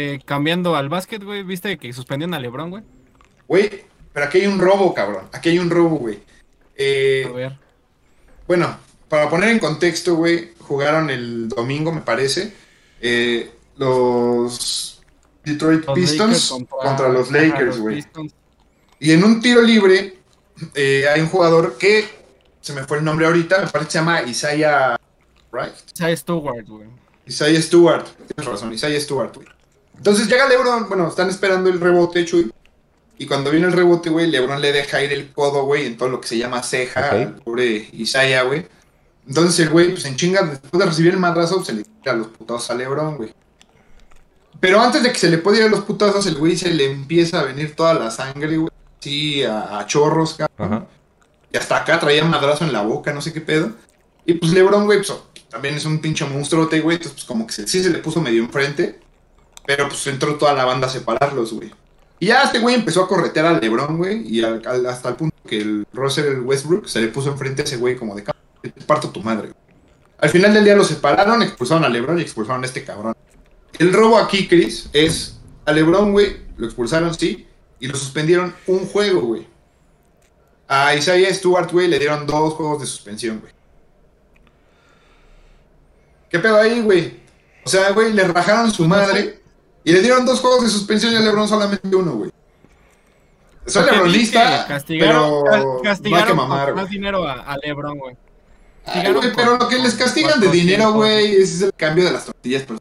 Eh, 0.00 0.20
cambiando 0.24 0.76
al 0.76 0.88
básquet, 0.88 1.24
güey, 1.24 1.42
¿viste 1.42 1.76
que 1.76 1.92
suspendieron 1.92 2.32
a 2.32 2.38
LeBron, 2.38 2.70
güey? 2.70 2.84
Güey, 3.48 3.84
pero 4.12 4.26
aquí 4.26 4.38
hay 4.38 4.46
un 4.46 4.60
robo, 4.60 4.94
cabrón. 4.94 5.24
Aquí 5.32 5.48
hay 5.48 5.58
un 5.58 5.68
robo, 5.68 5.96
güey. 5.96 6.20
Eh, 6.76 7.26
A 7.28 7.32
ver. 7.32 7.58
Bueno, 8.46 8.78
para 9.08 9.28
poner 9.28 9.48
en 9.48 9.58
contexto, 9.58 10.14
güey, 10.14 10.52
jugaron 10.60 11.10
el 11.10 11.48
domingo, 11.48 11.90
me 11.90 12.02
parece, 12.02 12.54
eh, 13.00 13.50
los 13.76 15.02
Detroit 15.44 15.84
Los 15.84 15.98
Pistons 15.98 16.54
contra, 16.68 17.08
los 17.08 17.32
Lakers, 17.32 17.80
güey. 17.80 18.06
Y 19.00 19.10
en 19.10 19.24
un 19.24 19.40
tiro 19.40 19.62
libre 19.62 20.16
eh, 20.76 21.06
hay 21.12 21.20
un 21.20 21.28
jugador 21.28 21.76
que, 21.76 22.04
se 22.60 22.72
me 22.72 22.84
fue 22.84 22.98
el 22.98 23.04
nombre 23.04 23.26
ahorita, 23.26 23.62
me 23.64 23.66
parece 23.66 23.86
que 23.86 23.92
se 23.92 23.98
llama 23.98 24.22
Isaiah 24.22 24.96
Wright. 25.50 25.74
Isaiah 25.92 26.16
Stewart, 26.16 26.68
güey. 26.68 26.86
Isaiah 27.26 27.60
Stewart, 27.60 28.04
tienes 28.04 28.46
razón, 28.52 28.72
Isaiah 28.72 29.00
Stewart, 29.00 29.34
güey. 29.34 29.57
Entonces 29.98 30.28
llega 30.28 30.48
LeBron, 30.48 30.88
bueno, 30.88 31.08
están 31.08 31.28
esperando 31.28 31.68
el 31.68 31.80
rebote, 31.80 32.24
Chuy. 32.24 32.50
Y 33.18 33.26
cuando 33.26 33.50
viene 33.50 33.66
el 33.66 33.72
rebote, 33.72 34.10
güey, 34.10 34.28
LeBron 34.30 34.60
le 34.60 34.72
deja 34.72 35.02
ir 35.02 35.12
el 35.12 35.32
codo, 35.32 35.64
güey, 35.64 35.86
en 35.86 35.96
todo 35.96 36.08
lo 36.08 36.20
que 36.20 36.28
se 36.28 36.38
llama 36.38 36.62
ceja 36.62 37.10
al 37.10 37.34
pobre 37.36 37.88
Isaiah, 37.92 38.42
güey. 38.42 38.66
Entonces 39.26 39.58
el 39.60 39.70
güey, 39.70 39.90
pues 39.90 40.04
en 40.04 40.16
chinga, 40.16 40.42
después 40.42 40.78
de 40.80 40.86
recibir 40.86 41.12
el 41.12 41.18
madrazo, 41.18 41.56
pues, 41.56 41.66
se 41.66 41.72
le 41.74 41.82
tira 41.84 42.14
los 42.14 42.28
putazos 42.28 42.70
a 42.70 42.74
LeBron, 42.74 43.16
güey. 43.16 43.34
Pero 44.60 44.80
antes 44.80 45.02
de 45.02 45.12
que 45.12 45.18
se 45.18 45.28
le 45.30 45.38
pueda 45.38 45.58
ir 45.58 45.64
a 45.64 45.68
los 45.68 45.80
putazos, 45.84 46.26
el 46.26 46.36
güey 46.36 46.56
se 46.56 46.72
le 46.72 46.90
empieza 46.90 47.40
a 47.40 47.44
venir 47.44 47.74
toda 47.76 47.94
la 47.94 48.10
sangre, 48.10 48.56
güey. 48.56 48.70
Sí, 49.00 49.42
a, 49.44 49.78
a 49.78 49.86
chorros, 49.86 50.34
cabrón. 50.34 50.72
Ajá. 50.74 50.86
Y 51.52 51.56
hasta 51.56 51.76
acá 51.76 51.98
traía 52.00 52.24
madrazo 52.24 52.64
en 52.64 52.72
la 52.72 52.82
boca, 52.82 53.12
no 53.12 53.20
sé 53.22 53.32
qué 53.32 53.40
pedo. 53.40 53.72
Y 54.26 54.34
pues 54.34 54.52
LeBron, 54.52 54.84
güey, 54.86 54.98
pues 54.98 55.12
también 55.48 55.74
es 55.76 55.84
un 55.84 55.98
pinche 56.00 56.24
monstruote, 56.24 56.80
güey. 56.80 56.96
Entonces, 56.96 57.14
pues 57.14 57.24
como 57.26 57.46
que 57.46 57.52
se- 57.52 57.68
sí 57.68 57.82
se 57.82 57.90
le 57.90 57.98
puso 57.98 58.20
medio 58.20 58.42
enfrente. 58.42 59.00
Pero 59.68 59.86
pues 59.86 60.06
entró 60.06 60.36
toda 60.36 60.54
la 60.54 60.64
banda 60.64 60.86
a 60.86 60.90
separarlos, 60.90 61.52
güey. 61.52 61.70
Y 62.18 62.28
ya 62.28 62.44
este 62.44 62.58
güey 62.58 62.74
empezó 62.74 63.02
a 63.02 63.06
corretear 63.06 63.44
al 63.44 63.60
LeBron, 63.60 63.98
güey. 63.98 64.26
Y 64.26 64.42
hasta 64.42 65.10
el 65.10 65.16
punto 65.16 65.36
que 65.46 65.60
el 65.60 65.86
Russell 65.92 66.40
Westbrook 66.40 66.88
se 66.88 67.02
le 67.02 67.08
puso 67.08 67.30
enfrente 67.30 67.60
a 67.60 67.64
ese 67.66 67.76
güey 67.76 67.94
como 67.94 68.14
de 68.14 68.24
"Cabrón, 68.24 68.42
te 68.62 68.70
parto 68.86 69.10
tu 69.10 69.20
madre. 69.20 69.48
güey". 69.48 69.60
Al 70.20 70.30
final 70.30 70.54
del 70.54 70.64
día 70.64 70.74
lo 70.74 70.84
separaron, 70.84 71.42
expulsaron 71.42 71.84
a 71.84 71.90
LeBron 71.90 72.18
y 72.18 72.22
expulsaron 72.22 72.62
a 72.62 72.66
este 72.66 72.82
cabrón. 72.82 73.14
El 73.78 73.92
robo 73.92 74.16
aquí, 74.16 74.48
Chris, 74.48 74.88
es 74.94 75.38
a 75.66 75.72
LeBron, 75.72 76.12
güey, 76.12 76.38
lo 76.56 76.64
expulsaron, 76.64 77.14
sí, 77.14 77.46
y 77.78 77.88
lo 77.88 77.96
suspendieron 77.98 78.54
un 78.68 78.86
juego, 78.86 79.20
güey. 79.20 79.46
A 80.66 80.94
Isaiah 80.94 81.34
Stewart, 81.34 81.70
güey, 81.70 81.88
le 81.88 81.98
dieron 81.98 82.26
dos 82.26 82.54
juegos 82.54 82.80
de 82.80 82.86
suspensión, 82.86 83.40
güey. 83.40 83.52
¿Qué 86.30 86.38
pedo 86.38 86.56
ahí, 86.56 86.80
güey? 86.80 87.20
O 87.66 87.68
sea, 87.68 87.90
güey, 87.90 88.14
le 88.14 88.24
rajaron 88.24 88.72
su 88.72 88.88
madre 88.88 89.42
y 89.84 89.92
le 89.92 90.00
dieron 90.00 90.24
dos 90.26 90.40
juegos 90.40 90.64
de 90.64 90.70
suspensión 90.70 91.12
y 91.12 91.16
a 91.16 91.20
LeBron 91.20 91.48
solamente 91.48 91.94
uno, 91.96 92.12
güey. 92.12 92.30
Soy 93.66 93.84
lebronista, 93.84 94.66
Castigaron, 94.66 95.44
pero 95.44 95.44
ca- 95.44 95.58
no 95.58 95.70
hay 95.72 95.76
que 95.82 95.88
castigaron 95.88 96.36
mamar, 96.36 96.74
más 96.74 96.88
dinero 96.88 97.26
a, 97.28 97.34
a 97.40 97.56
LeBron, 97.58 97.98
güey. 97.98 98.16
Ay, 98.86 99.12
güey, 99.12 99.30
pero 99.36 99.58
lo 99.58 99.68
que 99.68 99.78
les 99.78 99.94
castigan 99.94 100.40
de 100.40 100.48
dinero, 100.48 100.92
güey, 100.92 101.36
es 101.36 101.60
el 101.60 101.72
cambio 101.74 102.04
de 102.04 102.12
las 102.12 102.24
tortillas. 102.24 102.62
por- 102.62 102.78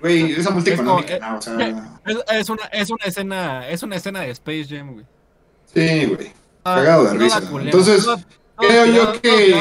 Güey, 0.00 0.32
esa 0.32 0.50
multa 0.50 0.70
Es 0.70 0.76
como- 0.76 1.00
económica, 1.00 1.18
no, 1.30 1.38
o 1.38 1.42
sea. 1.42 1.98
Es, 2.06 2.16
es 2.30 2.50
una, 2.50 2.64
es 2.66 2.90
una 2.90 3.04
escena, 3.04 3.68
es 3.68 3.82
una 3.82 3.96
escena 3.96 4.20
de 4.20 4.30
Space 4.30 4.66
Jam, 4.68 4.92
güey. 4.94 5.06
Sí, 5.74 6.06
güey. 6.06 6.32
Ah, 6.64 6.76
Cagado 6.76 7.04
de 7.04 7.14
risa. 7.18 7.40
culera, 7.40 7.70
Entonces, 7.70 8.04
todo- 8.04 8.16
todo 8.16 8.24
creo 8.68 8.86
yo 8.86 9.02
todo 9.12 9.20
que-. 9.22 9.54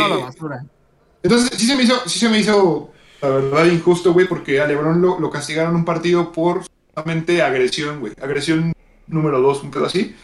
Entonces, 1.23 1.57
sí 1.57 1.65
se 1.65 1.75
me 1.75 1.83
hizo, 1.83 1.95
sí 2.07 2.19
se 2.19 2.29
me 2.29 2.39
hizo, 2.39 2.91
la 3.21 3.29
verdad, 3.29 3.65
injusto, 3.65 4.13
güey, 4.13 4.27
porque 4.27 4.59
a 4.61 4.67
LeBron 4.67 5.01
lo, 5.01 5.19
lo 5.19 5.29
castigaron 5.29 5.75
un 5.75 5.85
partido 5.85 6.31
por 6.31 6.63
solamente 6.93 7.41
agresión, 7.41 7.99
güey. 7.99 8.13
Agresión 8.21 8.73
número 9.07 9.41
dos, 9.41 9.63
un 9.63 9.71
pedo 9.71 9.85
así. 9.85 10.15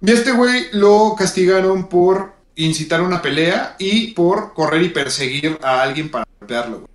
Y 0.00 0.10
este 0.12 0.32
güey 0.32 0.66
lo 0.72 1.14
castigaron 1.16 1.88
por 1.88 2.32
incitar 2.56 3.00
una 3.00 3.22
pelea 3.22 3.76
y 3.78 4.08
por 4.12 4.52
correr 4.54 4.82
y 4.82 4.88
perseguir 4.90 5.58
a 5.62 5.82
alguien 5.82 6.10
para 6.10 6.24
golpearlo, 6.40 6.80
güey. 6.80 6.88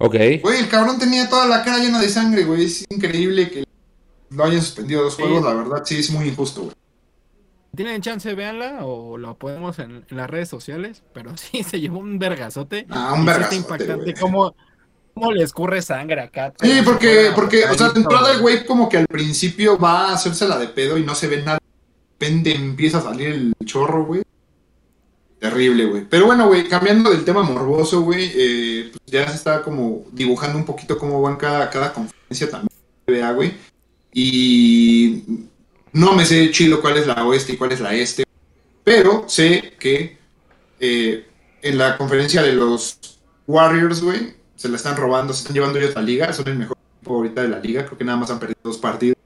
Ok. 0.00 0.42
Güey, 0.42 0.60
el 0.60 0.68
cabrón 0.68 0.98
tenía 0.98 1.28
toda 1.28 1.46
la 1.46 1.64
cara 1.64 1.78
llena 1.78 2.00
de 2.00 2.08
sangre, 2.08 2.44
güey. 2.44 2.64
Es 2.64 2.84
increíble 2.88 3.50
que 3.50 3.64
lo 4.30 4.44
hayan 4.44 4.60
suspendido 4.62 5.02
dos 5.02 5.16
Sí. 5.16 5.22
juegos, 5.22 5.42
la 5.42 5.54
verdad, 5.54 5.82
sí, 5.84 5.96
es 5.98 6.10
muy 6.10 6.28
injusto, 6.28 6.62
güey. 6.62 6.74
Tienen 7.74 8.00
chance, 8.00 8.34
véanla 8.34 8.84
o 8.84 9.18
lo 9.18 9.38
podemos 9.38 9.78
en, 9.78 10.04
en 10.08 10.16
las 10.16 10.28
redes 10.28 10.48
sociales, 10.48 11.02
pero 11.12 11.36
sí 11.36 11.62
se 11.62 11.80
llevó 11.80 11.98
un 11.98 12.18
vergazote. 12.18 12.86
Ah, 12.90 13.14
un 13.14 13.24
vergazote, 13.24 13.56
impactante 13.56 14.14
cómo, 14.14 14.54
cómo 15.14 15.32
le 15.32 15.44
escurre 15.44 15.82
sangre 15.82 16.22
acá. 16.22 16.52
Sí, 16.60 16.80
porque, 16.84 17.30
porque, 17.34 17.64
o 17.64 17.74
sea, 17.74 17.90
de 17.90 18.00
entrada 18.00 18.32
el 18.32 18.40
güey 18.40 18.64
como 18.64 18.88
que 18.88 18.98
al 18.98 19.06
principio 19.06 19.78
va 19.78 20.08
a 20.08 20.14
hacérsela 20.14 20.58
de 20.58 20.68
pedo 20.68 20.98
y 20.98 21.04
no 21.04 21.14
se 21.14 21.28
ve 21.28 21.42
nada. 21.42 21.58
De 21.58 22.26
repente 22.26 22.54
empieza 22.54 22.98
a 22.98 23.02
salir 23.02 23.28
el 23.28 23.54
chorro, 23.64 24.04
güey. 24.04 24.22
Terrible, 25.38 25.84
güey. 25.84 26.04
Pero 26.08 26.26
bueno, 26.26 26.48
güey, 26.48 26.68
cambiando 26.68 27.10
del 27.10 27.24
tema 27.24 27.44
morboso, 27.44 28.02
güey, 28.02 28.32
eh, 28.34 28.90
pues 28.90 29.02
ya 29.06 29.28
se 29.28 29.36
está 29.36 29.62
como 29.62 30.04
dibujando 30.10 30.58
un 30.58 30.64
poquito 30.64 30.98
cómo 30.98 31.22
van 31.22 31.36
cada, 31.36 31.70
cada 31.70 31.92
conferencia 31.92 32.50
también, 32.50 33.34
güey. 33.36 33.54
Y 34.12 35.48
no 35.92 36.12
me 36.12 36.24
sé 36.24 36.50
chido 36.50 36.80
cuál 36.80 36.96
es 36.96 37.06
la 37.06 37.24
oeste 37.24 37.52
y 37.52 37.56
cuál 37.56 37.72
es 37.72 37.80
la 37.80 37.94
este, 37.94 38.24
pero 38.84 39.24
sé 39.28 39.74
que 39.78 40.18
eh, 40.80 41.26
en 41.62 41.78
la 41.78 41.96
conferencia 41.96 42.42
de 42.42 42.52
los 42.52 42.98
Warriors, 43.46 44.02
güey, 44.02 44.34
se 44.56 44.68
la 44.68 44.76
están 44.76 44.96
robando, 44.96 45.32
se 45.32 45.40
están 45.40 45.54
llevando 45.54 45.78
ellos 45.78 45.94
la 45.94 46.02
liga, 46.02 46.32
son 46.32 46.48
el 46.48 46.58
mejor 46.58 46.76
equipo 46.96 47.16
ahorita 47.16 47.42
de 47.42 47.48
la 47.48 47.58
liga, 47.60 47.86
creo 47.86 47.98
que 47.98 48.04
nada 48.04 48.18
más 48.18 48.30
han 48.30 48.38
perdido 48.38 48.60
dos 48.62 48.78
partidos. 48.78 49.16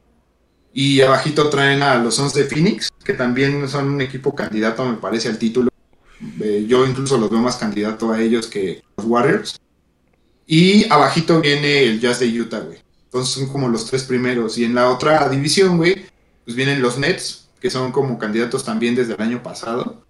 Y 0.75 1.01
abajito 1.03 1.49
traen 1.51 1.83
a 1.83 1.97
los 1.97 2.15
Suns 2.15 2.35
de 2.35 2.45
Phoenix, 2.45 2.91
que 3.05 3.13
también 3.13 3.69
son 3.69 3.89
un 3.89 4.01
equipo 4.01 4.35
candidato, 4.35 4.85
me 4.85 4.97
parece, 4.97 5.29
al 5.29 5.39
título. 5.39 5.71
Eh, 6.41 6.65
yo 6.67 6.87
incluso 6.87 7.19
los 7.19 7.31
veo 7.31 7.41
más 7.41 7.57
candidato 7.57 8.11
a 8.13 8.21
ellos 8.21 8.47
que 8.47 8.83
los 8.97 9.07
Warriors. 9.07 9.61
Y 10.47 10.91
abajito 10.91 11.41
viene 11.41 11.85
el 11.85 12.01
Jazz 12.01 12.21
de 12.21 12.41
Utah, 12.41 12.61
güey. 12.61 12.79
Entonces 13.05 13.35
son 13.35 13.49
como 13.49 13.69
los 13.69 13.87
tres 13.87 14.05
primeros. 14.05 14.57
Y 14.57 14.65
en 14.65 14.75
la 14.75 14.91
otra 14.91 15.29
división, 15.29 15.77
güey, 15.77 16.07
pues 16.45 16.57
vienen 16.57 16.83
los 16.83 16.99
Nets, 16.99 17.49
que 17.61 17.71
son 17.71 17.93
como 17.93 18.19
candidatos 18.19 18.65
también 18.65 18.95
desde 18.95 19.15
el 19.15 19.23
año 19.23 19.43
pasado. 19.43 20.03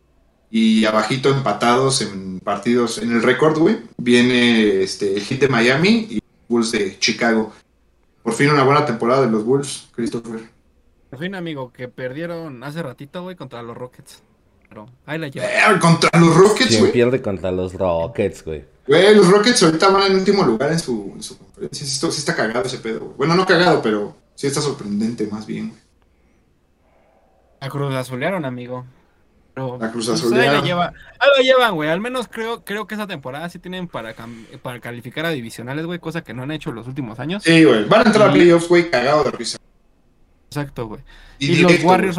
Y 0.50 0.84
abajito 0.84 1.30
empatados 1.30 2.02
en 2.02 2.38
partidos, 2.40 2.98
en 2.98 3.10
el 3.12 3.22
récord, 3.22 3.58
güey, 3.58 3.78
viene 3.96 4.82
este, 4.82 5.14
el 5.14 5.22
Heat 5.22 5.40
de 5.40 5.48
Miami 5.48 6.06
y 6.10 6.20
Bulls 6.48 6.72
de 6.72 6.98
Chicago. 6.98 7.52
Por 8.22 8.34
fin 8.34 8.50
una 8.50 8.62
buena 8.62 8.84
temporada 8.84 9.22
de 9.24 9.30
los 9.30 9.44
Bulls, 9.44 9.88
Christopher. 9.94 10.40
Por 11.10 11.18
fin, 11.18 11.34
amigo, 11.34 11.72
que 11.72 11.88
perdieron 11.88 12.62
hace 12.64 12.82
ratito, 12.82 13.22
güey, 13.22 13.34
contra 13.36 13.62
los 13.62 13.76
Rockets. 13.76 14.22
Pero 14.68 14.86
ahí 15.06 15.18
la 15.18 15.28
llevan. 15.28 15.48
Eh, 15.50 15.78
contra 15.80 16.10
los 16.20 16.34
Rockets, 16.36 16.68
¿Quién 16.68 16.80
güey. 16.80 16.92
pierde 16.92 17.20
contra 17.22 17.50
los 17.50 17.74
Rockets, 17.74 18.44
güey? 18.44 18.64
Güey, 18.86 19.14
los 19.14 19.28
Rockets 19.28 19.62
ahorita 19.62 19.88
van 19.88 20.10
en 20.12 20.18
último 20.18 20.42
lugar 20.44 20.72
en 20.72 20.78
su, 20.78 21.12
en 21.14 21.22
su 21.22 21.36
conferencia. 21.38 21.86
Sí, 21.86 21.92
esto- 21.92 22.10
sí 22.10 22.18
está 22.20 22.34
cagado 22.36 22.64
ese 22.66 22.78
pedo, 22.78 23.00
güey. 23.00 23.14
Bueno, 23.16 23.34
no 23.34 23.44
cagado, 23.46 23.80
pero 23.82 24.16
sí 24.34 24.46
está 24.46 24.60
sorprendente 24.60 25.26
más 25.28 25.46
bien, 25.46 25.68
güey. 25.70 25.81
La 27.62 27.68
Cruz 27.70 27.94
Azulearon, 27.94 28.44
amigo. 28.44 28.84
Pero, 29.54 29.78
La 29.80 29.92
Cruz 29.92 30.08
pues, 30.08 30.20
Azulearon. 30.20 30.50
Ahí 30.50 30.60
la, 30.60 30.66
lleva, 30.66 30.86
ahí 31.20 31.28
la 31.36 31.42
llevan, 31.44 31.74
güey. 31.76 31.90
Al 31.90 32.00
menos 32.00 32.26
creo, 32.26 32.64
creo 32.64 32.88
que 32.88 32.96
esa 32.96 33.06
temporada 33.06 33.48
sí 33.48 33.60
tienen 33.60 33.86
para, 33.86 34.16
para 34.62 34.80
calificar 34.80 35.26
a 35.26 35.30
divisionales, 35.30 35.86
güey. 35.86 36.00
Cosa 36.00 36.24
que 36.24 36.34
no 36.34 36.42
han 36.42 36.50
hecho 36.50 36.72
los 36.72 36.88
últimos 36.88 37.20
años. 37.20 37.44
Sí, 37.44 37.62
güey. 37.62 37.84
Van 37.84 38.00
a 38.00 38.04
entrar 38.10 38.30
a 38.30 38.32
playoffs, 38.32 38.68
güey, 38.68 38.90
cagado 38.90 39.22
de 39.22 39.30
risa. 39.30 39.58
Exacto, 40.48 40.88
güey. 40.88 41.02
Y, 41.38 41.52
Y, 41.52 41.56
los 41.62 41.84
Warriors, 41.84 42.16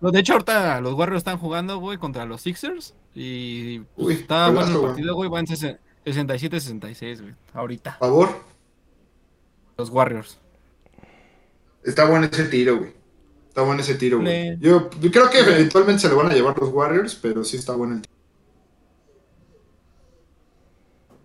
los- 0.00 0.12
de 0.12 0.20
hecho, 0.20 0.34
ahorita 0.34 0.80
los 0.80 0.94
Warriors 0.94 1.18
están 1.18 1.38
jugando, 1.38 1.78
güey, 1.78 1.98
contra 1.98 2.24
los 2.24 2.42
Sixers. 2.42 2.94
Y 3.16 3.80
pues, 3.80 4.06
Uy, 4.06 4.14
está 4.14 4.48
bueno 4.50 4.76
el 4.76 4.86
partido, 4.86 5.14
güey. 5.16 5.28
Van 5.28 5.46
67-66, 5.46 7.20
güey. 7.20 7.34
Ahorita. 7.52 7.98
Por 7.98 8.08
favor. 8.08 8.44
Los 9.76 9.90
Warriors. 9.90 10.38
Está 11.82 12.08
bueno 12.08 12.28
ese 12.30 12.44
tiro, 12.44 12.78
güey. 12.78 13.03
Está 13.54 13.62
bueno 13.62 13.82
ese 13.82 13.94
tiro, 13.94 14.18
güey. 14.20 14.58
Yo, 14.58 14.90
yo 15.00 15.10
creo 15.12 15.30
que 15.30 15.38
eventualmente 15.38 16.02
se 16.02 16.08
lo 16.08 16.16
van 16.16 16.28
a 16.28 16.34
llevar 16.34 16.58
los 16.58 16.70
Warriors, 16.70 17.14
pero 17.14 17.44
sí 17.44 17.56
está 17.56 17.72
bueno 17.72 17.94
el 17.94 18.02
tiro. 18.02 18.12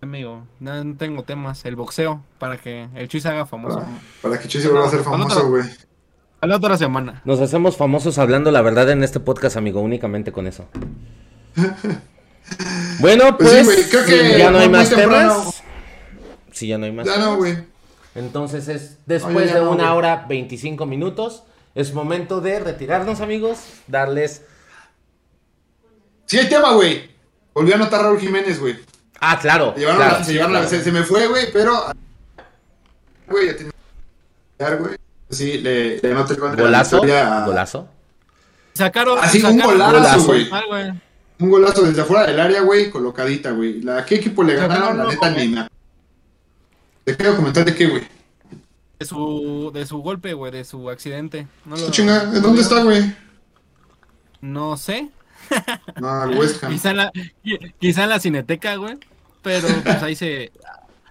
Amigo, 0.01 0.45
no, 0.59 0.83
no 0.83 0.95
tengo 0.95 1.23
temas. 1.23 1.65
El 1.65 1.75
boxeo, 1.75 2.23
para 2.37 2.57
que 2.57 2.87
el 2.93 3.07
Chuy 3.07 3.19
se 3.19 3.29
haga 3.29 3.47
famoso. 3.47 3.79
Para, 3.79 3.89
para 4.21 4.39
que 4.39 4.47
Chuy 4.47 4.61
se 4.61 4.67
vuelva 4.69 4.85
a 4.87 4.91
ser 4.91 4.99
famoso, 4.99 5.49
güey. 5.49 5.63
A 6.41 6.45
la 6.45 6.57
otra 6.57 6.77
semana. 6.77 7.23
Nos 7.25 7.39
hacemos 7.41 7.75
famosos 7.77 8.19
hablando 8.19 8.51
la 8.51 8.61
verdad 8.61 8.91
en 8.91 9.03
este 9.03 9.19
podcast, 9.19 9.57
amigo, 9.57 9.81
únicamente 9.81 10.31
con 10.31 10.45
eso. 10.45 10.65
Bueno, 12.99 13.37
Pues 13.37 13.49
pues, 13.49 13.59
sí, 13.59 13.65
güey, 13.65 13.89
creo 13.89 14.05
que 14.05 14.37
ya 14.39 14.51
no 14.51 14.57
hay 14.59 14.69
más 14.69 14.89
temprano. 14.89 15.33
temas. 15.33 15.63
Sí, 16.51 16.67
ya 16.67 16.77
no 16.77 16.85
hay 16.85 16.91
más 16.91 17.05
Ya 17.07 17.17
no, 17.17 17.37
güey. 17.37 17.57
Entonces 18.15 18.67
es 18.67 18.97
después 19.05 19.35
Oye, 19.35 19.53
de 19.53 19.61
no, 19.61 19.71
una 19.71 19.93
hora 19.93 20.25
25 20.27 20.85
minutos. 20.85 21.43
Es 21.75 21.93
momento 21.93 22.41
de 22.41 22.59
retirarnos, 22.59 23.21
amigos. 23.21 23.59
Darles. 23.87 24.41
Sí 26.25 26.37
hay 26.37 26.49
tema, 26.49 26.73
güey. 26.73 27.09
Volvió 27.53 27.73
a 27.73 27.77
anotar 27.77 28.01
Raúl 28.01 28.19
Jiménez, 28.19 28.59
güey. 28.59 28.77
Ah, 29.19 29.37
claro. 29.39 29.73
Se, 29.73 29.79
llevaron 29.81 29.97
claro, 30.01 30.13
la- 30.13 30.19
se, 30.19 30.25
sí, 30.25 30.33
llevaron 30.33 30.53
la- 30.53 30.59
claro. 30.61 30.75
se, 30.77 30.83
se 30.83 30.91
me 30.91 31.03
fue, 31.03 31.27
güey, 31.27 31.51
pero. 31.51 31.85
Güey, 33.27 33.47
ya 33.47 33.55
tenía 33.57 33.71
que 34.57 34.75
güey. 34.75 34.95
Sí, 35.29 35.57
le, 35.59 35.99
le 35.99 36.11
anoté 36.11 36.33
el 36.33 36.39
gol 36.39 36.51
de 36.51 36.57
la 36.57 36.63
Golazo. 36.63 37.03
a- 37.03 37.45
Golazo. 37.45 37.87
Sacaron. 38.73 39.19
Ah, 39.21 39.27
sí, 39.29 39.43
un 39.43 39.59
sacaron- 39.59 39.77
golazo, 39.91 40.23
güey. 40.25 40.49
Un 41.39 41.49
golazo 41.49 41.83
desde 41.83 42.01
afuera 42.01 42.25
del 42.25 42.39
área, 42.39 42.61
güey, 42.61 42.89
colocadita, 42.89 43.51
güey. 43.51 43.87
¿A 43.89 44.05
qué 44.05 44.15
equipo 44.15 44.43
le 44.43 44.55
ganaron? 44.55 44.97
La 44.97 45.05
neta, 45.05 45.29
ni 45.31 45.47
me. 45.47 45.67
Te 47.05 47.15
quiero 47.15 47.35
comentar 47.35 47.63
de 47.65 47.75
qué, 47.75 47.87
güey. 47.87 48.03
De 48.99 49.05
su, 49.05 49.71
de 49.73 49.85
su 49.85 49.99
golpe, 49.99 50.33
güey, 50.33 50.51
de 50.51 50.65
su 50.65 50.89
accidente. 50.89 51.47
No 51.63 51.77
lo- 51.77 51.89
Chinga, 51.89 52.23
¿en 52.23 52.41
dónde 52.41 52.61
está, 52.61 52.83
güey? 52.83 53.15
No 54.41 54.75
sé. 54.75 55.09
No, 55.99 56.09
al 56.09 56.37
West 56.37 56.61
Ham. 56.63 56.71
Quizá 56.73 56.91
en 56.91 56.97
la, 56.97 57.11
qui- 57.13 57.73
quizá 57.79 58.03
en 58.03 58.09
la 58.09 58.19
cineteca, 58.19 58.75
güey. 58.75 58.97
Pero 59.41 59.67
pues 59.83 60.03
ahí 60.03 60.15
se. 60.15 60.51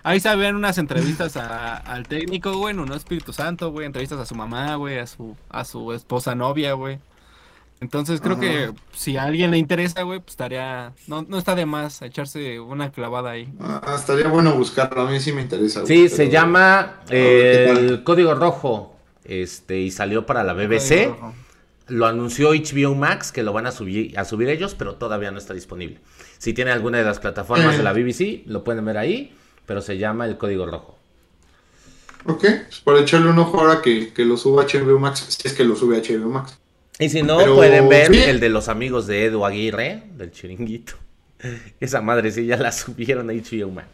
Ahí 0.02 0.20
se 0.20 0.36
ven 0.36 0.54
unas 0.54 0.76
entrevistas 0.78 1.36
a- 1.38 1.76
al 1.78 2.06
técnico, 2.06 2.56
güey, 2.58 2.74
en 2.74 2.80
un 2.80 2.92
Espíritu 2.92 3.32
Santo, 3.32 3.72
güey, 3.72 3.86
entrevistas 3.86 4.18
a 4.20 4.26
su 4.26 4.34
mamá, 4.34 4.74
güey, 4.76 4.98
a 4.98 5.06
su, 5.06 5.34
a 5.48 5.64
su 5.64 5.92
esposa 5.94 6.34
novia, 6.34 6.74
güey. 6.74 6.98
Entonces 7.80 8.20
creo 8.20 8.32
Ajá. 8.32 8.40
que 8.40 8.70
si 8.92 9.16
a 9.16 9.22
alguien 9.22 9.52
le 9.52 9.58
interesa, 9.58 10.02
güey, 10.02 10.18
pues 10.18 10.30
estaría, 10.32 10.92
no, 11.06 11.22
no 11.28 11.38
está 11.38 11.54
de 11.54 11.64
más 11.64 12.02
echarse 12.02 12.58
una 12.58 12.90
clavada 12.90 13.30
ahí. 13.30 13.48
Ah, 13.60 13.94
estaría 13.96 14.26
bueno 14.28 14.52
buscarlo, 14.54 15.02
a 15.02 15.10
mí 15.10 15.20
sí 15.20 15.32
me 15.32 15.42
interesa. 15.42 15.86
Sí, 15.86 16.08
se 16.08 16.28
llama 16.28 17.02
¿qué 17.08 17.66
eh? 17.66 17.70
El 17.70 18.02
Código 18.04 18.34
Rojo. 18.34 18.96
Este, 19.24 19.78
y 19.78 19.90
salió 19.90 20.26
para 20.26 20.42
la 20.42 20.54
BBC. 20.54 21.14
Lo 21.86 22.06
anunció 22.06 22.50
HBO 22.50 22.94
Max, 22.94 23.30
que 23.32 23.42
lo 23.42 23.52
van 23.52 23.66
a 23.66 23.72
subir, 23.72 24.18
a 24.18 24.24
subir 24.24 24.48
ellos, 24.48 24.74
pero 24.74 24.96
todavía 24.96 25.30
no 25.30 25.38
está 25.38 25.54
disponible. 25.54 26.00
Si 26.38 26.52
tiene 26.52 26.70
alguna 26.72 26.98
de 26.98 27.04
las 27.04 27.18
plataformas 27.20 27.74
Eh. 27.74 27.78
de 27.78 27.84
la 27.84 27.92
BBC, 27.94 28.42
lo 28.46 28.64
pueden 28.64 28.84
ver 28.84 28.98
ahí, 28.98 29.34
pero 29.66 29.80
se 29.82 29.98
llama 29.98 30.26
El 30.26 30.36
Código 30.36 30.66
Rojo. 30.66 30.98
Ok, 32.24 32.40
pues 32.40 32.80
para 32.80 33.00
echarle 33.00 33.30
un 33.30 33.38
ojo 33.38 33.60
ahora 33.60 33.80
que, 33.80 34.12
que 34.12 34.24
lo 34.24 34.36
suba 34.36 34.62
a 34.64 34.66
HBO 34.66 34.98
Max, 34.98 35.24
si 35.28 35.46
es 35.48 35.54
que 35.54 35.64
lo 35.64 35.76
sube 35.76 35.96
a 35.96 36.00
HBO 36.00 36.28
Max. 36.28 36.58
Y 36.98 37.08
si 37.08 37.22
no, 37.22 37.38
Pero, 37.38 37.54
pueden 37.54 37.88
ver 37.88 38.12
el 38.14 38.40
de 38.40 38.48
los 38.48 38.68
amigos 38.68 39.06
de 39.06 39.26
Edu 39.26 39.44
Aguirre, 39.44 40.02
del 40.16 40.32
chiringuito. 40.32 40.94
Esa 41.80 42.00
madre 42.00 42.30
sí 42.32 42.46
ya 42.46 42.56
la 42.56 42.72
subieron 42.72 43.30
a 43.30 43.32
HBO 43.32 43.70
Max. 43.70 43.88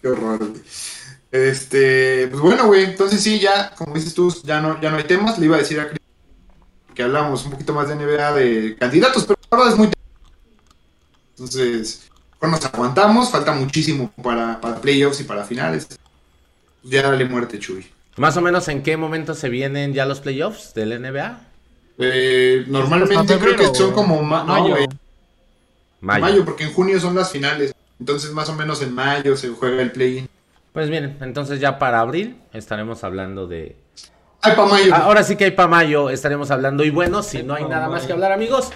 Qué 0.00 0.08
horror. 0.08 0.52
Este, 1.32 2.28
pues 2.28 2.40
bueno, 2.40 2.66
güey, 2.66 2.84
entonces 2.84 3.20
sí, 3.20 3.40
ya, 3.40 3.74
como 3.74 3.94
dices 3.94 4.14
tú, 4.14 4.34
ya 4.44 4.60
no, 4.60 4.80
ya 4.80 4.90
no 4.90 4.96
hay 4.96 5.04
temas. 5.04 5.38
Le 5.38 5.46
iba 5.46 5.56
a 5.56 5.60
decir 5.60 5.80
a 5.80 5.88
Chris 5.88 6.00
que 6.94 7.02
hablamos 7.02 7.44
un 7.44 7.50
poquito 7.52 7.74
más 7.74 7.88
de 7.88 7.96
NBA 7.96 8.32
de 8.32 8.76
candidatos, 8.76 9.24
pero 9.24 9.38
la 9.50 9.56
verdad 9.58 9.72
es 9.72 9.78
muy. 9.78 9.90
Entonces, 11.30 12.08
mejor 12.34 12.48
nos 12.50 12.64
aguantamos, 12.64 13.30
falta 13.30 13.52
muchísimo 13.52 14.10
para, 14.22 14.60
para 14.60 14.80
playoffs 14.80 15.20
y 15.20 15.24
para 15.24 15.44
finales. 15.44 15.86
Pues 15.88 15.98
ya 16.92 17.02
dale 17.02 17.24
muerte, 17.26 17.58
Chuy. 17.58 17.86
Más 18.16 18.36
o 18.36 18.40
menos 18.40 18.68
en 18.68 18.82
qué 18.82 18.96
momento 18.96 19.34
se 19.34 19.50
vienen 19.50 19.92
ya 19.92 20.06
los 20.06 20.20
playoffs 20.20 20.72
del 20.72 21.02
NBA? 21.02 21.38
Eh, 21.98 22.64
normalmente 22.68 23.38
creo 23.38 23.56
que 23.56 23.74
son 23.74 23.92
como 23.92 24.22
ma- 24.22 24.44
no, 24.44 24.52
Mayo. 24.62 24.76
Mayo. 26.00 26.20
mayo, 26.20 26.44
porque 26.44 26.64
en 26.64 26.72
junio 26.72 27.00
son 27.00 27.14
las 27.14 27.30
finales. 27.30 27.74
Entonces, 27.98 28.30
más 28.32 28.48
o 28.50 28.54
menos 28.54 28.82
en 28.82 28.94
mayo 28.94 29.36
se 29.36 29.48
juega 29.48 29.80
el 29.82 29.90
play-in. 29.92 30.28
Pues 30.72 30.90
bien, 30.90 31.16
entonces 31.22 31.58
ya 31.58 31.78
para 31.78 32.00
abril 32.00 32.36
estaremos 32.52 33.02
hablando 33.02 33.46
de... 33.46 33.76
Hay 34.42 34.54
pa' 34.54 34.66
mayo. 34.66 34.94
Ahora 34.94 35.22
sí 35.22 35.36
que 35.36 35.44
hay 35.44 35.50
para 35.52 35.68
mayo, 35.68 36.10
estaremos 36.10 36.50
hablando. 36.50 36.84
Y 36.84 36.90
bueno, 36.90 37.22
si 37.22 37.42
no 37.42 37.54
hay 37.54 37.64
nada 37.64 37.88
más 37.88 38.04
que 38.04 38.12
hablar, 38.12 38.30
amigos, 38.30 38.70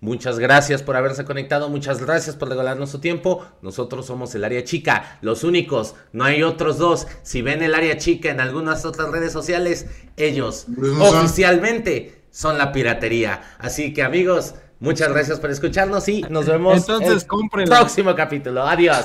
muchas 0.00 0.38
gracias 0.38 0.84
por 0.84 0.94
haberse 0.96 1.24
conectado, 1.24 1.68
muchas 1.68 2.00
gracias 2.00 2.36
por 2.36 2.48
regalarnos 2.48 2.90
su 2.90 3.00
tiempo. 3.00 3.44
Nosotros 3.60 4.06
somos 4.06 4.32
el 4.36 4.44
área 4.44 4.62
chica, 4.62 5.18
los 5.20 5.42
únicos, 5.42 5.96
no 6.12 6.22
hay 6.24 6.44
otros 6.44 6.78
dos. 6.78 7.08
Si 7.24 7.42
ven 7.42 7.64
el 7.64 7.74
área 7.74 7.98
chica 7.98 8.30
en 8.30 8.38
algunas 8.38 8.84
otras 8.84 9.10
redes 9.10 9.32
sociales, 9.32 9.86
ellos 10.16 10.66
no 10.68 11.04
oficialmente 11.04 12.22
son 12.34 12.58
la 12.58 12.72
piratería. 12.72 13.40
Así 13.58 13.94
que 13.94 14.02
amigos, 14.02 14.56
muchas 14.80 15.12
gracias 15.12 15.38
por 15.38 15.50
escucharnos 15.50 16.08
y 16.08 16.22
nos 16.22 16.46
vemos 16.46 16.78
Entonces, 16.78 17.24
el 17.54 17.68
próximo 17.68 18.14
capítulo. 18.16 18.66
Adiós. 18.66 19.04